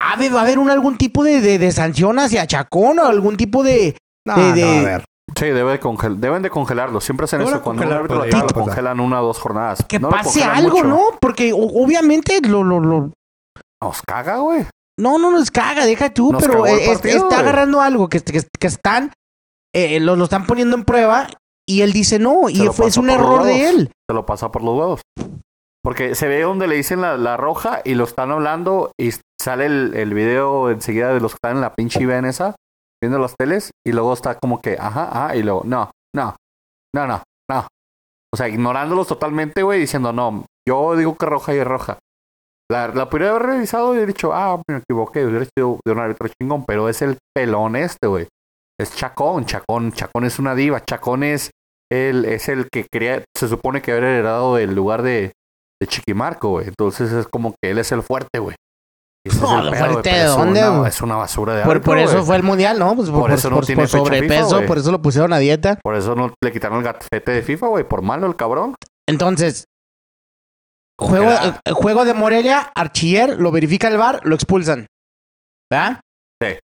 ¿Ha 0.00 0.16
de- 0.16 0.30
¿Va 0.30 0.40
a 0.40 0.42
haber 0.42 0.58
un, 0.58 0.68
algún 0.70 0.98
tipo 0.98 1.22
de, 1.22 1.40
de, 1.40 1.58
de 1.58 1.72
sanción 1.72 2.18
hacia 2.18 2.46
Chacón 2.46 2.98
o 2.98 3.04
algún 3.06 3.36
tipo 3.36 3.62
de... 3.62 3.96
No, 4.26 4.34
De- 4.36 4.48
no, 4.48 4.54
de- 4.54 4.78
a 4.78 4.82
ver. 4.82 5.04
Sí, 5.36 5.46
debe 5.46 5.70
de 5.72 5.80
congel- 5.80 6.16
deben 6.18 6.42
de 6.42 6.50
congelarlo. 6.50 7.00
Siempre 7.00 7.24
hacen 7.24 7.40
No 7.40 7.48
eso. 7.48 7.62
Cuando 7.62 7.86
un 7.86 7.92
árbitro 7.92 8.24
lo 8.26 8.46
congelan 8.48 8.98
una 9.00 9.22
o 9.22 9.26
dos 9.26 9.38
jornadas. 9.38 9.84
que 9.88 10.00
No 10.00 10.10
pase 10.10 10.42
algo, 10.42 10.76
mucho. 10.78 10.88
¿no? 10.88 11.00
Porque 11.20 11.52
obviamente 11.54 12.40
lo, 12.46 12.64
lo, 12.64 12.80
lo- 12.80 13.12
Nos 13.80 14.02
caga, 14.02 14.38
güey. 14.38 14.66
No, 15.02 15.18
no 15.18 15.30
nos 15.32 15.50
caga, 15.50 15.84
deja 15.84 16.14
tú, 16.14 16.32
Nos 16.32 16.42
pero 16.42 16.64
es- 16.66 16.88
partido, 16.88 17.16
está 17.16 17.26
güey. 17.28 17.40
agarrando 17.40 17.80
algo 17.80 18.08
que, 18.08 18.20
que, 18.20 18.40
que 18.58 18.66
están... 18.66 19.12
eh, 19.74 19.98
lo, 20.00 20.16
lo 20.16 20.24
están 20.24 20.46
poniendo 20.46 20.76
en 20.76 20.84
prueba 20.84 21.28
y 21.68 21.80
él 21.82 21.92
dice 21.92 22.18
no, 22.18 22.48
y 22.48 22.56
Se 22.56 22.72
fue, 22.72 22.86
es 22.88 22.96
un 22.96 23.10
error 23.10 23.42
de 23.44 23.68
él. 23.68 23.90
Se 24.08 24.14
lo 24.14 24.24
pasa 24.26 24.50
por 24.52 24.62
los 24.62 24.78
huevos. 24.78 25.00
Porque 25.84 26.14
se 26.14 26.28
ve 26.28 26.42
donde 26.42 26.68
le 26.68 26.76
dicen 26.76 27.00
la, 27.00 27.16
la 27.16 27.36
roja 27.36 27.80
y 27.84 27.94
lo 27.94 28.04
están 28.04 28.30
hablando 28.30 28.92
y 29.00 29.10
sale 29.40 29.66
el, 29.66 29.94
el 29.96 30.14
video 30.14 30.70
enseguida 30.70 31.12
de 31.12 31.20
los 31.20 31.32
que 31.32 31.36
están 31.42 31.56
en 31.56 31.60
la 31.62 31.74
pinche 31.74 32.00
IBA 32.02 32.18
en 32.18 32.26
esa, 32.26 32.54
viendo 33.02 33.18
las 33.18 33.34
teles, 33.36 33.72
y 33.84 33.90
luego 33.90 34.12
está 34.12 34.36
como 34.38 34.60
que, 34.60 34.76
ajá, 34.78 35.08
ajá, 35.10 35.34
y 35.36 35.42
luego, 35.42 35.62
no, 35.64 35.90
no, 36.14 36.36
no, 36.94 37.06
no, 37.08 37.22
no. 37.50 37.66
O 38.32 38.36
sea, 38.36 38.48
ignorándolos 38.48 39.08
totalmente, 39.08 39.64
güey, 39.64 39.80
diciendo, 39.80 40.12
no, 40.12 40.46
yo 40.68 40.94
digo 40.94 41.16
que 41.16 41.26
roja 41.26 41.52
y 41.54 41.58
es 41.58 41.66
roja. 41.66 41.98
La, 42.72 42.88
la 42.88 43.10
podría 43.10 43.30
haber 43.30 43.42
revisado 43.42 43.94
y 43.94 43.98
he 43.98 44.06
dicho, 44.06 44.32
ah, 44.32 44.60
me 44.68 44.78
equivoqué, 44.78 45.24
hubiera 45.26 45.44
sido 45.56 45.78
de 45.84 45.92
un 45.92 45.98
árbitro 45.98 46.28
chingón, 46.28 46.64
pero 46.64 46.88
es 46.88 47.02
el 47.02 47.18
pelón 47.36 47.76
este, 47.76 48.06
güey. 48.08 48.26
Es 48.80 48.94
Chacón, 48.96 49.44
Chacón, 49.44 49.92
Chacón 49.92 50.24
es 50.24 50.38
una 50.38 50.54
diva, 50.54 50.82
Chacón 50.84 51.22
es 51.22 51.50
el, 51.92 52.24
es 52.24 52.48
el 52.48 52.68
que 52.72 52.86
quería, 52.90 53.22
se 53.36 53.48
supone 53.48 53.82
que 53.82 53.92
haber 53.92 54.04
heredado 54.04 54.56
el 54.58 54.74
lugar 54.74 55.02
de, 55.02 55.32
de 55.80 55.86
Chiquimarco, 55.86 56.48
güey. 56.48 56.68
Entonces 56.68 57.12
es 57.12 57.26
como 57.28 57.54
que 57.62 57.70
él 57.70 57.78
es 57.78 57.92
el 57.92 58.02
fuerte, 58.02 58.38
güey. 58.38 58.56
Es 59.24 59.40
No, 59.40 59.60
el 59.60 59.66
¿el 59.66 59.70
pedo, 59.72 59.80
güey, 59.82 59.92
fuerte 59.92 60.10
de 60.10 60.24
es 60.24 60.30
dónde, 60.30 60.68
una-? 60.68 60.88
Es 60.88 61.00
una 61.02 61.16
basura 61.16 61.54
de 61.54 61.62
Por, 61.62 61.72
árbitro, 61.76 61.92
por 61.92 61.98
eso 61.98 62.24
fue 62.24 62.36
el 62.36 62.42
mundial, 62.42 62.78
¿no? 62.78 62.96
Pues 62.96 63.10
por, 63.10 63.20
Por 63.20 63.32
eso 63.32 63.50
no 63.50 63.56
por- 63.56 63.66
tiene 63.66 63.86
FIFA, 63.86 63.98
sobrepeso, 63.98 64.62
por 64.66 64.78
eso 64.78 64.90
lo 64.90 65.00
pusieron 65.02 65.32
a 65.32 65.38
dieta. 65.38 65.78
Por 65.82 65.94
eso 65.94 66.14
no 66.16 66.32
le 66.42 66.50
quitaron 66.52 66.78
el 66.78 66.84
gatete 66.84 67.30
de 67.30 67.42
FIFA, 67.42 67.66
güey. 67.68 67.84
Por 67.84 68.02
malo 68.02 68.26
el 68.26 68.34
cabrón. 68.34 68.74
Entonces, 69.08 69.66
juego, 71.02 71.30
eh, 71.30 71.70
juego 71.72 72.04
de 72.04 72.14
Morelia, 72.14 72.70
Archiller, 72.74 73.38
lo 73.38 73.50
verifica 73.50 73.88
el 73.88 73.96
VAR, 73.98 74.20
lo 74.24 74.34
expulsan. 74.34 74.86
¿Verdad? 75.70 76.00
Sí. 76.42 76.58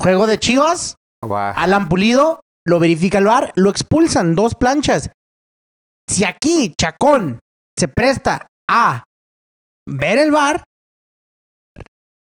Juego 0.00 0.26
de 0.26 0.38
Chivas, 0.38 0.96
Va. 1.24 1.50
Alan 1.52 1.88
Pulido, 1.88 2.40
lo 2.66 2.78
verifica 2.80 3.18
el 3.18 3.24
VAR, 3.26 3.52
lo 3.56 3.70
expulsan, 3.70 4.34
dos 4.34 4.54
planchas. 4.54 5.10
Si 6.08 6.24
aquí 6.24 6.74
Chacón 6.78 7.38
se 7.78 7.88
presta 7.88 8.46
a 8.70 9.04
ver 9.88 10.18
el 10.18 10.30
VAR, 10.30 10.64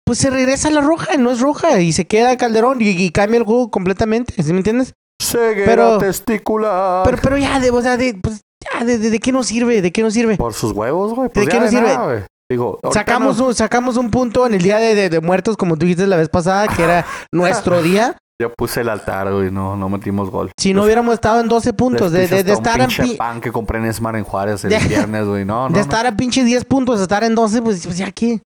pues 0.05 0.19
se 0.19 0.29
regresa 0.29 0.67
a 0.67 0.71
la 0.71 0.81
roja, 0.81 1.17
no 1.17 1.31
es 1.31 1.39
roja, 1.39 1.79
y 1.79 1.93
se 1.93 2.05
queda 2.05 2.37
Calderón 2.37 2.81
y, 2.81 2.89
y 2.89 3.11
cambia 3.11 3.37
el 3.37 3.45
juego 3.45 3.71
completamente, 3.71 4.41
¿sí 4.43 4.51
me 4.51 4.59
entiendes? 4.59 4.93
Ceguera 5.21 5.65
pero- 5.65 5.97
testicular. 5.99 7.03
Pero, 7.05 7.17
pero 7.21 7.37
ya, 7.37 7.59
de, 7.59 7.71
o 7.71 7.81
sea, 7.81 7.95
de, 7.97 8.15
pues, 8.21 8.41
ya, 8.79 8.85
de, 8.85 8.97
de- 8.97 9.09
de 9.09 9.19
qué 9.19 9.31
nos 9.31 9.47
sirve? 9.47 9.81
¿De 9.81 9.91
qué 9.91 10.01
nos 10.03 10.13
sirve? 10.13 10.37
Por 10.37 10.53
sus 10.53 10.71
huevos, 10.71 11.13
güey. 11.13 11.29
Pues 11.29 11.45
¿De 11.45 11.51
ya 11.51 11.57
qué 11.57 11.61
nos 11.63 11.69
sirve? 11.71 11.87
nada, 11.93 12.05
güey. 12.05 12.19
Digo, 12.49 12.79
Sacamos, 12.91 13.37
no- 13.37 13.47
un, 13.47 13.55
sacamos 13.55 13.95
un 13.97 14.11
punto 14.11 14.45
en 14.45 14.53
el 14.53 14.61
día 14.61 14.77
de, 14.77 15.09
de- 15.09 15.21
muertos, 15.21 15.55
como 15.57 15.77
tú 15.77 15.85
dijiste 15.85 16.05
la 16.07 16.17
vez 16.17 16.27
pasada, 16.29 16.67
que 16.67 16.83
era 16.83 17.05
nuestro 17.31 17.81
día. 17.81 18.17
Yo 18.41 18.51
puse 18.57 18.81
el 18.81 18.89
altar, 18.89 19.31
güey. 19.31 19.51
No, 19.51 19.75
no 19.77 19.87
metimos 19.87 20.29
gol. 20.31 20.51
Si 20.59 20.73
no 20.73 20.83
hubiéramos 20.83 21.13
estado 21.13 21.39
en 21.41 21.47
12 21.47 21.73
puntos, 21.73 22.11
de, 22.11 22.27
de- 22.27 22.43
de 22.43 22.51
estar 22.53 22.81
a, 22.81 22.87
pinche 22.87 23.03
pi- 23.03 23.15
pan 23.15 23.39
que 23.39 23.51
compré 23.51 23.77
en 23.79 23.93
Smart 23.93 24.17
en 24.17 24.23
Juárez 24.23 24.63
el 24.65 24.69
De- 24.71 24.79
viernes, 24.79 25.25
güey. 25.27 25.45
No, 25.45 25.69
no, 25.69 25.73
de 25.73 25.75
no. 25.75 25.79
estar 25.79 26.05
a 26.05 26.15
pinche 26.17 26.43
10 26.43 26.65
puntos, 26.65 26.99
estar 26.99 27.23
en 27.23 27.35
12, 27.35 27.61
pues, 27.61 27.85
pues 27.85 27.97
ya 27.97 28.11
qué. 28.11 28.41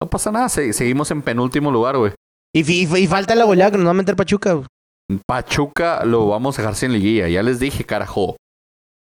No 0.00 0.08
pasa 0.08 0.30
nada. 0.32 0.48
se- 0.48 0.72
seguimos 0.72 1.10
en 1.10 1.22
penúltimo 1.22 1.70
lugar, 1.70 1.96
güey. 1.98 2.12
Y, 2.54 2.64
fi- 2.64 2.86
y 2.96 3.06
falta 3.06 3.34
la 3.34 3.44
goleada 3.44 3.70
que 3.72 3.76
nos 3.78 3.86
va 3.86 3.90
a 3.90 3.94
meter 3.94 4.14
Pachuca. 4.16 4.52
güey. 4.54 4.66
Pachuca 5.26 6.04
lo 6.04 6.28
vamos 6.28 6.58
a 6.58 6.62
dejar 6.62 6.74
sin 6.74 6.92
liguilla. 6.92 7.28
Ya 7.28 7.42
les 7.42 7.58
dije, 7.58 7.84
carajo. 7.84 8.36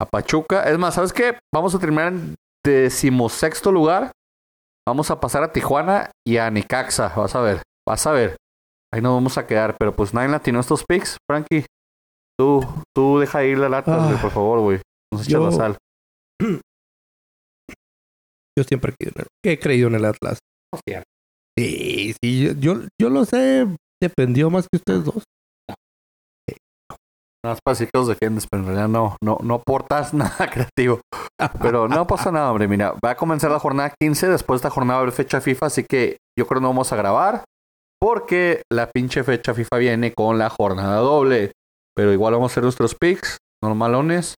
A 0.00 0.06
Pachuca. 0.06 0.64
Es 0.64 0.78
más, 0.78 0.94
¿sabes 0.94 1.12
qué? 1.12 1.38
Vamos 1.54 1.74
a 1.74 1.78
terminar 1.78 2.08
en 2.12 2.34
decimosexto 2.64 3.70
lugar. 3.72 4.12
Vamos 4.88 5.10
a 5.10 5.20
pasar 5.20 5.42
a 5.42 5.52
Tijuana 5.52 6.10
y 6.26 6.38
a 6.38 6.50
Necaxa. 6.50 7.08
Vas 7.14 7.34
a 7.34 7.40
ver. 7.42 7.62
Vas 7.86 8.06
a 8.06 8.12
ver. 8.12 8.36
Ahí 8.92 9.00
nos 9.02 9.14
vamos 9.14 9.36
a 9.38 9.46
quedar. 9.46 9.76
Pero 9.78 9.94
pues 9.94 10.14
nadie 10.14 10.28
latino 10.28 10.58
estos 10.60 10.84
picks, 10.84 11.16
Frankie. 11.30 11.66
Tú, 12.38 12.64
tú 12.96 13.18
deja 13.18 13.44
ir 13.44 13.58
la 13.58 13.68
lata, 13.68 13.94
Ah. 14.02 14.06
güey, 14.08 14.20
por 14.20 14.30
favor, 14.30 14.60
güey. 14.60 14.80
Nos 15.12 15.22
echas 15.22 15.32
Yo- 15.32 15.44
la 15.44 15.52
sal. 15.52 15.76
Yo 18.58 18.64
siempre 18.64 18.92
he 18.92 18.96
creído 18.96 19.12
en 19.16 19.20
el- 19.22 19.50
he 19.52 19.58
creído 19.58 19.88
en 19.88 19.94
el 19.96 20.04
Atlas. 20.04 20.38
Sí, 21.58 22.14
sí, 22.22 22.44
yo, 22.44 22.52
yo, 22.54 22.80
yo 23.00 23.10
lo 23.10 23.24
sé. 23.24 23.66
Dependió 24.02 24.50
más 24.50 24.66
que 24.70 24.76
ustedes 24.78 25.04
dos. 25.04 25.24
Nada 27.42 27.54
más 27.54 27.60
para 27.64 27.72
decir 27.72 27.88
que 27.90 28.46
pero 28.50 28.62
en 28.62 28.66
realidad 28.66 28.88
no, 28.88 29.16
no, 29.22 29.38
no 29.42 29.54
aportas 29.54 30.12
nada 30.14 30.50
creativo. 30.50 31.00
Pero 31.62 31.88
no 31.88 32.06
pasa 32.06 32.30
nada, 32.30 32.50
hombre. 32.50 32.68
Mira, 32.68 32.94
va 33.04 33.12
a 33.12 33.16
comenzar 33.16 33.50
la 33.50 33.58
jornada 33.58 33.94
15. 33.98 34.28
Después 34.28 34.60
de 34.60 34.68
esta 34.68 34.74
jornada 34.74 34.98
va 34.98 35.00
a 35.00 35.02
haber 35.04 35.14
fecha 35.14 35.40
FIFA, 35.40 35.66
así 35.66 35.84
que 35.84 36.18
yo 36.38 36.46
creo 36.46 36.60
que 36.60 36.62
no 36.62 36.68
vamos 36.68 36.92
a 36.92 36.96
grabar. 36.96 37.44
Porque 37.98 38.62
la 38.70 38.90
pinche 38.90 39.24
fecha 39.24 39.54
FIFA 39.54 39.78
viene 39.78 40.12
con 40.12 40.38
la 40.38 40.50
jornada 40.50 40.98
doble. 40.98 41.52
Pero 41.96 42.12
igual 42.12 42.34
vamos 42.34 42.50
a 42.50 42.52
hacer 42.52 42.62
nuestros 42.62 42.94
picks 42.94 43.38
normalones. 43.62 44.34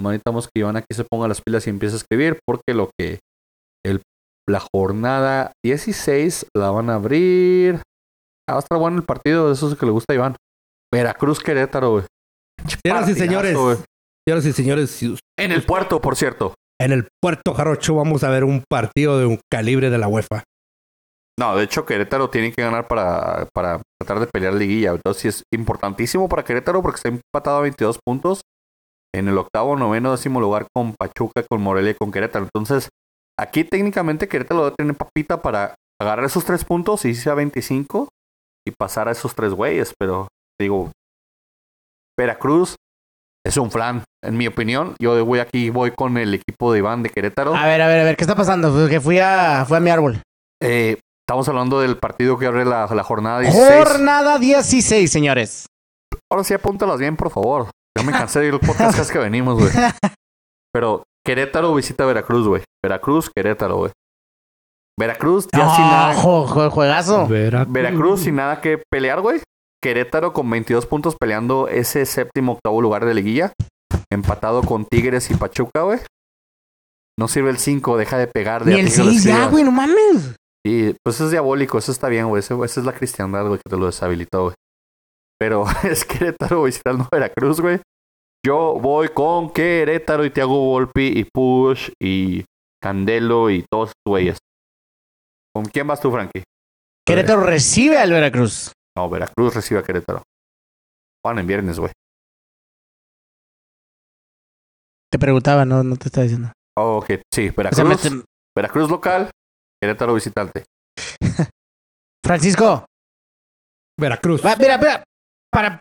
Necesitamos 0.00 0.46
que 0.46 0.60
Iván 0.60 0.76
aquí 0.76 0.94
se 0.94 1.04
ponga 1.04 1.28
las 1.28 1.40
pilas 1.40 1.66
y 1.66 1.70
empiece 1.70 1.96
a 1.96 1.98
escribir. 1.98 2.38
Porque 2.46 2.74
lo 2.74 2.90
que. 2.96 3.18
El, 3.84 4.02
la 4.48 4.60
jornada 4.60 5.52
16 5.64 6.46
la 6.56 6.70
van 6.70 6.90
a 6.90 6.94
abrir. 6.94 7.82
Ah, 8.48 8.52
va 8.52 8.56
a 8.56 8.60
estar 8.60 8.78
bueno 8.78 8.98
el 8.98 9.04
partido. 9.04 9.50
Eso 9.50 9.66
es 9.66 9.72
lo 9.72 9.78
que 9.78 9.86
le 9.86 9.92
gusta 9.92 10.12
a 10.12 10.16
Iván. 10.16 10.36
Veracruz 10.92 11.40
Querétaro, 11.40 11.90
güey. 11.90 12.04
Señoras 12.84 13.08
y 13.08 13.14
señores, 13.14 13.56
güey. 13.56 13.76
señoras 14.26 14.46
y 14.46 14.52
señores, 14.52 15.02
En 15.38 15.52
el 15.52 15.62
puerto, 15.64 16.00
por 16.00 16.16
cierto. 16.16 16.54
en 16.80 16.92
el 16.92 17.08
Puerto 17.22 17.54
Jarocho 17.54 17.94
vamos 17.94 18.24
a 18.24 18.30
ver 18.30 18.44
un 18.44 18.64
partido 18.68 19.18
de 19.18 19.26
un 19.26 19.40
calibre 19.52 19.90
de 19.90 19.98
la 19.98 20.08
UEFA. 20.08 20.44
No, 21.38 21.54
de 21.54 21.64
hecho, 21.64 21.84
Querétaro 21.84 22.30
tiene 22.30 22.50
que 22.52 22.62
ganar 22.62 22.88
para, 22.88 23.46
para 23.52 23.82
tratar 24.00 24.20
de 24.20 24.26
pelear 24.26 24.54
liguilla. 24.54 24.92
Entonces, 24.92 25.20
sí 25.20 25.28
es 25.28 25.42
importantísimo 25.52 26.28
para 26.30 26.44
Querétaro 26.44 26.80
porque 26.80 26.96
está 26.96 27.08
empatado 27.10 27.58
a 27.58 27.62
22 27.62 27.98
puntos 28.04 28.40
en 29.14 29.28
el 29.28 29.36
octavo, 29.36 29.76
noveno, 29.76 30.12
décimo 30.12 30.40
lugar 30.40 30.66
con 30.74 30.94
Pachuca, 30.98 31.42
con 31.48 31.60
Morelia 31.60 31.90
y 31.90 31.94
con 31.94 32.10
Querétaro. 32.10 32.46
Entonces, 32.46 32.88
aquí 33.38 33.64
técnicamente 33.64 34.28
Querétaro 34.28 34.64
debe 34.64 34.76
tener 34.76 34.94
papita 34.96 35.42
para 35.42 35.74
agarrar 36.00 36.24
esos 36.24 36.44
tres 36.46 36.64
puntos 36.64 37.04
y 37.04 37.10
irse 37.10 37.28
a 37.28 37.34
25 37.34 38.08
y 38.66 38.70
pasar 38.70 39.08
a 39.08 39.12
esos 39.12 39.34
tres 39.34 39.52
güeyes. 39.52 39.92
Pero, 39.98 40.28
digo, 40.58 40.90
Veracruz 42.18 42.76
es 43.46 43.56
un 43.56 43.70
flan, 43.70 44.02
en 44.24 44.36
mi 44.36 44.46
opinión. 44.46 44.94
Yo 45.00 45.24
voy 45.24 45.38
aquí, 45.38 45.70
voy 45.70 45.92
con 45.92 46.16
el 46.18 46.34
equipo 46.34 46.72
de 46.72 46.78
Iván 46.80 47.02
de 47.02 47.10
Querétaro. 47.10 47.54
A 47.54 47.66
ver, 47.66 47.80
a 47.82 47.88
ver, 47.88 48.00
a 48.00 48.04
ver, 48.04 48.16
¿qué 48.16 48.24
está 48.24 48.34
pasando? 48.34 48.72
Pues 48.72 48.88
que 48.88 49.00
fui 49.00 49.18
a, 49.18 49.64
fui 49.66 49.76
a 49.76 49.80
mi 49.80 49.90
árbol. 49.90 50.20
Eh, 50.62 50.98
estamos 51.28 51.48
hablando 51.48 51.80
del 51.80 51.96
partido 51.98 52.38
que 52.38 52.46
abre 52.46 52.64
la, 52.64 52.86
la 52.86 53.02
jornada 53.04 53.40
16. 53.40 53.84
Jornada 53.84 54.38
16, 54.38 55.10
señores. 55.10 55.66
Ahora 56.32 56.42
sí, 56.44 56.54
apúntalas 56.54 56.98
bien, 56.98 57.16
por 57.16 57.30
favor. 57.30 57.70
Ya 57.96 58.02
me 58.04 58.12
cansé 58.12 58.40
de 58.40 58.48
ir 58.48 58.54
al 58.54 58.60
podcast 58.60 58.98
es 58.98 59.10
que 59.12 59.18
venimos, 59.18 59.58
güey. 59.60 59.70
Pero 60.72 61.04
Querétaro 61.24 61.74
visita 61.74 62.04
Veracruz, 62.04 62.46
güey. 62.48 62.62
Veracruz, 62.84 63.30
Querétaro, 63.34 63.76
güey. 63.76 63.92
Veracruz 64.98 65.46
ya 65.54 65.74
sin 65.74 65.84
Ah, 65.84 66.12
nada. 66.14 66.70
juegazo. 66.70 67.26
Veracruz. 67.28 67.72
Veracruz 67.72 68.20
sin 68.22 68.36
nada 68.36 68.60
que 68.60 68.82
pelear, 68.90 69.20
güey. 69.20 69.40
Querétaro 69.82 70.32
con 70.32 70.48
22 70.50 70.86
puntos 70.86 71.16
peleando 71.16 71.68
ese 71.68 72.06
séptimo 72.06 72.52
octavo 72.52 72.80
lugar 72.80 73.04
de 73.04 73.14
liguilla. 73.14 73.52
Empatado 74.10 74.62
con 74.62 74.84
Tigres 74.84 75.30
y 75.30 75.34
Pachuca, 75.34 75.82
güey. 75.82 76.00
No 77.18 77.28
sirve 77.28 77.50
el 77.50 77.58
5, 77.58 77.96
deja 77.96 78.18
de 78.18 78.26
pegar. 78.26 78.64
De 78.64 78.74
Ni 78.74 78.80
el 78.80 78.86
a 78.86 78.90
ti 78.90 78.96
que 78.96 79.04
lo 79.04 79.10
6 79.10 79.24
ya, 79.24 79.46
güey, 79.46 79.64
no 79.64 79.72
mames. 79.72 80.36
Y 80.66 80.94
pues 81.04 81.20
es 81.20 81.30
diabólico, 81.30 81.78
eso 81.78 81.92
está 81.92 82.08
bien, 82.08 82.28
güey. 82.28 82.40
Esa 82.40 82.54
es 82.64 82.84
la 82.84 82.92
cristiandad, 82.92 83.46
güey, 83.46 83.58
que 83.58 83.70
te 83.70 83.76
lo 83.76 83.86
deshabilitó, 83.86 84.44
güey. 84.44 84.54
Pero 85.38 85.64
es 85.84 86.04
Querétaro 86.04 86.64
visitando 86.64 87.08
Veracruz, 87.10 87.60
güey. 87.60 87.80
Yo 88.44 88.78
voy 88.80 89.08
con 89.08 89.52
Querétaro 89.52 90.24
y 90.24 90.30
Thiago 90.30 90.58
Volpi 90.58 91.06
y 91.06 91.24
Push 91.24 91.90
y 92.00 92.44
Candelo 92.82 93.50
y 93.50 93.64
todos 93.70 93.92
güeyes. 94.06 94.38
¿Con 95.54 95.64
quién 95.64 95.86
vas 95.86 96.00
tú, 96.00 96.10
Frankie? 96.10 96.44
Querétaro 97.06 97.42
recibe 97.42 97.98
al 97.98 98.10
Veracruz. 98.10 98.72
No, 98.96 99.08
Veracruz 99.10 99.54
recibe 99.54 99.80
a 99.80 99.82
Querétaro. 99.82 100.22
Juan 101.24 101.38
en 101.38 101.46
viernes, 101.46 101.78
güey. 101.78 101.92
Te 105.10 105.18
preguntaba, 105.18 105.64
no, 105.64 105.82
no 105.82 105.96
te 105.96 106.08
estaba 106.08 106.24
diciendo. 106.24 106.52
Oh, 106.78 106.98
ok, 106.98 107.06
sí, 107.32 107.48
O 107.48 107.52
sea, 107.52 107.84
Veracruz. 107.84 108.12
me- 108.12 108.24
Veracruz 108.56 108.90
local, 108.90 109.30
Querétaro 109.80 110.14
visitante. 110.14 110.64
Francisco, 112.24 112.84
Veracruz. 113.98 114.44
va, 114.44 114.56
mira, 114.56 114.78
mira, 114.78 115.04
para... 115.52 115.78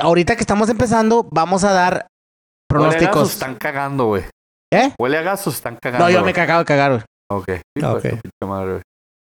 Ahorita 0.00 0.36
que 0.36 0.42
estamos 0.42 0.68
empezando, 0.68 1.24
vamos 1.32 1.64
a 1.64 1.72
dar 1.72 1.92
Huele 1.92 2.06
a 2.06 2.68
pronósticos. 2.68 3.32
están 3.32 3.56
cagando, 3.56 4.06
güey. 4.06 4.24
¿Eh? 4.72 4.92
Huele 4.98 5.18
a 5.18 5.22
gasos, 5.22 5.54
están 5.56 5.76
cagando. 5.76 6.04
No, 6.04 6.10
yo 6.10 6.18
me 6.18 6.22
güey. 6.22 6.30
he 6.32 6.34
cagado 6.34 6.60
de 6.60 6.64
cagar, 6.66 6.90
güey. 6.92 7.02
Ok. 7.30 7.46
Sí, 7.76 7.82
Ah, 7.82 7.92
pues, 7.92 8.04
ok. 8.04 8.10
tu 8.10 8.16
pinche 8.20 8.46
madre, 8.46 8.70
güey. 8.72 8.82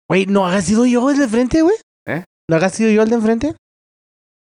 Güey, 0.10 0.26
¿no 0.26 0.48
haga 0.48 0.61
sido 0.61 0.85
yo 0.85 1.10
el 1.11 1.18
de 1.19 1.27
frente, 1.27 1.61
güey? 1.61 1.76
¿Eh? 2.07 2.23
¿No 2.53 2.57
haga 2.57 2.69
sido 2.69 2.91
yo 2.91 3.01
el 3.01 3.09
de 3.09 3.15
enfrente? 3.15 3.55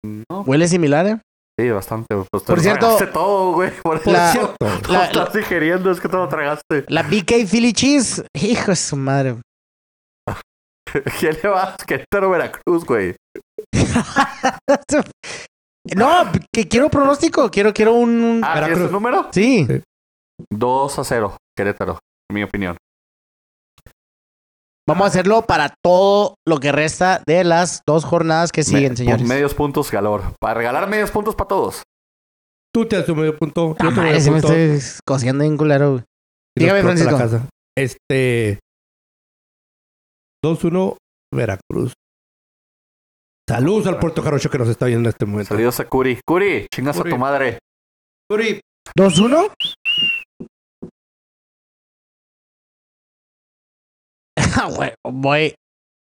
No, 0.06 0.44
Huele 0.44 0.66
similar, 0.70 1.06
¿eh? 1.08 1.20
sí, 1.60 1.70
bastante. 1.70 2.08
Pues 2.32 2.44
Por 2.44 2.62
cierto, 2.62 2.80
tragaste 2.86 3.08
todo, 3.08 3.52
güey. 3.52 3.70
Por 3.84 3.98
eso 3.98 4.10
la- 4.10 4.56
la- 4.88 5.06
estás 5.08 5.34
digeriendo, 5.34 5.92
es 5.92 6.00
que 6.00 6.08
te 6.08 6.16
lo 6.16 6.26
tragaste. 6.30 6.86
La 6.88 7.04
BK 7.04 7.46
Philly 7.46 7.74
Cheese. 7.74 8.24
Hijo 8.34 8.68
de 8.72 8.76
su 8.78 8.96
madre. 8.96 9.36
¿Quién 11.20 11.38
le 11.44 11.50
vas? 11.50 11.76
Querétaro, 11.86 12.30
Veracruz, 12.30 12.86
güey. 12.86 13.14
no, 15.98 16.32
que 16.54 16.68
quiero 16.70 16.90
pronóstico. 16.90 17.52
Quiero, 17.52 17.74
quiero 17.74 17.92
un... 17.94 18.10
un- 18.24 18.42
Ah, 18.46 18.54
¿tienes 18.54 18.70
Veracruz. 18.70 18.92
número? 18.92 19.28
Sí. 19.32 19.68
2 20.50 21.00
a 21.00 21.04
0, 21.04 21.36
Querétaro, 21.58 22.00
en 22.32 22.36
mi 22.36 22.44
opinión. 22.44 22.78
Vamos 24.88 25.04
a 25.06 25.08
hacerlo 25.08 25.42
para 25.44 25.74
todo 25.84 26.36
lo 26.48 26.60
que 26.60 26.72
resta 26.72 27.22
de 27.28 27.44
las 27.44 27.82
dos 27.86 28.06
jornadas 28.06 28.52
que 28.52 28.64
siguen, 28.64 28.92
Me- 28.92 28.98
señores. 28.98 29.28
Medios 29.28 29.54
puntos 29.54 29.92
galor. 29.92 30.24
Para 30.40 30.54
regalar 30.54 30.88
medios 30.88 31.12
puntos 31.12 31.36
para 31.36 31.48
todos. 31.50 31.84
Tú 32.74 32.88
te 32.88 32.96
das 32.96 33.06
tu 33.06 33.16
medio 33.16 33.38
punto. 33.38 33.76
Ah, 33.80 33.84
Yo 33.84 33.90
te 33.94 34.22
se 34.22 34.32
me 34.32 34.38
estoy 34.38 34.80
cociendo 35.06 35.44
en 35.44 35.58
culero. 35.58 35.92
güey. 35.92 36.04
y 36.58 36.60
nos 36.62 36.74
Dígame, 36.74 36.82
Francisco. 36.84 37.18
casa. 37.18 37.50
Este. 37.78 38.60
2-1 40.44 40.96
Veracruz. 41.34 41.94
Saludos 43.50 43.88
al 43.88 44.00
Puerto 44.00 44.22
Jarocho 44.22 44.50
que 44.50 44.58
nos 44.58 44.70
está 44.70 44.86
viendo 44.86 45.08
en 45.10 45.14
este 45.14 45.26
momento. 45.26 45.50
Saludos 45.54 45.80
a 45.80 45.88
Curi. 45.88 46.20
Curi, 46.26 46.68
chingas 46.74 46.98
a 46.98 47.00
Curi. 47.02 47.12
tu 47.12 47.18
madre. 47.18 47.60
Uri, 48.32 48.60
¿2-1? 48.98 49.52
voy, 55.04 55.54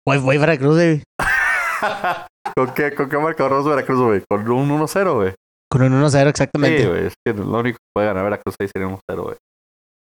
voy, 0.07 0.19
voy 0.19 0.39
Veracruz, 0.39 0.75
güey. 0.75 1.03
¿Con 2.57 2.75
qué, 2.75 2.95
¿Con 2.95 3.09
qué 3.09 3.19
marcador 3.19 3.65
Veracruz, 3.69 4.01
güey? 4.01 4.23
Con 4.29 4.49
un 4.51 4.69
1-0, 4.81 5.15
güey. 5.15 5.35
Con 5.71 5.83
un 5.83 6.03
1-0 6.03 6.11
Sí, 6.11 6.29
exactamente. 6.29 6.87
güey. 6.89 7.07
Es 7.07 7.15
que 7.25 7.33
lo 7.33 7.59
único 7.59 7.77
que 7.77 7.91
puede 7.95 8.09
ganar 8.09 8.25
Veracruz 8.25 8.55
ahí 8.61 8.69
sería 8.73 8.89
un 8.89 8.99
1-0, 9.09 9.23
güey. 9.23 9.37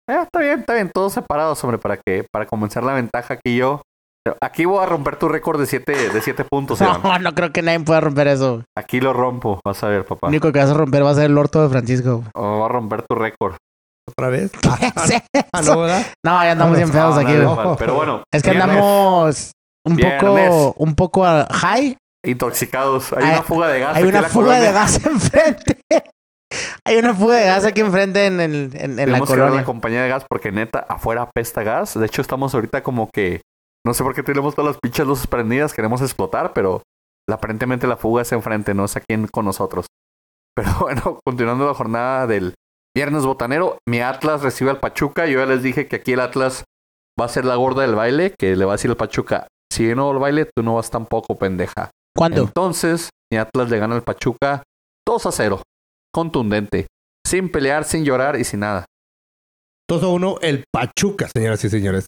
Eh, 0.09 0.21
está 0.23 0.39
bien, 0.39 0.59
está 0.59 0.73
bien. 0.73 0.91
Todos 0.93 1.13
separados, 1.13 1.63
hombre, 1.63 1.77
para 1.77 1.97
que 1.97 2.25
para 2.31 2.45
comenzar 2.45 2.83
la 2.83 2.93
ventaja 2.93 3.35
aquí 3.35 3.55
yo. 3.55 3.81
Aquí 4.41 4.63
voy 4.63 4.81
a 4.81 4.85
romper 4.85 5.17
tu 5.17 5.27
récord 5.27 5.59
de 5.59 5.65
7 5.65 6.09
de 6.13 6.21
siete 6.21 6.45
puntos, 6.49 6.79
Iván. 6.79 7.01
no, 7.03 7.19
no 7.19 7.33
creo 7.33 7.51
que 7.51 7.61
nadie 7.61 7.81
pueda 7.81 7.99
romper 7.99 8.27
eso. 8.27 8.63
Aquí 8.77 9.01
lo 9.01 9.11
rompo. 9.11 9.59
Vas 9.65 9.83
a 9.83 9.89
ver, 9.89 10.05
papá. 10.05 10.27
Lo 10.27 10.29
único 10.29 10.51
que 10.53 10.59
vas 10.59 10.69
a 10.69 10.73
romper 10.73 11.03
va 11.03 11.09
a 11.09 11.15
ser 11.15 11.25
el 11.25 11.37
orto 11.37 11.61
de 11.61 11.67
Francisco. 11.69 12.23
O 12.33 12.59
va 12.59 12.65
a 12.65 12.69
romper 12.69 13.03
tu 13.03 13.15
récord. 13.15 13.55
Otra 14.17 14.29
vez. 14.29 14.51
¿Qué 14.61 15.21
es 15.33 15.45
Ah, 15.51 15.61
no, 15.61 15.79
¿verdad? 15.81 16.05
No, 16.25 16.43
ya 16.43 16.51
andamos 16.51 16.77
bien 16.77 16.89
feos 16.89 17.17
aquí. 17.17 17.35
güey. 17.35 17.75
Pero 17.77 17.95
bueno. 17.95 18.23
Es 18.31 18.41
que 18.43 18.51
viernes, 18.51 18.69
andamos 18.77 19.51
un 19.85 19.95
Viernes. 19.95 20.49
poco, 20.49 20.73
un 20.77 20.95
poco 20.95 21.23
high. 21.51 21.97
Intoxicados. 22.25 23.11
Hay 23.13 23.23
Hay- 23.25 23.33
una 23.33 23.43
fuga 23.43 23.67
de 23.67 23.79
gas. 23.79 23.95
Hay 23.97 24.03
una 24.03 24.23
fuga 24.23 24.59
de 24.59 24.71
gas 24.71 25.05
enfrente. 25.05 25.81
Hay 26.85 26.97
una 26.97 27.13
fuga 27.13 27.35
de 27.37 27.45
gas 27.45 27.65
aquí 27.65 27.81
enfrente 27.81 28.25
en, 28.27 28.39
el, 28.39 28.71
en, 28.75 28.99
en 28.99 29.11
la 29.11 29.17
que 29.17 29.23
a 29.23 29.27
colonia. 29.27 29.55
la 29.61 29.65
compañía 29.65 30.03
de 30.03 30.09
gas 30.09 30.23
porque 30.29 30.51
neta, 30.51 30.79
afuera 30.87 31.23
apesta 31.23 31.63
gas. 31.63 31.99
De 31.99 32.05
hecho, 32.05 32.21
estamos 32.21 32.53
ahorita 32.53 32.83
como 32.83 33.09
que. 33.11 33.41
No 33.85 33.93
sé 33.93 34.03
por 34.03 34.15
qué 34.15 34.23
tenemos 34.23 34.55
todas 34.55 34.71
las 34.73 34.79
pinches 34.81 35.05
luces 35.05 35.27
prendidas, 35.27 35.73
queremos 35.73 36.01
explotar, 36.01 36.53
pero 36.53 36.83
aparentemente 37.29 37.85
la 37.87 37.97
fuga 37.97 38.21
es 38.21 38.31
enfrente, 38.31 38.73
no 38.73 38.85
es 38.85 38.95
aquí 38.95 39.07
en- 39.09 39.27
con 39.27 39.43
nosotros. 39.45 39.87
Pero 40.55 40.69
bueno, 40.79 41.19
continuando 41.25 41.67
la 41.67 41.73
jornada 41.73 42.27
del 42.27 42.53
viernes 42.95 43.25
botanero, 43.25 43.77
mi 43.87 44.01
Atlas 44.01 44.41
recibe 44.41 44.71
al 44.71 44.79
Pachuca. 44.79 45.25
Yo 45.25 45.39
ya 45.39 45.45
les 45.45 45.63
dije 45.63 45.87
que 45.87 45.97
aquí 45.97 46.13
el 46.13 46.19
Atlas 46.19 46.63
va 47.19 47.25
a 47.25 47.29
ser 47.29 47.45
la 47.45 47.55
gorda 47.55 47.81
del 47.81 47.95
baile, 47.95 48.33
que 48.37 48.55
le 48.55 48.65
va 48.65 48.73
a 48.73 48.75
decir 48.75 48.89
al 48.89 48.97
Pachuca: 48.97 49.47
si 49.71 49.87
yo 49.87 49.95
no 49.95 50.09
al 50.09 50.19
baile, 50.19 50.49
tú 50.55 50.63
no 50.63 50.75
vas 50.75 50.89
tampoco, 50.89 51.37
pendeja. 51.37 51.91
¿Cuándo? 52.15 52.41
Entonces, 52.43 53.09
mi 53.31 53.37
Atlas 53.39 53.69
le 53.69 53.79
gana 53.79 53.95
al 53.95 54.03
Pachuca 54.03 54.63
2 55.07 55.25
a 55.25 55.31
0. 55.31 55.61
Contundente. 56.13 56.87
Sin 57.25 57.51
pelear, 57.51 57.83
sin 57.85 58.05
llorar 58.05 58.39
y 58.39 58.43
sin 58.43 58.59
nada. 58.59 58.85
2 59.89 60.03
a 60.03 60.07
1 60.07 60.37
el 60.41 60.63
Pachuca, 60.71 61.27
señoras 61.33 61.63
y 61.63 61.69
señores. 61.69 62.05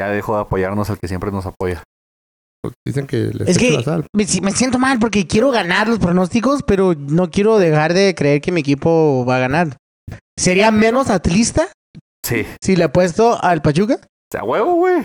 Ya 0.00 0.08
dejó 0.08 0.34
de 0.34 0.42
apoyarnos 0.42 0.90
el 0.90 0.98
que 0.98 1.06
siempre 1.06 1.30
nos 1.30 1.46
apoya. 1.46 1.84
Dicen 2.86 3.06
que 3.06 3.16
les 3.34 3.48
Es 3.48 3.58
que 3.58 3.70
la 3.72 3.82
sal. 3.82 4.06
me, 4.14 4.24
me 4.42 4.52
siento 4.52 4.78
mal 4.78 4.98
porque 5.00 5.26
quiero 5.26 5.50
ganar 5.50 5.88
los 5.88 5.98
pronósticos, 5.98 6.62
pero 6.62 6.94
no 6.94 7.30
quiero 7.30 7.58
dejar 7.58 7.92
de 7.92 8.14
creer 8.14 8.40
que 8.40 8.52
mi 8.52 8.60
equipo 8.60 9.24
va 9.26 9.36
a 9.36 9.40
ganar. 9.40 9.76
¿Sería 10.38 10.70
menos 10.70 11.10
atlista 11.10 11.68
Sí. 12.24 12.46
si 12.62 12.76
le 12.76 12.84
apuesto 12.84 13.42
al 13.42 13.62
Pachuca? 13.62 13.94
O 13.94 14.06
sea, 14.32 14.44
huevo, 14.44 14.74
güey. 14.74 15.02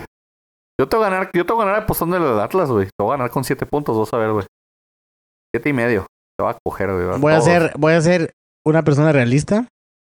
Yo 0.80 0.88
te 0.88 0.96
voy 0.96 1.06
a 1.06 1.10
ganar, 1.10 1.30
yo 1.34 1.44
te 1.44 1.52
voy 1.52 1.62
a 1.62 1.66
ganar 1.66 1.82
apostándole 1.82 2.24
al 2.24 2.40
Atlas, 2.40 2.70
güey. 2.70 2.86
Te 2.86 3.02
voy 3.02 3.08
a 3.14 3.16
ganar 3.16 3.30
con 3.30 3.42
7 3.42 3.66
puntos, 3.66 3.98
vas 3.98 4.12
a 4.14 4.18
ver, 4.18 4.32
güey. 4.32 4.46
7 5.54 5.68
y 5.68 5.72
medio. 5.72 6.06
Te 6.38 6.44
voy 6.44 6.52
a 6.52 6.58
coger, 6.64 6.92
güey. 6.92 7.18
Voy 7.18 7.32
a 7.32 7.40
ser, 7.40 7.72
voy 7.76 7.94
a 7.94 8.00
ser 8.00 8.32
una 8.64 8.84
persona 8.84 9.10
realista, 9.12 9.66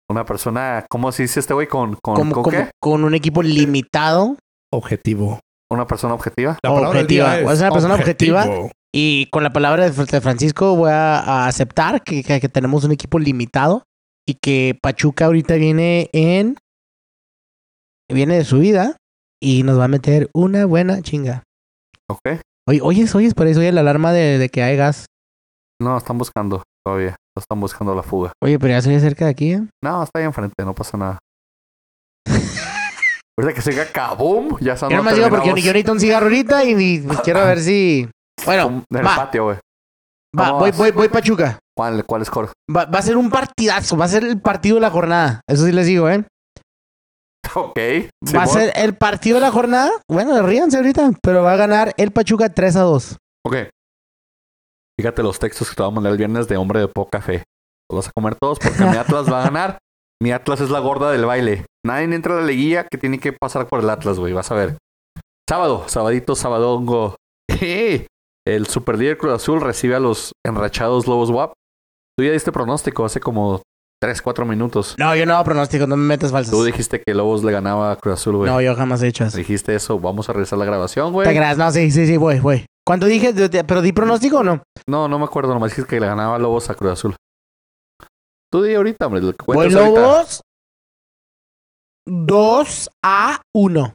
Una 0.09 0.25
persona, 0.25 0.85
¿cómo 0.89 1.11
se 1.11 1.23
dice 1.23 1.39
este 1.39 1.53
güey? 1.53 1.67
¿Con, 1.67 1.95
con, 2.01 2.31
¿con 2.31 2.51
qué? 2.51 2.69
con 2.81 3.03
un 3.03 3.13
equipo 3.13 3.43
limitado 3.43 4.37
Objetivo. 4.73 5.39
Una 5.75 5.87
persona 5.87 6.13
objetiva. 6.13 6.57
La 6.63 6.69
palabra 6.69 6.89
del 6.89 6.97
Objetiva. 7.05 7.33
día 7.35 7.43
Voy 7.43 7.49
a 7.51 7.53
es 7.53 7.59
ser 7.59 7.67
una 7.67 7.73
persona 7.73 7.93
objetivo. 7.95 8.37
objetiva. 8.37 8.71
y 8.93 9.25
con 9.29 9.43
la 9.43 9.51
palabra 9.51 9.89
de, 9.89 10.21
Francisco 10.21 10.75
voy 10.75 10.89
a, 10.89 11.19
a 11.19 11.47
aceptar 11.47 12.01
que, 12.01 12.23
que- 12.23 12.39
que 12.39 12.49
tenemos 12.49 12.83
un 12.85 12.91
equipo 12.93 13.19
limitado 13.19 13.83
y 14.27 14.35
que 14.41 14.77
Pachuca 14.81 15.25
ahorita 15.25 15.55
viene 15.55 16.09
en 16.13 16.55
viene 18.09 18.37
de 18.37 18.45
su 18.45 18.59
vida 18.59 18.95
y 19.41 19.63
nos 19.63 19.77
va 19.79 19.85
a 19.85 19.89
meter 19.89 20.29
una 20.33 20.65
buena 20.65 21.01
chinga. 21.01 21.43
Ok. 22.09 22.39
Oye, 22.67 22.79
oyes, 22.81 23.13
oyes, 23.15 23.33
por 23.33 23.47
eso 23.47 23.59
oye 23.59 23.71
la 23.71 23.81
alarma 23.81 24.13
de, 24.13 24.37
de 24.37 24.49
que 24.49 24.63
hay 24.63 24.77
gas. 24.77 25.05
No, 25.81 25.97
están 25.97 26.17
buscando 26.17 26.63
todavía. 26.85 27.15
No 27.35 27.41
están 27.41 27.59
buscando 27.59 27.93
la 27.95 28.01
fuga. 28.03 28.31
Oye, 28.41 28.57
pero 28.59 28.71
ya 28.73 28.81
soy 28.81 28.97
cerca 28.99 29.25
de 29.25 29.31
aquí, 29.31 29.51
¿eh? 29.53 29.61
No, 29.83 30.01
está 30.03 30.19
ahí 30.19 30.25
enfrente, 30.25 30.63
no 30.63 30.73
pasa 30.73 30.97
nada. 30.97 31.19
Ahorita 33.37 33.53
que 33.53 33.61
se 33.61 33.71
diga 33.71 33.85
kaboom, 33.85 34.57
ya 34.61 34.77
son 34.77 34.89
Yo 34.89 34.97
nomás 34.97 35.15
digo 35.15 35.29
porque 35.29 35.49
yo, 35.49 35.55
yo 35.55 35.73
necesito 35.73 35.91
un 35.91 35.99
cigarro 35.99 36.25
ahorita 36.27 36.63
y, 36.63 36.71
y, 36.71 37.01
quiero 37.23 37.45
ver 37.45 37.59
si... 37.59 38.09
Bueno, 38.45 38.85
En 38.89 38.97
el 38.97 39.05
va. 39.05 39.15
patio, 39.15 39.43
güey. 39.45 39.57
va, 40.37 40.47
¿Cómo 40.47 40.59
voy, 40.59 40.71
voy, 40.71 40.91
voy 40.91 41.09
Pachuca. 41.09 41.59
¿Cuál, 41.75 42.05
¿Cuál 42.05 42.25
score? 42.25 42.49
Va, 42.73 42.85
va 42.85 42.99
a 42.99 43.01
ser 43.01 43.17
un 43.17 43.29
partidazo, 43.29 43.97
va 43.97 44.05
a 44.05 44.09
ser 44.09 44.23
el 44.23 44.39
partido 44.39 44.75
de 44.75 44.81
la 44.81 44.89
jornada. 44.89 45.41
Eso 45.47 45.65
sí 45.65 45.71
les 45.73 45.87
digo, 45.87 46.09
¿eh? 46.09 46.23
Ok. 47.53 47.77
Va 48.35 48.43
a 48.43 48.47
ser 48.47 48.71
el 48.75 48.95
partido 48.95 49.35
de 49.35 49.41
la 49.41 49.51
jornada. 49.51 49.91
Bueno, 50.09 50.41
ríanse 50.41 50.77
ahorita, 50.77 51.11
pero 51.21 51.43
va 51.43 51.53
a 51.53 51.57
ganar 51.57 51.93
el 51.97 52.11
Pachuca 52.11 52.49
3 52.49 52.75
a 52.77 52.81
2. 52.81 53.17
Ok. 53.45 53.55
Fíjate 54.99 55.23
los 55.23 55.39
textos 55.39 55.69
que 55.69 55.75
te 55.75 55.83
voy 55.83 55.91
a 55.91 55.95
mandar 55.95 56.11
el 56.11 56.17
viernes 56.17 56.47
de 56.47 56.57
hombre 56.57 56.79
de 56.79 56.87
poca 56.87 57.21
fe. 57.21 57.43
Los 57.89 57.97
vas 57.97 58.07
a 58.07 58.11
comer 58.13 58.35
todos 58.35 58.59
porque 58.59 58.83
mi 58.83 58.97
Atlas 58.97 59.31
va 59.31 59.41
a 59.41 59.43
ganar. 59.45 59.77
Mi 60.21 60.31
Atlas 60.31 60.61
es 60.61 60.69
la 60.69 60.79
gorda 60.79 61.11
del 61.11 61.25
baile. 61.25 61.65
Nadie 61.85 62.05
entra 62.15 62.35
a 62.37 62.41
la 62.41 62.47
liguilla 62.47 62.87
que 62.87 62.97
tiene 62.97 63.19
que 63.19 63.31
pasar 63.31 63.67
por 63.67 63.79
el 63.81 63.89
Atlas, 63.89 64.17
güey. 64.17 64.33
Vas 64.33 64.51
a 64.51 64.55
ver. 64.55 64.77
Sábado, 65.47 65.83
sabadito, 65.87 66.35
sabadongo. 66.35 67.15
El 68.47 68.67
superlíder 68.67 69.17
Cruz 69.17 69.33
Azul 69.33 69.61
recibe 69.61 69.95
a 69.95 69.99
los 69.99 70.31
enrachados 70.45 71.07
Lobos 71.07 71.29
WAP. 71.29 71.53
Tú 72.17 72.23
ya 72.23 72.31
diste 72.31 72.51
pronóstico 72.51 73.05
hace 73.05 73.19
como 73.19 73.61
3, 74.01 74.21
4 74.21 74.45
minutos. 74.45 74.95
No, 74.97 75.15
yo 75.15 75.25
no 75.25 75.33
hago 75.35 75.43
pronóstico, 75.43 75.87
no 75.87 75.97
me 75.97 76.05
metas 76.05 76.31
falsas. 76.31 76.51
Tú 76.51 76.63
dijiste 76.63 77.01
que 77.05 77.13
Lobos 77.13 77.43
le 77.43 77.51
ganaba 77.51 77.91
a 77.91 77.95
Cruz 77.97 78.15
Azul, 78.15 78.37
güey. 78.37 78.51
No, 78.51 78.61
yo 78.61 78.75
jamás 78.75 79.01
he 79.03 79.07
hecho 79.07 79.23
eso. 79.25 79.37
Dijiste 79.37 79.75
eso. 79.75 79.99
Vamos 79.99 80.29
a 80.29 80.33
revisar 80.33 80.57
la 80.59 80.65
grabación, 80.65 81.07
Te 81.07 81.11
güey. 81.13 81.27
creas, 81.35 81.57
no, 81.57 81.71
sí, 81.71 81.91
sí, 81.91 82.07
sí, 82.07 82.17
voy, 82.17 82.39
voy. 82.39 82.65
¿Cuánto 82.85 83.07
dije? 83.07 83.33
¿Pero 83.33 83.81
di 83.81 83.91
pronóstico 83.91 84.39
o 84.39 84.43
no? 84.43 84.61
No, 84.87 85.07
no 85.07 85.17
me 85.19 85.25
acuerdo. 85.25 85.53
Nomás 85.53 85.71
dijiste 85.71 85.89
que 85.95 85.99
le 85.99 86.07
ganaba 86.07 86.37
Lobos 86.37 86.69
a 86.69 86.75
Cruz 86.75 86.91
Azul. 86.93 87.15
Tú 88.51 88.61
di 88.61 88.75
ahorita, 88.75 89.07
hombre. 89.07 89.21
lo 89.21 89.33
que 89.33 89.45
Voy 89.45 89.73
ahorita. 89.73 90.23
Lobos 92.07 92.85
2 92.87 92.89
a 93.03 93.41
1. 93.53 93.93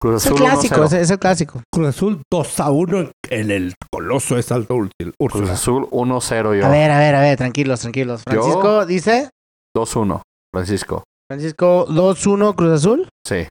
Cruz 0.00 0.24
Es 0.24 0.26
el 0.26 0.32
Azul 0.34 0.46
clásico, 0.46 0.74
1-0. 0.76 0.84
es, 0.86 0.92
es 0.92 1.10
el 1.10 1.18
clásico. 1.18 1.62
Cruz 1.72 1.88
Azul 1.88 2.22
2 2.30 2.60
a 2.60 2.70
1 2.70 3.10
en 3.30 3.50
el 3.50 3.74
coloso 3.90 4.36
de 4.36 4.42
Salto 4.42 4.76
Cruz 4.76 4.90
Úrsula. 5.18 5.52
Azul 5.52 5.88
1-0 5.90 6.58
yo. 6.60 6.66
A 6.66 6.68
ver, 6.70 6.90
a 6.90 6.98
ver, 6.98 7.14
a 7.14 7.20
ver, 7.20 7.36
tranquilos, 7.36 7.80
tranquilos. 7.80 8.22
Francisco 8.22 8.86
dice, 8.86 9.30
2-1. 9.76 10.22
Francisco. 10.54 11.02
Francisco 11.28 11.86
2-1 11.88 12.54
Cruz 12.54 12.72
Azul. 12.72 13.08
Sí. 13.26 13.48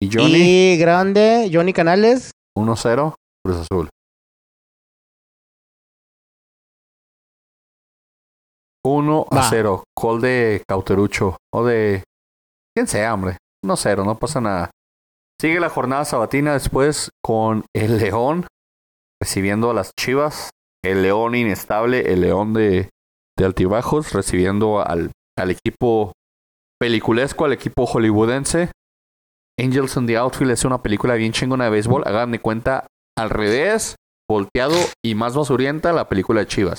Y 0.00 0.10
Johnny 0.12 0.72
Y 0.74 0.78
grande, 0.78 1.50
Johnny 1.52 1.72
Canales. 1.72 2.30
1-0 2.56 3.14
Cruz 3.44 3.56
Azul. 3.70 3.88
1 8.84 9.26
a 9.30 9.34
Va. 9.36 9.46
0. 9.50 9.84
Gol 10.00 10.20
de 10.22 10.62
Cauterucho. 10.66 11.36
O 11.52 11.64
de. 11.64 12.04
Quien 12.78 12.86
sea, 12.86 13.12
hombre. 13.12 13.38
1 13.64 13.76
0, 13.76 14.04
no 14.04 14.20
pasa 14.20 14.40
nada. 14.40 14.70
Sigue 15.40 15.58
la 15.58 15.68
jornada 15.68 16.04
sabatina 16.04 16.52
después 16.52 17.10
con 17.20 17.64
el 17.74 17.98
León 17.98 18.46
recibiendo 19.20 19.70
a 19.70 19.74
las 19.74 19.90
Chivas. 19.98 20.50
El 20.84 21.02
León 21.02 21.34
inestable, 21.34 22.12
el 22.12 22.20
León 22.20 22.54
de, 22.54 22.88
de 23.36 23.44
altibajos, 23.44 24.12
recibiendo 24.12 24.80
al, 24.80 25.10
al 25.36 25.50
equipo 25.50 26.12
peliculesco, 26.78 27.46
al 27.46 27.52
equipo 27.52 27.84
hollywoodense. 27.84 28.70
Angels 29.58 29.96
in 29.96 30.06
the 30.06 30.16
Outfield 30.16 30.52
es 30.52 30.64
una 30.64 30.80
película 30.80 31.14
bien 31.14 31.32
chingona 31.32 31.64
de 31.64 31.70
béisbol. 31.70 32.04
Hagan 32.06 32.30
de 32.30 32.38
cuenta 32.38 32.86
al 33.18 33.30
revés, 33.30 33.96
volteado 34.30 34.76
y 35.04 35.16
más 35.16 35.34
basurienta 35.34 35.92
la 35.92 36.08
película 36.08 36.42
de 36.42 36.46
Chivas. 36.46 36.78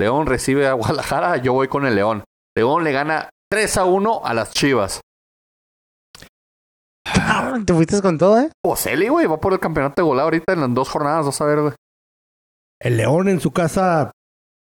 León 0.00 0.26
recibe 0.26 0.68
a 0.68 0.74
Guadalajara, 0.74 1.38
yo 1.38 1.52
voy 1.52 1.66
con 1.66 1.84
el 1.84 1.96
León. 1.96 2.22
León 2.56 2.84
le 2.84 2.92
gana 2.92 3.28
3 3.50 3.76
a 3.78 3.84
1 3.86 4.20
a 4.24 4.34
las 4.34 4.52
Chivas. 4.52 5.00
Cabrón, 7.32 7.64
Te 7.66 7.72
fuiste 7.74 8.00
con 8.02 8.18
todo, 8.18 8.40
¿eh? 8.40 8.50
Boselli, 8.64 9.08
güey, 9.08 9.26
va 9.26 9.40
por 9.40 9.52
el 9.52 9.58
campeonato 9.60 10.02
de 10.02 10.06
goleo 10.06 10.24
ahorita 10.24 10.52
en 10.52 10.60
las 10.60 10.74
dos 10.74 10.88
jornadas, 10.88 11.26
vas 11.26 11.40
a 11.40 11.44
ver, 11.46 11.60
güey. 11.60 11.72
El 12.80 12.96
León 12.96 13.28
en 13.28 13.40
su 13.40 13.50
casa. 13.52 14.10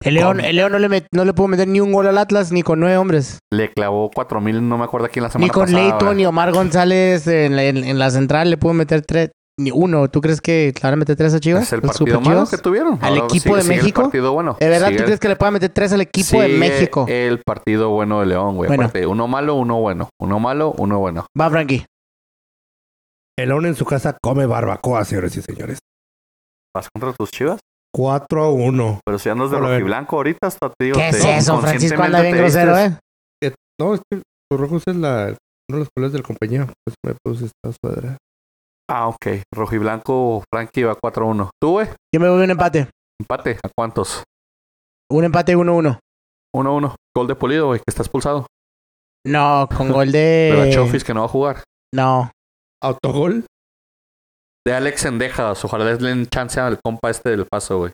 El 0.04 0.14
León, 0.14 0.40
el 0.40 0.54
León 0.56 0.70
no, 0.72 0.78
le 0.78 0.88
met- 0.88 1.06
no 1.12 1.24
le 1.24 1.32
pudo 1.34 1.48
meter 1.48 1.66
ni 1.66 1.80
un 1.80 1.92
gol 1.92 2.06
al 2.06 2.18
Atlas 2.18 2.52
ni 2.52 2.62
con 2.62 2.78
nueve 2.78 2.96
hombres. 2.96 3.38
Le 3.52 3.72
clavó 3.72 4.10
4 4.14 4.40
mil, 4.40 4.68
no 4.68 4.78
me 4.78 4.84
acuerdo 4.84 5.08
quién 5.10 5.24
la 5.24 5.30
semana 5.30 5.46
Ni 5.46 5.50
con 5.50 5.64
pasada. 5.66 5.82
Leighton 5.82 6.16
ni 6.16 6.24
Omar 6.26 6.52
González 6.52 7.26
en 7.26 7.56
la, 7.56 7.64
en- 7.64 7.84
en 7.84 7.98
la 7.98 8.10
central 8.10 8.50
le 8.50 8.56
pudo 8.58 8.74
meter 8.74 9.02
tres, 9.04 9.30
ni 9.58 9.72
uno. 9.72 10.08
¿Tú 10.08 10.20
crees 10.20 10.40
que 10.40 10.72
le 10.74 10.80
van 10.82 10.92
a 10.92 10.96
meter 10.96 11.16
tres 11.16 11.34
a 11.34 11.40
Chivas? 11.40 11.64
Es 11.64 11.72
el 11.72 11.80
¿Los 11.80 11.90
partido 11.96 12.06
Super 12.16 12.20
malo 12.28 12.36
Chivas? 12.44 12.50
que 12.50 12.58
tuvieron. 12.58 12.94
¿Al 13.02 13.14
Ahora 13.14 13.24
equipo 13.24 13.42
sigue- 13.42 13.56
de 13.56 13.62
sigue 13.62 13.74
el 13.74 13.80
México? 13.80 14.02
partido 14.02 14.32
bueno. 14.32 14.56
¿De 14.60 14.68
verdad 14.68 14.86
Sigue- 14.88 14.98
tú 14.98 15.04
crees 15.04 15.20
que 15.20 15.28
le 15.28 15.36
pueda 15.36 15.50
meter 15.50 15.70
tres 15.70 15.92
al 15.92 16.00
equipo 16.00 16.40
de 16.42 16.48
México? 16.48 17.06
El 17.08 17.42
partido 17.44 17.90
bueno 17.90 18.20
de 18.20 18.26
León, 18.26 18.54
güey. 18.56 18.68
Bueno. 18.68 18.84
Aparte, 18.84 19.04
uno 19.06 19.26
malo, 19.26 19.54
uno 19.56 19.80
bueno. 19.80 20.08
Uno 20.20 20.38
malo, 20.38 20.74
uno 20.78 20.98
bueno. 21.00 21.26
Va, 21.40 21.50
Frankie. 21.50 21.84
El 23.38 23.48
León 23.50 23.66
en 23.66 23.76
su 23.76 23.84
casa 23.84 24.16
come 24.20 24.46
barbacoa, 24.46 25.04
señores 25.04 25.36
y 25.36 25.42
señores. 25.42 25.78
¿Vas 26.74 26.88
contra 26.92 27.12
tus 27.12 27.30
chivas? 27.30 27.60
4 27.94 28.42
a 28.44 28.50
1. 28.52 29.00
Pero 29.04 29.18
si 29.18 29.28
andas 29.28 29.50
de 29.50 29.56
a 29.56 29.60
rojiblanco 29.60 30.16
ahorita, 30.16 30.48
hasta 30.48 30.70
te 30.70 30.86
digo. 30.86 30.98
¿Qué 30.98 31.08
es 31.10 31.24
eso? 31.24 31.60
Francisco 31.60 32.02
anda 32.02 32.20
bien 32.20 32.36
grosero, 32.36 32.72
vistes- 32.72 32.98
¿eh? 33.42 33.54
No, 33.80 33.94
es 33.94 34.00
que 34.10 34.20
los 34.50 34.60
rojos 34.60 34.82
es 34.86 34.96
la, 34.96 35.26
uno 35.70 35.78
de 35.78 35.78
los 35.78 35.88
colores 35.94 36.12
de 36.12 36.18
la 36.18 36.24
compañía. 36.24 36.66
Pues 36.66 36.96
me 37.06 37.14
puse 37.24 37.44
esta 37.46 37.72
sudadera. 37.80 38.16
Ah, 38.90 39.06
ok. 39.06 39.26
Rojiblanco, 39.54 40.42
Frankie 40.52 40.82
va 40.84 40.96
4-1. 40.96 41.50
¿Tú, 41.62 41.70
güey? 41.70 41.86
Yo 42.12 42.20
me 42.20 42.28
voy 42.28 42.40
a 42.40 42.44
un 42.44 42.50
empate. 42.50 42.88
Empate. 43.20 43.58
¿A 43.62 43.68
cuántos? 43.76 44.24
Un 45.10 45.24
empate 45.24 45.56
1-1. 45.56 45.98
1-1. 46.56 46.94
Gol 47.16 47.26
de 47.28 47.34
Polido, 47.36 47.66
güey, 47.66 47.78
que 47.78 47.84
está 47.88 48.02
expulsado. 48.02 48.46
No, 49.26 49.68
con 49.76 49.90
gol 49.92 50.10
De 50.10 50.52
la 50.56 50.64
de... 50.64 50.72
Chofis 50.72 51.04
que 51.04 51.14
no 51.14 51.20
va 51.20 51.26
a 51.26 51.30
jugar. 51.30 51.62
No. 51.94 52.30
Autogol. 52.82 53.44
De 54.66 54.74
Alex 54.74 55.04
Endejas. 55.06 55.64
Ojalá 55.64 55.84
les 55.86 55.98
den 55.98 56.26
chance 56.26 56.60
al 56.60 56.78
compa 56.84 57.10
este 57.10 57.30
del 57.30 57.46
paso, 57.46 57.78
güey. 57.78 57.92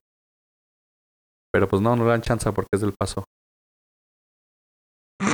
Pero 1.53 1.69
pues 1.69 1.81
no, 1.81 1.95
no 1.97 2.05
le 2.05 2.11
dan 2.11 2.23
chance 2.23 2.51
porque 2.53 2.69
es 2.73 2.81
del 2.81 2.93
paso. 2.99 3.25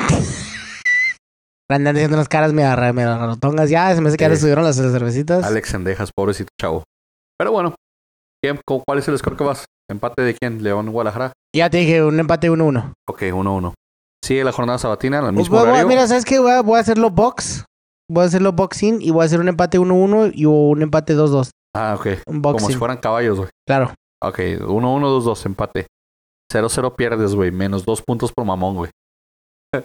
Andan 1.70 1.94
diciendo 1.94 2.16
unas 2.16 2.28
caras 2.28 2.52
medio, 2.52 2.74
ra- 2.74 2.92
medio 2.92 3.16
rotongas. 3.26 3.70
Ya, 3.70 3.94
se 3.94 4.00
me 4.00 4.08
hace 4.08 4.16
que 4.16 4.24
ya 4.24 4.28
le 4.28 4.36
subieron 4.36 4.64
las 4.64 4.76
cervecitas. 4.76 5.44
Alex 5.44 5.72
Endejas, 5.74 6.10
pobrecito 6.14 6.48
chavo. 6.60 6.82
Pero 7.38 7.52
bueno, 7.52 7.74
¿quién- 8.42 8.60
cu- 8.66 8.82
¿cuál 8.86 8.98
es 8.98 9.06
el 9.08 9.16
score 9.18 9.36
que 9.36 9.44
vas? 9.44 9.64
¿Empate 9.88 10.22
de 10.22 10.34
quién? 10.34 10.62
¿León 10.62 10.90
Guadalajara? 10.90 11.32
Ya 11.54 11.70
te 11.70 11.78
dije, 11.78 12.02
un 12.04 12.18
empate 12.20 12.50
1-1. 12.50 12.92
Ok, 13.08 13.22
1-1. 13.22 13.72
Sigue 14.24 14.44
la 14.44 14.52
jornada 14.52 14.78
sabatina, 14.78 15.18
al 15.20 15.24
Pues 15.26 15.36
mismo 15.36 15.58
voy- 15.58 15.68
horario. 15.68 15.86
mira, 15.88 16.06
¿sabes 16.06 16.24
qué? 16.24 16.38
Voy 16.40 16.52
a, 16.52 16.60
voy 16.62 16.76
a 16.78 16.80
hacerlo 16.80 17.10
box. 17.10 17.64
Voy 18.10 18.24
a 18.24 18.26
hacerlo 18.26 18.52
boxing 18.52 19.00
y 19.00 19.12
voy 19.12 19.22
a 19.22 19.26
hacer 19.26 19.38
un 19.38 19.48
empate 19.48 19.78
1-1 19.78 20.32
y 20.34 20.44
un 20.44 20.82
empate 20.82 21.14
2-2. 21.14 21.50
Ah, 21.76 21.94
ok. 21.96 22.06
Un 22.26 22.42
Como 22.42 22.58
si 22.58 22.74
fueran 22.74 22.96
caballos, 22.98 23.38
güey. 23.38 23.50
Claro. 23.64 23.94
Ok, 24.20 24.38
1-1, 24.38 24.66
2-2, 24.68 25.46
empate. 25.46 25.86
0-0 26.52 26.96
pierdes, 26.96 27.36
güey. 27.36 27.52
Menos 27.52 27.84
dos 27.84 28.02
puntos 28.02 28.32
por 28.32 28.44
mamón, 28.44 28.74
güey. 28.74 28.90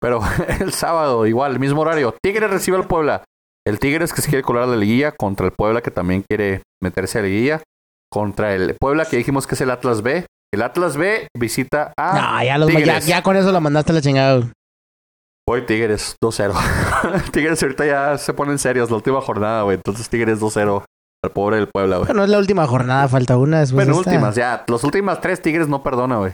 Pero 0.00 0.20
el 0.60 0.72
sábado, 0.72 1.26
igual, 1.26 1.52
el 1.52 1.58
mismo 1.58 1.80
horario. 1.80 2.14
Tigres 2.22 2.48
recibe 2.48 2.76
al 2.76 2.86
Puebla. 2.86 3.24
El 3.66 3.80
Tigres 3.80 4.12
que 4.12 4.22
se 4.22 4.28
quiere 4.28 4.44
colar 4.44 4.62
a 4.62 4.68
la 4.68 4.76
liguilla 4.76 5.10
contra 5.10 5.46
el 5.46 5.52
Puebla 5.52 5.82
que 5.82 5.90
también 5.90 6.22
quiere 6.22 6.62
meterse 6.80 7.18
a 7.18 7.22
la 7.22 7.28
liguilla. 7.28 7.62
Contra 8.08 8.54
el 8.54 8.76
Puebla 8.78 9.04
que 9.04 9.16
dijimos 9.16 9.48
que 9.48 9.56
es 9.56 9.60
el 9.60 9.72
Atlas 9.72 10.02
B. 10.02 10.26
El 10.54 10.62
Atlas 10.62 10.96
B 10.96 11.26
visita 11.36 11.92
a... 11.98 12.38
no, 12.38 12.44
ya, 12.44 12.56
los, 12.56 12.68
Tigres. 12.68 13.04
ya 13.04 13.20
con 13.24 13.34
eso 13.34 13.50
lo 13.50 13.60
mandaste 13.60 13.90
a 13.90 13.96
la 13.96 14.00
chingada. 14.00 14.36
güey. 14.36 14.52
Voy 15.48 15.64
Tigres 15.64 16.16
2-0. 16.22 16.52
Tigres 17.32 17.62
ahorita 17.62 17.86
ya 17.86 18.18
se 18.18 18.32
ponen 18.34 18.58
serios 18.58 18.90
la 18.90 18.96
última 18.96 19.20
jornada, 19.20 19.62
güey. 19.62 19.76
Entonces 19.76 20.08
Tigres 20.08 20.40
2-0 20.40 20.84
al 21.24 21.30
pobre 21.32 21.56
del 21.56 21.68
Puebla, 21.68 21.96
güey. 21.98 22.06
Bueno, 22.08 22.24
es 22.24 22.30
la 22.30 22.38
última 22.38 22.66
jornada, 22.66 23.08
falta 23.08 23.36
una 23.36 23.60
después 23.60 23.86
Bueno, 23.86 23.98
últimas, 23.98 24.34
ya. 24.34 24.64
Los 24.68 24.84
últimas 24.84 25.20
tres 25.20 25.40
Tigres 25.42 25.68
no 25.68 25.82
perdona, 25.82 26.18
güey. 26.18 26.32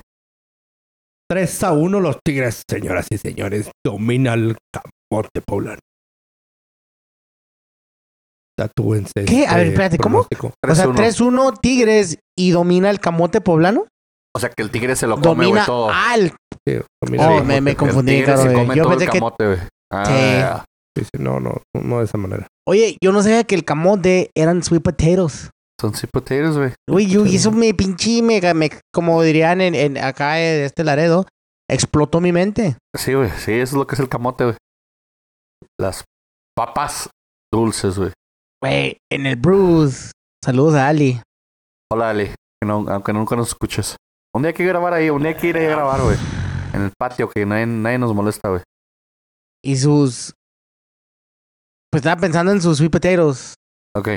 3 1.31 1.65
a 1.65 1.73
1 1.73 2.01
los 2.01 2.19
Tigres, 2.25 2.63
señoras 2.69 3.07
y 3.11 3.17
señores. 3.17 3.71
Domina 3.87 4.35
el 4.35 4.57
camote 4.71 5.41
poblano. 5.47 5.79
Tatúense. 8.59 9.25
¿Qué? 9.27 9.47
A 9.47 9.57
ver, 9.57 9.69
espérate, 9.69 9.99
¿cómo? 9.99 10.27
pronóstico. 10.29 10.53
O 10.69 10.75
sea, 10.75 10.87
3-1. 10.87 11.53
3-1 11.55 11.61
Tigres 11.61 12.19
y 12.39 12.51
domina 12.51 12.91
el 12.91 13.01
camote 13.01 13.41
poblano. 13.41 13.87
O 14.37 14.41
sea, 14.41 14.51
que 14.51 14.63
el 14.63 14.71
Tigre 14.71 14.95
se 14.97 15.07
lo 15.07 15.21
come, 15.21 15.47
güey, 15.47 15.65
todo. 15.65 15.91
al... 15.91 16.35
Sí, 16.67 16.79
domina 17.03 17.29
Oh, 17.31 17.39
el 17.39 17.45
me, 17.45 17.61
me 17.61 17.75
camote. 17.77 17.93
confundí, 17.95 18.13
el 18.13 18.19
Tigre 18.19 18.35
claro, 18.35 18.43
se 18.43 18.49
güey. 18.55 18.63
come 18.67 18.77
Yo 18.77 18.83
todo 18.83 18.91
pensé 18.91 19.05
el 19.07 19.11
que... 19.11 19.19
camote, 19.19 19.47
güey. 19.47 19.59
Ah, 19.93 20.65
Sí. 20.97 21.05
Sí, 21.05 21.09
no, 21.19 21.41
no, 21.41 21.55
no 21.75 21.99
de 22.01 22.05
esa 22.05 22.19
manera. 22.19 22.47
Oye, 22.69 22.99
yo 23.03 23.13
no 23.13 23.23
sabía 23.23 23.45
que 23.45 23.55
el 23.55 23.65
camote 23.65 24.31
eran 24.37 24.63
sweet 24.63 24.83
potatoes. 24.83 25.49
Son 25.81 25.95
sweet 25.95 26.11
potatoes, 26.13 26.57
güey. 26.57 26.73
Güey, 26.89 27.07
yo, 27.07 27.25
y 27.25 27.37
eso 27.37 27.51
me 27.51 27.73
pinche, 27.73 28.21
me, 28.23 28.41
me- 28.55 28.71
como 28.93 29.23
dirían 29.23 29.63
en, 29.63 29.75
en 29.75 29.97
acá 29.97 30.35
de 30.35 30.67
este 30.67 30.85
Laredo, 30.85 31.27
explotó 31.69 32.21
mi 32.21 32.31
mente. 32.31 32.77
Sí, 32.95 33.15
güey. 33.15 33.31
Sí, 33.31 33.53
eso 33.53 33.63
es 33.63 33.73
lo 33.73 33.87
que 33.87 33.95
es 33.95 34.01
el 34.01 34.09
camote, 34.11 34.45
güey. 34.45 34.57
Las 35.81 36.05
papas 36.55 37.09
dulces, 37.53 37.99
güey. 37.99 38.13
Güey, 38.63 38.99
en 39.11 39.27
el 39.27 39.37
Bruce. 39.37 40.11
Saludos 40.45 40.75
a 40.75 40.89
Ali. 40.89 41.21
Hola, 41.91 42.11
Ali. 42.11 42.27
Que 42.61 42.67
no- 42.67 42.85
aunque 42.89 43.13
nunca 43.13 43.35
nos 43.35 43.49
escuches. 43.49 43.97
Un 44.35 44.43
día 44.43 44.49
hay 44.51 44.55
que 44.55 44.65
grabar 44.67 44.93
ahí. 44.93 45.09
Un 45.11 45.23
día 45.23 45.31
hay 45.33 45.37
que 45.39 45.47
ir 45.49 45.57
a 45.57 45.61
grabar, 45.63 46.03
güey. 46.03 46.17
En 46.75 46.83
el 46.83 46.93
patio, 46.99 47.29
que 47.31 47.45
nadie, 47.47 47.67
nadie 47.67 47.99
nos 47.99 48.15
molesta, 48.15 48.51
güey. 48.51 48.63
Y 49.65 49.77
sus... 49.77 50.35
Pues 51.91 52.01
estaba 52.01 52.21
pensando 52.21 52.53
en 52.53 52.61
sus 52.63 52.79
sweet 52.79 52.91
potatoes. 52.91 53.55
Ok. 53.97 54.09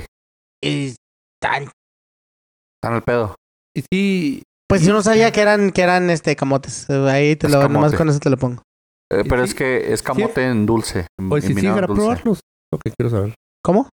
Y 0.63 0.95
tan... 1.41 1.63
Están 1.63 2.93
al 2.95 3.03
pedo. 3.03 3.35
Y 3.75 3.83
sí, 3.91 4.43
Pues 4.69 4.83
yo 4.85 4.93
no 4.93 5.01
sabía 5.01 5.31
que 5.31 5.41
eran, 5.41 5.71
que 5.71 5.81
eran 5.81 6.09
este 6.09 6.35
camotes. 6.35 6.89
Ahí 6.89 7.35
te 7.35 7.47
Es 7.47 7.53
lo, 7.53 7.59
camote. 7.59 7.73
nomás 7.73 7.95
con 7.95 8.09
eso 8.09 8.19
te 8.19 8.29
lo 8.29 8.37
pongo. 8.37 8.63
Eh, 9.11 9.23
pero 9.27 9.43
sí- 9.45 9.49
es 9.49 9.55
que 9.55 9.93
es 9.93 10.01
camote 10.01 10.45
en 10.47 10.65
dulce. 10.65 11.07
En, 11.19 11.29
pues 11.29 11.43
en 11.45 11.55
si 11.55 11.61
sí, 11.61 11.67
para 11.67 11.87
probarlos. 11.87 12.39
Lo 12.71 12.79
que 12.79 12.91
quiero 12.97 13.09
saber. 13.09 13.35
¿Cómo? 13.63 13.89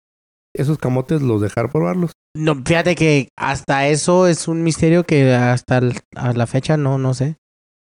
Esos 0.54 0.78
camotes 0.78 1.22
los 1.22 1.40
dejar 1.40 1.70
probarlos. 1.70 2.12
No, 2.36 2.56
fíjate 2.64 2.94
que 2.94 3.28
hasta 3.38 3.86
eso 3.88 4.26
es 4.26 4.46
un 4.48 4.62
misterio 4.62 5.04
que 5.04 5.32
hasta 5.34 5.78
el- 5.78 5.98
a 6.16 6.32
la 6.32 6.46
fecha 6.46 6.76
no, 6.76 6.98
no 6.98 7.14
sé. 7.14 7.36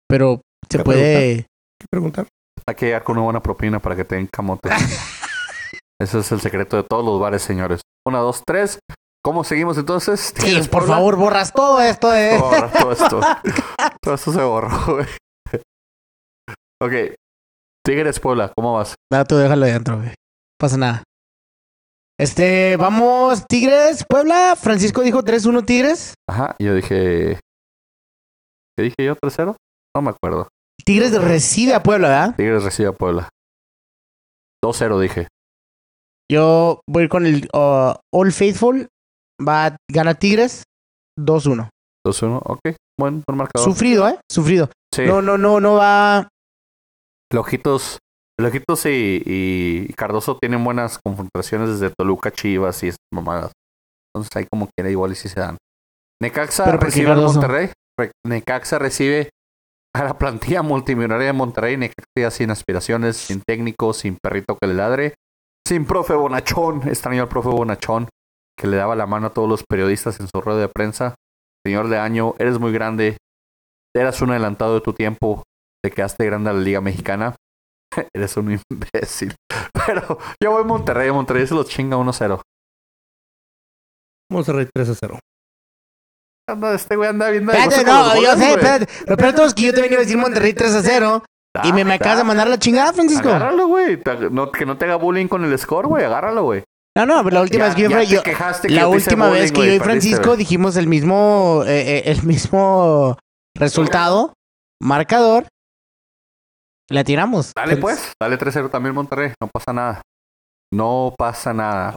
Pero 0.07 0.41
se 0.69 0.77
¿Qué 0.77 0.83
puede... 0.83 1.35
¿Qué 1.79 1.85
preguntar? 1.89 2.27
Hay 2.71 2.75
que 2.75 2.85
llegar 2.85 3.03
con 3.03 3.17
una 3.17 3.25
buena 3.25 3.43
propina 3.43 3.81
para 3.81 3.97
que 3.97 4.05
te 4.05 4.15
den 4.15 4.29
camote. 4.31 4.69
Ese 6.01 6.19
es 6.19 6.31
el 6.31 6.39
secreto 6.39 6.77
de 6.77 6.83
todos 6.83 7.03
los 7.03 7.19
bares, 7.19 7.41
señores. 7.41 7.81
Una, 8.07 8.19
dos, 8.19 8.43
tres. 8.47 8.79
¿Cómo 9.21 9.43
seguimos 9.43 9.77
entonces? 9.77 10.33
Sí, 10.33 10.45
¿Tienes 10.45 10.69
por 10.69 10.87
favor, 10.87 11.17
borras 11.17 11.51
todo 11.51 11.81
esto, 11.81 12.15
eh. 12.15 12.37
Borra 12.39 12.71
todo 12.71 12.91
esto. 12.93 13.19
todo 14.01 14.13
esto 14.13 14.31
se 14.31 14.41
borró, 14.41 14.69
güey. 14.85 15.05
ok. 16.81 17.13
Tigres 17.85 18.21
Puebla, 18.21 18.53
¿cómo 18.55 18.75
vas? 18.75 18.95
No, 19.11 19.25
tú 19.25 19.35
déjalo 19.35 19.65
ahí 19.65 19.71
adentro, 19.71 19.97
güey. 19.97 20.13
Pasa 20.57 20.77
nada. 20.77 21.03
Este, 22.17 22.77
vamos, 22.77 23.45
Tigres, 23.47 24.05
Puebla. 24.07 24.55
Francisco 24.55 25.01
dijo 25.01 25.23
3-1 25.23 25.65
Tigres. 25.65 26.13
Ajá, 26.25 26.55
yo 26.57 26.73
dije. 26.73 27.37
¿Qué 28.77 28.83
dije 28.83 28.95
yo? 28.97 29.17
¿3-0? 29.17 29.57
No 29.93 30.01
me 30.01 30.11
acuerdo. 30.11 30.47
Tigres 30.85 31.19
recibe 31.21 31.73
a 31.73 31.83
Puebla, 31.83 32.07
¿verdad? 32.09 32.35
Tigres 32.35 32.63
recibe 32.63 32.89
a 32.89 32.93
Puebla. 32.93 33.29
2-0 34.63 34.99
dije. 34.99 35.27
Yo 36.31 36.81
voy 36.87 37.01
a 37.01 37.03
ir 37.05 37.09
con 37.09 37.25
el 37.25 37.47
uh, 37.53 37.93
All 38.13 38.31
Faithful. 38.31 38.87
Va 39.45 39.65
a 39.67 39.77
ganar 39.91 40.15
Tigres 40.15 40.63
2-1. 41.19 41.69
2-1, 42.07 42.41
ok. 42.45 42.59
Buen, 42.99 43.23
buen 43.27 43.37
marcador. 43.37 43.67
Sufrido, 43.67 44.07
¿eh? 44.07 44.19
Sufrido. 44.31 44.69
sí. 44.93 45.03
No, 45.05 45.21
no, 45.21 45.37
no, 45.37 45.59
no 45.59 45.75
va. 45.75 46.27
Lojitos, 47.33 47.97
Lojitos 48.39 48.85
y, 48.85 49.21
y 49.25 49.93
Cardoso 49.93 50.37
tienen 50.37 50.63
buenas 50.63 50.99
confrontaciones 51.03 51.69
desde 51.79 51.93
Toluca, 51.97 52.31
Chivas 52.31 52.83
y 52.83 52.87
esas 52.89 52.97
mamadas. 53.13 53.51
Entonces 54.13 54.35
ahí 54.35 54.45
como 54.51 54.67
quiera 54.75 54.89
igual 54.91 55.13
y 55.13 55.15
si 55.15 55.29
se 55.29 55.39
dan. 55.39 55.57
Necaxa 56.21 56.65
¿Pero 56.65 56.77
por 56.77 56.87
qué 56.87 56.91
recibe 56.91 57.07
Cardoso? 57.07 57.33
Monterrey. 57.39 57.69
Re- 57.99 58.11
Necaxa 58.25 58.79
recibe 58.79 59.29
a 59.93 60.03
la 60.03 60.17
plantilla 60.17 60.61
multimillonaria 60.61 61.27
de 61.27 61.33
Monterrey. 61.33 61.77
Necaxa 61.77 62.31
sin 62.31 62.51
aspiraciones, 62.51 63.17
sin 63.17 63.41
técnico, 63.41 63.93
sin 63.93 64.17
perrito 64.21 64.57
que 64.59 64.67
le 64.67 64.73
ladre. 64.73 65.15
Sin 65.67 65.85
profe 65.85 66.13
Bonachón. 66.13 66.87
Extraño 66.87 67.23
al 67.23 67.29
profe 67.29 67.49
Bonachón 67.49 68.07
que 68.61 68.67
le 68.67 68.77
daba 68.77 68.95
la 68.95 69.07
mano 69.07 69.27
a 69.27 69.33
todos 69.33 69.49
los 69.49 69.63
periodistas 69.67 70.19
en 70.19 70.27
su 70.27 70.39
rueda 70.39 70.59
de 70.59 70.67
prensa. 70.67 71.15
Señor 71.65 71.89
de 71.89 71.97
año, 71.97 72.35
eres 72.37 72.59
muy 72.59 72.71
grande. 72.71 73.17
Eras 73.95 74.21
un 74.21 74.29
adelantado 74.29 74.75
de 74.75 74.81
tu 74.81 74.93
tiempo. 74.93 75.43
Te 75.83 75.89
quedaste 75.89 76.25
grande 76.25 76.51
a 76.51 76.53
la 76.53 76.59
Liga 76.59 76.79
Mexicana. 76.79 77.35
Eres 78.15 78.37
un 78.37 78.59
imbécil. 78.71 79.35
Pero 79.87 80.19
yo 80.41 80.51
voy 80.51 80.61
a 80.61 80.65
Monterrey. 80.65 81.11
Monterrey 81.11 81.47
se 81.47 81.55
los 81.55 81.67
chinga 81.67 81.97
1-0. 81.97 82.39
Monterrey 84.29 84.67
3 84.73 84.89
a 86.51 86.55
0. 86.55 86.65
Anda, 86.65 86.75
este 86.75 86.95
güey 86.95 87.09
anda 87.09 87.29
viendo. 87.29 87.51
Espérate, 87.51 87.83
no, 87.83 88.07
yo 88.15 88.15
goles, 88.15 88.29
sé, 88.31 88.35
güey. 88.37 88.51
espérate. 88.53 88.87
Lo 89.07 89.17
peor 89.17 89.33
todo 89.33 89.45
es 89.45 89.53
que 89.53 89.61
yo 89.63 89.73
te 89.73 89.81
venía 89.81 89.97
a 89.97 90.01
decir 90.01 90.17
Monterrey 90.17 90.53
3 90.53 90.73
a 90.75 90.81
0. 90.83 91.23
Y 91.63 91.73
me, 91.73 91.83
me 91.83 91.95
acabas 91.95 92.17
de 92.19 92.23
mandar 92.23 92.47
la 92.47 92.57
chingada, 92.57 92.93
Francisco. 92.93 93.27
Agárralo, 93.29 93.67
güey. 93.67 94.01
No- 94.31 94.51
que 94.51 94.65
no 94.65 94.77
te 94.77 94.85
haga 94.85 94.95
bullying 94.95 95.27
con 95.27 95.43
el 95.43 95.57
score, 95.59 95.87
güey. 95.87 96.05
Agárralo, 96.05 96.43
güey. 96.43 96.63
No, 96.97 97.05
no, 97.05 97.23
pero 97.23 97.35
la 97.35 97.41
última 97.41 97.63
Ya- 97.63 97.67
vez 97.67 97.75
que 97.75 97.81
yo, 97.83 97.89
ya 97.89 97.97
fui- 97.97 98.05
te 98.07 98.13
yo- 98.15 98.23
que 98.23 98.69
la 98.69 98.81
yo 98.81 98.89
última 98.89 99.29
vez 99.29 99.51
bullying, 99.51 99.53
que 99.53 99.57
güey, 99.59 99.69
yo 99.69 99.75
y 99.75 99.79
Francisco 99.79 100.35
dijimos 100.37 100.75
el 100.77 100.87
mismo, 100.87 101.63
eh, 101.65 101.97
eh, 101.99 102.03
el 102.11 102.23
mismo 102.23 103.17
resultado, 103.57 104.33
marcador, 104.81 105.47
la 106.89 107.03
tiramos. 107.05 107.53
Dale, 107.55 107.77
pues. 107.77 108.11
Dale 108.21 108.37
3-0 108.37 108.69
también, 108.69 108.93
Monterrey. 108.95 109.33
No 109.41 109.47
pasa 109.47 109.71
nada. 109.73 110.01
No 110.73 111.13
pasa 111.17 111.53
nada. 111.53 111.95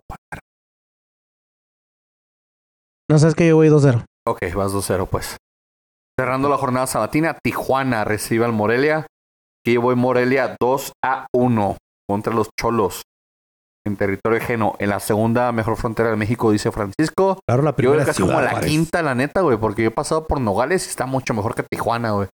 No 3.10 3.18
sabes 3.18 3.34
que 3.34 3.48
yo 3.48 3.56
voy 3.56 3.68
2-0. 3.68 4.04
Ok, 4.26 4.40
vas 4.54 4.72
2-0, 4.72 5.08
pues. 5.08 5.36
Cerrando 6.18 6.48
la 6.48 6.56
jornada 6.56 6.86
sabatina, 6.86 7.36
Tijuana 7.42 8.04
recibe 8.04 8.44
al 8.44 8.52
Morelia. 8.52 9.06
Y 9.66 9.74
yo 9.74 9.80
voy 9.82 9.96
Morelia 9.96 10.56
2 10.60 10.92
a 11.04 11.26
1 11.34 11.76
contra 12.08 12.34
los 12.34 12.48
Cholos 12.58 13.02
en 13.86 13.96
territorio 13.96 14.38
ajeno. 14.38 14.76
En 14.78 14.90
la 14.90 15.00
segunda 15.00 15.52
mejor 15.52 15.76
frontera 15.76 16.10
de 16.10 16.16
México, 16.16 16.50
dice 16.50 16.70
Francisco. 16.70 17.38
Claro, 17.46 17.62
la 17.62 17.70
Yo 17.70 17.76
primera 17.76 18.02
creo 18.02 18.04
que 18.06 18.10
es 18.10 18.20
como 18.20 18.40
la 18.40 18.50
Juárez. 18.50 18.70
quinta, 18.70 19.02
la 19.02 19.14
neta, 19.14 19.40
güey, 19.42 19.58
porque 19.58 19.82
yo 19.82 19.88
he 19.88 19.92
pasado 19.92 20.26
por 20.26 20.40
Nogales 20.40 20.86
y 20.86 20.90
está 20.90 21.06
mucho 21.06 21.34
mejor 21.34 21.54
que 21.54 21.62
Tijuana, 21.62 22.12
güey. 22.12 22.28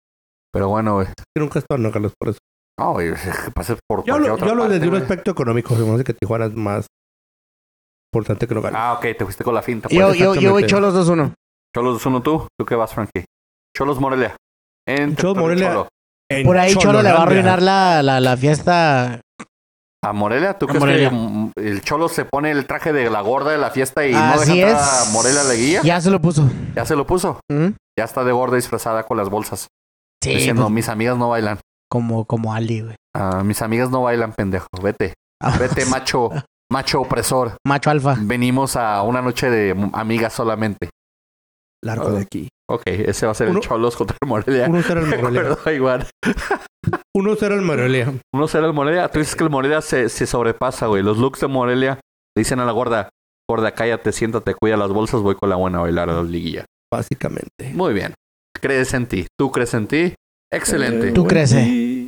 Pero 0.52 0.70
bueno, 0.70 0.96
güey. 0.96 1.08
Yo 1.08 1.44
nunca 1.44 1.60
he 1.60 1.62
estado 1.62 1.78
en 1.78 1.84
Nogales 1.84 2.12
por 2.20 2.30
eso. 2.30 2.40
No, 2.80 2.94
güey, 2.94 3.14
que 3.14 3.52
pases 3.52 3.78
por 3.88 4.00
Yo 4.06 4.14
cualquier 4.14 4.16
hablo, 4.16 4.34
otra 4.34 4.46
yo 4.46 4.52
hablo 4.52 4.64
parte, 4.64 4.80
desde 4.80 4.88
un 4.90 4.96
aspecto 4.96 5.32
económico. 5.32 5.76
Se 5.76 5.82
me 5.84 5.94
hace 5.94 6.04
que 6.04 6.14
Tijuana 6.14 6.46
es 6.46 6.56
más 6.56 6.88
importante 8.14 8.48
que 8.48 8.56
Nogales. 8.56 8.80
Ah, 8.80 8.94
ok, 8.94 9.02
te 9.18 9.24
fuiste 9.26 9.44
con 9.44 9.54
la 9.54 9.62
finta. 9.62 9.90
Pues. 9.90 10.00
Yo, 10.00 10.14
yo, 10.14 10.36
yo 10.36 10.52
voy. 10.52 10.66
Cholos 10.66 10.96
2-1. 10.96 11.34
Cholos 11.80 12.06
uno 12.06 12.22
tú. 12.22 12.46
¿Tú 12.60 12.66
qué 12.66 12.76
vas, 12.76 12.94
Frankie? 12.94 13.24
Cholos 13.76 14.00
Morelia. 14.02 14.36
En 14.86 15.16
Cholos 15.16 15.38
Morelia. 15.38 15.70
Cholo. 15.70 15.88
En 16.30 16.46
Por 16.46 16.58
ahí 16.58 16.76
Cholo 16.76 17.02
le 17.02 17.12
va 17.12 17.20
a 17.20 17.24
arruinar 17.24 17.62
la, 17.62 18.04
la, 18.04 18.20
la 18.20 18.36
fiesta. 18.38 19.22
¿A 20.04 20.14
Morelia? 20.14 20.58
¿Tú 20.58 20.66
A 20.66 20.68
crees 20.70 20.80
Morelia. 20.82 21.10
que 21.56 21.70
el 21.70 21.82
Cholo 21.82 22.10
se 22.10 22.26
pone 22.26 22.52
el 22.52 22.66
traje 22.68 22.92
de 22.94 23.10
la 23.10 23.22
gorda 23.22 23.52
de 23.52 23.58
la 23.58 23.70
fiesta 23.70 24.06
y 24.06 24.12
no 24.14 24.20
Así 24.20 24.58
deja 24.58 24.70
entrar 24.72 24.84
es. 25.04 25.08
a 25.08 25.12
Morelia 25.14 25.42
a 25.42 25.44
la 25.46 25.54
guía? 25.56 25.82
Ya 25.84 26.02
se 26.02 26.10
lo 26.10 26.20
puso. 26.22 26.50
Ya 26.76 26.86
se 26.86 26.96
lo 26.98 27.08
puso. 27.08 27.40
¿Mm? 27.50 27.68
Ya 27.98 28.04
está 28.06 28.24
de 28.26 28.32
gorda 28.34 28.58
disfrazada 28.58 29.04
con 29.04 29.16
las 29.18 29.30
bolsas. 29.30 29.68
Sí, 30.22 30.32
diciendo, 30.32 30.64
pues, 30.64 30.74
mis 30.74 30.90
amigas 30.90 31.18
no 31.18 31.30
bailan. 31.30 31.60
como, 31.90 32.26
como 32.26 32.54
Ali, 32.54 32.82
güey. 32.82 32.96
Ah, 33.16 33.42
mis 33.44 33.62
amigas 33.62 33.90
no 33.90 34.02
bailan, 34.04 34.34
pendejo. 34.34 34.68
Vete. 34.84 35.14
Ah, 35.42 35.58
Vete, 35.58 35.86
macho. 35.86 36.30
Macho 36.72 37.02
opresor. 37.02 37.54
Macho 37.66 37.90
alfa. 37.90 38.16
Venimos 38.20 38.76
a 38.76 39.02
una 39.04 39.22
noche 39.22 39.50
de 39.50 39.90
amigas 39.94 40.34
solamente. 40.34 40.90
Largo 41.84 42.12
de 42.12 42.22
aquí. 42.22 42.50
Ok, 42.70 42.84
ese 42.88 43.26
va 43.26 43.32
a 43.32 43.36
ser 43.36 43.50
Uno- 43.50 43.60
el 43.60 43.66
Cholos 43.68 43.96
contra 43.96 44.18
el 44.22 44.28
Morelia. 44.28 44.68
1-0 44.68 44.98
el 45.04 45.08
Morelia. 45.22 45.42
acuerdo 45.42 45.72
igual. 45.72 46.08
1-0 47.16 47.52
el 47.54 47.62
Morelia. 47.62 48.14
1-0 48.36 48.66
el 48.66 48.74
Morelia. 48.74 49.08
Tú 49.10 49.20
dices 49.20 49.36
que 49.36 49.44
el 49.44 49.50
Morelia 49.50 49.82
se, 49.82 50.10
se 50.10 50.28
sobrepasa, 50.28 50.88
güey. 50.88 51.02
Los 51.04 51.18
looks 51.18 51.40
de 51.42 51.48
Morelia 51.48 51.96
le 52.36 52.40
dicen 52.42 52.60
a 52.60 52.66
la 52.66 52.72
gorda, 52.72 53.10
gorda, 53.50 53.74
cállate, 53.74 54.12
siéntate, 54.12 54.54
cuida 54.56 54.78
las 54.78 54.92
bolsas, 54.92 55.22
voy 55.22 55.36
con 55.36 55.50
la 55.50 55.56
buena 55.56 55.80
a 55.80 55.82
bailar 55.82 56.10
a 56.10 56.14
la 56.16 56.24
liguilla. 56.24 56.66
Básicamente. 56.94 57.72
Muy 57.74 57.94
bien. 57.94 58.14
Crees 58.60 58.94
en 58.94 59.08
ti. 59.08 59.26
¿Tú 59.38 59.52
crees 59.52 59.74
en 59.74 59.88
ti? 59.88 60.14
Excelente. 60.52 61.12
Tú 61.12 61.26
crees, 61.26 61.54
eh. 61.54 62.08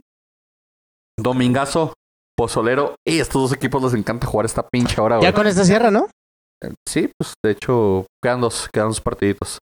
Domingazo, 1.20 1.94
Pozolero. 2.38 2.96
Y 3.08 3.20
estos 3.20 3.42
dos 3.42 3.54
equipos 3.54 3.82
les 3.84 3.94
encanta 3.94 4.28
jugar 4.28 4.46
esta 4.46 4.68
pinche 4.68 5.00
hora, 5.00 5.18
güey. 5.18 5.30
Ya 5.30 5.34
con 5.36 5.48
esta 5.48 5.64
sierra, 5.64 5.92
¿no? 5.92 6.08
Sí, 6.88 7.10
pues 7.18 7.34
de 7.44 7.52
hecho 7.52 8.06
quedan 8.24 8.42
dos, 8.42 8.70
quedan 8.72 8.90
dos 8.90 9.02
partiditos. 9.02 9.58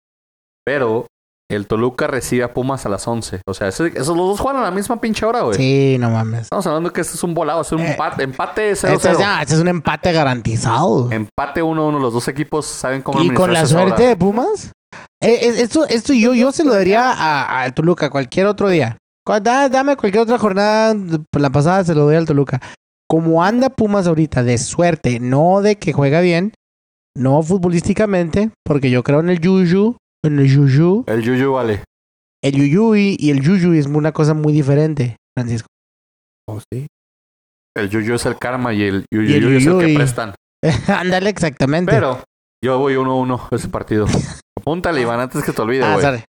Pero 0.66 1.06
el 1.50 1.66
Toluca 1.68 2.08
recibe 2.08 2.44
a 2.44 2.54
Pumas 2.54 2.86
a 2.86 2.90
las 2.90 3.08
11. 3.08 3.42
O 3.48 3.54
sea, 3.54 3.68
esos 3.70 3.90
los 3.96 4.18
dos 4.18 4.40
juegan 4.40 4.62
a 4.62 4.66
la 4.66 4.72
misma 4.72 5.00
pinche 5.00 5.26
hora, 5.26 5.42
güey. 5.42 5.56
Sí, 5.58 5.98
no 6.00 6.10
mames. 6.10 6.42
Estamos 6.44 6.68
hablando 6.68 6.92
que 6.92 7.02
este 7.02 7.16
es 7.16 7.24
un 7.24 7.34
volado, 7.34 7.62
es 7.62 7.72
un 7.72 7.80
Eh, 7.82 7.92
empate, 7.92 8.24
empate 8.24 8.72
0-0. 8.76 8.94
Este 8.96 9.12
es, 9.12 9.18
ya, 9.18 9.42
este 9.42 9.54
es 9.56 9.62
un 9.62 9.68
empate 9.70 10.12
garantizado. 10.12 11.10
Empate 11.12 11.62
1-1. 11.64 12.00
Los 12.00 12.14
dos 12.14 12.28
equipos 12.28 12.66
saben 12.66 13.02
cómo 13.02 13.22
Y 13.22 13.30
con 13.34 13.54
la 13.54 13.60
hora. 13.60 13.68
suerte 13.68 14.04
de 14.04 14.16
Pumas. 14.18 14.72
eh, 15.22 15.40
eh, 15.42 15.54
esto, 15.62 15.86
esto 15.88 16.14
yo, 16.14 16.34
yo 16.34 16.52
se 16.52 16.64
lo 16.66 16.74
daría 16.74 17.12
a, 17.14 17.64
a 17.64 17.72
Toluca 17.72 18.10
cualquier 18.10 18.48
otro 18.48 18.68
día. 18.70 18.98
Da- 19.42 19.70
Dame 19.70 19.96
cualquier 19.98 20.24
otra 20.24 20.38
jornada. 20.38 20.96
La 21.38 21.50
pasada 21.50 21.84
se 21.86 21.94
lo 21.96 22.02
doy 22.06 22.16
al 22.16 22.26
Toluca. 22.26 22.60
Como 23.10 23.42
anda 23.44 23.70
Pumas 23.70 24.06
ahorita, 24.08 24.44
de 24.44 24.58
suerte, 24.58 25.20
no 25.22 25.62
de 25.62 25.78
que 25.78 25.94
juega 25.94 26.20
bien, 26.20 26.52
no 27.18 27.42
futbolísticamente, 27.42 28.52
porque 28.64 28.90
yo 28.90 29.04
creo 29.04 29.20
en 29.20 29.30
el 29.30 29.40
Yuyu, 29.40 29.98
en 30.24 30.40
el 30.40 30.48
Yuyu. 30.48 31.04
El 31.08 31.22
Yuyu 31.24 31.52
vale. 31.54 31.84
El 32.44 32.54
Yuyui 32.56 33.18
y 33.20 33.32
el 33.32 33.42
Yuyu 33.42 33.74
es 33.74 33.88
una 33.88 34.12
cosa 34.12 34.34
muy 34.34 34.54
diferente, 34.54 35.18
Francisco. 35.36 35.68
Oh, 36.48 36.60
sí. 36.72 36.88
El 37.76 37.90
Yuyu 37.90 38.16
es 38.16 38.26
el 38.26 38.38
karma 38.38 38.74
y 38.74 38.84
el 38.84 39.06
Y 39.12 39.18
el 39.18 39.42
Yuyu 39.42 39.58
es 39.58 39.66
el 39.66 39.72
que 39.74 39.80
Yuyuy. 39.80 39.96
prestan. 39.96 40.36
Ándale, 40.88 41.30
exactamente. 41.30 41.92
Pero 41.92 42.24
yo 42.64 42.80
voy 42.80 42.96
1-1 42.96 43.48
ese 43.52 43.68
partido. 43.70 44.06
Apúntale, 44.60 45.02
Iván, 45.02 45.20
antes 45.20 45.44
que 45.44 45.52
te 45.52 45.62
olvide, 45.62 45.84
ah, 45.84 45.94
güey. 45.94 46.06
sorry. 46.06 46.24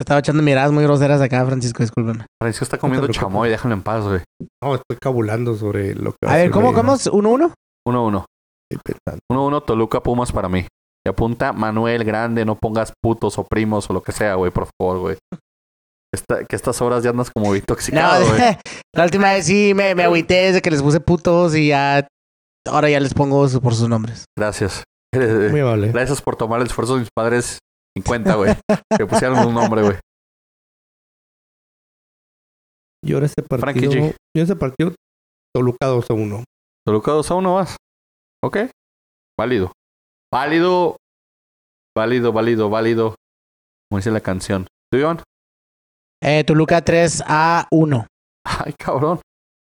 Estaba 0.00 0.20
echando 0.20 0.42
miradas 0.44 0.70
muy 0.70 0.84
groseras 0.84 1.20
acá, 1.20 1.44
Francisco, 1.44 1.82
discúlpame. 1.82 2.24
Francisco 2.40 2.64
está 2.64 2.78
comiendo 2.78 3.08
chamoy, 3.08 3.50
déjalo 3.50 3.74
en 3.74 3.82
paz, 3.82 4.04
güey. 4.04 4.20
No, 4.62 4.76
estoy 4.76 4.96
cabulando 5.00 5.56
sobre 5.56 5.94
lo 5.96 6.12
que 6.12 6.26
va 6.26 6.32
A 6.32 6.36
ver, 6.36 6.50
¿cómo, 6.52 6.72
cómo? 6.72 6.94
es? 6.94 7.10
¿1-1? 7.10 7.52
1-1. 7.86 8.24
Pensando. 8.76 9.20
1-1 9.30 9.64
Toluca 9.64 10.02
Pumas 10.02 10.30
para 10.32 10.48
mí. 10.48 10.66
Y 11.06 11.08
apunta 11.08 11.52
Manuel 11.52 12.04
Grande, 12.04 12.44
no 12.44 12.56
pongas 12.56 12.92
putos 13.02 13.38
o 13.38 13.44
primos 13.44 13.88
o 13.88 13.92
lo 13.92 14.02
que 14.02 14.12
sea, 14.12 14.34
güey, 14.34 14.50
por 14.50 14.68
favor, 14.78 14.98
güey. 14.98 15.16
Esta- 16.14 16.44
que 16.44 16.56
estas 16.56 16.80
horas 16.82 17.02
ya 17.04 17.10
andas 17.10 17.30
como 17.30 17.48
No, 17.48 17.56
intoxicado, 17.56 18.26
güey. 18.26 18.40
la 18.94 19.04
última 19.04 19.32
vez 19.32 19.46
sí 19.46 19.72
me, 19.74 19.94
me 19.94 20.04
agüité 20.04 20.34
desde 20.46 20.62
que 20.62 20.70
les 20.70 20.82
puse 20.82 21.00
putos 21.00 21.54
y 21.54 21.68
ya. 21.68 22.06
Ahora 22.66 22.90
ya 22.90 23.00
les 23.00 23.14
pongo 23.14 23.48
su- 23.48 23.60
por 23.62 23.74
sus 23.74 23.88
nombres. 23.88 24.24
Gracias. 24.36 24.84
Muy 25.14 25.60
amable. 25.60 25.88
Gracias 25.92 26.20
por 26.20 26.36
tomar 26.36 26.60
el 26.60 26.66
esfuerzo 26.66 26.94
de 26.94 27.00
mis 27.00 27.10
padres 27.14 27.58
en 27.96 28.02
cuenta, 28.02 28.34
güey. 28.34 28.54
que 28.98 29.06
pusieron 29.06 29.46
un 29.46 29.54
nombre, 29.54 29.82
güey. 29.82 29.96
Yo 33.06 33.18
en 33.18 33.24
ese 33.24 33.42
partido. 33.42 33.90
G. 33.92 34.00
Yo 34.36 34.42
en 34.42 34.42
ese 34.42 34.56
partido. 34.56 34.92
Toluca 35.54 35.86
2 35.86 36.10
a 36.10 36.14
1. 36.14 36.44
Toluca 36.86 37.12
2 37.12 37.30
a 37.30 37.34
1 37.34 37.54
más. 37.54 37.76
Ok. 38.42 38.58
Válido. 39.38 39.72
Válido. 40.32 40.96
Válido, 41.96 42.32
válido, 42.32 42.70
válido. 42.70 43.14
Como 43.90 43.98
dice 43.98 44.10
la 44.10 44.20
canción. 44.20 44.66
¿Tú, 44.92 44.98
Iván? 44.98 45.22
Eh, 46.22 46.44
Toluca 46.44 46.82
3 46.82 47.22
a 47.26 47.66
1. 47.70 48.06
Ay, 48.44 48.72
cabrón. 48.78 49.20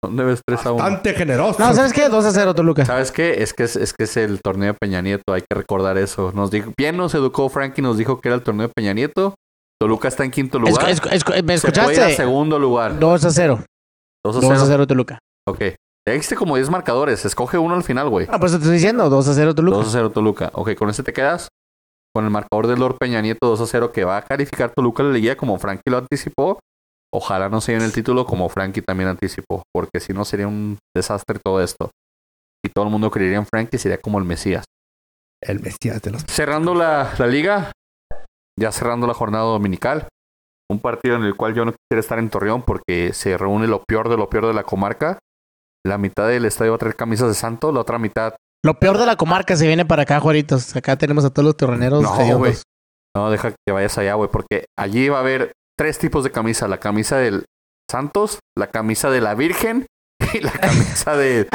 ¿Dónde 0.05 0.25
ves 0.25 0.41
3 0.47 0.67
a 0.67 0.73
1? 0.73 0.83
Bastante 0.83 1.15
generoso. 1.15 1.59
No, 1.63 1.73
¿sabes 1.75 1.93
qué? 1.93 2.09
2 2.09 2.25
a 2.25 2.31
0 2.33 2.55
Toluca. 2.55 2.85
¿Sabes 2.85 3.13
qué? 3.13 3.43
Es 3.43 3.53
que 3.55 3.65
es, 3.65 3.77
es 3.77 3.93
que 3.93 4.05
es 4.05 4.17
el 4.17 4.41
torneo 4.43 4.73
de 4.73 4.79
Peña 4.79 5.01
Nieto, 5.01 5.33
hay 5.33 5.43
que 5.43 5.55
recordar 5.57 5.97
eso. 5.99 6.33
Nos 6.33 6.51
dijo, 6.51 6.73
bien 6.77 6.97
nos 6.97 7.15
educó 7.15 7.49
Frankie, 7.49 7.83
nos 7.83 7.97
dijo 7.99 8.21
que 8.21 8.29
era 8.29 8.37
el 8.37 8.43
torneo 8.43 8.67
de 8.69 8.73
Peña 8.75 8.93
Nieto. 8.93 9.35
Toluca 9.81 10.09
está 10.09 10.25
en 10.25 10.31
quinto 10.31 10.59
lugar. 10.59 10.89
es- 10.91 11.01
es- 11.01 11.03
¿Me 11.03 11.13
Se 11.13 11.23
puede 11.23 11.43
ir 11.43 11.51
a 11.51 11.55
escuchaste? 11.55 12.15
segundo 12.17 12.59
lugar. 12.59 12.99
2 12.99 13.25
a 13.25 13.31
0. 13.31 13.65
2 14.25 14.37
a 14.37 14.41
2 14.41 14.45
a 14.51 14.55
0. 14.57 14.65
0 14.67 14.87
Toluca. 14.87 15.19
Ok. 15.49 15.61
Ya 16.07 16.15
existe 16.15 16.35
como 16.35 16.57
10 16.57 16.71
marcadores. 16.71 17.25
Escoge 17.25 17.59
uno 17.59 17.75
al 17.75 17.85
final, 17.85 18.09
güey. 18.09 18.27
Ah, 18.31 18.39
pues 18.39 18.53
te 18.53 18.59
estoy 18.59 18.75
diciendo, 18.75 19.09
2 19.09 19.29
a 19.29 19.35
0 19.35 19.55
Toluca. 19.55 19.77
2 19.77 19.87
a 19.87 19.91
0 19.91 20.11
Toluca. 20.11 20.51
Ok, 20.55 20.75
con 20.75 20.91
ese 20.91 21.03
te 21.03 21.13
quedas. 21.13 21.49
Con 22.15 22.25
el 22.25 22.31
marcador 22.31 22.67
de 22.67 22.77
Lord 22.77 22.99
Peña 22.99 23.21
Nieto 23.21 23.47
2 23.47 23.61
a 23.61 23.67
0 23.67 23.93
que 23.93 24.05
va 24.05 24.19
a 24.19 24.23
calificar 24.23 24.73
Toluca 24.75 25.03
la 25.03 25.13
liguilla 25.13 25.37
como 25.37 25.59
Frankie 25.59 25.91
lo 25.91 25.99
anticipó. 25.99 26.59
Ojalá 27.15 27.49
no 27.49 27.61
se 27.61 27.73
lleven 27.73 27.87
el 27.87 27.93
título 27.93 28.27
como 28.27 28.49
Frankie 28.49 28.83
también 28.83 29.09
anticipó, 29.11 29.63
porque 29.73 30.01
si 30.01 30.13
no 30.15 30.25
sería 30.25 30.49
un 30.49 30.79
desastre 30.97 31.39
todo 31.39 31.63
esto. 31.63 31.91
Y 32.65 32.71
todo 32.71 32.87
el 32.87 32.91
mundo 32.91 33.11
creería 33.11 33.37
en 33.37 33.47
Frankie, 33.47 33.79
sería 33.79 33.99
como 33.99 34.19
el 34.19 34.25
Mesías. 34.25 34.65
El 35.43 35.61
Mesías 35.61 36.01
de 36.01 36.11
los... 36.11 36.25
Cerrando 36.27 36.75
la, 36.75 37.13
la 37.19 37.27
liga, 37.27 37.73
ya 38.59 38.73
cerrando 38.73 39.07
la 39.07 39.15
jornada 39.15 39.45
dominical, 39.45 40.09
un 40.71 40.81
partido 40.81 41.17
en 41.17 41.25
el 41.25 41.37
cual 41.37 41.55
yo 41.55 41.65
no 41.67 41.73
quisiera 41.73 42.01
estar 42.01 42.19
en 42.19 42.31
Torreón 42.31 42.63
porque 42.63 43.13
se 43.13 43.37
reúne 43.37 43.67
lo 43.67 43.83
peor 43.87 44.09
de 44.09 44.17
lo 44.17 44.31
peor 44.31 44.47
de 44.47 44.55
la 44.55 44.65
comarca. 44.65 45.19
La 45.85 45.99
mitad 45.99 46.29
del 46.29 46.45
estadio 46.45 46.73
va 46.73 46.77
a 46.77 46.79
traer 46.79 46.97
camisas 46.97 47.29
de 47.29 47.35
santo, 47.35 47.73
la 47.73 47.81
otra 47.81 47.99
mitad 47.99 48.35
Lo 48.65 48.79
peor 48.79 48.99
de 48.99 49.07
la 49.07 49.17
comarca 49.17 49.57
se 49.57 49.67
viene 49.67 49.85
para 49.85 50.03
acá, 50.03 50.21
Juaritos. 50.21 50.77
Acá 50.77 50.97
tenemos 50.97 51.25
a 51.25 51.31
todos 51.31 51.45
los 51.45 51.57
terreneros. 51.57 52.03
No, 52.03 52.39
güey. 52.39 52.55
No, 53.17 53.31
deja 53.31 53.51
que 53.51 53.73
vayas 53.73 53.99
allá, 53.99 54.15
güey, 54.15 54.31
porque 54.31 54.67
allí 54.79 55.09
va 55.09 55.19
a 55.19 55.21
haber 55.21 55.53
tres 55.77 55.99
tipos 55.99 56.25
de 56.25 56.31
camisa. 56.31 56.69
La 56.69 56.79
camisa 56.79 57.19
del 57.19 57.45
Santos, 57.91 58.39
la 58.57 58.69
camisa 58.69 59.11
de 59.11 59.21
la 59.21 59.35
Virgen 59.35 59.87
y 60.33 60.41
la 60.41 60.53
camisa 60.53 61.17
de, 61.17 61.49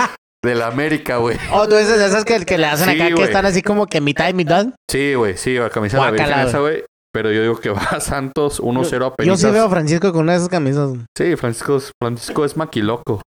de 0.43 0.55
la 0.55 0.67
América, 0.67 1.17
güey. 1.17 1.37
Oh, 1.51 1.67
tú 1.67 1.75
dices 1.75 1.99
esas 1.99 2.25
que, 2.25 2.45
que 2.45 2.57
le 2.57 2.67
hacen 2.67 2.89
Sí, 2.89 3.01
acá 3.01 3.15
que 3.15 3.23
están 3.23 3.45
así 3.45 3.61
como 3.61 3.87
que 3.87 4.01
mitad 4.01 4.27
y 4.27 4.33
mitad. 4.33 4.67
Sí, 4.91 5.15
güey, 5.15 5.37
sí, 5.37 5.55
la 5.55 5.69
camisa 5.69 5.97
de 5.97 6.03
la 6.03 6.11
Virgen 6.11 6.39
esa, 6.39 6.59
güey. 6.59 6.83
Pero 7.13 7.31
yo 7.31 7.41
digo 7.41 7.59
que 7.59 7.69
va 7.69 7.81
a 7.81 7.99
Santos 8.01 8.61
1-0 8.61 9.13
a 9.17 9.23
Yo 9.23 9.37
sí 9.37 9.49
veo 9.49 9.65
a. 9.65 9.69
Francisco 9.69 10.11
con 10.11 10.23
una 10.23 10.33
de 10.33 10.39
esas 10.39 10.49
camisas. 10.49 10.91
Sí, 11.17 11.35
Francisco, 11.37 11.79
Francisco 11.99 12.45
es 12.45 12.55
maquiloco 12.57 13.21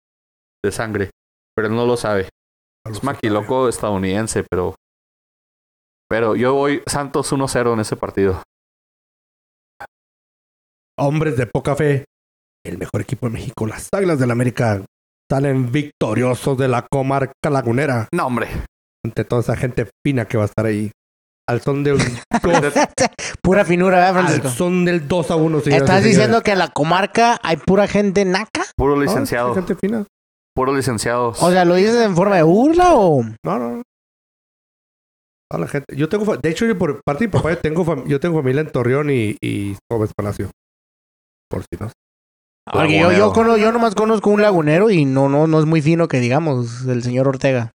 de 0.64 0.72
sangre, 0.72 1.10
pero 1.56 1.68
él 1.68 1.76
no 1.76 1.86
lo 1.86 1.98
sabe. 1.98 2.30
Es 2.90 3.04
maquiloco 3.04 3.70
estadounidense, 3.70 4.44
pero... 4.50 4.76
Pero 6.10 6.36
yo 6.36 6.54
voy 6.56 6.82
Santos 6.88 7.32
1-0 7.32 7.74
en 7.74 7.80
ese 7.82 7.96
partido. 7.96 8.42
Hombres 10.98 11.38
de 11.38 11.46
poca 11.48 11.76
fe. 11.76 12.06
El 12.66 12.78
mejor 12.78 13.02
equipo 13.02 13.28
de 13.28 13.34
México, 13.34 13.66
las 13.66 13.88
Águilas 13.94 14.20
del 14.20 14.28
la 14.28 14.34
América, 14.34 14.84
salen 15.32 15.72
victoriosos 15.72 16.58
de 16.58 16.68
la 16.68 16.86
comarca 16.92 17.50
lagunera. 17.50 18.08
No, 18.12 18.26
hombre. 18.28 18.50
Ante 19.06 19.24
toda 19.24 19.42
esa 19.42 19.56
gente 19.56 19.88
fina 20.06 20.26
que 20.26 20.38
va 20.38 20.44
a 20.44 20.48
estar 20.48 20.66
ahí. 20.66 20.92
Al 21.48 21.62
son 21.62 21.84
del 21.84 21.98
2, 22.44 22.74
Pura 23.42 23.64
finura, 23.64 23.98
¿verdad, 23.98 24.18
al 24.18 24.26
Francisco? 24.26 24.50
son 24.50 24.84
del 24.86 25.08
2 25.08 25.32
a 25.32 25.36
1. 25.36 25.60
señoras 25.62 25.68
y 25.68 25.70
¿Estás 25.70 25.88
señores. 25.98 26.06
diciendo 26.18 26.42
que 26.42 26.52
en 26.52 26.60
la 26.60 26.68
comarca 26.68 27.40
hay 27.44 27.58
pura 27.58 27.88
gente 27.88 28.26
naca? 28.26 28.66
Puro 28.76 28.96
No, 28.96 29.02
licenciado. 29.04 29.54
gente 29.56 29.76
fina. 29.76 30.06
Puro 30.60 30.76
licenciado. 30.76 31.30
O 31.30 31.52
sea, 31.52 31.64
¿lo 31.64 31.76
dices 31.76 31.96
en 32.06 32.16
forma 32.16 32.36
de 32.36 32.44
burla 32.44 32.96
o...? 32.96 33.24
No, 33.24 33.58
no, 33.60 33.70
no. 33.78 33.82
A 35.52 35.58
la 35.58 35.68
gente. 35.68 35.96
Yo 35.96 36.10
tengo, 36.10 36.36
de 36.38 36.50
hecho, 36.50 36.66
yo 36.66 36.78
por 36.78 37.02
parte 37.04 37.24
de 37.24 37.28
mi 37.28 37.32
papá, 37.32 37.52
yo 37.52 37.58
tengo, 37.60 37.86
fam- 37.86 38.06
yo 38.06 38.20
tengo 38.20 38.36
familia 38.38 38.62
en 38.62 38.70
Torreón 38.72 39.10
y, 39.10 39.38
y 39.42 39.76
Gómez 39.90 40.12
Palacio. 40.16 40.52
Por 41.50 41.62
si 41.62 41.80
no. 41.80 41.90
Porque 42.72 43.00
yo, 43.00 43.12
yo, 43.14 43.32
cono- 43.34 43.58
yo 43.58 43.72
nomás 43.72 43.96
conozco 43.96 44.30
un 44.30 44.42
lagunero 44.42 44.90
y 44.92 45.06
no, 45.06 45.28
no, 45.30 45.48
no 45.48 45.60
es 45.60 45.66
muy 45.66 45.82
fino 45.82 46.08
que 46.08 46.20
digamos, 46.20 46.86
el 46.86 47.02
señor 47.02 47.28
Ortega. 47.30 47.72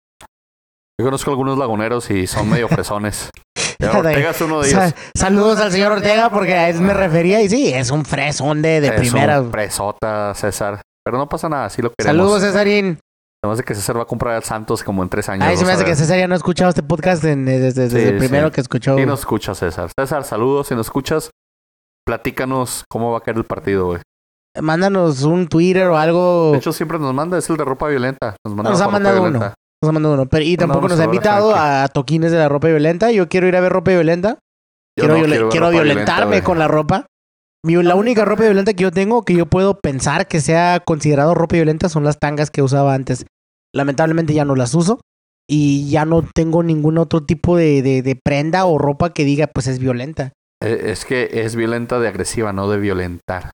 Yo 1.00 1.06
conozco 1.06 1.30
algunos 1.30 1.56
laguneros 1.56 2.10
y 2.10 2.26
son 2.26 2.50
medio 2.50 2.68
fresones. 2.68 3.30
Ortega 3.96 4.30
es 4.30 4.40
uno 4.42 4.60
de 4.60 4.68
Sa- 4.68 4.88
ellos. 4.88 4.98
saludos 5.16 5.58
al 5.60 5.72
señor 5.72 5.92
Ortega 5.92 6.30
porque 6.30 6.52
a 6.54 6.68
él 6.68 6.80
me 6.80 6.92
refería 6.94 7.40
y 7.42 7.48
sí, 7.48 7.72
es 7.72 7.90
un 7.90 8.04
fresón 8.04 8.60
de, 8.60 8.80
de 8.82 8.88
es 8.88 8.92
primera. 8.94 9.40
un 9.40 9.50
presota, 9.50 10.34
César. 10.34 10.82
Pero 11.04 11.18
no 11.18 11.28
pasa 11.28 11.48
nada, 11.48 11.68
sí 11.70 11.82
lo 11.82 11.90
queremos. 11.96 12.16
Saludos, 12.16 12.42
Cesarín. 12.42 12.98
Además 13.44 13.58
de 13.58 13.64
que 13.64 13.74
César 13.74 13.98
va 13.98 14.02
a 14.02 14.06
comprar 14.06 14.36
al 14.36 14.44
Santos 14.44 14.84
como 14.84 15.02
en 15.02 15.08
tres 15.08 15.28
años. 15.28 15.44
Ay, 15.48 15.56
se 15.56 15.64
me 15.64 15.72
hace 15.72 15.84
que. 15.84 15.96
César 15.96 16.16
ya 16.16 16.28
no 16.28 16.34
ha 16.34 16.36
escuchado 16.36 16.68
este 16.70 16.82
podcast 16.84 17.24
en- 17.24 17.44
desde, 17.44 17.72
desde 17.72 18.00
Sí, 18.02 18.08
el 18.08 18.18
primero 18.18 18.48
sí. 18.48 18.52
que 18.54 18.60
escuchó. 18.60 18.96
Sí 18.96 19.04
nos 19.04 19.20
escucha 19.20 19.54
César. 19.54 19.90
César, 19.98 20.22
saludos. 20.22 20.68
Si 20.68 20.74
nos 20.76 20.86
escuchas, 20.86 21.30
platícanos 22.06 22.84
cómo 22.88 23.10
va 23.12 23.18
a 23.18 23.20
caer 23.20 23.36
el 23.38 23.44
partido, 23.44 23.86
güey. 23.86 24.00
Mándanos 24.60 25.22
un 25.22 25.48
Twitter 25.48 25.88
o 25.88 25.96
algo. 25.96 26.52
De 26.52 26.58
hecho, 26.58 26.72
siempre 26.72 26.98
nos 26.98 27.12
manda, 27.14 27.38
es 27.38 27.48
el 27.48 27.56
de 27.56 27.64
ropa 27.64 27.88
violenta. 27.88 28.36
Nos, 28.46 28.80
ha 28.80 28.88
mandado 28.88 29.22
violenta. 29.22 29.54
Nos 29.82 29.88
ha 29.88 29.92
mandado 29.92 30.14
uno. 30.14 30.26
Pero, 30.26 30.44
y 30.44 30.56
tampoco 30.56 30.88
nos 30.88 31.00
ha 31.00 31.04
invitado 31.04 31.54
a 31.56 31.88
toquines 31.88 32.30
de 32.30 32.38
la 32.38 32.48
ropa 32.48 32.68
violenta. 32.68 33.10
Yo 33.10 33.28
quiero 33.28 33.48
ir 33.48 33.56
a 33.56 33.60
ver 33.60 33.72
ropa 33.72 33.90
violenta. 33.92 34.38
Yo 34.96 35.06
quiero 35.06 35.14
no 35.14 35.20
violenta, 35.26 35.70
violentarme 35.70 36.42
con 36.42 36.58
la 36.58 36.68
ropa. 36.68 37.06
Mi- 37.64 37.80
la 37.82 37.94
única 37.94 38.24
ropa 38.24 38.42
violenta 38.44 38.72
que 38.74 38.82
yo 38.82 38.90
tengo, 38.90 39.22
que 39.22 39.34
yo 39.34 39.46
puedo 39.46 39.78
pensar 39.80 40.26
que 40.26 40.40
sea 40.40 40.80
considerado 40.84 41.34
ropa 41.34 41.54
violenta, 41.56 41.88
son 41.88 42.04
las 42.04 42.18
tangas 42.18 42.50
que 42.50 42.62
usaba 42.62 42.94
antes. 42.94 43.24
Lamentablemente 43.74 44.34
ya 44.34 44.44
no 44.44 44.54
las 44.56 44.74
uso. 44.74 45.00
Y 45.48 45.90
ya 45.90 46.04
no 46.04 46.22
tengo 46.34 46.62
ningún 46.62 46.98
otro 46.98 47.24
tipo 47.24 47.56
de, 47.56 47.82
de- 47.82 48.02
de 48.02 48.16
prenda 48.16 48.64
o 48.64 48.78
ropa 48.78 49.12
que 49.12 49.24
diga, 49.24 49.46
pues 49.48 49.66
es 49.66 49.78
violenta. 49.78 50.32
Eh, 50.62 50.82
Es 50.92 51.04
que 51.04 51.28
es 51.44 51.56
violenta 51.56 51.98
de 51.98 52.08
agresiva, 52.08 52.52
no 52.52 52.70
de 52.70 52.78
violentar. 52.78 53.50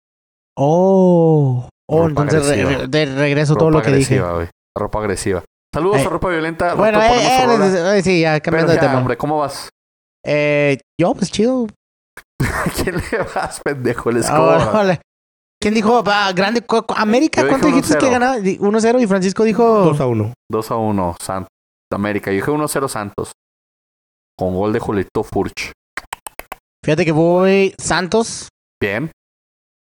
Oh. 0.56 1.68
Oh, 1.90 2.06
entonces 2.08 2.46
re- 2.46 2.86
de 2.88 3.06
regreso 3.06 3.54
todo 3.56 3.70
lo 3.70 3.80
que 3.80 3.92
dije. 3.92 4.14
agresiva, 4.16 4.34
güey. 4.34 4.48
Ropa 4.76 4.98
agresiva. 5.00 5.42
Saludos 5.74 6.00
Eh, 6.02 6.04
a 6.04 6.08
ropa 6.10 6.28
violenta. 6.28 6.74
Bueno, 6.74 7.00
eh, 7.02 7.08
eh, 7.12 7.98
eh, 7.98 8.02
sí, 8.02 8.20
ya 8.20 8.32
Pero 8.34 8.42
cambiando 8.42 8.72
de 8.72 8.76
ya, 8.76 8.80
tema. 8.82 8.98
hombre, 8.98 9.16
¿cómo 9.16 9.38
vas? 9.38 9.70
Eh, 10.26 10.78
yo, 11.00 11.14
pues 11.14 11.30
chido. 11.30 11.66
¿A 12.48 12.70
quién 12.82 12.96
le 12.96 13.18
vas, 13.34 13.60
pendejo? 13.64 14.10
El 14.10 14.16
Ah, 14.16 14.20
escoba. 14.20 14.70
órale. 14.70 15.00
¿Quién 15.60 15.74
dijo? 15.74 16.02
Va, 16.04 16.32
grande. 16.32 16.64
América, 16.96 17.42
Yo 17.42 17.48
¿cuánto 17.48 17.66
dijiste 17.66 17.98
que 17.98 18.06
1-0. 18.06 18.10
ganaba? 18.10 18.36
Di- 18.38 18.58
1-0 18.58 19.00
y 19.02 19.06
Francisco 19.06 19.44
dijo. 19.44 19.64
2 19.84 20.00
a 20.00 20.06
1. 20.06 20.32
2 20.50 20.70
a 20.70 20.76
1, 20.76 21.16
Santos. 21.20 21.48
América. 21.92 22.30
Yo 22.30 22.36
dije 22.36 22.50
1-0 22.50 22.88
Santos. 22.88 23.32
Con 24.38 24.54
gol 24.54 24.72
de 24.72 24.78
Julito 24.78 25.24
Furch. 25.24 25.72
Fíjate 26.84 27.04
que 27.04 27.12
voy 27.12 27.74
Santos. 27.78 28.48
Bien. 28.80 29.10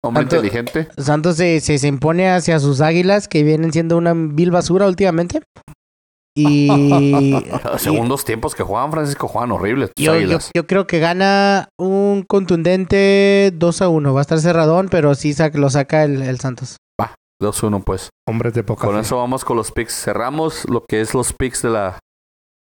Hombre 0.04 0.22
Santos- 0.24 0.44
inteligente. 0.44 0.88
Santos 1.00 1.36
se, 1.36 1.60
se, 1.60 1.78
se 1.78 1.86
impone 1.86 2.28
hacia 2.28 2.58
sus 2.58 2.80
águilas, 2.80 3.28
que 3.28 3.44
vienen 3.44 3.72
siendo 3.72 3.96
una 3.96 4.14
vil 4.14 4.50
basura 4.50 4.88
últimamente. 4.88 5.42
Y. 6.36 7.44
Segundos 7.78 8.24
tiempos 8.24 8.54
que 8.54 8.62
juegan, 8.62 8.90
Francisco, 8.90 9.28
juegan 9.28 9.52
horribles. 9.52 9.90
Yo, 9.96 10.04
yo, 10.04 10.12
águilas. 10.12 10.50
yo 10.56 10.66
creo 10.66 10.86
que 10.86 10.98
gana 10.98 11.68
un 11.78 12.24
contundente 12.26 13.50
2 13.54 13.82
a 13.82 13.88
1. 13.88 14.14
Va 14.14 14.20
a 14.20 14.22
estar 14.22 14.38
cerradón, 14.40 14.88
pero 14.88 15.14
sí 15.14 15.30
sac- 15.32 15.54
lo 15.54 15.68
saca 15.70 16.04
el, 16.04 16.22
el 16.22 16.40
Santos. 16.40 16.76
2-1, 17.42 17.82
pues. 17.82 18.08
Hombres 18.28 18.54
de 18.54 18.62
poca 18.62 18.86
Con 18.86 18.94
fe. 18.94 19.00
eso 19.00 19.16
vamos 19.16 19.44
con 19.44 19.56
los 19.56 19.72
picks. 19.72 19.92
Cerramos 19.92 20.64
lo 20.70 20.84
que 20.88 21.00
es 21.00 21.12
los 21.12 21.32
picks 21.32 21.62
de 21.62 21.70
la, 21.70 21.98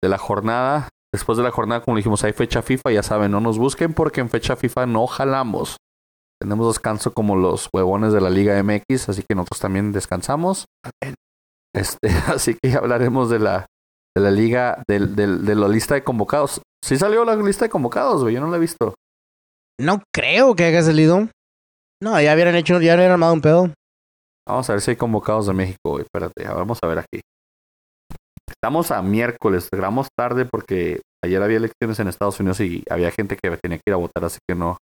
de 0.02 0.10
la 0.10 0.18
jornada. 0.18 0.90
Después 1.14 1.38
de 1.38 1.44
la 1.44 1.52
jornada, 1.52 1.82
como 1.84 1.96
dijimos, 1.96 2.24
hay 2.24 2.34
fecha 2.34 2.64
FIFA. 2.64 2.92
Ya 2.92 3.04
saben, 3.04 3.30
no 3.32 3.40
nos 3.40 3.60
busquen 3.60 3.94
porque 3.94 4.22
en 4.22 4.30
fecha 4.32 4.56
FIFA 4.56 4.88
no 4.88 5.06
jalamos. 5.06 5.78
Tenemos 6.42 6.68
descanso 6.74 7.14
como 7.14 7.36
los 7.36 7.70
huevones 7.72 8.14
de 8.14 8.22
la 8.22 8.32
Liga 8.32 8.62
MX, 8.64 9.10
así 9.10 9.22
que 9.30 9.36
nosotros 9.36 9.60
también 9.60 9.92
descansamos. 9.92 10.66
Este, 11.76 12.08
así 12.34 12.56
que 12.62 12.72
ya 12.72 12.78
hablaremos 12.80 13.30
de 13.30 13.40
la, 13.40 13.66
de 14.16 14.24
la 14.24 14.32
liga, 14.32 14.84
del, 14.88 15.16
del- 15.16 15.46
de 15.46 15.56
la 15.56 15.68
lista 15.68 15.96
de 15.96 16.04
convocados. 16.04 16.62
Sí 16.84 16.98
salió 16.98 17.24
la 17.26 17.36
lista 17.36 17.66
de 17.66 17.70
convocados, 17.70 18.22
güey. 18.22 18.36
Yo 18.36 18.42
no 18.42 18.48
la 18.50 18.58
he 18.58 18.60
visto. 18.60 18.94
No 19.80 20.04
creo 20.14 20.56
que 20.56 20.66
haya 20.66 20.84
salido. 20.84 21.30
No, 22.02 22.20
ya 22.22 22.34
hubieran 22.34 22.56
hecho, 22.56 22.74
ya 22.82 22.94
hubieran 22.96 23.12
armado 23.14 23.34
un 23.34 23.42
pedo. 23.42 23.74
Vamos 24.48 24.70
a 24.70 24.74
ver 24.74 24.82
si 24.82 24.92
hay 24.92 24.98
convocados 24.98 25.48
de 25.48 25.54
México, 25.54 25.80
güey. 25.92 26.04
Espérate, 26.04 26.44
vamos 26.48 26.78
a 26.84 26.88
ver 26.88 27.00
aquí. 27.00 27.22
Estamos 28.50 28.92
a 28.92 29.02
miércoles, 29.02 29.70
grabamos 29.72 30.08
tarde 30.18 30.46
porque 30.46 31.02
ayer 31.24 31.42
había 31.42 31.58
elecciones 31.58 32.00
en 32.00 32.08
Estados 32.10 32.40
Unidos 32.40 32.60
y 32.60 32.84
había 32.90 33.10
gente 33.12 33.38
que 33.42 33.58
tenía 33.58 33.78
que 33.78 33.84
ir 33.88 33.94
a 33.94 33.98
votar, 33.98 34.26
así 34.26 34.40
que 34.48 34.54
no. 34.56 34.78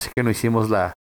Así 0.00 0.10
que 0.14 0.22
no 0.22 0.30
hicimos 0.30 0.68
la. 0.70 0.92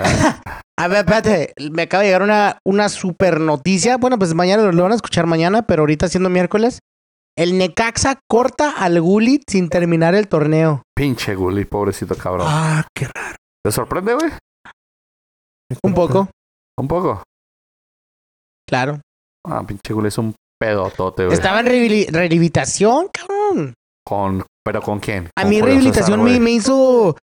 A 0.78 0.88
ver, 0.88 0.98
espérate, 0.98 1.52
me 1.70 1.82
acaba 1.82 2.02
de 2.02 2.08
llegar 2.08 2.22
una, 2.22 2.58
una 2.66 2.88
super 2.88 3.40
noticia. 3.40 3.96
Bueno, 3.98 4.18
pues 4.18 4.34
mañana 4.34 4.70
lo, 4.72 4.82
van 4.82 4.92
a 4.92 4.96
escuchar 4.96 5.26
mañana, 5.26 5.62
pero 5.66 5.82
ahorita 5.82 6.08
siendo 6.08 6.30
miércoles. 6.30 6.78
El 7.36 7.56
Necaxa 7.56 8.18
corta 8.28 8.70
al 8.72 9.00
Gulit 9.00 9.42
sin 9.48 9.68
terminar 9.68 10.14
el 10.14 10.28
torneo. 10.28 10.82
Pinche 10.94 11.34
Gulli, 11.34 11.64
pobrecito 11.64 12.14
cabrón. 12.16 12.46
Ah, 12.50 12.86
qué 12.94 13.06
raro. 13.06 13.36
¿Te 13.64 13.72
sorprende, 13.72 14.14
güey? 14.14 14.30
Un 15.82 15.94
poco, 15.94 16.28
Un 16.78 16.88
poco. 16.88 17.22
claro. 18.68 19.00
Ah, 19.46 19.62
pinche 19.66 19.92
Gulli 19.94 20.08
es 20.08 20.18
un 20.18 20.34
pedotote, 20.60 21.24
güey. 21.24 21.34
Estaba 21.34 21.60
en 21.60 21.66
rehabili- 21.66 22.08
rehabilitación, 22.10 23.08
cabrón. 23.12 23.74
Con. 24.06 24.44
¿Pero 24.64 24.80
con 24.82 25.00
quién? 25.00 25.28
A 25.36 25.42
Con 25.42 25.50
mí 25.50 25.60
rehabilitación 25.60 26.20
César, 26.20 26.32
me, 26.32 26.38
me 26.40 26.50
hizo 26.52 27.16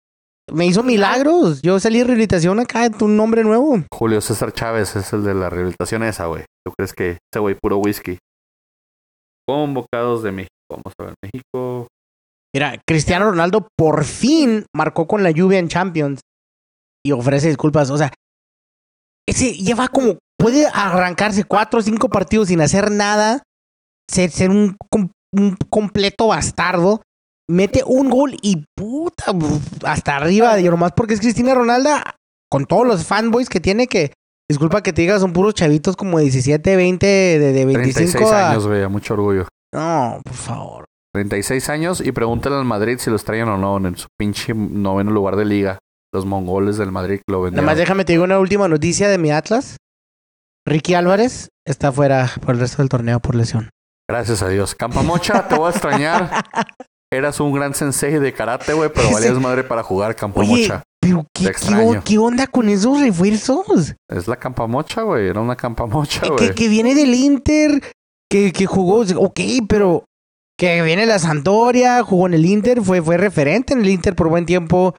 me 0.52 0.66
hizo 0.66 0.84
milagros. 0.84 1.62
Yo 1.62 1.80
salí 1.80 2.00
de 2.00 2.06
rehabilitación 2.06 2.60
acá 2.60 2.86
en 2.86 2.96
un 3.02 3.18
nombre 3.18 3.44
nuevo. 3.44 3.84
Julio 3.92 4.22
César 4.22 4.54
Chávez 4.54 4.96
es 4.96 5.12
el 5.14 5.24
de 5.24 5.34
la 5.34 5.50
rehabilitación 5.50 6.04
esa, 6.04 6.28
güey. 6.28 6.46
¿Tú 6.66 6.74
crees 6.78 6.94
que 6.94 7.18
ese 7.32 7.40
güey 7.40 7.56
puro 7.56 7.78
whisky? 7.78 8.18
Convocados 9.48 10.24
de 10.24 10.32
México. 10.32 10.54
Vamos 10.70 10.94
a 11.00 11.04
ver, 11.04 11.14
México. 11.24 11.88
Mira, 12.54 12.82
Cristiano 12.88 13.30
Ronaldo 13.30 13.68
por 13.78 14.04
fin 14.04 14.66
marcó 14.76 15.08
con 15.08 15.24
la 15.24 15.32
lluvia 15.32 15.60
en 15.60 15.68
Champions 15.68 16.22
y 17.06 17.12
ofrece 17.12 17.48
disculpas. 17.48 17.90
O 17.90 17.98
sea, 17.98 18.12
ese 19.28 19.54
lleva 19.54 19.88
como 19.90 20.18
puede 20.38 20.68
arrancarse 20.68 21.44
cuatro 21.44 21.80
o 21.80 21.84
cinco 21.84 22.10
partidos 22.10 22.48
sin 22.50 22.62
hacer 22.62 22.92
nada, 22.92 23.44
ser, 24.10 24.32
ser 24.32 24.50
un 24.50 24.78
completo 25.70 26.28
bastardo. 26.28 27.02
Mete 27.50 27.84
un 27.86 28.10
gol 28.10 28.36
y 28.42 28.66
puta, 28.76 29.34
hasta 29.84 30.18
arriba, 30.18 30.60
y 30.60 30.64
nomás 30.66 30.92
porque 30.92 31.14
es 31.14 31.22
Cristina 31.22 31.54
Ronaldo, 31.54 31.92
con 32.50 32.66
todos 32.66 32.86
los 32.86 33.06
fanboys 33.06 33.48
que 33.48 33.62
tiene 33.62 33.88
que, 33.88 34.12
disculpa 34.50 34.84
que 34.84 34.92
te 34.92 35.04
diga, 35.04 35.20
son 35.20 35.32
puros 35.32 35.54
chavitos 35.54 35.96
como 35.96 36.20
17, 36.20 36.76
20, 36.76 37.08
de, 37.08 37.40
de 37.40 37.66
25 37.66 37.94
36 37.96 38.32
a... 38.32 38.52
años, 38.52 38.68
güey, 38.68 38.88
mucho 38.88 39.14
orgullo. 39.14 39.48
No, 39.74 40.20
por 40.24 40.34
favor. 40.34 40.86
36 41.14 41.70
años 41.70 42.02
y 42.02 42.12
pregúntale 42.12 42.56
al 42.58 42.66
Madrid 42.66 42.98
si 43.00 43.10
los 43.10 43.24
traían 43.24 43.50
o 43.50 43.58
no 43.58 43.88
en 43.88 43.98
su 43.98 44.08
pinche 44.20 44.54
noveno 44.54 45.12
lugar 45.12 45.36
de 45.36 45.46
liga. 45.46 45.80
Los 46.14 46.26
mongoles 46.26 46.78
del 46.78 46.92
Madrid 46.92 47.18
que 47.18 47.32
lo 47.32 47.40
Nada 47.40 47.46
vendieron. 47.46 47.66
más 47.66 47.78
déjame 47.78 48.06
te 48.06 48.14
digo 48.14 48.24
una 48.24 48.40
última 48.40 48.68
noticia 48.68 49.10
de 49.10 49.18
mi 49.18 49.32
Atlas. 49.32 49.78
Ricky 50.66 50.94
Álvarez 50.94 51.50
está 51.66 51.92
fuera 51.92 52.30
por 52.42 52.56
el 52.56 52.62
resto 52.62 52.82
del 52.82 52.90
torneo 52.90 53.20
por 53.20 53.36
lesión. 53.36 53.70
Gracias 54.10 54.42
a 54.42 54.50
Dios. 54.50 54.76
Campamocha, 54.76 55.48
te 55.48 55.56
voy 55.56 55.68
a 55.68 55.72
extrañar. 55.72 56.30
Eras 57.12 57.40
un 57.40 57.54
gran 57.54 57.74
sensei 57.74 58.20
de 58.20 58.34
karate, 58.34 58.74
güey, 58.74 58.90
pero 58.94 59.10
valías 59.14 59.40
madre 59.40 59.64
para 59.64 59.84
jugar 59.84 60.10
Oye, 60.12 60.16
Campamocha. 60.20 60.84
pero 61.00 61.26
¿qué, 61.34 61.48
extraño. 61.48 61.94
qué, 61.94 62.00
qué 62.04 62.18
onda 62.18 62.48
con 62.48 62.68
esos 62.70 63.00
refuerzos? 63.00 63.96
Es 64.10 64.28
la 64.28 64.36
Campamocha, 64.38 65.04
güey. 65.04 65.28
Era 65.30 65.40
una 65.40 65.56
Campamocha, 65.56 66.22
Que, 66.22 66.30
güey. 66.30 66.48
que, 66.50 66.56
que 66.56 66.68
viene 66.68 66.96
del 66.96 67.14
Inter, 67.14 67.82
que, 68.30 68.52
que 68.52 68.66
jugó, 68.66 69.06
ok, 69.18 69.40
pero 69.70 70.04
que 70.60 70.82
viene 70.82 71.06
la 71.06 71.20
Santoria, 71.20 72.04
jugó 72.04 72.28
en 72.28 72.34
el 72.34 72.46
Inter, 72.46 72.82
fue, 72.82 73.02
fue 73.02 73.16
referente 73.18 73.74
en 73.74 73.82
el 73.82 73.90
Inter 73.90 74.16
por 74.16 74.28
buen 74.28 74.46
tiempo. 74.46 74.96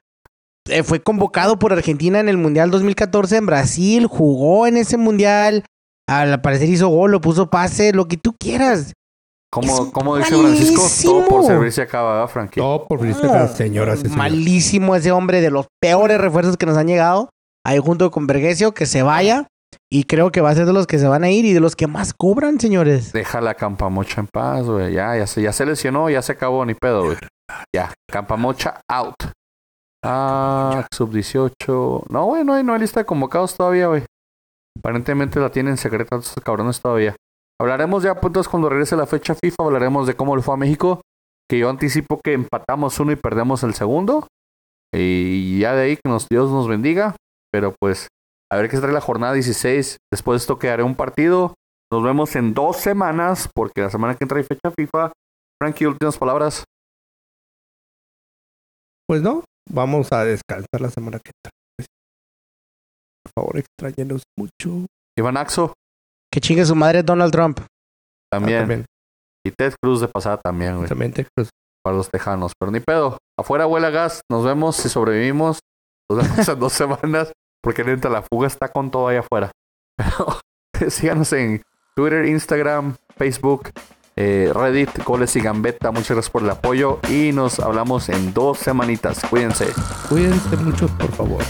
eh, 0.69 0.83
fue 0.83 1.01
convocado 1.03 1.59
por 1.59 1.73
Argentina 1.73 2.19
en 2.19 2.29
el 2.29 2.37
Mundial 2.37 2.71
2014 2.71 3.37
en 3.37 3.45
Brasil, 3.45 4.07
jugó 4.07 4.65
en 4.67 4.77
ese 4.77 4.97
Mundial. 4.97 5.63
Al 6.07 6.41
parecer 6.41 6.69
hizo 6.69 6.87
gol, 6.87 7.11
lo 7.11 7.21
puso 7.21 7.51
pase, 7.51 7.93
lo 7.93 8.07
que 8.07 8.17
tú 8.17 8.33
quieras. 8.39 8.93
Como, 9.51 9.91
como 9.91 10.17
dice 10.17 10.35
Francisco, 10.35 10.83
todo 11.03 11.27
por 11.27 11.45
servirse 11.45 11.81
acaba, 11.81 12.13
¿verdad, 12.13 12.27
Frankie? 12.27 12.59
Todo 12.59 12.85
por 12.85 12.99
señoras 12.99 13.53
y 13.53 13.57
señores. 13.57 14.09
Malísimo 14.15 14.95
ese 14.95 15.11
hombre, 15.11 15.41
de 15.41 15.49
los 15.49 15.67
peores 15.81 16.21
refuerzos 16.21 16.55
que 16.55 16.67
nos 16.67 16.77
han 16.77 16.87
llegado. 16.87 17.29
Ahí 17.65 17.79
junto 17.79 18.11
con 18.11 18.27
Vergesio, 18.27 18.73
que 18.73 18.85
se 18.85 19.01
vaya. 19.01 19.47
Y 19.91 20.03
creo 20.03 20.31
que 20.31 20.41
va 20.41 20.51
a 20.51 20.55
ser 20.55 20.67
de 20.67 20.73
los 20.73 20.85
que 20.85 20.99
se 20.99 21.07
van 21.07 21.23
a 21.23 21.31
ir 21.31 21.45
y 21.45 21.53
de 21.53 21.59
los 21.59 21.75
que 21.75 21.87
más 21.87 22.13
cobran, 22.13 22.59
señores. 22.59 23.11
Deja 23.11 23.41
la 23.41 23.55
Campamocha 23.55 24.21
en 24.21 24.27
paz, 24.27 24.65
güey. 24.65 24.93
Ya, 24.93 25.17
ya 25.17 25.25
se, 25.25 25.41
ya 25.41 25.51
se 25.51 25.65
lesionó, 25.65 26.09
ya 26.11 26.21
se 26.21 26.33
acabó, 26.33 26.63
ni 26.63 26.75
pedo, 26.75 27.05
güey. 27.05 27.17
Ya, 27.73 27.91
Campamocha 28.07 28.81
out. 28.87 29.15
Ah, 30.03 30.85
sub 30.93 31.11
18. 31.11 32.05
No, 32.07 32.25
güey, 32.25 32.43
no 32.43 32.53
hay, 32.53 32.63
no 32.63 32.73
hay 32.73 32.79
lista 32.79 32.99
de 32.99 33.05
convocados 33.05 33.55
todavía, 33.55 33.87
güey. 33.87 34.03
Aparentemente 34.77 35.39
la 35.39 35.49
tienen 35.49 35.77
secreta 35.77 36.17
estos 36.17 36.43
cabrones 36.43 36.79
todavía. 36.79 37.15
Hablaremos 37.61 38.03
ya, 38.03 38.11
entonces, 38.11 38.47
cuando 38.47 38.69
regrese 38.69 38.95
la 38.95 39.05
fecha 39.05 39.35
FIFA, 39.35 39.63
hablaremos 39.65 40.07
de 40.07 40.15
cómo 40.15 40.35
le 40.35 40.41
fue 40.41 40.53
a 40.53 40.57
México. 40.57 41.01
Que 41.49 41.59
yo 41.59 41.69
anticipo 41.69 42.21
que 42.23 42.33
empatamos 42.33 42.99
uno 42.99 43.11
y 43.11 43.15
perdemos 43.15 43.63
el 43.63 43.73
segundo. 43.73 44.27
Y 44.93 45.59
ya 45.59 45.73
de 45.73 45.83
ahí 45.83 45.95
que 45.95 46.09
nos, 46.09 46.27
Dios 46.29 46.49
nos 46.51 46.67
bendiga. 46.67 47.15
Pero 47.51 47.75
pues, 47.79 48.07
a 48.51 48.55
ver 48.55 48.69
qué 48.69 48.75
se 48.75 48.81
trae 48.81 48.93
la 48.93 49.01
jornada 49.01 49.33
16. 49.33 49.97
Después 50.11 50.39
de 50.39 50.43
esto 50.43 50.59
quedaré 50.59 50.83
un 50.83 50.95
partido. 50.95 51.55
Nos 51.91 52.03
vemos 52.03 52.35
en 52.35 52.53
dos 52.53 52.77
semanas, 52.77 53.49
porque 53.53 53.81
la 53.81 53.89
semana 53.89 54.15
que 54.15 54.23
entra 54.23 54.37
hay 54.37 54.43
fecha 54.43 54.71
FIFA. 54.71 55.11
Frankie, 55.61 55.87
últimas 55.87 56.17
palabras. 56.17 56.63
Pues 59.07 59.21
no, 59.21 59.43
vamos 59.69 60.11
a 60.13 60.23
descansar 60.23 60.79
la 60.79 60.91
semana 60.91 61.19
que 61.19 61.31
entra. 61.35 61.51
Por 63.23 63.31
favor, 63.33 63.57
extrañenos 63.57 64.21
mucho. 64.37 64.85
Iván 65.17 65.35
Axo, 65.35 65.73
Que 66.31 66.39
chingue 66.41 66.65
su 66.65 66.75
madre 66.75 67.03
Donald 67.03 67.31
Trump. 67.31 67.59
también. 68.31 68.57
Ah, 68.57 68.61
también. 68.61 68.85
Y 69.45 69.51
Ted 69.51 69.73
Cruz 69.81 70.01
de 70.01 70.07
pasada 70.07 70.37
también, 70.37 70.75
güey. 70.77 70.87
También 70.89 71.11
te- 71.13 71.25
pues, 71.35 71.49
Para 71.83 71.95
los 71.97 72.09
tejanos. 72.09 72.51
Pero 72.59 72.71
ni 72.71 72.79
pedo. 72.81 73.17
Afuera 73.37 73.65
huele 73.65 73.89
gas. 73.89 74.21
Nos 74.29 74.43
vemos 74.45 74.75
si 74.75 74.89
sobrevivimos. 74.89 75.59
Nos 76.11 76.21
vemos 76.23 76.47
en 76.47 76.59
dos 76.59 76.73
semanas. 76.73 77.31
Porque 77.63 77.83
neta, 77.83 78.09
la 78.09 78.21
fuga 78.21 78.47
está 78.47 78.67
con 78.69 78.91
todo 78.91 79.07
allá 79.07 79.21
afuera. 79.21 79.51
Pero 79.97 80.89
síganos 80.91 81.31
en 81.33 81.61
Twitter, 81.95 82.25
Instagram, 82.25 82.95
Facebook, 83.17 83.69
eh, 84.15 84.51
Reddit, 84.53 85.03
Goles 85.03 85.35
y 85.35 85.41
Gambetta. 85.41 85.91
Muchas 85.91 86.11
gracias 86.11 86.29
por 86.29 86.43
el 86.43 86.49
apoyo. 86.49 86.99
Y 87.09 87.31
nos 87.31 87.59
hablamos 87.59 88.09
en 88.09 88.33
dos 88.33 88.59
semanitas. 88.59 89.21
Cuídense. 89.29 89.67
cuídense 90.09 90.55
mucho, 90.57 90.87
por 90.97 91.11
favor. 91.13 91.43